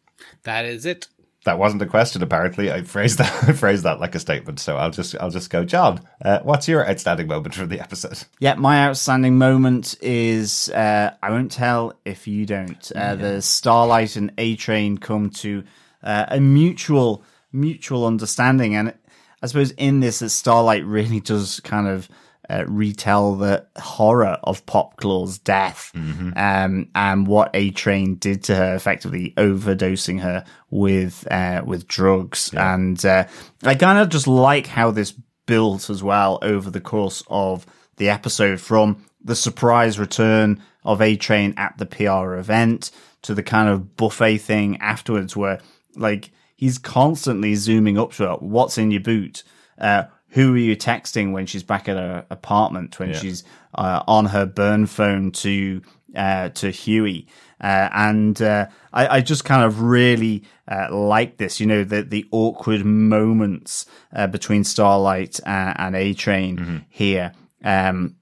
That 0.43 0.65
is 0.65 0.87
it. 0.87 1.07
That 1.45 1.59
wasn't 1.59 1.83
a 1.83 1.85
question. 1.85 2.23
Apparently, 2.23 2.71
I 2.71 2.81
phrased 2.81 3.19
that 3.19 3.43
I 3.49 3.53
phrased 3.53 3.83
that 3.83 3.99
like 3.99 4.15
a 4.15 4.19
statement. 4.19 4.59
So 4.59 4.77
I'll 4.77 4.91
just 4.91 5.15
I'll 5.19 5.29
just 5.29 5.49
go, 5.49 5.63
John. 5.63 6.01
Uh, 6.23 6.39
what's 6.43 6.67
your 6.67 6.87
outstanding 6.89 7.27
moment 7.27 7.55
from 7.55 7.69
the 7.69 7.79
episode? 7.79 8.23
Yeah, 8.39 8.55
my 8.55 8.85
outstanding 8.87 9.37
moment 9.37 9.95
is 10.01 10.69
uh, 10.69 11.13
I 11.21 11.29
won't 11.29 11.51
tell 11.51 11.93
if 12.03 12.27
you 12.27 12.45
don't. 12.45 12.91
Uh, 12.95 13.15
The 13.15 13.41
Starlight 13.41 14.15
and 14.15 14.33
A 14.37 14.55
Train 14.55 14.97
come 14.97 15.29
to 15.31 15.63
uh, 16.03 16.25
a 16.29 16.39
mutual 16.39 17.23
mutual 17.53 18.05
understanding, 18.05 18.75
and 18.75 18.93
I 19.41 19.47
suppose 19.47 19.71
in 19.71 19.99
this, 19.99 20.19
that 20.19 20.29
Starlight 20.29 20.83
really 20.83 21.19
does 21.19 21.59
kind 21.61 21.87
of 21.87 22.09
uh, 22.49 22.65
retell 22.67 23.35
the 23.35 23.65
horror 23.77 24.37
of 24.43 24.65
Popclaw's 24.65 25.37
death 25.37 25.91
um, 26.35 26.89
and 26.93 27.27
what 27.27 27.49
A 27.53 27.71
Train 27.71 28.15
did 28.15 28.43
to 28.45 28.55
her, 28.55 28.75
effectively 28.75 29.33
overdosing 29.37 30.21
her 30.21 30.45
with 30.69 31.27
uh, 31.31 31.63
with 31.65 31.87
drugs. 31.87 32.53
And 32.53 33.03
uh, 33.05 33.25
I 33.63 33.75
kind 33.75 33.99
of 33.99 34.09
just 34.09 34.27
like 34.27 34.67
how 34.67 34.91
this 34.91 35.13
built 35.45 35.89
as 35.89 36.03
well 36.03 36.39
over 36.41 36.69
the 36.69 36.81
course 36.81 37.23
of 37.27 37.65
the 37.97 38.09
episode 38.09 38.59
from 38.59 39.05
the 39.23 39.35
surprise 39.35 39.97
return 39.97 40.61
of 40.83 41.01
A 41.01 41.15
Train 41.15 41.53
at 41.57 41.77
the 41.77 41.85
PR 41.85 42.35
event 42.35 42.91
to 43.23 43.33
the 43.33 43.43
kind 43.43 43.69
of 43.69 43.95
buffet 43.95 44.37
thing 44.37 44.77
afterwards, 44.77 45.35
where 45.35 45.59
like 45.95 46.31
he's 46.55 46.77
constantly 46.77 47.55
zooming 47.55 47.97
up 47.97 48.13
to 48.13 48.23
her. 48.27 48.35
What's 48.35 48.77
in 48.77 48.91
your 48.91 49.01
boot? 49.01 49.43
Uh, 49.77 50.03
who 50.35 50.53
are 50.53 50.57
you 50.57 50.75
texting 50.75 51.31
when 51.31 51.45
she's 51.45 51.63
back 51.63 51.87
at 51.87 51.95
her 51.95 52.25
apartment? 52.29 52.99
When 52.99 53.13
she's 53.13 53.45
uh, 53.73 54.03
on 54.05 54.25
her 54.25 54.45
burn 54.45 54.85
phone 54.85 55.31
to 55.31 55.81
uh, 56.13 56.49
to 56.49 56.71
Hughie? 56.71 57.27
Uh, 57.61 57.87
and 57.93 58.41
uh, 58.41 58.67
I, 58.91 59.07
I 59.07 59.21
just 59.21 59.45
kind 59.45 59.63
of 59.63 59.81
really 59.81 60.43
uh, 60.67 60.93
like 60.93 61.37
this, 61.37 61.61
you 61.61 61.65
know, 61.65 61.85
the 61.85 62.03
the 62.03 62.27
awkward 62.31 62.85
moments 62.85 63.85
uh, 64.13 64.27
between 64.27 64.65
Starlight 64.65 65.39
and, 65.45 65.79
and 65.79 65.95
A 65.95 66.13
Train 66.13 66.85
here. 66.89 67.31
Um, 67.63 68.17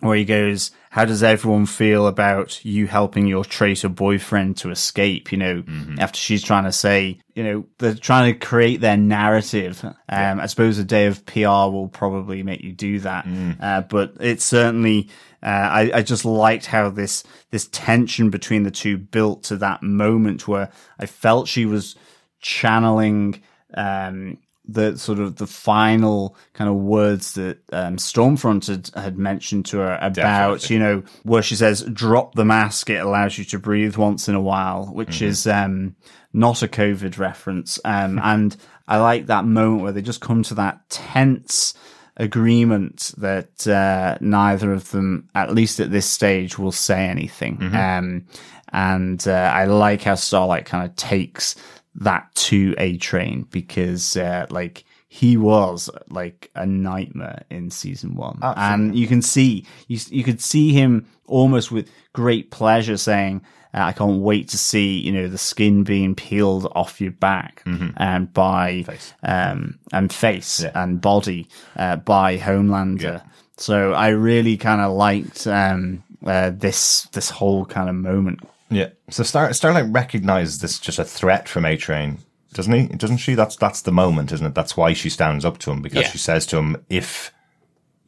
where 0.00 0.16
he 0.16 0.26
goes, 0.26 0.70
How 0.90 1.04
does 1.04 1.22
everyone 1.22 1.66
feel 1.66 2.06
about 2.06 2.64
you 2.64 2.86
helping 2.86 3.26
your 3.26 3.44
traitor 3.44 3.88
boyfriend 3.88 4.56
to 4.58 4.70
escape? 4.70 5.30
You 5.30 5.38
know, 5.38 5.62
after 5.98 6.18
she's 6.18 6.42
trying 6.42 6.64
to 6.64 6.72
say, 6.72 7.20
you 7.34 7.44
know, 7.44 7.66
they're 7.78 7.94
trying 7.94 8.32
to 8.32 8.38
create 8.38 8.80
their 8.80 8.96
narrative. 8.96 9.84
Um, 10.08 10.40
I 10.40 10.46
suppose 10.46 10.78
a 10.78 10.84
day 10.84 11.06
of 11.06 11.24
PR 11.26 11.70
will 11.70 11.88
probably 11.88 12.42
make 12.42 12.62
you 12.62 12.72
do 12.72 13.00
that. 13.00 13.26
Uh, 13.60 13.82
but 13.82 14.14
it's 14.20 14.44
certainly, 14.44 15.08
uh, 15.42 15.46
I, 15.46 15.90
I 15.94 16.02
just 16.02 16.24
liked 16.24 16.66
how 16.66 16.88
this, 16.90 17.22
this 17.50 17.68
tension 17.70 18.30
between 18.30 18.62
the 18.62 18.70
two 18.70 18.96
built 18.96 19.44
to 19.44 19.56
that 19.58 19.82
moment 19.82 20.48
where 20.48 20.70
I 20.98 21.06
felt 21.06 21.48
she 21.48 21.66
was 21.66 21.96
channeling, 22.40 23.42
um, 23.74 24.38
the 24.68 24.96
sort 24.98 25.18
of 25.18 25.36
the 25.36 25.46
final 25.46 26.36
kind 26.52 26.68
of 26.68 26.76
words 26.76 27.32
that 27.32 27.58
um, 27.72 27.96
Stormfront 27.96 28.68
had, 28.68 28.90
had 29.02 29.18
mentioned 29.18 29.64
to 29.66 29.78
her 29.78 29.98
about, 30.00 30.60
Definitely. 30.60 30.76
you 30.76 30.82
know, 30.82 31.02
where 31.22 31.42
she 31.42 31.56
says, 31.56 31.82
drop 31.84 32.34
the 32.34 32.44
mask, 32.44 32.90
it 32.90 33.02
allows 33.02 33.38
you 33.38 33.44
to 33.46 33.58
breathe 33.58 33.96
once 33.96 34.28
in 34.28 34.34
a 34.34 34.40
while, 34.40 34.86
which 34.86 35.22
is 35.22 35.46
um, 35.46 35.96
not 36.34 36.62
a 36.62 36.68
COVID 36.68 37.18
reference. 37.18 37.80
Um, 37.84 38.18
and 38.22 38.56
I 38.86 38.98
like 38.98 39.26
that 39.26 39.46
moment 39.46 39.82
where 39.82 39.92
they 39.92 40.02
just 40.02 40.20
come 40.20 40.42
to 40.44 40.54
that 40.54 40.88
tense 40.90 41.72
agreement 42.18 43.12
that 43.16 43.66
uh, 43.66 44.18
neither 44.20 44.72
of 44.72 44.90
them, 44.90 45.28
at 45.34 45.54
least 45.54 45.80
at 45.80 45.90
this 45.90 46.06
stage, 46.06 46.58
will 46.58 46.72
say 46.72 47.06
anything. 47.06 47.58
Um, 47.74 48.26
and 48.70 49.26
uh, 49.26 49.50
I 49.54 49.64
like 49.64 50.02
how 50.02 50.14
Starlight 50.14 50.66
kind 50.66 50.84
of 50.84 50.94
takes 50.96 51.56
that 51.98 52.34
to 52.34 52.74
A 52.78 52.96
Train 52.96 53.46
because 53.50 54.16
uh, 54.16 54.46
like 54.50 54.84
he 55.08 55.36
was 55.36 55.88
like 56.10 56.50
a 56.54 56.66
nightmare 56.66 57.44
in 57.50 57.70
season 57.70 58.14
one. 58.14 58.38
And 58.58 58.96
you 58.96 59.06
can 59.06 59.22
see 59.22 59.64
you, 59.88 59.98
you 60.10 60.22
could 60.22 60.40
see 60.40 60.72
him 60.72 61.06
almost 61.26 61.70
with 61.72 61.90
great 62.12 62.50
pleasure 62.50 62.96
saying 62.96 63.42
uh, 63.74 63.82
i 63.82 63.92
can't 63.92 64.20
wait 64.20 64.48
to 64.48 64.56
see 64.56 64.98
you 64.98 65.12
know 65.12 65.28
the 65.28 65.36
skin 65.36 65.84
being 65.84 66.14
peeled 66.14 66.72
off 66.74 67.00
your 67.02 67.10
back 67.10 67.62
and 67.98 68.32
by 68.32 68.84
um 69.22 69.78
and 69.92 70.10
face 70.12 70.64
and 70.74 71.00
body 71.02 71.46
uh, 71.76 71.96
by 71.96 72.38
homelander. 72.38 73.22
So 73.58 73.92
i 73.92 74.08
really 74.08 74.56
kind 74.56 74.80
of 74.80 74.92
liked 74.92 75.46
um 75.46 76.02
uh, 76.26 76.50
this 76.50 77.02
this 77.12 77.30
whole 77.30 77.64
kind 77.66 77.88
of 77.88 77.94
moment 77.94 78.40
Yeah. 78.70 78.88
So 79.10 79.22
Star 79.22 79.52
Starlight 79.52 79.86
recognizes 79.90 80.58
this 80.58 80.78
just 80.78 80.98
a 80.98 81.04
threat 81.04 81.48
from 81.48 81.64
A 81.64 81.76
Train, 81.76 82.18
doesn't 82.52 82.72
he? 82.72 82.86
Doesn't 82.96 83.16
she? 83.18 83.34
That's 83.34 83.56
that's 83.56 83.82
the 83.82 83.92
moment, 83.92 84.32
isn't 84.32 84.46
it? 84.46 84.54
That's 84.54 84.76
why 84.76 84.92
she 84.92 85.08
stands 85.10 85.44
up 85.44 85.58
to 85.58 85.70
him 85.70 85.82
because 85.82 86.02
Yeah. 86.02 86.10
she 86.10 86.18
says 86.18 86.44
to 86.46 86.58
him, 86.58 86.84
"If 86.90 87.32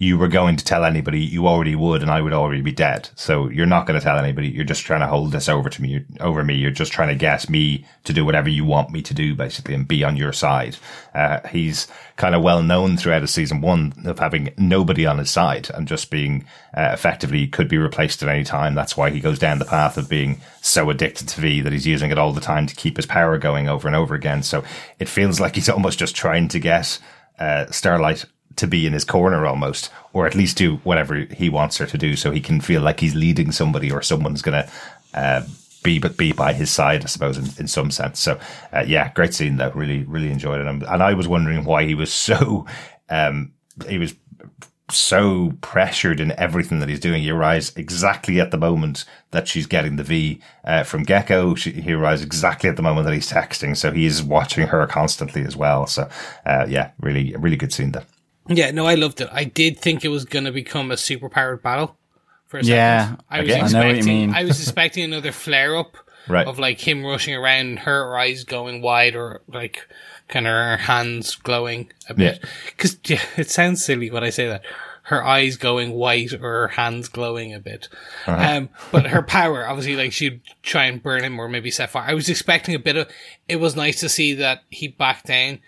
you 0.00 0.16
were 0.16 0.28
going 0.28 0.56
to 0.56 0.64
tell 0.64 0.86
anybody, 0.86 1.20
you 1.20 1.46
already 1.46 1.74
would, 1.74 2.00
and 2.00 2.10
I 2.10 2.22
would 2.22 2.32
already 2.32 2.62
be 2.62 2.72
dead. 2.72 3.10
So 3.16 3.50
you're 3.50 3.66
not 3.66 3.86
going 3.86 4.00
to 4.00 4.02
tell 4.02 4.16
anybody. 4.16 4.48
You're 4.48 4.64
just 4.64 4.86
trying 4.86 5.00
to 5.00 5.06
hold 5.06 5.30
this 5.30 5.46
over 5.46 5.68
to 5.68 5.82
me, 5.82 6.06
over 6.20 6.42
me. 6.42 6.54
You're 6.54 6.70
just 6.70 6.90
trying 6.90 7.08
to 7.08 7.14
get 7.14 7.50
me 7.50 7.84
to 8.04 8.14
do 8.14 8.24
whatever 8.24 8.48
you 8.48 8.64
want 8.64 8.90
me 8.90 9.02
to 9.02 9.12
do, 9.12 9.34
basically, 9.34 9.74
and 9.74 9.86
be 9.86 10.02
on 10.02 10.16
your 10.16 10.32
side." 10.32 10.78
Uh, 11.14 11.46
he's 11.48 11.86
kind 12.16 12.34
of 12.34 12.42
well 12.42 12.62
known 12.62 12.96
throughout 12.96 13.20
his 13.20 13.30
season 13.30 13.60
one 13.60 13.92
of 14.06 14.18
having 14.18 14.54
nobody 14.56 15.04
on 15.04 15.18
his 15.18 15.30
side 15.30 15.68
and 15.74 15.86
just 15.86 16.10
being 16.10 16.46
uh, 16.74 16.90
effectively 16.94 17.46
could 17.46 17.68
be 17.68 17.76
replaced 17.76 18.22
at 18.22 18.28
any 18.30 18.44
time. 18.44 18.74
That's 18.74 18.96
why 18.96 19.10
he 19.10 19.20
goes 19.20 19.38
down 19.38 19.58
the 19.58 19.66
path 19.66 19.98
of 19.98 20.08
being 20.08 20.40
so 20.62 20.88
addicted 20.88 21.28
to 21.28 21.40
V 21.42 21.60
that 21.60 21.74
he's 21.74 21.86
using 21.86 22.10
it 22.10 22.18
all 22.18 22.32
the 22.32 22.40
time 22.40 22.66
to 22.66 22.74
keep 22.74 22.96
his 22.96 23.06
power 23.06 23.36
going 23.36 23.68
over 23.68 23.86
and 23.86 23.96
over 23.96 24.14
again. 24.14 24.42
So 24.42 24.64
it 24.98 25.10
feels 25.10 25.40
like 25.40 25.56
he's 25.56 25.68
almost 25.68 25.98
just 25.98 26.16
trying 26.16 26.48
to 26.48 26.58
get 26.58 26.98
uh, 27.38 27.66
Starlight 27.70 28.24
to 28.56 28.66
be 28.66 28.86
in 28.86 28.92
his 28.92 29.04
corner 29.04 29.46
almost, 29.46 29.90
or 30.12 30.26
at 30.26 30.34
least 30.34 30.56
do 30.56 30.76
whatever 30.78 31.16
he 31.16 31.48
wants 31.48 31.78
her 31.78 31.86
to 31.86 31.98
do, 31.98 32.16
so 32.16 32.30
he 32.30 32.40
can 32.40 32.60
feel 32.60 32.82
like 32.82 33.00
he's 33.00 33.14
leading 33.14 33.52
somebody 33.52 33.90
or 33.90 34.02
someone's 34.02 34.42
gonna 34.42 34.68
uh, 35.14 35.42
be 35.82 35.98
but 35.98 36.16
be 36.16 36.32
by 36.32 36.52
his 36.52 36.70
side, 36.70 37.02
I 37.02 37.06
suppose, 37.06 37.38
in, 37.38 37.46
in 37.58 37.68
some 37.68 37.90
sense. 37.90 38.20
So 38.20 38.38
uh, 38.72 38.84
yeah, 38.86 39.12
great 39.12 39.34
scene 39.34 39.56
though. 39.56 39.70
Really, 39.70 40.04
really 40.04 40.30
enjoyed 40.30 40.60
it, 40.60 40.66
and, 40.66 40.82
and 40.82 41.02
I 41.02 41.14
was 41.14 41.28
wondering 41.28 41.64
why 41.64 41.84
he 41.84 41.94
was 41.94 42.12
so 42.12 42.66
um, 43.08 43.52
he 43.88 43.98
was 43.98 44.14
so 44.92 45.52
pressured 45.60 46.20
in 46.20 46.32
everything 46.32 46.80
that 46.80 46.88
he's 46.88 47.00
doing. 47.00 47.22
He 47.22 47.30
arrives 47.30 47.72
exactly 47.76 48.40
at 48.40 48.50
the 48.50 48.58
moment 48.58 49.04
that 49.30 49.48
she's 49.48 49.66
getting 49.66 49.96
the 49.96 50.02
V 50.02 50.40
uh, 50.64 50.82
from 50.82 51.04
Gecko. 51.04 51.54
She, 51.54 51.72
he 51.72 51.92
arrives 51.92 52.22
exactly 52.22 52.68
at 52.68 52.76
the 52.76 52.82
moment 52.82 53.06
that 53.06 53.14
he's 53.14 53.30
texting, 53.30 53.76
so 53.76 53.92
he's 53.92 54.22
watching 54.22 54.66
her 54.66 54.86
constantly 54.86 55.44
as 55.44 55.56
well. 55.56 55.86
So 55.86 56.08
uh, 56.44 56.66
yeah, 56.68 56.90
really, 57.00 57.34
really 57.36 57.56
good 57.56 57.72
scene 57.72 57.92
there. 57.92 58.04
Yeah, 58.50 58.70
no, 58.72 58.84
I 58.86 58.94
loved 58.96 59.20
it. 59.20 59.28
I 59.32 59.44
did 59.44 59.78
think 59.78 60.04
it 60.04 60.08
was 60.08 60.24
going 60.24 60.44
to 60.44 60.52
become 60.52 60.90
a 60.90 60.96
super 60.96 61.28
powered 61.28 61.62
battle. 61.62 61.96
For 62.48 62.58
a 62.58 62.64
Yeah, 62.64 63.02
second. 63.10 63.24
I 63.30 63.40
was 63.40 63.48
again. 63.48 63.64
I 63.64 63.68
know 63.68 63.78
what 63.78 63.84
you 63.86 63.90
expecting. 63.96 64.06
mean. 64.20 64.34
I 64.34 64.44
was 64.44 64.60
expecting 64.60 65.04
another 65.04 65.32
flare 65.32 65.76
up 65.76 65.96
Right. 66.28 66.46
of 66.46 66.58
like 66.58 66.80
him 66.86 67.04
rushing 67.04 67.34
around, 67.34 67.66
and 67.66 67.78
her 67.80 68.16
eyes 68.18 68.44
going 68.44 68.82
wide, 68.82 69.14
or 69.16 69.40
like 69.48 69.88
kind 70.28 70.46
of 70.46 70.52
her 70.52 70.76
hands 70.76 71.34
glowing 71.36 71.90
a 72.08 72.14
bit. 72.14 72.44
Because 72.66 72.98
yeah, 73.04 73.22
it 73.36 73.48
sounds 73.50 73.84
silly 73.84 74.10
when 74.10 74.22
I 74.24 74.30
say 74.30 74.46
that. 74.48 74.62
Her 75.04 75.24
eyes 75.24 75.56
going 75.56 75.92
white 75.92 76.32
or 76.34 76.38
her 76.40 76.68
hands 76.68 77.08
glowing 77.08 77.52
a 77.54 77.58
bit. 77.58 77.88
Um, 78.26 78.68
but 78.92 79.08
her 79.08 79.22
power, 79.22 79.66
obviously, 79.66 79.96
like 79.96 80.12
she'd 80.12 80.40
try 80.62 80.84
and 80.84 81.02
burn 81.02 81.24
him 81.24 81.38
or 81.40 81.48
maybe 81.48 81.70
set 81.70 81.90
fire. 81.90 82.04
I 82.08 82.14
was 82.14 82.28
expecting 82.28 82.74
a 82.76 82.78
bit 82.78 82.96
of. 82.96 83.08
It 83.48 83.56
was 83.56 83.74
nice 83.74 83.98
to 84.00 84.08
see 84.08 84.34
that 84.34 84.62
he 84.70 84.86
backed 84.88 85.26
down. 85.26 85.60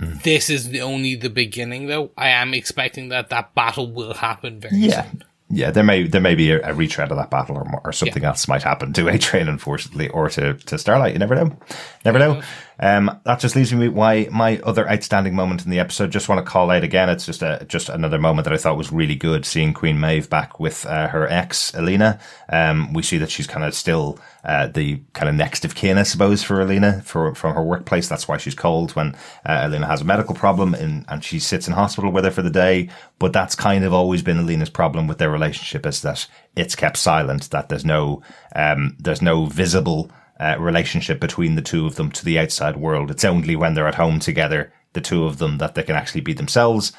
Mm. 0.00 0.22
This 0.22 0.48
is 0.50 0.70
the, 0.70 0.80
only 0.80 1.14
the 1.14 1.30
beginning, 1.30 1.86
though. 1.86 2.10
I 2.16 2.28
am 2.30 2.54
expecting 2.54 3.10
that 3.10 3.28
that 3.28 3.54
battle 3.54 3.90
will 3.92 4.14
happen 4.14 4.58
very 4.60 4.76
Yeah. 4.76 5.04
soon. 5.04 5.24
Yeah, 5.52 5.72
there 5.72 5.82
may 5.82 6.04
there 6.06 6.20
may 6.20 6.36
be 6.36 6.52
a, 6.52 6.70
a 6.70 6.72
retread 6.72 7.10
of 7.10 7.16
that 7.16 7.28
battle, 7.28 7.56
or, 7.56 7.66
or 7.82 7.92
something 7.92 8.22
else 8.24 8.46
might 8.46 8.62
happen 8.62 8.92
to 8.92 9.08
A 9.08 9.18
Train, 9.18 9.48
unfortunately, 9.48 10.08
or 10.08 10.28
to, 10.30 10.54
to 10.54 10.78
Starlight. 10.78 11.12
You 11.12 11.18
never 11.18 11.34
know, 11.34 11.56
never 12.04 12.20
know. 12.20 12.40
Um, 12.80 13.20
that 13.24 13.40
just 13.40 13.54
leaves 13.54 13.72
me 13.72 13.88
with 13.88 13.96
why 13.96 14.26
my 14.32 14.58
other 14.60 14.88
outstanding 14.90 15.34
moment 15.34 15.64
in 15.64 15.70
the 15.70 15.78
episode. 15.78 16.10
Just 16.10 16.28
want 16.28 16.44
to 16.44 16.50
call 16.50 16.70
out 16.70 16.82
again. 16.82 17.10
It's 17.10 17.26
just 17.26 17.42
a 17.42 17.64
just 17.68 17.90
another 17.90 18.18
moment 18.18 18.44
that 18.44 18.54
I 18.54 18.56
thought 18.56 18.78
was 18.78 18.90
really 18.90 19.14
good. 19.14 19.44
Seeing 19.44 19.74
Queen 19.74 20.00
Maeve 20.00 20.30
back 20.30 20.58
with 20.58 20.86
uh, 20.86 21.08
her 21.08 21.28
ex 21.28 21.74
Elena. 21.74 22.18
Um, 22.48 22.92
we 22.94 23.02
see 23.02 23.18
that 23.18 23.30
she's 23.30 23.46
kind 23.46 23.64
of 23.64 23.74
still 23.74 24.18
uh, 24.44 24.68
the 24.68 25.02
kind 25.12 25.28
of 25.28 25.34
next 25.34 25.64
of 25.66 25.74
kin, 25.74 25.98
I 25.98 26.04
suppose, 26.04 26.42
for 26.42 26.60
Elena 26.62 27.02
for 27.02 27.34
from 27.34 27.54
her 27.54 27.62
workplace. 27.62 28.08
That's 28.08 28.26
why 28.26 28.38
she's 28.38 28.54
called 28.54 28.92
when 28.92 29.14
uh, 29.44 29.70
has 29.70 30.00
a 30.00 30.04
medical 30.04 30.34
problem 30.34 30.72
and 30.74 31.04
and 31.08 31.22
she 31.22 31.38
sits 31.38 31.68
in 31.68 31.74
hospital 31.74 32.10
with 32.10 32.24
her 32.24 32.30
for 32.30 32.42
the 32.42 32.50
day. 32.50 32.88
But 33.18 33.34
that's 33.34 33.54
kind 33.54 33.84
of 33.84 33.92
always 33.92 34.22
been 34.22 34.38
Elena's 34.38 34.70
problem 34.70 35.06
with 35.06 35.18
their 35.18 35.30
relationship 35.30 35.84
is 35.84 36.00
that 36.00 36.26
it's 36.56 36.74
kept 36.74 36.96
silent. 36.96 37.50
That 37.50 37.68
there's 37.68 37.84
no 37.84 38.22
um, 38.56 38.96
there's 38.98 39.20
no 39.20 39.44
visible 39.44 40.10
uh, 40.40 40.56
relationship 40.58 41.20
between 41.20 41.54
the 41.54 41.62
two 41.62 41.86
of 41.86 41.94
them 41.96 42.10
to 42.12 42.24
the 42.24 42.38
outside 42.38 42.76
world. 42.76 43.10
It's 43.10 43.24
only 43.24 43.54
when 43.54 43.74
they're 43.74 43.86
at 43.86 43.94
home 43.94 44.18
together, 44.18 44.72
the 44.94 45.00
two 45.00 45.24
of 45.24 45.38
them, 45.38 45.58
that 45.58 45.74
they 45.74 45.82
can 45.82 45.94
actually 45.96 46.22
be 46.22 46.32
themselves 46.32 46.92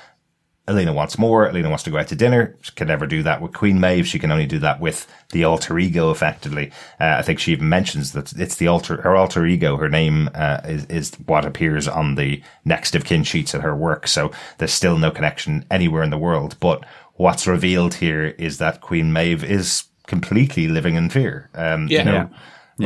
Elena 0.68 0.94
wants 0.94 1.18
more. 1.18 1.48
Elena 1.48 1.70
wants 1.70 1.84
to 1.84 1.90
go 1.90 1.98
out 1.98 2.08
to 2.08 2.16
dinner. 2.16 2.56
She 2.62 2.72
can 2.74 2.88
never 2.88 3.08
do 3.08 3.24
that 3.24 3.42
with 3.42 3.52
Queen 3.54 3.80
Maeve. 3.80 4.08
She 4.08 4.20
can 4.20 4.32
only 4.32 4.46
do 4.46 4.60
that 4.60 4.80
with 4.80 5.08
the 5.32 5.44
alter 5.44 5.78
ego, 5.80 6.12
effectively. 6.12 6.72
Uh, 7.00 7.16
I 7.18 7.24
think 7.24 7.40
she 7.40 7.52
even 7.52 7.68
mentions 7.68 8.12
that 8.12 8.32
it's 8.34 8.56
the 8.56 8.68
alter, 8.68 9.02
her 9.02 9.16
alter 9.16 9.46
ego. 9.46 9.76
Her 9.76 9.90
name 9.90 10.30
uh, 10.36 10.62
is, 10.64 10.86
is 10.86 11.14
what 11.26 11.46
appears 11.46 11.88
on 11.88 12.16
the 12.16 12.42
next 12.64 12.96
of 12.96 13.06
kin 13.06 13.24
sheets 13.24 13.56
at 13.56 13.62
her 13.62 13.76
work. 13.76 14.08
So 14.08 14.32
there's 14.60 14.74
still 14.74 14.98
no 14.98 15.10
connection 15.10 15.66
anywhere 15.72 16.04
in 16.04 16.12
the 16.12 16.18
world. 16.18 16.56
But 16.60 16.86
what's 17.16 17.48
revealed 17.48 17.96
here 17.96 18.28
is 18.38 18.60
that 18.60 18.82
Queen 18.82 19.12
Maeve 19.12 19.44
is 19.44 19.86
completely 20.06 20.68
living 20.68 20.96
in 20.96 21.10
fear. 21.10 21.50
Um, 21.56 21.88
Yeah. 21.88 22.00
you 22.00 22.06
know, 22.06 22.14
Yeah. 22.14 22.28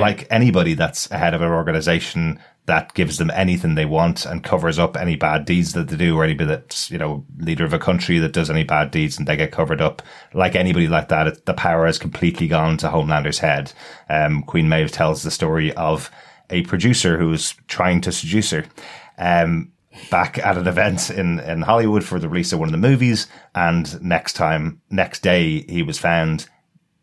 Like 0.01 0.27
anybody 0.29 0.73
that's 0.73 1.09
ahead 1.11 1.33
of 1.33 1.41
an 1.41 1.51
organization 1.51 2.39
that 2.65 2.93
gives 2.95 3.17
them 3.17 3.29
anything 3.31 3.75
they 3.75 3.85
want 3.85 4.25
and 4.25 4.43
covers 4.43 4.79
up 4.79 4.97
any 4.97 5.15
bad 5.15 5.45
deeds 5.45 5.73
that 5.73 5.87
they 5.87 5.95
do 5.95 6.17
or 6.17 6.23
anybody 6.23 6.47
that's, 6.47 6.89
you 6.89 6.97
know, 6.97 7.23
leader 7.37 7.63
of 7.63 7.73
a 7.73 7.79
country 7.79 8.17
that 8.17 8.33
does 8.33 8.49
any 8.49 8.63
bad 8.63 8.89
deeds 8.89 9.17
and 9.17 9.27
they 9.27 9.37
get 9.37 9.51
covered 9.51 9.81
up. 9.81 10.01
Like 10.33 10.55
anybody 10.55 10.87
like 10.87 11.09
that, 11.09 11.27
it, 11.27 11.45
the 11.45 11.53
power 11.53 11.85
has 11.85 11.99
completely 11.99 12.47
gone 12.47 12.77
to 12.77 12.89
Homelander's 12.89 13.39
head. 13.39 13.71
Um, 14.09 14.41
Queen 14.43 14.67
Maeve 14.67 14.91
tells 14.91 15.21
the 15.21 15.31
story 15.31 15.73
of 15.73 16.09
a 16.49 16.63
producer 16.63 17.17
who 17.17 17.29
was 17.29 17.53
trying 17.67 18.01
to 18.01 18.11
seduce 18.11 18.49
her. 18.51 18.65
Um, 19.17 19.71
back 20.09 20.37
at 20.39 20.57
an 20.57 20.67
event 20.67 21.09
in, 21.09 21.39
in 21.39 21.61
Hollywood 21.61 22.03
for 22.03 22.19
the 22.19 22.27
release 22.27 22.51
of 22.51 22.59
one 22.59 22.67
of 22.67 22.73
the 22.73 22.77
movies. 22.77 23.27
And 23.53 24.01
next 24.01 24.33
time, 24.33 24.81
next 24.89 25.21
day, 25.21 25.61
he 25.61 25.83
was 25.83 25.97
found 25.97 26.49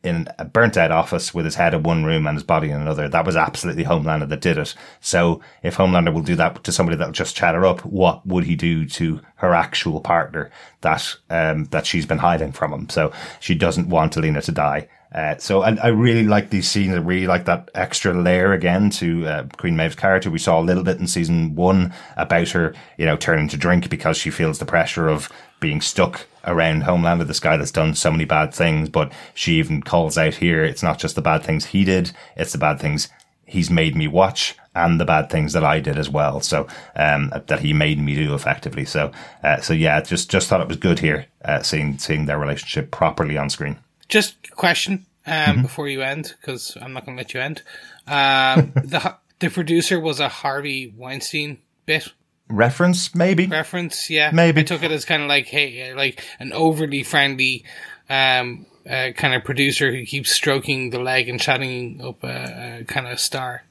in 0.03 0.29
a 0.39 0.45
burnt 0.45 0.77
out 0.77 0.91
office 0.91 1.33
with 1.33 1.45
his 1.45 1.55
head 1.55 1.74
in 1.74 1.83
one 1.83 2.05
room 2.05 2.27
and 2.27 2.37
his 2.37 2.43
body 2.43 2.70
in 2.70 2.81
another. 2.81 3.09
That 3.09 3.27
was 3.27 3.37
absolutely 3.37 3.85
Homelander 3.85 4.29
that 4.29 4.41
did 4.41 4.59
it. 4.59 4.74
So 5.01 5.41
if 5.62 5.77
Homelander 5.77 6.12
will 6.12 6.23
do 6.23 6.37
that 6.37 6.62
to 6.65 6.73
somebody 6.73 6.97
that'll 6.97 7.12
just 7.12 7.37
chat 7.37 7.55
her 7.55 7.65
up, 7.65 7.85
what 7.85 8.27
would 8.27 8.45
he 8.45 8.57
do 8.57 8.87
to 8.87 9.20
her 9.37 9.55
actual 9.55 10.01
partner 10.01 10.51
that, 10.81 11.16
um, 11.31 11.65
that 11.66 11.87
she's 11.87 12.07
been 12.07 12.19
hiding 12.19 12.53
from 12.53 12.73
him? 12.73 12.89
So 12.89 13.12
she 13.41 13.55
doesn't 13.55 13.89
want 13.89 14.16
Alina 14.16 14.43
to 14.43 14.53
die. 14.53 14.89
Uh, 15.15 15.37
so 15.37 15.62
and 15.62 15.79
I 15.81 15.89
really 15.89 16.27
like 16.27 16.51
these 16.51 16.69
scenes. 16.69 16.95
I 16.95 16.99
really 16.99 17.27
like 17.27 17.45
that 17.45 17.70
extra 17.74 18.15
layer 18.15 18.53
again 18.53 18.89
to 18.91 19.27
uh, 19.27 19.47
Queen 19.59 19.77
Maeve's 19.77 19.95
character. 19.95 20.31
We 20.31 20.39
saw 20.39 20.59
a 20.59 20.62
little 20.65 20.83
bit 20.83 20.99
in 20.99 21.07
season 21.07 21.55
one 21.55 21.93
about 22.16 22.49
her, 22.51 22.74
you 22.97 23.05
know, 23.05 23.16
turning 23.16 23.49
to 23.49 23.59
drink 23.59 23.91
because 23.91 24.16
she 24.16 24.31
feels 24.31 24.59
the 24.59 24.65
pressure 24.65 25.09
of 25.09 25.31
being 25.62 25.80
stuck 25.80 26.26
around 26.44 26.82
Homeland 26.82 27.20
Homelander, 27.22 27.26
this 27.26 27.40
guy 27.40 27.56
that's 27.56 27.70
done 27.70 27.94
so 27.94 28.10
many 28.10 28.26
bad 28.26 28.52
things. 28.52 28.90
But 28.90 29.10
she 29.32 29.55
even 29.55 29.82
calls 29.82 30.18
out 30.18 30.34
here, 30.34 30.62
it's 30.62 30.82
not 30.82 30.98
just 30.98 31.14
the 31.14 31.22
bad 31.22 31.43
things 31.43 31.66
he 31.66 31.84
did, 31.84 32.12
it's 32.36 32.52
the 32.52 32.59
bad 32.59 32.78
things 32.78 33.09
he's 33.47 33.70
made 33.70 33.97
me 33.97 34.06
watch 34.06 34.56
and 34.74 35.01
the 35.01 35.05
bad 35.05 35.30
things 35.30 35.55
that 35.55 35.64
I 35.64 35.80
did 35.80 35.98
as 35.98 36.10
well. 36.10 36.40
So, 36.40 36.66
um, 36.97 37.32
that 37.47 37.60
he 37.60 37.72
made 37.72 37.98
me 37.98 38.14
do 38.14 38.34
effectively. 38.34 38.84
So, 38.84 39.12
uh, 39.43 39.60
so 39.60 39.72
yeah, 39.72 40.01
just, 40.02 40.30
just 40.30 40.48
thought 40.48 40.60
it 40.60 40.68
was 40.68 40.78
good 40.78 40.98
here, 40.98 41.26
uh, 41.44 41.62
seeing, 41.62 41.98
seeing 41.98 42.26
their 42.26 42.39
relationship 42.39 42.90
properly 42.90 43.39
on 43.39 43.48
screen. 43.51 43.78
Just 44.09 44.51
question 44.52 45.06
um, 45.26 45.32
Mm-hmm. 45.32 45.62
before 45.62 45.89
you 45.89 46.02
end, 46.02 46.34
because 46.40 46.76
I'm 46.80 46.93
not 46.93 47.06
going 47.06 47.16
to 47.16 47.22
let 47.22 47.34
you 47.34 47.40
end. 47.40 47.62
Um, 48.06 48.72
the 48.84 49.16
the 49.39 49.51
producer 49.51 49.98
was 49.98 50.20
a 50.20 50.28
Harvey 50.28 50.94
Weinstein 50.97 51.59
bit 51.84 52.12
Reference, 52.53 53.15
maybe? 53.15 53.47
reference. 53.47 54.11
Yeah, 54.11 54.31
Maybe. 54.33 54.61
I 54.61 54.65
took 54.65 54.83
it 54.83 54.91
as 54.93 55.05
kind 55.05 55.23
of 55.23 55.29
like 55.29 55.47
hey, 55.47 55.95
like 55.95 56.23
an 56.39 56.53
overly 56.53 57.03
friendly. 57.03 57.65
Um, 58.11 58.66
uh, 58.89 59.12
kind 59.16 59.35
of 59.35 59.45
producer 59.45 59.93
who 59.93 60.05
keeps 60.05 60.33
stroking 60.33 60.91
the 60.91 60.99
leg 60.99 61.29
and 61.29 61.41
chatting 61.41 62.01
up 62.03 62.23
a, 62.24 62.81
a 62.81 62.85
kind 62.85 63.07
of 63.07 63.20
star. 63.20 63.62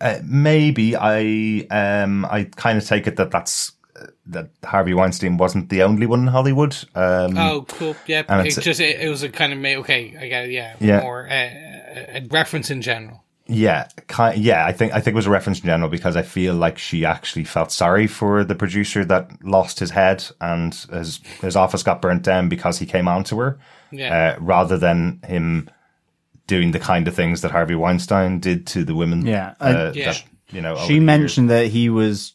Uh, 0.00 0.18
maybe 0.24 0.96
I 0.96 1.66
um 1.70 2.24
I 2.24 2.44
kind 2.44 2.78
of 2.78 2.86
take 2.86 3.06
it 3.06 3.16
that 3.16 3.30
that's 3.30 3.72
uh, 3.98 4.06
that 4.26 4.50
Harvey 4.64 4.94
Weinstein 4.94 5.36
wasn't 5.36 5.68
the 5.68 5.82
only 5.82 6.06
one 6.06 6.20
in 6.20 6.26
Hollywood. 6.28 6.76
Um, 6.94 7.36
Oh, 7.38 7.64
cool. 7.68 7.94
Yeah, 8.06 8.24
it 8.42 8.58
just 8.60 8.80
it, 8.80 9.00
it 9.00 9.08
was 9.08 9.22
a 9.22 9.28
kind 9.28 9.52
of 9.52 9.58
okay. 9.80 10.16
I 10.18 10.28
got 10.28 10.44
it. 10.44 10.50
Yeah, 10.50 10.76
Yeah. 10.80 11.00
more 11.00 11.28
uh, 11.28 11.32
a, 11.32 12.22
a 12.22 12.26
reference 12.30 12.70
in 12.70 12.82
general. 12.82 13.23
Yeah, 13.46 13.88
ki 14.08 14.36
yeah. 14.40 14.64
I 14.64 14.72
think 14.72 14.92
I 14.94 15.00
think 15.00 15.12
it 15.14 15.16
was 15.16 15.26
a 15.26 15.30
reference 15.30 15.60
in 15.60 15.66
general 15.66 15.90
because 15.90 16.16
I 16.16 16.22
feel 16.22 16.54
like 16.54 16.78
she 16.78 17.04
actually 17.04 17.44
felt 17.44 17.70
sorry 17.72 18.06
for 18.06 18.42
the 18.42 18.54
producer 18.54 19.04
that 19.04 19.30
lost 19.44 19.78
his 19.80 19.90
head 19.90 20.24
and 20.40 20.74
his 20.90 21.20
his 21.42 21.54
office 21.54 21.82
got 21.82 22.00
burnt 22.00 22.22
down 22.22 22.48
because 22.48 22.78
he 22.78 22.86
came 22.86 23.06
on 23.06 23.22
to 23.24 23.38
her, 23.40 23.58
Yeah. 23.90 24.36
uh, 24.36 24.40
rather 24.42 24.78
than 24.78 25.20
him 25.26 25.68
doing 26.46 26.70
the 26.70 26.78
kind 26.80 27.06
of 27.06 27.14
things 27.14 27.42
that 27.42 27.50
Harvey 27.50 27.74
Weinstein 27.74 28.40
did 28.40 28.66
to 28.68 28.82
the 28.84 28.94
women. 28.94 29.26
Yeah, 29.26 29.54
uh, 29.60 29.64
uh, 29.64 29.92
Yeah. 29.94 30.12
that, 30.12 30.24
you 30.50 30.60
know. 30.62 30.76
She 30.76 30.86
the 30.88 30.94
years. 30.94 31.04
mentioned 31.04 31.50
that 31.50 31.66
he 31.66 31.90
was 31.90 32.32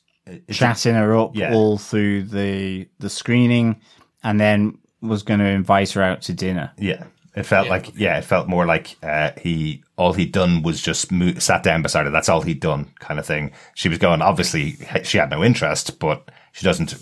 chatting 0.51 0.93
her 0.93 1.17
up 1.17 1.35
Yeah. 1.35 1.53
all 1.55 1.79
through 1.79 2.23
the 2.25 2.87
the 2.99 3.09
screening, 3.09 3.77
and 4.23 4.39
then 4.39 4.77
was 5.01 5.23
going 5.23 5.39
to 5.39 5.45
invite 5.47 5.89
her 5.93 6.03
out 6.03 6.21
to 6.23 6.33
dinner. 6.33 6.69
Yeah. 6.77 7.03
It 7.35 7.43
felt 7.43 7.65
Yeah. 7.67 7.71
like, 7.71 7.91
yeah, 7.97 8.17
it 8.17 8.25
felt 8.25 8.47
more 8.47 8.65
like 8.65 8.97
uh, 9.03 9.31
he, 9.39 9.83
all 9.97 10.13
he'd 10.13 10.31
done 10.31 10.63
was 10.63 10.81
just 10.81 11.09
sat 11.41 11.63
down 11.63 11.81
beside 11.81 12.05
her. 12.05 12.11
That's 12.11 12.29
all 12.29 12.41
he'd 12.41 12.59
done, 12.59 12.91
kind 12.99 13.19
of 13.19 13.25
thing. 13.25 13.51
She 13.75 13.87
was 13.89 13.97
going, 13.99 14.21
obviously, 14.21 14.77
she 15.03 15.17
had 15.19 15.29
no 15.29 15.43
interest, 15.43 15.99
but 15.99 16.29
she 16.51 16.65
doesn't 16.65 16.95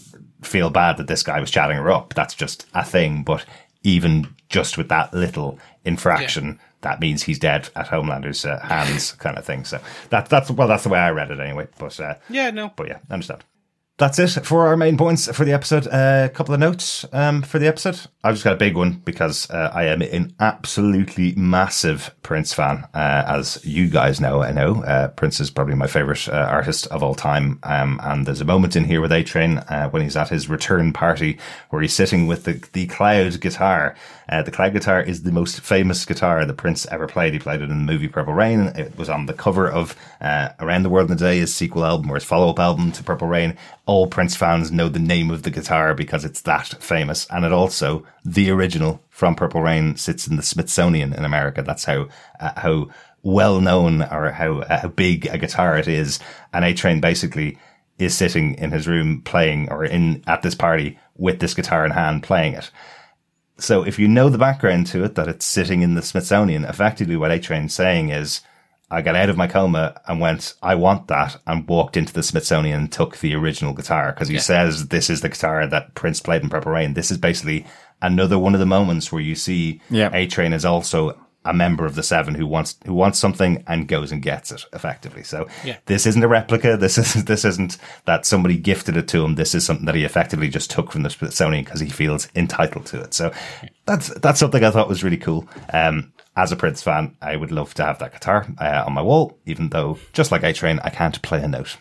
feel 0.43 0.69
bad 0.69 0.97
that 0.97 1.07
this 1.07 1.23
guy 1.23 1.39
was 1.39 1.49
chatting 1.49 1.77
her 1.77 1.89
up. 1.91 2.13
That's 2.13 2.35
just 2.35 2.65
a 2.73 2.83
thing. 2.83 3.23
But 3.23 3.45
even 3.83 4.27
just 4.49 4.77
with 4.77 4.89
that 4.89 5.13
little 5.13 5.57
infraction, 5.85 6.59
that 6.81 6.99
means 6.99 7.23
he's 7.23 7.39
dead 7.39 7.69
at 7.75 7.87
Homelander's 7.87 8.45
uh, 8.45 8.59
hands, 8.59 9.13
kind 9.13 9.37
of 9.37 9.45
thing. 9.45 9.63
So 9.65 9.79
that, 10.09 10.27
that's, 10.29 10.51
well, 10.51 10.67
that's 10.67 10.83
the 10.83 10.89
way 10.89 10.99
I 10.99 11.09
read 11.11 11.31
it 11.31 11.39
anyway. 11.39 11.67
But, 11.79 11.99
uh, 11.99 12.15
Yeah, 12.29 12.51
no. 12.51 12.71
but 12.75 12.87
yeah, 12.89 12.99
I 13.09 13.13
understand. 13.13 13.43
That's 13.97 14.19
it 14.19 14.45
for 14.45 14.67
our 14.67 14.77
main 14.77 14.95
points 14.95 15.27
for 15.35 15.43
the 15.43 15.53
episode. 15.53 15.87
A 15.87 16.29
couple 16.31 16.53
of 16.53 16.59
notes 16.59 17.03
um, 17.11 17.41
for 17.41 17.57
the 17.57 17.65
episode. 17.65 17.99
I've 18.23 18.35
just 18.35 18.43
got 18.43 18.53
a 18.53 18.57
big 18.57 18.75
one 18.75 19.01
because 19.03 19.49
uh, 19.49 19.71
I 19.73 19.85
am 19.85 20.03
an 20.03 20.35
absolutely 20.39 21.33
massive 21.33 22.13
Prince 22.21 22.53
fan. 22.53 22.87
Uh, 22.93 23.23
as 23.25 23.65
you 23.65 23.89
guys 23.89 24.21
know, 24.21 24.43
I 24.43 24.51
know 24.51 24.83
uh, 24.83 25.07
Prince 25.07 25.39
is 25.39 25.49
probably 25.49 25.73
my 25.73 25.87
favorite 25.87 26.29
uh, 26.29 26.33
artist 26.33 26.85
of 26.87 27.01
all 27.01 27.15
time. 27.15 27.57
Um, 27.63 27.99
and 28.03 28.27
there's 28.27 28.41
a 28.41 28.45
moment 28.45 28.75
in 28.75 28.83
here 28.83 29.01
with 29.01 29.11
A 29.11 29.23
Train 29.23 29.57
uh, 29.57 29.89
when 29.89 30.03
he's 30.03 30.15
at 30.17 30.29
his 30.29 30.47
return 30.47 30.93
party 30.93 31.39
where 31.71 31.81
he's 31.81 31.93
sitting 31.93 32.27
with 32.27 32.43
the 32.43 32.63
the 32.73 32.85
Cloud 32.85 33.39
guitar. 33.41 33.95
Uh, 34.29 34.43
the 34.43 34.51
Cloud 34.51 34.73
guitar 34.73 35.01
is 35.01 35.23
the 35.23 35.31
most 35.31 35.61
famous 35.61 36.03
guitar 36.05 36.45
that 36.45 36.57
Prince 36.57 36.85
ever 36.87 37.07
played. 37.07 37.33
He 37.33 37.39
played 37.39 37.61
it 37.61 37.71
in 37.71 37.85
the 37.85 37.91
movie 37.91 38.09
Purple 38.09 38.33
Rain. 38.33 38.73
It 38.75 38.95
was 38.97 39.09
on 39.09 39.25
the 39.25 39.33
cover 39.33 39.69
of 39.69 39.95
uh, 40.19 40.49
Around 40.59 40.83
the 40.83 40.89
World 40.89 41.09
in 41.09 41.15
a 41.15 41.19
Day, 41.19 41.39
his 41.39 41.55
sequel 41.55 41.85
album 41.85 42.11
or 42.11 42.15
his 42.15 42.25
follow 42.25 42.49
up 42.49 42.59
album 42.59 42.91
to 42.91 43.03
Purple 43.03 43.29
Rain. 43.29 43.57
All 43.87 44.07
Prince 44.07 44.35
fans 44.35 44.71
know 44.71 44.89
the 44.89 44.99
name 44.99 45.31
of 45.31 45.43
the 45.43 45.49
guitar 45.49 45.95
because 45.95 46.25
it's 46.25 46.41
that 46.41 46.75
famous. 46.83 47.25
And 47.31 47.45
it 47.45 47.53
also, 47.53 48.05
the 48.23 48.51
original 48.51 49.01
from 49.09 49.33
Purple 49.33 49.61
Rain, 49.61 49.95
sits 49.95 50.27
in 50.27 50.35
the 50.35 50.43
Smithsonian 50.43 51.13
in 51.13 51.25
America. 51.25 51.63
That's 51.63 51.85
how 51.85 52.09
uh, 52.39 52.51
how 52.57 52.89
well 53.23 53.61
known 53.61 54.03
or 54.03 54.31
how 54.31 54.59
uh, 54.59 54.81
how 54.81 54.89
big 54.89 55.25
a 55.27 55.37
guitar 55.37 55.77
it 55.77 55.87
is. 55.87 56.19
And 56.53 56.65
A 56.65 56.73
Train 56.73 56.99
basically 56.99 57.57
is 57.97 58.15
sitting 58.15 58.55
in 58.55 58.71
his 58.71 58.87
room 58.87 59.21
playing 59.21 59.71
or 59.71 59.83
in 59.83 60.23
at 60.27 60.41
this 60.43 60.55
party 60.55 60.99
with 61.15 61.39
this 61.39 61.53
guitar 61.53 61.85
in 61.85 61.91
hand 61.91 62.23
playing 62.23 62.53
it. 62.53 62.69
So 63.57 63.83
if 63.83 63.97
you 63.97 64.07
know 64.07 64.29
the 64.29 64.37
background 64.37 64.85
to 64.87 65.03
it, 65.03 65.15
that 65.15 65.27
it's 65.27 65.45
sitting 65.45 65.81
in 65.81 65.95
the 65.95 66.03
Smithsonian, 66.03 66.63
effectively 66.65 67.17
what 67.17 67.31
A 67.31 67.39
Train's 67.39 67.73
saying 67.73 68.09
is, 68.09 68.41
I 68.89 69.01
got 69.01 69.15
out 69.15 69.29
of 69.29 69.35
my 69.37 69.47
coma 69.47 69.99
and 70.07 70.21
went, 70.21 70.53
I 70.63 70.75
want 70.75 71.07
that, 71.09 71.35
and 71.45 71.67
walked 71.67 71.97
into 71.97 72.13
the 72.13 72.23
Smithsonian 72.23 72.79
and 72.79 72.91
took 72.91 73.17
the 73.17 73.35
original 73.35 73.73
guitar 73.73 74.13
because 74.13 74.29
he 74.29 74.39
says 74.39 74.87
this 74.87 75.09
is 75.09 75.21
the 75.21 75.29
guitar 75.29 75.67
that 75.67 75.93
Prince 75.93 76.21
played 76.21 76.41
in 76.41 76.49
Purple 76.49 76.71
Rain. 76.71 76.93
This 76.93 77.11
is 77.11 77.17
basically 77.17 77.65
another 78.01 78.39
one 78.39 78.53
of 78.53 78.59
the 78.61 78.65
moments 78.65 79.11
where 79.11 79.21
you 79.21 79.35
see 79.35 79.81
Yeah. 79.89 80.09
A 80.13 80.25
Train 80.27 80.53
is 80.53 80.63
also 80.63 81.17
a 81.43 81.53
member 81.53 81.85
of 81.85 81.95
the 81.95 82.03
Seven 82.03 82.35
who 82.35 82.45
wants 82.45 82.77
who 82.85 82.93
wants 82.93 83.17
something 83.19 83.63
and 83.67 83.87
goes 83.87 84.11
and 84.11 84.21
gets 84.21 84.51
it 84.51 84.65
effectively. 84.73 85.23
So 85.23 85.47
Yeah. 85.63 85.77
this 85.85 86.05
isn't 86.05 86.23
a 86.23 86.27
replica. 86.27 86.75
This 86.77 86.97
isn't 86.97 87.25
this 87.33 87.43
isn't 87.45 87.77
that 88.05 88.25
somebody 88.25 88.57
gifted 88.57 88.95
it 88.97 89.07
to 89.09 89.23
him. 89.23 89.35
This 89.35 89.55
is 89.55 89.65
something 89.65 89.85
that 89.85 89.95
he 89.95 90.03
effectively 90.03 90.49
just 90.49 90.69
took 90.71 90.91
from 90.91 91.03
the 91.03 91.09
Smithsonian 91.09 91.63
because 91.63 91.79
he 91.79 91.89
feels 91.89 92.27
entitled 92.35 92.85
to 92.87 93.01
it. 93.01 93.13
So 93.13 93.31
that's 93.85 94.09
that's 94.19 94.39
something 94.39 94.63
I 94.63 94.71
thought 94.71 94.89
was 94.89 95.03
really 95.03 95.17
cool. 95.17 95.47
Um, 95.73 96.11
as 96.37 96.51
a 96.51 96.55
Prince 96.55 96.83
fan, 96.83 97.17
I 97.21 97.35
would 97.35 97.51
love 97.51 97.73
to 97.73 97.83
have 97.83 97.99
that 97.99 98.13
guitar 98.13 98.47
uh, 98.59 98.83
on 98.85 98.93
my 98.93 99.01
wall. 99.01 99.37
Even 99.45 99.69
though, 99.69 99.97
just 100.13 100.31
like 100.31 100.43
A 100.43 100.53
Train, 100.53 100.79
I 100.83 100.89
can't 100.89 101.21
play 101.21 101.43
a 101.43 101.47
note. 101.47 101.77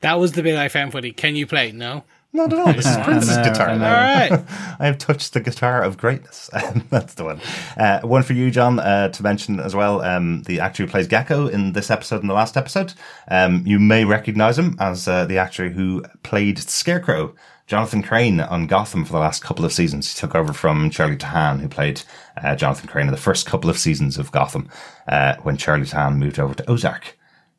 That 0.00 0.18
was 0.18 0.32
the 0.32 0.42
bit 0.42 0.56
I 0.56 0.68
found 0.68 0.92
funny. 0.92 1.12
Can 1.12 1.36
you 1.36 1.46
play? 1.46 1.72
No. 1.72 2.04
Not 2.32 2.52
at 2.52 2.58
all. 2.60 2.72
This 2.72 2.86
is 2.86 2.96
Prince's 3.02 3.36
know, 3.36 3.42
guitar 3.42 3.70
I 3.70 3.76
now. 3.76 3.86
All 3.86 4.38
right. 4.38 4.44
I 4.78 4.86
have 4.86 4.98
touched 4.98 5.32
the 5.32 5.40
guitar 5.40 5.82
of 5.82 5.96
greatness. 5.96 6.48
That's 6.90 7.14
the 7.14 7.24
one. 7.24 7.40
Uh, 7.76 8.00
one 8.02 8.22
for 8.22 8.34
you, 8.34 8.52
John, 8.52 8.78
uh, 8.78 9.08
to 9.08 9.22
mention 9.22 9.58
as 9.58 9.74
well. 9.74 10.00
Um, 10.02 10.42
the 10.44 10.60
actor 10.60 10.84
who 10.84 10.90
plays 10.90 11.08
Gecko 11.08 11.48
in 11.48 11.72
this 11.72 11.90
episode 11.90 12.20
and 12.20 12.30
the 12.30 12.34
last 12.34 12.56
episode. 12.56 12.94
Um, 13.28 13.64
you 13.66 13.80
may 13.80 14.04
recognize 14.04 14.58
him 14.58 14.76
as 14.78 15.08
uh, 15.08 15.24
the 15.24 15.38
actor 15.38 15.70
who 15.70 16.04
played 16.22 16.60
Scarecrow, 16.60 17.34
Jonathan 17.70 18.02
Crane, 18.02 18.40
on 18.40 18.66
Gotham 18.66 19.04
for 19.04 19.12
the 19.12 19.20
last 19.20 19.44
couple 19.44 19.64
of 19.64 19.72
seasons. 19.72 20.12
He 20.12 20.18
took 20.18 20.34
over 20.34 20.52
from 20.52 20.90
Charlie 20.90 21.16
Tahan, 21.16 21.60
who 21.60 21.68
played 21.68 22.02
uh, 22.42 22.56
Jonathan 22.56 22.88
Crane 22.88 23.06
in 23.06 23.12
the 23.12 23.16
first 23.16 23.46
couple 23.46 23.70
of 23.70 23.78
seasons 23.78 24.18
of 24.18 24.32
Gotham 24.32 24.68
uh, 25.06 25.36
when 25.44 25.56
Charlie 25.56 25.86
Tahan 25.86 26.16
moved 26.16 26.40
over 26.40 26.52
to 26.52 26.68
Ozark 26.68 27.16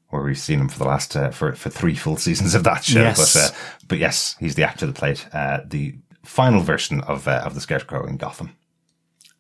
where 0.10 0.22
we've 0.22 0.38
seen 0.38 0.60
him 0.60 0.68
for 0.68 0.80
the 0.80 0.86
last 0.86 1.16
uh, 1.16 1.32
for 1.32 1.54
for 1.54 1.70
three 1.70 1.96
full 1.96 2.18
seasons 2.28 2.56
of 2.56 2.66
that 2.66 2.84
show. 2.84 3.00
Yes. 3.00 3.34
But 3.34 3.42
uh, 3.42 3.56
but 3.88 4.00
yes, 4.00 4.36
he's 4.38 4.56
the 4.56 4.64
actor 4.64 4.86
that 4.86 4.96
played 4.96 5.22
uh, 5.32 5.62
the 5.66 5.96
final 6.24 6.60
version 6.60 7.00
of 7.00 7.26
uh, 7.30 7.44
of 7.46 7.56
the 7.56 7.62
Scarecrow 7.62 8.06
in 8.06 8.18
Gotham. 8.18 8.54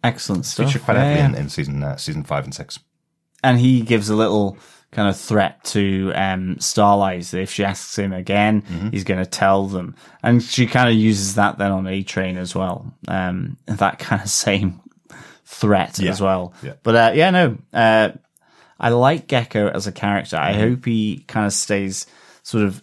Excellent 0.05 0.45
stuff. 0.45 0.67
Featured 0.67 0.83
quite 0.83 0.95
heavily 0.95 1.19
yeah. 1.19 1.25
in, 1.25 1.35
in 1.35 1.49
season 1.49 1.83
uh, 1.83 1.97
season 1.97 2.23
five 2.23 2.45
and 2.45 2.55
six. 2.55 2.79
and 3.43 3.59
he 3.59 3.81
gives 3.81 4.09
a 4.09 4.15
little 4.15 4.57
kind 4.91 5.07
of 5.07 5.17
threat 5.17 5.63
to 5.63 6.11
um, 6.15 6.59
Starlight 6.59 7.33
if 7.33 7.51
she 7.51 7.63
asks 7.63 7.97
him 7.97 8.11
again, 8.13 8.61
Mm-hmm. 8.63 8.89
he's 8.89 9.03
going 9.05 9.23
to 9.23 9.29
tell 9.29 9.67
them. 9.67 9.95
And 10.21 10.43
she 10.43 10.67
kind 10.67 10.89
of 10.89 10.95
uses 10.95 11.35
that 11.35 11.57
then 11.57 11.71
on 11.71 11.87
A 11.87 12.03
Train 12.03 12.37
as 12.37 12.53
well. 12.53 12.93
Um, 13.07 13.57
that 13.67 13.99
kind 14.07 14.21
of 14.21 14.29
same 14.29 14.81
threat 15.45 15.99
Yeah. 15.99 16.11
as 16.11 16.21
well. 16.21 16.53
Yeah. 16.61 16.73
But 16.83 16.95
uh, 16.95 17.11
yeah, 17.15 17.29
no, 17.29 17.57
uh, 17.73 18.09
I 18.79 18.89
like 18.89 19.27
Gecko 19.27 19.67
as 19.69 19.87
a 19.87 19.91
character. 19.91 20.37
I 20.37 20.51
Mm-hmm. 20.53 20.59
hope 20.61 20.85
he 20.85 21.23
kind 21.27 21.45
of 21.45 21.53
stays 21.53 22.05
sort 22.43 22.63
of 22.65 22.81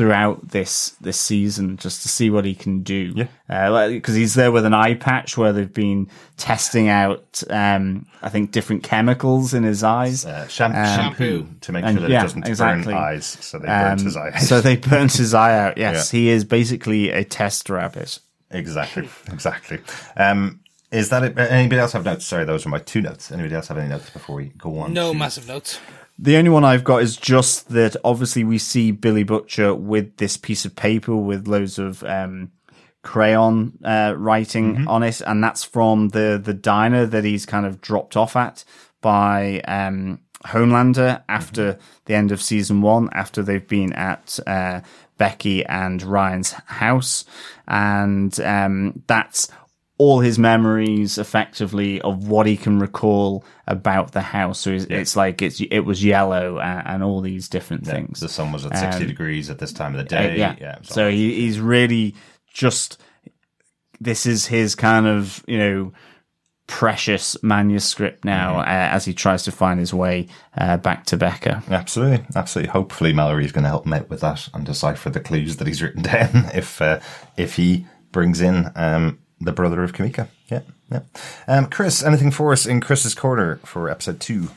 throughout 0.00 0.48
this 0.48 0.96
this 1.02 1.20
season 1.20 1.76
just 1.76 2.00
to 2.00 2.08
see 2.08 2.30
what 2.30 2.46
he 2.46 2.54
can 2.54 2.82
do. 2.82 3.12
Yeah. 3.14 3.88
because 3.90 4.14
he's 4.14 4.32
there 4.32 4.50
with 4.50 4.64
an 4.64 4.72
eye 4.72 4.94
patch 4.94 5.36
where 5.36 5.52
they've 5.52 5.74
been 5.74 6.08
testing 6.38 6.88
out, 6.88 7.42
um, 7.50 8.06
I 8.22 8.30
think, 8.30 8.50
different 8.50 8.82
chemicals 8.82 9.52
in 9.52 9.62
his 9.62 9.82
eyes. 9.84 10.24
Uh, 10.24 10.48
sham- 10.48 10.72
shampoo 10.72 11.46
to 11.60 11.72
make 11.72 11.84
and- 11.84 11.98
sure 11.98 12.08
that 12.08 12.10
yeah, 12.10 12.20
it 12.20 12.22
doesn't 12.22 12.48
exactly. 12.48 12.94
burn 12.94 13.02
eyes. 13.02 13.26
So 13.26 13.58
they 13.58 13.66
burnt 13.66 14.00
Um, 14.00 14.04
his 14.06 14.16
eye. 14.16 14.38
so 14.38 14.60
they 14.62 14.76
burnt 14.76 15.12
his 15.12 15.34
eye 15.34 15.58
out. 15.58 15.76
Yes, 15.84 16.10
he 16.10 16.30
is 16.30 16.44
basically 16.44 17.10
a 17.10 17.22
test 17.24 17.68
rabbit. 17.68 18.20
Exactly, 18.50 19.10
exactly. 19.30 19.80
Um, 20.16 20.60
is 20.90 21.10
that 21.10 21.22
it? 21.24 21.38
Anybody 21.38 21.78
else 21.78 21.92
have 21.92 22.06
notes? 22.06 22.24
Sorry, 22.24 22.46
those 22.46 22.64
are 22.64 22.70
my 22.70 22.78
two 22.78 23.02
notes. 23.02 23.30
Anybody 23.30 23.54
else 23.54 23.68
have 23.68 23.76
any 23.76 23.88
notes 23.90 24.08
before 24.08 24.36
we 24.36 24.46
go 24.56 24.78
on? 24.78 24.94
No 24.94 25.12
to- 25.12 25.18
massive 25.18 25.46
notes. 25.46 25.78
The 26.22 26.36
only 26.36 26.50
one 26.50 26.64
I've 26.64 26.84
got 26.84 27.02
is 27.02 27.16
just 27.16 27.70
that 27.70 27.96
obviously 28.04 28.44
we 28.44 28.58
see 28.58 28.90
Billy 28.90 29.22
Butcher 29.22 29.74
with 29.74 30.18
this 30.18 30.36
piece 30.36 30.66
of 30.66 30.76
paper 30.76 31.16
with 31.16 31.48
loads 31.48 31.78
of 31.78 32.04
um, 32.04 32.50
crayon 33.02 33.78
uh, 33.82 34.12
writing 34.18 34.86
on 34.86 35.02
it, 35.02 35.22
and 35.22 35.42
that's 35.42 35.64
from 35.64 36.08
the 36.08 36.38
the 36.42 36.52
diner 36.52 37.06
that 37.06 37.24
he's 37.24 37.46
kind 37.46 37.64
of 37.64 37.80
dropped 37.80 38.18
off 38.18 38.36
at 38.36 38.64
by 39.00 39.60
um, 39.60 40.20
Homelander 40.44 41.22
after 41.26 41.78
the 42.04 42.14
end 42.14 42.32
of 42.32 42.42
season 42.42 42.82
one, 42.82 43.08
after 43.12 43.42
they've 43.42 43.66
been 43.66 43.94
at 43.94 44.38
uh, 44.46 44.82
Becky 45.16 45.64
and 45.64 46.02
Ryan's 46.02 46.52
house, 46.52 47.24
and 47.66 48.38
um, 48.40 49.02
that's 49.06 49.48
all 50.00 50.20
his 50.20 50.38
memories 50.38 51.18
effectively 51.18 52.00
of 52.00 52.26
what 52.26 52.46
he 52.46 52.56
can 52.56 52.78
recall 52.80 53.44
about 53.66 54.12
the 54.12 54.22
house. 54.22 54.60
So 54.60 54.70
it's, 54.70 54.86
it's 54.86 55.14
like 55.16 55.42
it's 55.42 55.60
it 55.60 55.80
was 55.80 56.02
yellow 56.02 56.58
and, 56.58 56.86
and 56.88 57.02
all 57.04 57.20
these 57.20 57.48
different 57.50 57.84
things. 57.86 58.20
The 58.20 58.28
sun 58.28 58.50
was 58.52 58.64
at 58.64 58.76
sixty 58.78 59.02
Um, 59.02 59.08
degrees 59.08 59.50
at 59.50 59.58
this 59.58 59.72
time 59.72 59.94
of 59.94 60.08
the 60.08 60.16
Uh, 60.16 60.22
day. 60.22 60.36
yeah. 60.38 60.76
so 60.82 61.10
he, 61.10 61.34
he's 61.42 61.60
really 61.60 62.14
just 62.52 62.98
this 64.00 64.24
is 64.26 64.46
his 64.46 64.74
kind 64.74 65.06
of 65.06 65.44
you 65.46 65.58
know 65.58 65.92
precious 66.66 67.36
manuscript 67.42 68.24
now 68.24 68.50
Mm-hmm. 68.52 68.60
uh, 68.70 68.94
as 68.96 69.04
he 69.04 69.12
tries 69.12 69.42
to 69.42 69.52
find 69.52 69.80
his 69.80 69.92
way 69.92 70.28
uh, 70.56 70.76
back 70.76 71.04
to 71.06 71.16
Becca. 71.16 71.62
Absolutely, 71.68 72.24
absolutely. 72.36 72.70
Hopefully, 72.70 73.12
Mallory 73.12 73.44
is 73.44 73.52
going 73.52 73.64
to 73.64 73.68
help 73.70 73.86
him 73.86 73.92
out 73.92 74.08
with 74.08 74.20
that 74.20 74.48
and 74.54 74.64
decipher 74.64 75.10
the 75.10 75.20
clues 75.20 75.56
that 75.56 75.66
he's 75.66 75.82
written 75.82 76.02
down. 76.14 76.48
If 76.54 76.80
uh, 76.80 77.00
if 77.36 77.56
he 77.56 77.86
brings 78.12 78.40
in 78.40 78.70
um, 78.76 79.18
the 79.40 79.52
brother 79.52 79.82
of 79.82 79.92
Kimiko, 79.92 80.28
yeah, 80.48 80.62
yeah. 80.90 81.00
Um, 81.48 81.66
Chris, 81.66 82.02
anything 82.02 82.30
for 82.30 82.52
us 82.52 82.66
in 82.66 82.80
Chris's 82.80 83.14
corner 83.14 83.56
for 83.64 83.88
episode 83.88 84.20
two? 84.20 84.50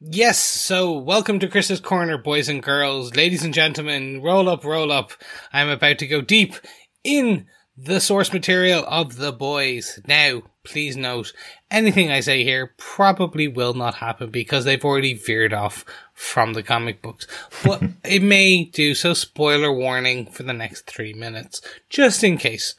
Yes, 0.00 0.38
so 0.38 0.98
welcome 0.98 1.38
to 1.38 1.46
Chris's 1.46 1.78
Corner, 1.78 2.18
boys 2.18 2.48
and 2.48 2.60
girls, 2.60 3.14
ladies 3.14 3.44
and 3.44 3.54
gentlemen. 3.54 4.20
Roll 4.20 4.48
up, 4.48 4.64
roll 4.64 4.90
up. 4.90 5.12
I'm 5.52 5.68
about 5.68 5.98
to 5.98 6.08
go 6.08 6.20
deep 6.20 6.56
in 7.04 7.46
the 7.76 8.00
source 8.00 8.32
material 8.32 8.84
of 8.86 9.16
the 9.16 9.32
boys. 9.32 10.00
Now, 10.08 10.42
please 10.64 10.96
note, 10.96 11.32
anything 11.70 12.10
I 12.10 12.20
say 12.20 12.42
here 12.42 12.74
probably 12.76 13.46
will 13.48 13.74
not 13.74 13.94
happen 13.94 14.30
because 14.30 14.64
they've 14.64 14.84
already 14.84 15.14
veered 15.14 15.52
off 15.52 15.84
from 16.14 16.52
the 16.52 16.62
comic 16.62 17.00
books. 17.00 17.26
But 17.64 17.82
it 18.04 18.22
may 18.22 18.64
do 18.64 18.94
so. 18.94 19.14
Spoiler 19.14 19.72
warning 19.72 20.26
for 20.26 20.42
the 20.42 20.52
next 20.52 20.86
three 20.86 21.14
minutes, 21.14 21.62
just 21.88 22.22
in 22.24 22.38
case. 22.38 22.74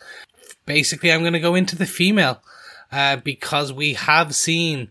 Basically, 0.65 1.11
I'm 1.11 1.21
going 1.21 1.33
to 1.33 1.39
go 1.39 1.55
into 1.55 1.75
the 1.75 1.85
female 1.85 2.41
uh, 2.91 3.17
because 3.17 3.73
we 3.73 3.93
have 3.93 4.35
seen 4.35 4.89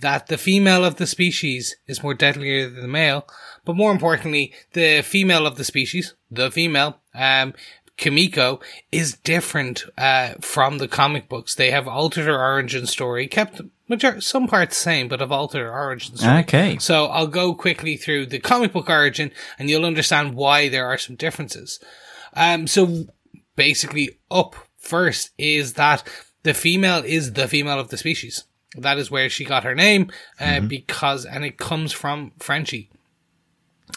that 0.00 0.26
the 0.26 0.38
female 0.38 0.84
of 0.84 0.96
the 0.96 1.06
species 1.06 1.76
is 1.86 2.02
more 2.02 2.14
deadlier 2.14 2.68
than 2.68 2.82
the 2.82 2.88
male, 2.88 3.26
but 3.64 3.76
more 3.76 3.92
importantly, 3.92 4.52
the 4.72 5.02
female 5.02 5.46
of 5.46 5.56
the 5.56 5.64
species, 5.64 6.14
the 6.30 6.50
female, 6.50 6.98
um, 7.14 7.54
Kimiko, 7.96 8.60
is 8.90 9.14
different 9.14 9.84
uh, 9.96 10.34
from 10.40 10.78
the 10.78 10.88
comic 10.88 11.28
books. 11.28 11.54
They 11.54 11.70
have 11.70 11.86
altered 11.86 12.26
her 12.26 12.42
origin 12.42 12.86
story, 12.86 13.28
kept 13.28 13.60
major- 13.88 14.20
some 14.20 14.48
parts 14.48 14.76
the 14.76 14.82
same, 14.82 15.08
but 15.08 15.20
have 15.20 15.30
altered 15.32 15.60
her 15.60 15.72
origin 15.72 16.16
story. 16.16 16.40
Okay. 16.40 16.78
So 16.78 17.06
I'll 17.06 17.28
go 17.28 17.54
quickly 17.54 17.96
through 17.96 18.26
the 18.26 18.40
comic 18.40 18.72
book 18.72 18.90
origin, 18.90 19.30
and 19.58 19.70
you'll 19.70 19.86
understand 19.86 20.34
why 20.34 20.68
there 20.68 20.86
are 20.86 20.98
some 20.98 21.14
differences. 21.14 21.78
Um, 22.34 22.66
so 22.66 23.06
basically, 23.54 24.18
up 24.28 24.56
first 24.84 25.30
is 25.38 25.74
that 25.74 26.06
the 26.42 26.54
female 26.54 27.02
is 27.04 27.32
the 27.32 27.48
female 27.48 27.80
of 27.80 27.88
the 27.88 27.96
species. 27.96 28.44
That 28.76 28.98
is 28.98 29.10
where 29.10 29.30
she 29.30 29.44
got 29.44 29.64
her 29.64 29.74
name, 29.74 30.10
uh, 30.40 30.60
because, 30.60 31.24
and 31.24 31.44
it 31.44 31.58
comes 31.58 31.92
from 31.92 32.32
Frenchie. 32.38 32.90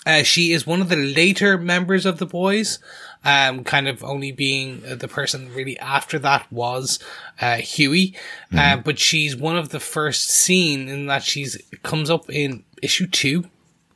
Uh, 0.06 0.24
she 0.24 0.52
is 0.52 0.68
one 0.68 0.82
of 0.82 0.90
the 0.90 0.96
later 0.96 1.58
members 1.58 2.06
of 2.06 2.20
the 2.20 2.26
boys, 2.26 2.80
um, 3.26 3.64
kind 3.64 3.88
of 3.88 4.04
only 4.04 4.32
being 4.32 4.84
uh, 4.88 4.96
the 4.96 5.08
person 5.08 5.54
really 5.54 5.78
after 5.80 6.20
that 6.20 6.50
was 6.52 7.00
uh, 7.42 7.56
Hughie. 7.58 8.16
Uh, 8.56 8.78
but 8.78 9.00
she's 9.00 9.36
one 9.36 9.58
of 9.58 9.70
the 9.70 9.80
first 9.80 10.30
seen 10.30 10.88
in 10.88 11.08
that 11.08 11.24
she's 11.24 11.58
comes 11.84 12.10
up 12.10 12.30
in 12.30 12.64
issue 12.82 13.08
two, 13.08 13.50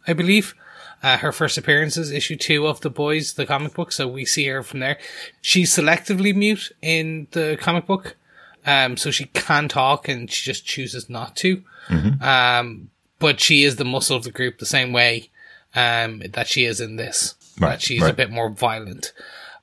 I 0.07 0.13
believe. 0.13 0.55
Uh, 1.03 1.17
her 1.17 1.31
first 1.31 1.57
appearance 1.57 1.97
is 1.97 2.11
issue 2.11 2.35
two 2.35 2.67
of 2.67 2.81
the 2.81 2.89
boys, 2.89 3.33
the 3.33 3.45
comic 3.45 3.73
book. 3.73 3.91
So 3.91 4.07
we 4.07 4.25
see 4.25 4.45
her 4.47 4.61
from 4.61 4.79
there. 4.81 4.99
She's 5.41 5.75
selectively 5.75 6.35
mute 6.35 6.71
in 6.81 7.27
the 7.31 7.57
comic 7.59 7.87
book. 7.87 8.15
Um, 8.65 8.95
so 8.97 9.09
she 9.09 9.25
can 9.25 9.67
talk 9.67 10.07
and 10.07 10.29
she 10.31 10.45
just 10.45 10.65
chooses 10.65 11.09
not 11.09 11.35
to. 11.37 11.63
Um, 12.21 12.91
but 13.17 13.39
she 13.39 13.63
is 13.63 13.77
the 13.77 13.85
muscle 13.85 14.15
of 14.15 14.23
the 14.23 14.31
group 14.31 14.59
the 14.59 14.65
same 14.65 14.93
way, 14.93 15.29
um, 15.75 16.21
that 16.33 16.47
she 16.47 16.65
is 16.65 16.79
in 16.79 16.95
this. 16.95 17.35
Right, 17.59 17.71
that 17.71 17.81
she's 17.81 18.03
a 18.03 18.13
bit 18.13 18.29
more 18.29 18.49
violent. 18.49 19.13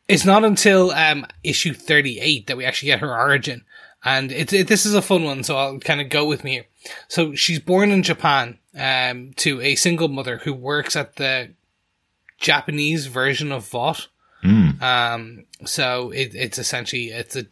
It's 0.09 0.25
not 0.25 0.45
until, 0.45 0.91
um, 0.91 1.27
issue 1.45 1.75
38 1.75 2.47
that 2.47 2.57
we 2.57 2.65
actually 2.65 2.89
get 2.89 3.01
her 3.01 3.17
origin. 3.17 3.65
And 4.05 4.31
it, 4.33 4.53
it, 4.53 4.69
this 4.69 4.87
is 4.87 4.95
a 4.95 5.03
fun 5.03 5.25
one, 5.25 5.43
so 5.43 5.57
I'll 5.57 5.79
kind 5.81 6.01
of 6.01 6.09
go 6.09 6.27
with 6.27 6.45
me 6.45 6.53
here. 6.53 6.67
So 7.09 7.35
she's 7.35 7.59
born 7.59 7.91
in 7.91 8.03
Japan, 8.03 8.59
um, 8.79 9.33
to 9.37 9.61
a 9.61 9.75
single 9.75 10.09
mother 10.09 10.39
who 10.39 10.55
works 10.55 10.97
at 10.97 11.17
the 11.17 11.51
Japanese 12.39 13.07
version 13.07 13.53
of 13.53 13.69
Vought. 13.69 14.09
Um, 14.81 15.45
so 15.65 16.11
it, 16.11 16.33
it's 16.35 16.59
essentially 16.59 17.07
it's 17.07 17.35
a 17.35 17.45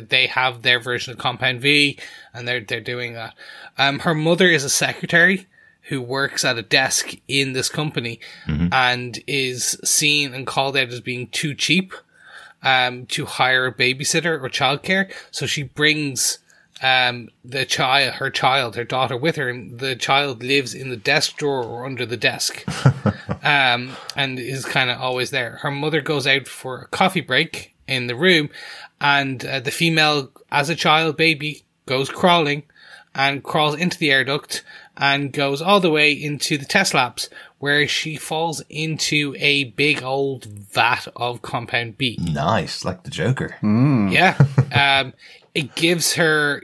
they 0.00 0.26
have 0.28 0.62
their 0.62 0.80
version 0.80 1.12
of 1.12 1.18
Compound 1.18 1.60
V, 1.60 1.98
and 2.32 2.48
they're 2.48 2.60
they're 2.60 2.80
doing 2.80 3.12
that. 3.12 3.34
Um, 3.76 3.98
her 4.00 4.14
mother 4.14 4.46
is 4.46 4.64
a 4.64 4.70
secretary 4.70 5.46
who 5.88 6.00
works 6.00 6.44
at 6.44 6.56
a 6.56 6.62
desk 6.62 7.14
in 7.28 7.52
this 7.52 7.68
company, 7.68 8.20
and 8.72 9.22
is 9.26 9.78
seen 9.84 10.32
and 10.32 10.46
called 10.46 10.76
out 10.76 10.88
as 10.88 11.00
being 11.00 11.26
too 11.28 11.54
cheap, 11.54 11.92
um, 12.62 13.04
to 13.06 13.26
hire 13.26 13.66
a 13.66 13.74
babysitter 13.74 14.42
or 14.42 14.48
childcare. 14.48 15.12
So 15.30 15.44
she 15.46 15.64
brings 15.64 16.38
um 16.82 17.28
the 17.44 17.64
child 17.64 18.14
her 18.14 18.30
child 18.30 18.76
her 18.76 18.84
daughter 18.84 19.16
with 19.16 19.36
her 19.36 19.48
and 19.48 19.78
the 19.80 19.94
child 19.94 20.42
lives 20.42 20.74
in 20.74 20.88
the 20.88 20.96
desk 20.96 21.36
drawer 21.36 21.62
or 21.62 21.84
under 21.84 22.06
the 22.06 22.16
desk 22.16 22.64
um, 23.42 23.96
and 24.16 24.38
is 24.38 24.64
kind 24.64 24.90
of 24.90 25.00
always 25.00 25.30
there. 25.30 25.58
Her 25.62 25.70
mother 25.70 26.00
goes 26.00 26.26
out 26.26 26.46
for 26.46 26.82
a 26.82 26.86
coffee 26.88 27.20
break 27.20 27.74
in 27.86 28.06
the 28.06 28.14
room, 28.14 28.50
and 29.00 29.44
uh, 29.44 29.60
the 29.60 29.70
female, 29.70 30.30
as 30.50 30.68
a 30.68 30.76
child 30.76 31.16
baby, 31.16 31.64
goes 31.86 32.08
crawling 32.08 32.64
and 33.14 33.42
crawls 33.42 33.74
into 33.74 33.98
the 33.98 34.10
air 34.10 34.24
duct 34.24 34.62
and 34.96 35.32
goes 35.32 35.60
all 35.60 35.80
the 35.80 35.90
way 35.90 36.12
into 36.12 36.58
the 36.58 36.64
test 36.64 36.94
labs, 36.94 37.30
where 37.58 37.88
she 37.88 38.16
falls 38.16 38.62
into 38.68 39.34
a 39.38 39.64
big 39.64 40.02
old 40.02 40.44
vat 40.44 41.08
of 41.16 41.42
compound 41.42 41.96
V. 41.98 42.18
Nice, 42.20 42.84
like 42.84 43.02
the 43.02 43.10
Joker. 43.10 43.56
Yeah. 43.62 44.36
Um, 44.72 45.14
it 45.54 45.74
gives 45.74 46.14
her 46.14 46.62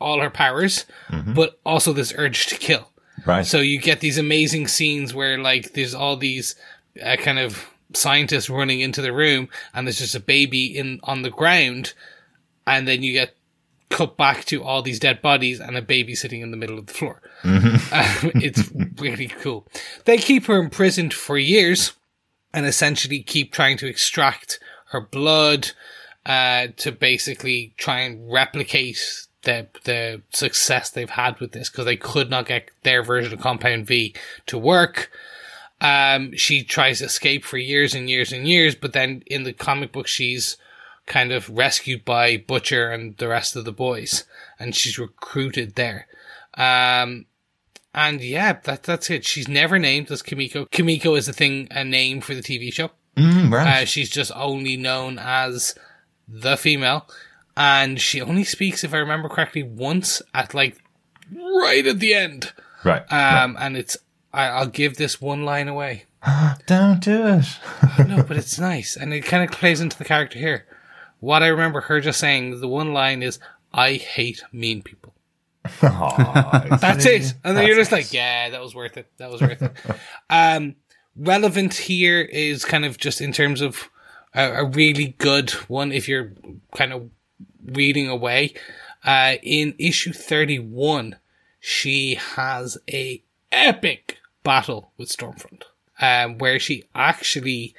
all 0.00 0.20
her 0.20 0.30
powers, 0.30 0.86
but 1.34 1.58
also 1.64 1.92
this 1.92 2.12
urge 2.16 2.46
to 2.46 2.56
kill. 2.56 2.90
Right. 3.26 3.44
So 3.44 3.58
you 3.60 3.80
get 3.80 4.00
these 4.00 4.18
amazing 4.18 4.68
scenes 4.68 5.12
where 5.12 5.38
like 5.38 5.72
there's 5.72 5.94
all 5.94 6.16
these 6.16 6.54
uh, 7.02 7.16
kind 7.16 7.38
of 7.38 7.68
scientists 7.94 8.50
running 8.50 8.80
into 8.80 9.02
the 9.02 9.12
room 9.12 9.48
and 9.74 9.86
there's 9.86 9.98
just 9.98 10.14
a 10.14 10.20
baby 10.20 10.66
in 10.76 11.00
on 11.02 11.22
the 11.22 11.30
ground 11.30 11.94
and 12.66 12.86
then 12.86 13.02
you 13.02 13.12
get 13.12 13.34
cut 13.88 14.16
back 14.16 14.44
to 14.44 14.62
all 14.62 14.82
these 14.82 15.00
dead 15.00 15.22
bodies 15.22 15.58
and 15.58 15.76
a 15.76 15.82
baby 15.82 16.14
sitting 16.14 16.42
in 16.42 16.50
the 16.50 16.56
middle 16.56 16.78
of 16.78 16.86
the 16.86 16.94
floor. 16.94 17.22
Um, 17.90 18.32
it's 18.34 18.70
really 19.00 19.28
cool. 19.28 19.66
They 20.04 20.18
keep 20.18 20.46
her 20.46 20.58
imprisoned 20.58 21.14
for 21.14 21.38
years 21.38 21.92
and 22.52 22.66
essentially 22.66 23.22
keep 23.22 23.52
trying 23.52 23.78
to 23.78 23.86
extract 23.86 24.60
her 24.90 25.00
blood 25.00 25.70
uh, 26.26 26.68
to 26.76 26.92
basically 26.92 27.74
try 27.76 28.00
and 28.00 28.30
replicate 28.30 29.26
the 29.42 29.66
the 29.84 30.22
success 30.30 30.90
they've 30.90 31.10
had 31.10 31.38
with 31.40 31.52
this 31.52 31.70
because 31.70 31.84
they 31.84 31.96
could 31.96 32.30
not 32.30 32.46
get 32.46 32.70
their 32.82 33.02
version 33.02 33.32
of 33.32 33.40
Compound 33.40 33.86
V 33.86 34.14
to 34.46 34.58
work. 34.58 35.10
Um, 35.80 36.34
she 36.34 36.64
tries 36.64 36.98
to 36.98 37.04
escape 37.04 37.44
for 37.44 37.56
years 37.56 37.94
and 37.94 38.10
years 38.10 38.32
and 38.32 38.48
years, 38.48 38.74
but 38.74 38.92
then 38.92 39.22
in 39.26 39.44
the 39.44 39.52
comic 39.52 39.92
book, 39.92 40.08
she's 40.08 40.56
kind 41.06 41.32
of 41.32 41.48
rescued 41.48 42.04
by 42.04 42.36
Butcher 42.36 42.90
and 42.90 43.16
the 43.16 43.28
rest 43.28 43.54
of 43.56 43.64
the 43.64 43.72
boys, 43.72 44.24
and 44.58 44.74
she's 44.74 44.98
recruited 44.98 45.76
there. 45.76 46.06
Um, 46.54 47.26
and 47.94 48.20
yeah, 48.20 48.58
that 48.64 48.82
that's 48.82 49.08
it. 49.10 49.24
She's 49.24 49.48
never 49.48 49.78
named 49.78 50.10
as 50.10 50.22
Kimiko. 50.22 50.66
Kimiko 50.66 51.14
is 51.14 51.28
a 51.28 51.32
thing, 51.32 51.68
a 51.70 51.84
name 51.84 52.20
for 52.20 52.34
the 52.34 52.42
TV 52.42 52.72
show. 52.72 52.90
Mm, 53.16 53.52
right. 53.52 53.82
Uh, 53.82 53.84
she's 53.84 54.10
just 54.10 54.30
only 54.34 54.76
known 54.76 55.18
as 55.18 55.74
the 56.28 56.56
female, 56.56 57.08
and 57.56 58.00
she 58.00 58.20
only 58.20 58.44
speaks, 58.44 58.84
if 58.84 58.94
I 58.94 58.98
remember 58.98 59.28
correctly, 59.28 59.62
once 59.62 60.22
at 60.34 60.54
like 60.54 60.82
right 61.34 61.86
at 61.86 62.00
the 62.00 62.14
end. 62.14 62.52
right. 62.84 63.02
Um, 63.12 63.56
and 63.58 63.76
it's 63.76 63.96
I, 64.32 64.48
I'll 64.48 64.66
give 64.66 64.96
this 64.96 65.20
one 65.20 65.44
line 65.44 65.68
away. 65.68 66.04
Don't 66.66 67.00
do 67.00 67.26
it. 67.26 67.46
No, 68.06 68.22
but 68.22 68.36
it's 68.36 68.58
nice, 68.58 68.96
and 68.96 69.12
it 69.12 69.24
kind 69.24 69.42
of 69.42 69.50
plays 69.50 69.80
into 69.80 69.96
the 69.96 70.04
character 70.04 70.38
here. 70.38 70.66
What 71.20 71.42
I 71.42 71.48
remember 71.48 71.80
her 71.82 72.00
just 72.00 72.20
saying, 72.20 72.60
the 72.60 72.68
one 72.68 72.92
line 72.92 73.22
is, 73.22 73.38
"I 73.72 73.94
hate 73.94 74.42
mean 74.52 74.82
people." 74.82 75.14
Aw, 75.82 76.76
That's 76.80 77.06
it. 77.06 77.34
And 77.44 77.56
then 77.56 77.66
you're 77.66 77.76
just 77.76 77.92
like, 77.92 78.12
yeah, 78.12 78.50
that 78.50 78.60
was 78.60 78.74
worth 78.74 78.96
it. 78.96 79.06
That 79.18 79.30
was 79.30 79.40
worth 79.40 79.62
it. 79.62 79.72
um, 80.30 80.76
relevant 81.16 81.74
here 81.74 82.20
is 82.20 82.64
kind 82.64 82.84
of 82.84 82.98
just 82.98 83.20
in 83.20 83.32
terms 83.32 83.60
of 83.60 83.90
a, 84.38 84.62
a 84.62 84.64
really 84.64 85.16
good 85.18 85.50
one 85.68 85.92
if 85.92 86.08
you're 86.08 86.32
kind 86.74 86.92
of 86.92 87.10
reading 87.64 88.08
away. 88.08 88.54
Uh, 89.04 89.34
in 89.42 89.74
issue 89.78 90.12
31, 90.12 91.16
she 91.60 92.14
has 92.14 92.78
a 92.90 93.22
epic 93.52 94.18
battle 94.42 94.92
with 94.96 95.08
Stormfront, 95.08 95.64
um, 96.00 96.38
where 96.38 96.58
she 96.58 96.84
actually 96.94 97.74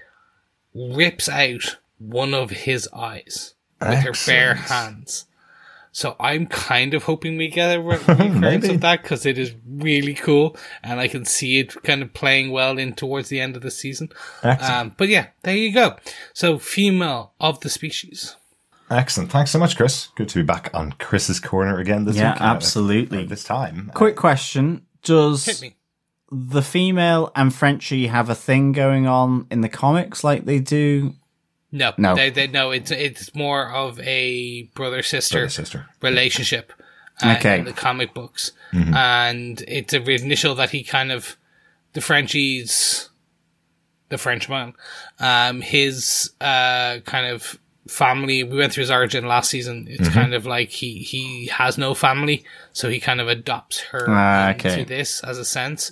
rips 0.76 1.28
out 1.28 1.78
one 1.98 2.34
of 2.34 2.50
his 2.52 2.88
eyes 2.94 3.56
with 3.82 4.00
her 4.00 4.14
bare 4.26 4.56
hands. 4.56 5.26
So 6.00 6.16
I'm 6.18 6.46
kind 6.48 6.94
of 6.94 7.04
hoping 7.04 7.36
we 7.36 7.50
get 7.50 7.76
a 7.78 7.82
re- 7.82 7.98
recurrence 8.08 8.70
of 8.70 8.80
that 8.80 9.02
because 9.02 9.26
it 9.26 9.38
is 9.38 9.54
really 9.68 10.14
cool, 10.14 10.56
and 10.82 10.98
I 10.98 11.10
can 11.10 11.26
see 11.26 11.60
it 11.60 11.76
kind 11.84 12.02
of 12.02 12.14
playing 12.14 12.52
well 12.52 12.78
in 12.78 12.94
towards 12.94 13.28
the 13.28 13.42
end 13.42 13.58
of 13.58 13.64
the 13.64 13.70
season. 13.70 14.08
Um, 14.42 14.96
but 14.98 15.10
yeah, 15.10 15.28
there 15.44 15.58
you 15.58 15.74
go. 15.74 15.98
So 16.34 16.58
female 16.58 17.34
of 17.42 17.60
the 17.60 17.70
species. 17.70 18.38
Excellent. 18.90 19.30
Thanks 19.30 19.52
so 19.52 19.60
much, 19.60 19.76
Chris. 19.76 20.08
Good 20.16 20.30
to 20.30 20.40
be 20.40 20.44
back 20.44 20.70
on 20.74 20.94
Chris's 20.94 21.42
corner 21.42 21.80
again 21.80 22.06
this 22.06 22.16
Yeah, 22.16 22.32
week. 22.32 22.42
uh, 22.42 22.46
absolutely. 22.46 23.26
This 23.26 23.44
time. 23.44 23.92
Quick 23.94 24.16
question: 24.16 24.86
Does 25.04 25.44
Hit 25.44 25.62
me. 25.62 25.76
the 26.32 26.62
female 26.62 27.30
and 27.36 27.54
Frenchie 27.54 28.08
have 28.08 28.30
a 28.30 28.36
thing 28.36 28.72
going 28.72 29.06
on 29.06 29.48
in 29.52 29.60
the 29.60 29.70
comics 29.70 30.24
like 30.24 30.46
they 30.46 30.60
do? 30.60 31.16
No, 31.72 31.94
No. 31.98 32.16
they, 32.16 32.30
they, 32.32 32.48
no. 32.48 32.72
It's 32.72 32.90
it's 32.92 33.36
more 33.36 33.70
of 33.72 34.00
a 34.00 34.64
brother 34.74 35.04
sister 35.04 35.48
sister. 35.50 35.88
relationship. 36.02 36.74
Uh, 37.22 37.36
Okay. 37.38 37.60
in 37.60 37.66
the 37.66 37.74
comic 37.74 38.14
books, 38.14 38.54
and 38.72 39.62
it's 39.68 39.94
a 39.94 40.02
initial 40.10 40.56
that 40.56 40.70
he 40.70 40.84
kind 40.84 41.12
of 41.12 41.36
the 41.94 42.00
Frenchie's 42.02 43.10
the 44.08 44.18
Frenchman, 44.18 44.74
um, 45.20 45.60
his 45.62 46.32
uh 46.42 47.00
kind 47.06 47.28
of 47.28 47.60
family. 47.90 48.44
We 48.44 48.58
went 48.58 48.72
through 48.74 48.84
his 48.84 48.92
origin 48.92 49.28
last 49.28 49.50
season. 49.50 49.86
It's 49.90 50.08
kind 50.10 50.34
of 50.34 50.46
like 50.46 50.70
he 50.70 51.00
he 51.00 51.48
has 51.48 51.78
no 51.78 51.94
family, 51.94 52.44
so 52.74 52.90
he 52.90 53.00
kind 53.02 53.20
of 53.20 53.28
adopts 53.28 53.80
her 53.92 54.06
Ah, 54.08 54.52
into 54.52 54.70
okay. 54.70 54.84
this 54.86 55.22
as 55.24 55.38
a 55.38 55.46
sense. 55.46 55.92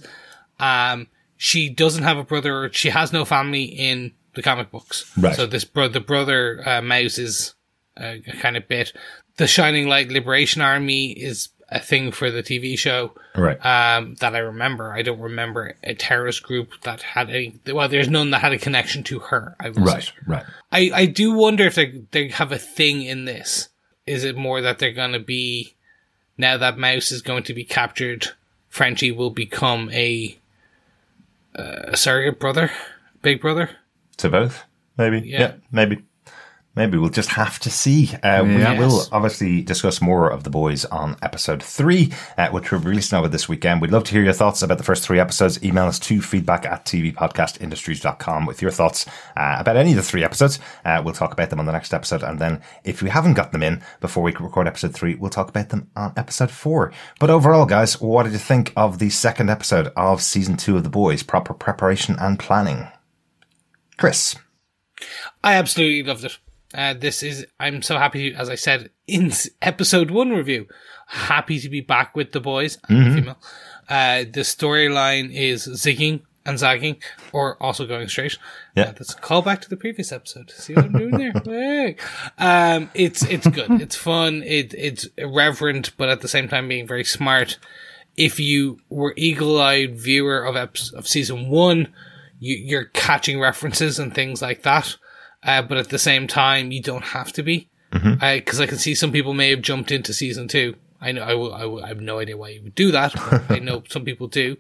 Um, 0.60 1.08
she 1.36 1.70
doesn't 1.70 2.04
have 2.04 2.18
a 2.18 2.24
brother. 2.24 2.70
She 2.74 2.90
has 2.90 3.12
no 3.14 3.26
family 3.26 3.64
in 3.66 4.14
the 4.38 4.43
comic 4.43 4.72
books. 4.72 5.11
Right. 5.18 5.35
So 5.35 5.45
this 5.45 5.65
bro- 5.65 5.89
the 5.89 5.99
brother 5.99 6.61
uh, 6.65 6.81
Mouse 6.81 7.18
is 7.18 7.55
a, 7.97 8.22
a 8.26 8.38
kind 8.38 8.55
of 8.55 8.68
bit. 8.69 8.93
The 9.35 9.47
Shining 9.47 9.88
Light 9.89 10.09
Liberation 10.09 10.61
Army 10.61 11.11
is 11.11 11.49
a 11.69 11.80
thing 11.80 12.11
for 12.14 12.31
the 12.31 12.41
TV 12.41 12.80
show 12.80 13.11
Right. 13.35 13.57
um, 13.65 14.15
that 14.22 14.35
I 14.35 14.39
remember. 14.39 14.93
I 14.93 15.01
don't 15.01 15.19
remember 15.19 15.76
a 15.84 15.93
terrorist 15.95 16.43
group 16.43 16.69
that 16.84 17.01
had 17.01 17.30
a 17.30 17.53
well. 17.73 17.89
There's 17.89 18.07
none 18.09 18.30
that 18.31 18.39
had 18.41 18.53
a 18.53 18.57
connection 18.57 19.03
to 19.05 19.19
her. 19.19 19.55
I 19.59 19.72
will 19.72 19.84
right. 19.84 20.03
say. 20.03 20.11
Right. 20.26 20.45
I 20.72 20.91
I 20.93 21.05
do 21.07 21.34
wonder 21.34 21.65
if 21.65 21.76
they 21.76 22.03
they 22.11 22.30
have 22.30 22.51
a 22.51 22.57
thing 22.57 23.01
in 23.01 23.26
this. 23.26 23.69
Is 24.05 24.23
it 24.23 24.38
more 24.38 24.61
that 24.61 24.80
they're 24.80 24.93
going 24.93 25.11
to 25.11 25.19
be 25.19 25.73
now 26.38 26.55
that 26.57 26.77
Mouse 26.77 27.11
is 27.11 27.22
going 27.22 27.43
to 27.43 27.53
be 27.53 27.65
captured? 27.65 28.27
Frenchie 28.69 29.11
will 29.11 29.31
become 29.31 29.89
a 29.91 30.38
uh, 31.55 31.81
a 31.88 31.97
surrogate 31.97 32.39
brother, 32.39 32.72
big 33.22 33.41
brother. 33.41 33.72
To 34.18 34.30
both, 34.30 34.64
maybe. 34.98 35.19
Yeah. 35.27 35.39
Yeah. 35.39 35.52
maybe. 35.72 36.03
Maybe 36.76 36.99
we'll 36.99 37.10
just 37.10 37.30
have 37.30 37.57
to 37.61 37.72
see. 37.72 38.11
Uh, 38.23 38.44
Yes. 38.45 38.80
We 38.80 38.85
will 38.85 39.02
obviously 39.11 39.64
discuss 39.64 39.99
more 39.99 40.30
of 40.30 40.44
the 40.44 40.52
boys 40.52 40.85
on 40.85 41.18
episode 41.23 41.64
three, 41.64 42.14
uh, 42.38 42.49
which 42.49 42.72
we're 42.72 42.77
releasing 42.77 43.18
over 43.18 43.27
this 43.27 43.49
weekend. 43.49 43.81
We'd 43.81 43.89
love 43.89 44.03
to 44.03 44.11
hear 44.11 44.22
your 44.22 44.34
thoughts 44.34 44.61
about 44.61 44.77
the 44.77 44.84
first 44.84 45.03
three 45.03 45.19
episodes. 45.19 45.64
Email 45.64 45.85
us 45.85 45.98
to 45.98 46.22
feedback 46.22 46.68
at 46.68 46.85
tvpodcastindustries.com 46.85 48.45
with 48.45 48.61
your 48.61 48.69
thoughts 48.69 49.07
uh, 49.35 49.56
about 49.57 49.76
any 49.76 49.89
of 49.89 49.95
the 49.95 50.03
three 50.03 50.23
episodes. 50.23 50.60
Uh, 50.85 51.02
we'll 51.03 51.15
talk 51.15 51.34
about 51.34 51.49
them 51.49 51.60
on 51.60 51.65
the 51.65 51.72
next 51.72 51.95
episode. 51.95 52.22
And 52.22 52.38
then 52.38 52.61
if 52.84 53.02
we 53.02 53.10
haven't 53.10 53.34
got 53.34 53.52
them 53.52 53.64
in 53.64 53.81
before 53.99 54.22
we 54.22 54.31
record 54.35 54.68
episode 54.68 54.94
three, 54.94 55.15
we'll 55.15 55.31
talk 55.31 55.49
about 55.49 55.69
them 55.69 55.89
on 55.95 56.14
episode 56.15 56.52
four. 56.52 56.94
But 57.19 57.31
overall, 57.31 57.65
guys, 57.65 57.99
what 57.99 58.23
did 58.23 58.34
you 58.34 58.38
think 58.39 58.72
of 58.76 58.99
the 58.99 59.10
second 59.10 59.49
episode 59.49 59.91
of 59.95 60.22
season 60.22 60.57
two 60.57 60.77
of 60.77 60.84
the 60.84 60.89
boys? 60.89 61.23
Proper 61.23 61.56
preparation 61.56 62.18
and 62.19 62.38
planning. 62.38 62.88
Chris. 63.98 64.36
I 65.44 65.53
absolutely 65.53 66.03
loved 66.03 66.24
it. 66.24 66.38
Uh, 66.74 66.94
this 66.94 67.24
is, 67.24 67.45
I'm 67.60 67.82
so 67.82 67.98
happy, 67.98 68.34
as 68.34 68.49
I 68.49 68.56
said 68.56 68.90
in 69.07 69.32
episode 69.61 70.11
one 70.11 70.32
review, 70.32 70.68
happy 71.07 71.60
to 71.60 71.69
be 71.69 71.82
back 71.82 72.15
with 72.15 72.34
the 72.34 72.41
boys 72.41 72.78
and 72.90 73.06
the 73.06 73.15
female. 73.15 73.38
Uh, 73.90 74.19
the 74.19 74.41
storyline 74.41 75.34
is 75.34 75.65
zigging 75.68 76.22
and 76.45 76.60
zagging, 76.60 76.98
or 77.34 77.61
also 77.61 77.86
going 77.86 78.07
straight. 78.10 78.38
Yeah. 78.76 78.84
Uh, 78.90 78.91
that's 78.94 79.14
a 79.14 79.18
callback 79.18 79.61
to 79.61 79.69
the 79.69 79.78
previous 79.78 80.11
episode. 80.11 80.52
See 80.52 80.74
what 80.74 80.86
I'm 80.86 80.94
doing 80.94 81.18
there? 81.18 81.34
Hey. 81.45 81.95
Um, 82.38 82.90
it's, 82.94 83.24
it's 83.24 83.48
good. 83.48 83.82
It's 83.82 83.95
fun. 83.95 84.44
It, 84.44 84.74
it's 84.74 85.07
irreverent, 85.18 85.95
but 85.98 86.10
at 86.10 86.22
the 86.22 86.28
same 86.28 86.48
time 86.48 86.68
being 86.68 86.88
very 86.88 87.03
smart. 87.03 87.57
If 88.15 88.40
you 88.40 88.80
were 88.90 89.14
eagle-eyed 89.15 89.98
viewer 89.98 90.44
of 90.44 90.56
eps- 90.56 90.94
of 90.94 91.07
season 91.07 91.49
one, 91.49 91.94
you, 92.39 92.55
you're 92.55 92.85
catching 92.85 93.39
references 93.39 93.99
and 93.99 94.14
things 94.14 94.41
like 94.41 94.64
that. 94.64 94.95
Uh, 95.43 95.61
but 95.61 95.77
at 95.77 95.89
the 95.89 95.99
same 95.99 96.27
time, 96.27 96.72
you 96.72 96.81
don't 96.81 97.03
have 97.03 97.31
to 97.34 97.43
be. 97.43 97.69
Because 97.91 98.59
I 98.59 98.68
can 98.68 98.77
see 98.77 98.95
some 98.95 99.11
people 99.11 99.34
may 99.34 99.49
have 99.49 99.61
jumped 99.61 99.91
into 99.91 100.14
season 100.14 100.47
two. 100.47 100.76
I 100.99 101.11
know 101.11 101.23
I, 101.23 101.34
will, 101.35 101.53
I, 101.53 101.65
will, 101.65 101.84
I 101.84 101.88
have 101.88 102.01
no 102.01 102.19
idea 102.19 102.38
why 102.38 102.49
you 102.49 102.64
would 102.64 102.76
do 102.76 102.91
that, 102.91 103.14
I 103.49 103.59
know 103.59 103.84
some 103.88 104.03
people 104.03 104.27
do. 104.27 104.57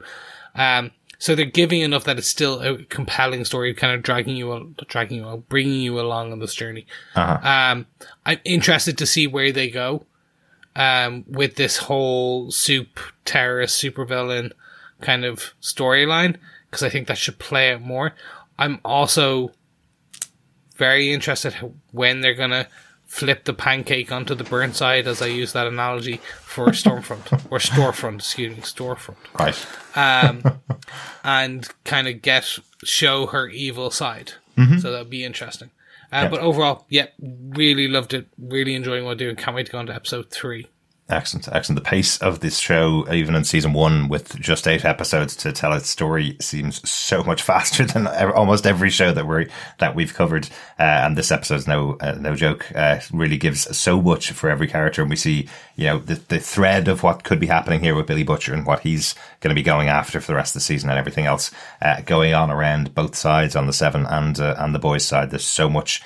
Um, 0.55 0.91
so 1.19 1.33
they're 1.33 1.45
giving 1.45 1.81
enough 1.81 2.03
that 2.03 2.19
it's 2.19 2.27
still 2.27 2.61
a 2.61 2.83
compelling 2.83 3.43
story, 3.43 3.73
kind 3.73 3.95
of 3.95 4.03
dragging 4.03 4.37
you, 4.37 4.75
dragging 4.87 5.17
you, 5.17 5.43
bringing 5.49 5.81
you 5.81 5.99
along 5.99 6.31
on 6.31 6.39
this 6.39 6.53
journey. 6.53 6.85
Um, 7.43 7.87
I'm 8.25 8.39
interested 8.45 8.97
to 8.99 9.07
see 9.07 9.25
where 9.25 9.51
they 9.51 9.69
go 9.69 10.05
um, 10.75 11.25
with 11.27 11.55
this 11.55 11.77
whole 11.77 12.51
supe 12.51 12.99
terrorist 13.25 13.81
supervillain 13.81 14.51
kind 15.01 15.25
of 15.25 15.53
storyline 15.61 16.37
because 16.69 16.83
I 16.83 16.89
think 16.89 17.07
that 17.07 17.17
should 17.17 17.39
play 17.39 17.71
out 17.73 17.81
more. 17.81 18.13
I'm 18.59 18.79
also 18.85 19.51
very 20.75 21.11
interested 21.11 21.53
when 21.91 22.21
they're 22.21 22.33
gonna 22.33 22.67
flip 23.05 23.45
the 23.45 23.53
pancake 23.53 24.11
onto 24.11 24.35
the 24.35 24.43
burnt 24.43 24.75
side, 24.75 25.07
as 25.07 25.21
I 25.21 25.27
use 25.27 25.53
that 25.53 25.65
analogy 25.65 26.19
for 26.41 26.67
Stormfront 26.67 27.31
or 27.49 27.57
Storefront, 27.59 28.15
excuse 28.15 28.55
me, 28.55 28.61
Storefront, 28.61 29.15
Right. 29.39 29.65
um, 29.95 30.59
and 31.23 31.67
kind 31.85 32.07
of 32.07 32.21
get 32.21 32.59
show 32.83 33.27
her 33.27 33.47
evil 33.47 33.89
side. 33.91 34.33
So 34.79 34.91
that'd 34.91 35.09
be 35.09 35.23
interesting. 35.23 35.69
Uh, 36.11 36.21
Yeah. 36.23 36.27
But 36.29 36.39
overall, 36.39 36.85
yeah, 36.89 37.07
really 37.19 37.87
loved 37.87 38.13
it. 38.15 38.27
Really 38.39 38.73
enjoying 38.73 39.05
what 39.05 39.11
I'm 39.11 39.17
doing. 39.17 39.35
Can't 39.35 39.55
wait 39.55 39.67
to 39.67 39.71
go 39.71 39.77
on 39.77 39.85
to 39.85 39.93
episode 39.95 40.31
three. 40.31 40.65
Excellent, 41.09 41.47
excellent. 41.53 41.81
The 41.81 41.89
pace 41.89 42.17
of 42.17 42.41
this 42.41 42.59
show, 42.59 43.09
even 43.13 43.33
in 43.33 43.45
season 43.45 43.71
one, 43.71 44.09
with 44.09 44.37
just 44.41 44.67
eight 44.67 44.83
episodes 44.83 45.37
to 45.37 45.53
tell 45.53 45.71
its 45.71 45.87
story, 45.87 46.35
seems 46.41 46.87
so 46.87 47.23
much 47.23 47.41
faster 47.43 47.85
than 47.85 48.07
almost 48.07 48.67
every 48.67 48.89
show 48.89 49.13
that 49.13 49.25
we're 49.25 49.45
that 49.79 49.95
we've 49.95 50.13
covered. 50.13 50.49
Uh, 50.77 50.83
and 50.83 51.17
this 51.17 51.31
episode's 51.31 51.65
no 51.65 51.97
uh, 52.01 52.17
no 52.19 52.35
joke. 52.35 52.69
Uh, 52.75 52.99
really 53.13 53.37
gives 53.37 53.77
so 53.77 54.01
much 54.01 54.31
for 54.31 54.49
every 54.49 54.67
character, 54.67 55.01
and 55.01 55.09
we 55.09 55.15
see 55.15 55.47
you 55.77 55.85
know 55.85 55.99
the 55.99 56.15
the 56.15 56.39
thread 56.39 56.89
of 56.89 57.03
what 57.03 57.23
could 57.23 57.39
be 57.39 57.47
happening 57.47 57.79
here 57.79 57.95
with 57.95 58.07
Billy 58.07 58.23
Butcher 58.23 58.53
and 58.53 58.65
what 58.65 58.81
he's 58.81 59.15
going 59.39 59.55
to 59.55 59.59
be 59.59 59.63
going 59.63 59.87
after 59.87 60.19
for 60.19 60.27
the 60.27 60.35
rest 60.35 60.57
of 60.57 60.59
the 60.59 60.65
season, 60.65 60.89
and 60.89 60.99
everything 60.99 61.25
else 61.25 61.51
uh, 61.81 62.01
going 62.01 62.33
on 62.33 62.51
around 62.51 62.93
both 62.93 63.15
sides 63.15 63.55
on 63.55 63.65
the 63.65 63.71
seven 63.71 64.05
and 64.07 64.41
uh, 64.41 64.55
and 64.57 64.75
the 64.75 64.79
boys' 64.79 65.05
side. 65.05 65.31
There's 65.31 65.47
so 65.47 65.69
much. 65.69 66.01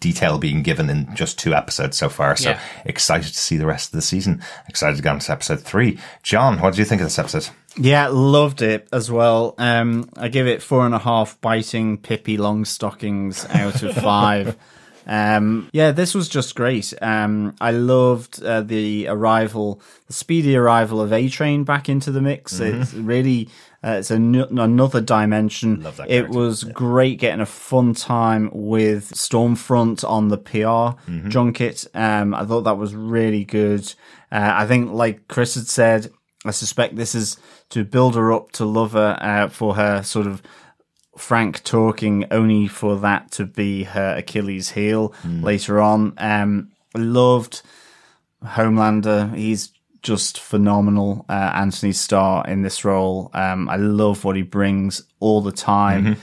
Detail 0.00 0.38
being 0.38 0.62
given 0.62 0.90
in 0.90 1.08
just 1.14 1.38
two 1.38 1.54
episodes 1.54 1.96
so 1.96 2.08
far. 2.08 2.36
So 2.36 2.50
Yeah. 2.50 2.60
excited 2.84 3.32
to 3.32 3.38
see 3.38 3.56
the 3.56 3.66
rest 3.66 3.88
of 3.88 3.92
the 3.92 4.02
season. 4.02 4.42
Excited 4.68 4.96
to 4.96 5.02
get 5.02 5.10
on 5.12 5.18
to 5.20 5.32
episode 5.32 5.60
three. 5.60 5.98
John, 6.22 6.60
what 6.60 6.74
do 6.74 6.80
you 6.80 6.84
think 6.84 7.00
of 7.00 7.06
this 7.06 7.18
episode? 7.18 7.48
Yeah, 7.78 8.08
loved 8.08 8.62
it 8.62 8.88
as 8.92 9.10
well. 9.10 9.54
Um, 9.58 10.08
I 10.16 10.28
give 10.28 10.46
it 10.46 10.62
four 10.62 10.84
and 10.86 10.94
a 10.94 10.98
half 10.98 11.40
biting 11.40 11.98
Pippi 11.98 12.36
long 12.36 12.64
stockings 12.64 13.46
out 13.50 13.82
of 13.82 13.94
five. 13.96 14.56
um, 15.06 15.68
yeah, 15.72 15.92
this 15.92 16.14
was 16.14 16.28
just 16.28 16.54
great. 16.54 16.92
Um, 17.00 17.54
I 17.60 17.70
loved 17.70 18.42
uh, 18.42 18.60
the 18.62 19.08
arrival, 19.08 19.80
the 20.08 20.12
speedy 20.12 20.56
arrival 20.56 21.00
of 21.00 21.12
A 21.12 21.28
Train 21.28 21.64
back 21.64 21.88
into 21.88 22.10
the 22.10 22.20
mix. 22.20 22.60
It's 22.60 22.92
really, 22.94 23.48
uh, 23.86 23.90
it's 23.98 24.10
a 24.10 24.14
n- 24.14 24.34
another 24.58 25.00
dimension. 25.00 25.82
Love 25.82 25.96
that 25.98 26.10
it 26.10 26.28
was 26.28 26.64
great 26.64 27.18
getting 27.20 27.40
a 27.40 27.46
fun 27.46 27.94
time 27.94 28.50
with 28.52 29.10
Stormfront 29.12 30.02
on 30.08 30.28
the 30.28 30.38
PR 30.38 31.00
junket. 31.28 31.86
Um, 31.94 32.34
I 32.34 32.44
thought 32.44 32.62
that 32.62 32.78
was 32.78 32.94
really 32.94 33.44
good. 33.44 33.94
Uh, 34.32 34.50
I 34.54 34.66
think, 34.66 34.90
like 34.90 35.28
Chris 35.28 35.54
had 35.54 35.68
said, 35.68 36.10
I 36.44 36.50
suspect 36.50 36.96
this 36.96 37.14
is 37.14 37.36
to 37.70 37.84
build 37.84 38.14
her 38.16 38.32
up 38.32 38.50
to 38.52 38.64
love 38.64 38.92
her 38.92 39.16
uh, 39.20 39.48
for 39.48 39.74
her 39.76 40.02
sort 40.02 40.26
of 40.26 40.42
frank 41.16 41.62
talking, 41.64 42.24
only 42.30 42.66
for 42.68 42.96
that 42.96 43.30
to 43.32 43.44
be 43.46 43.84
her 43.84 44.16
Achilles 44.16 44.70
heel 44.70 45.12
later 45.24 45.80
on. 45.80 46.12
Um, 46.18 46.70
loved 46.94 47.62
Homelander. 48.44 49.34
He's 49.34 49.72
just 50.06 50.38
phenomenal. 50.38 51.26
Uh, 51.28 51.50
Anthony 51.54 51.90
Starr 51.90 52.46
in 52.46 52.62
this 52.62 52.84
role. 52.84 53.28
Um, 53.34 53.68
I 53.68 53.74
love 53.74 54.22
what 54.24 54.36
he 54.36 54.42
brings 54.42 55.02
all 55.18 55.40
the 55.40 55.50
time. 55.50 56.16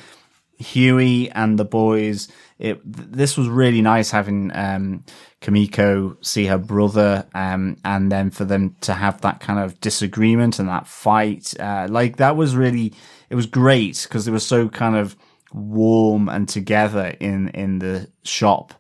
Hughie 0.58 1.30
and 1.32 1.60
the 1.60 1.66
boys. 1.66 2.30
It 2.60 2.80
this 2.86 3.36
was 3.38 3.50
really 3.50 3.82
nice 3.82 4.10
having 4.10 4.52
um, 4.56 5.04
Kimiko 5.42 6.16
see 6.22 6.46
her 6.46 6.58
brother, 6.58 7.28
um, 7.36 7.76
and 7.84 8.10
then 8.10 8.32
for 8.32 8.46
them 8.46 8.78
to 8.82 8.94
have 8.94 9.20
that 9.22 9.42
kind 9.42 9.60
of 9.60 9.82
disagreement 9.82 10.60
and 10.60 10.70
that 10.70 10.88
fight. 10.88 11.54
Uh, 11.60 11.88
like 11.90 12.16
that 12.18 12.38
was 12.38 12.56
really 12.56 12.94
it 13.30 13.36
was 13.36 13.48
great 13.48 14.04
because 14.04 14.24
they 14.24 14.32
were 14.32 14.40
so 14.40 14.70
kind 14.70 14.96
of 14.96 15.18
warm 15.52 16.30
and 16.30 16.48
together 16.48 17.18
in 17.20 17.50
in 17.50 17.80
the 17.80 18.10
shop. 18.24 18.74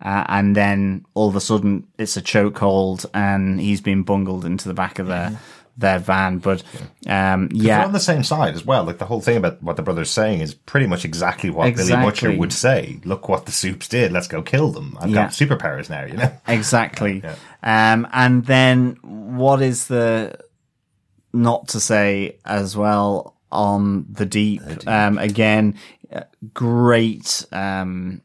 Uh, 0.00 0.24
and 0.28 0.54
then 0.56 1.04
all 1.14 1.28
of 1.28 1.36
a 1.36 1.40
sudden 1.40 1.86
it's 1.98 2.16
a 2.16 2.22
chokehold 2.22 3.04
and 3.14 3.60
he's 3.60 3.80
been 3.80 4.02
bungled 4.04 4.44
into 4.44 4.68
the 4.68 4.74
back 4.74 4.98
of 4.98 5.06
their 5.08 5.38
their 5.76 5.98
van. 6.00 6.38
But 6.38 6.62
um, 7.06 7.48
yeah, 7.52 7.84
on 7.84 7.92
the 7.92 8.00
same 8.00 8.22
side 8.24 8.54
as 8.54 8.64
well. 8.64 8.82
Like 8.84 8.98
the 8.98 9.04
whole 9.06 9.20
thing 9.20 9.36
about 9.36 9.62
what 9.62 9.76
the 9.76 9.82
brother's 9.82 10.10
saying 10.10 10.40
is 10.40 10.54
pretty 10.54 10.86
much 10.86 11.04
exactly 11.04 11.50
what 11.50 11.74
Billy 11.76 11.92
Butcher 11.92 12.36
would 12.36 12.52
say. 12.52 13.00
Look 13.04 13.28
what 13.28 13.46
the 13.46 13.52
supes 13.52 13.86
did. 13.88 14.10
Let's 14.12 14.26
go 14.28 14.42
kill 14.42 14.70
them. 14.72 14.96
I've 15.00 15.10
Yeah. 15.10 15.24
got 15.24 15.30
superpowers 15.30 15.88
now, 15.88 16.04
you 16.04 16.14
know? 16.14 16.32
Exactly. 16.48 17.22
Um, 17.62 18.06
and 18.12 18.44
then 18.46 18.98
what 19.02 19.62
is 19.62 19.86
the 19.88 20.38
not 21.32 21.68
to 21.68 21.80
say 21.80 22.38
as 22.44 22.76
well 22.76 23.36
on 23.52 24.06
the 24.10 24.26
deep? 24.26 24.62
Um, 24.86 25.18
again, 25.18 25.76
uh, 26.12 26.22
great, 26.54 27.46
um, 27.52 28.20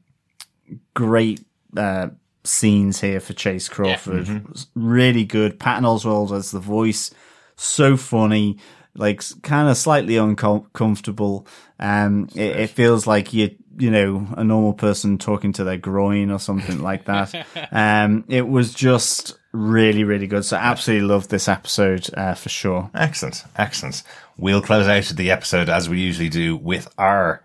great 0.94 1.42
uh, 1.78 2.10
scenes 2.44 3.02
here 3.02 3.20
for 3.20 3.34
Chace 3.34 3.70
Crawford. 3.70 4.46
Really 4.76 5.26
good. 5.26 5.60
Patton 5.60 5.86
Oswalt 5.86 6.36
as 6.36 6.52
the 6.52 6.60
voice, 6.60 7.12
so 7.56 7.98
funny. 7.98 8.58
Like 8.96 9.24
kind 9.42 9.70
of 9.70 9.78
slightly 9.78 10.18
uncomfortable. 10.18 11.48
Um, 11.80 12.30
it, 12.36 12.58
it 12.58 12.70
feels 12.70 13.08
like 13.08 13.34
you, 13.34 13.56
you 13.78 13.90
know, 13.90 14.28
a 14.38 14.44
normal 14.44 14.74
person 14.74 15.18
talking 15.18 15.52
to 15.54 15.64
their 15.64 15.78
groin 15.78 16.30
or 16.30 16.40
something 16.40 16.80
like 16.80 17.06
that. 17.06 17.34
Um, 17.72 18.24
it 18.28 18.48
was 18.48 18.72
just 18.74 19.36
really, 19.52 20.04
really 20.04 20.28
good. 20.28 20.46
So 20.46 20.58
absolutely 20.58 21.08
loved 21.08 21.30
this 21.30 21.48
episode 21.48 22.08
uh, 22.16 22.36
for 22.36 22.50
sure. 22.50 22.92
Excellent. 22.94 23.44
Excellent. 23.56 24.04
We'll 24.38 24.62
close 24.62 24.88
out 24.88 25.16
the 25.16 25.32
episode 25.32 25.70
as 25.70 25.90
we 25.90 26.00
usually 26.00 26.30
do 26.30 26.56
with 26.56 26.88
our 26.98 27.44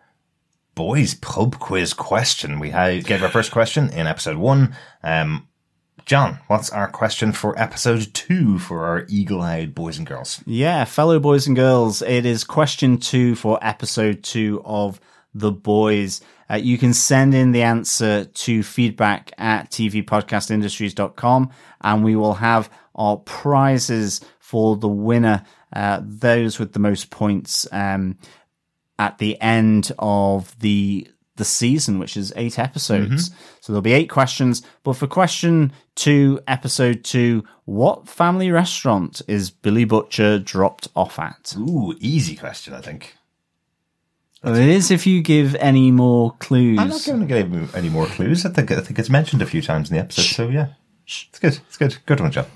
boys 0.78 1.14
pub 1.14 1.58
quiz 1.58 1.92
question. 1.92 2.60
We 2.60 2.70
had, 2.70 3.04
gave 3.04 3.24
our 3.24 3.28
first 3.28 3.50
question 3.50 3.90
in 3.90 4.06
episode 4.06 4.36
one. 4.36 4.76
Um, 5.02 5.48
John, 6.06 6.38
what's 6.46 6.70
our 6.70 6.86
question 6.86 7.32
for 7.32 7.58
episode 7.60 8.14
two 8.14 8.60
for 8.60 8.84
our 8.86 9.04
eagle 9.08 9.40
eyed 9.40 9.74
boys 9.74 9.98
and 9.98 10.06
girls? 10.06 10.40
Yeah, 10.46 10.84
fellow 10.84 11.18
boys 11.18 11.48
and 11.48 11.56
girls, 11.56 12.00
it 12.00 12.24
is 12.24 12.44
question 12.44 12.98
two 12.98 13.34
for 13.34 13.58
episode 13.60 14.22
two 14.22 14.62
of 14.64 15.00
The 15.34 15.50
Boys. 15.50 16.20
Uh, 16.48 16.54
you 16.54 16.78
can 16.78 16.94
send 16.94 17.34
in 17.34 17.50
the 17.50 17.62
answer 17.62 18.26
to 18.26 18.62
feedback 18.62 19.32
at 19.36 19.72
tvpodcastindustries.com 19.72 21.50
and 21.80 22.04
we 22.04 22.14
will 22.14 22.34
have 22.34 22.70
our 22.94 23.16
prizes 23.16 24.20
for 24.38 24.76
the 24.76 24.88
winner, 24.88 25.42
uh, 25.72 26.00
those 26.04 26.60
with 26.60 26.72
the 26.72 26.78
most 26.78 27.10
points, 27.10 27.66
um, 27.72 28.16
at 28.98 29.18
the 29.18 29.40
end 29.40 29.92
of 29.98 30.58
the 30.60 31.08
the 31.38 31.44
season, 31.44 31.98
which 31.98 32.16
is 32.16 32.32
eight 32.36 32.58
episodes. 32.58 33.30
Mm-hmm. 33.30 33.44
So 33.60 33.72
there'll 33.72 33.80
be 33.80 33.92
eight 33.92 34.10
questions. 34.10 34.62
But 34.82 34.94
for 34.94 35.06
question 35.06 35.72
two, 35.94 36.40
episode 36.46 37.04
two, 37.04 37.44
what 37.64 38.08
family 38.08 38.50
restaurant 38.50 39.22
is 39.26 39.50
Billy 39.50 39.84
Butcher 39.84 40.38
dropped 40.38 40.88
off 40.94 41.18
at? 41.18 41.54
Ooh, 41.56 41.94
easy 42.00 42.36
question, 42.36 42.74
I 42.74 42.80
think. 42.80 43.14
Well, 44.42 44.54
it 44.54 44.68
is 44.68 44.90
if 44.90 45.06
you 45.06 45.22
give 45.22 45.54
any 45.56 45.90
more 45.90 46.32
clues. 46.38 46.78
I'm 46.78 46.88
not 46.88 47.04
going 47.04 47.20
to 47.20 47.26
give 47.26 47.74
any 47.74 47.88
more 47.88 48.06
clues. 48.06 48.44
I 48.44 48.50
think 48.50 48.70
I 48.70 48.80
think 48.80 48.98
it's 48.98 49.10
mentioned 49.10 49.42
a 49.42 49.46
few 49.46 49.62
times 49.62 49.90
in 49.90 49.96
the 49.96 50.02
episode. 50.02 50.22
So 50.22 50.48
yeah, 50.48 50.68
it's 51.04 51.38
good. 51.40 51.58
It's 51.66 51.76
good. 51.76 51.96
Good 52.06 52.20
one, 52.20 52.30
John. 52.30 52.46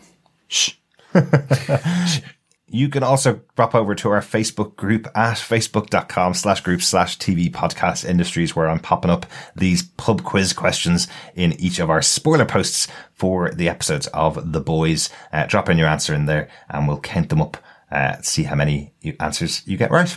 Shh. 0.49 0.75
You 2.73 2.89
can 2.89 3.03
also 3.03 3.43
drop 3.55 3.75
over 3.75 3.95
to 3.97 4.09
our 4.09 4.23
Facebook 4.23 4.77
group 4.77 5.07
at 5.15 5.37
facebook.com 5.37 6.33
slash 6.33 6.63
group 6.63 6.81
slash 6.81 7.19
TV 7.19 7.51
podcast 7.51 8.09
industries 8.09 8.57
where 8.57 8.67
I'm 8.67 8.79
popping 8.79 9.11
up 9.11 9.27
these 9.55 9.83
pub 9.83 10.25
quiz 10.25 10.55
questions 10.55 11.07
in 11.35 11.53
each 11.61 11.79
of 11.79 11.91
our 11.91 12.01
spoiler 12.01 12.47
posts 12.47 12.89
for 13.13 13.51
the 13.51 13.69
episodes 13.69 14.07
of 14.09 14.53
The 14.53 14.61
Boys. 14.63 15.11
Uh, 15.31 15.45
drop 15.45 15.69
in 15.69 15.77
your 15.77 15.87
answer 15.87 16.15
in 16.15 16.25
there 16.25 16.49
and 16.71 16.89
we'll 16.89 16.99
count 16.99 17.29
them 17.29 17.43
up, 17.43 17.59
uh, 17.91 18.17
see 18.23 18.45
how 18.45 18.55
many 18.55 18.95
answers 19.21 19.63
you 19.67 19.77
get 19.77 19.91
right. 19.91 20.17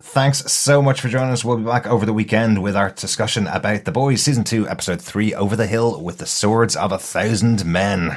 Thanks 0.00 0.50
so 0.50 0.80
much 0.80 1.02
for 1.02 1.08
joining 1.08 1.32
us. 1.32 1.44
We'll 1.44 1.58
be 1.58 1.64
back 1.64 1.86
over 1.86 2.06
the 2.06 2.14
weekend 2.14 2.62
with 2.62 2.74
our 2.74 2.88
discussion 2.88 3.48
about 3.48 3.84
The 3.84 3.92
Boys 3.92 4.22
Season 4.22 4.44
2, 4.44 4.66
Episode 4.66 5.02
3, 5.02 5.34
Over 5.34 5.56
the 5.56 5.66
Hill 5.66 6.02
with 6.02 6.18
the 6.18 6.26
Swords 6.26 6.74
of 6.74 6.90
a 6.90 6.98
Thousand 6.98 7.66
Men. 7.66 8.16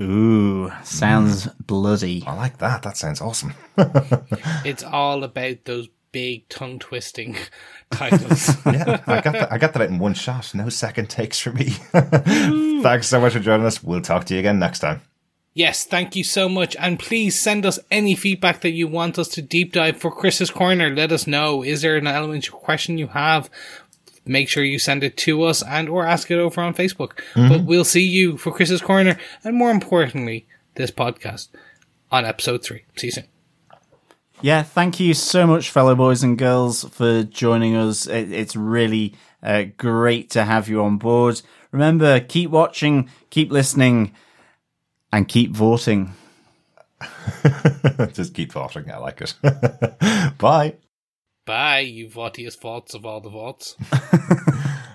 Ooh, 0.00 0.70
sounds 0.84 1.46
mm. 1.46 1.66
bloody. 1.66 2.22
I 2.26 2.34
like 2.34 2.58
that. 2.58 2.82
That 2.82 2.96
sounds 2.96 3.20
awesome. 3.20 3.54
It's 4.64 4.82
all 4.82 5.24
about 5.24 5.64
those 5.64 5.88
big 6.12 6.48
tongue 6.48 6.78
twisting 6.78 7.36
titles. 7.90 8.48
yeah, 8.66 9.02
I 9.06 9.20
got 9.20 9.32
that. 9.32 9.52
I 9.52 9.58
got 9.58 9.72
that 9.74 9.82
out 9.82 9.88
in 9.88 9.98
one 9.98 10.14
shot. 10.14 10.54
No 10.54 10.68
second 10.68 11.08
takes 11.08 11.38
for 11.38 11.52
me. 11.52 11.64
Thanks 12.82 13.06
so 13.06 13.20
much 13.20 13.34
for 13.34 13.40
joining 13.40 13.66
us. 13.66 13.82
We'll 13.82 14.00
talk 14.00 14.24
to 14.26 14.34
you 14.34 14.40
again 14.40 14.58
next 14.58 14.80
time. 14.80 15.02
yes, 15.54 15.84
thank 15.84 16.14
you 16.16 16.24
so 16.24 16.48
much. 16.48 16.76
And 16.76 16.98
please 16.98 17.38
send 17.40 17.64
us 17.64 17.78
any 17.90 18.14
feedback 18.14 18.60
that 18.60 18.72
you 18.72 18.88
want 18.88 19.18
us 19.18 19.28
to 19.28 19.42
deep 19.42 19.72
dive 19.72 19.96
for 19.96 20.10
Chris's 20.10 20.50
Corner. 20.50 20.90
Let 20.90 21.12
us 21.12 21.26
know. 21.26 21.62
Is 21.62 21.80
there 21.82 21.96
an 21.96 22.06
element 22.06 22.48
or 22.48 22.52
question 22.52 22.98
you 22.98 23.08
have? 23.08 23.48
Make 24.26 24.48
sure 24.48 24.64
you 24.64 24.78
send 24.78 25.04
it 25.04 25.16
to 25.18 25.42
us 25.44 25.62
and 25.62 25.88
or 25.88 26.06
ask 26.06 26.30
it 26.30 26.38
over 26.38 26.60
on 26.60 26.74
Facebook. 26.74 27.20
But 27.34 27.64
we'll 27.64 27.84
see 27.84 28.06
you 28.06 28.36
for 28.36 28.52
Chris's 28.52 28.80
Corner 28.80 29.16
and 29.44 29.56
more 29.56 29.70
importantly, 29.70 30.46
this 30.74 30.90
podcast 30.90 31.48
on 32.10 32.24
episode 32.24 32.62
three. 32.64 32.84
See 32.96 33.08
you 33.08 33.12
soon. 33.12 33.24
Yeah, 34.42 34.62
thank 34.62 35.00
you 35.00 35.14
so 35.14 35.46
much, 35.46 35.70
fellow 35.70 35.94
boys 35.94 36.22
and 36.22 36.36
girls, 36.36 36.84
for 36.84 37.22
joining 37.22 37.74
us. 37.74 38.06
It, 38.06 38.30
it's 38.32 38.54
really 38.54 39.14
uh, 39.42 39.64
great 39.78 40.28
to 40.30 40.44
have 40.44 40.68
you 40.68 40.82
on 40.82 40.98
board. 40.98 41.40
Remember, 41.72 42.20
keep 42.20 42.50
watching, 42.50 43.08
keep 43.30 43.50
listening, 43.50 44.12
and 45.10 45.26
keep 45.26 45.52
voting. 45.52 46.12
Just 48.12 48.34
keep 48.34 48.52
voting. 48.52 48.90
I 48.90 48.98
like 48.98 49.22
it. 49.22 50.38
Bye. 50.38 50.74
Bye, 51.46 51.78
you 51.78 52.08
Voughtiest 52.08 52.60
Voughts 52.60 52.92
of 52.92 53.06
all 53.06 53.20
the 53.20 53.30
Voughts. 53.30 53.76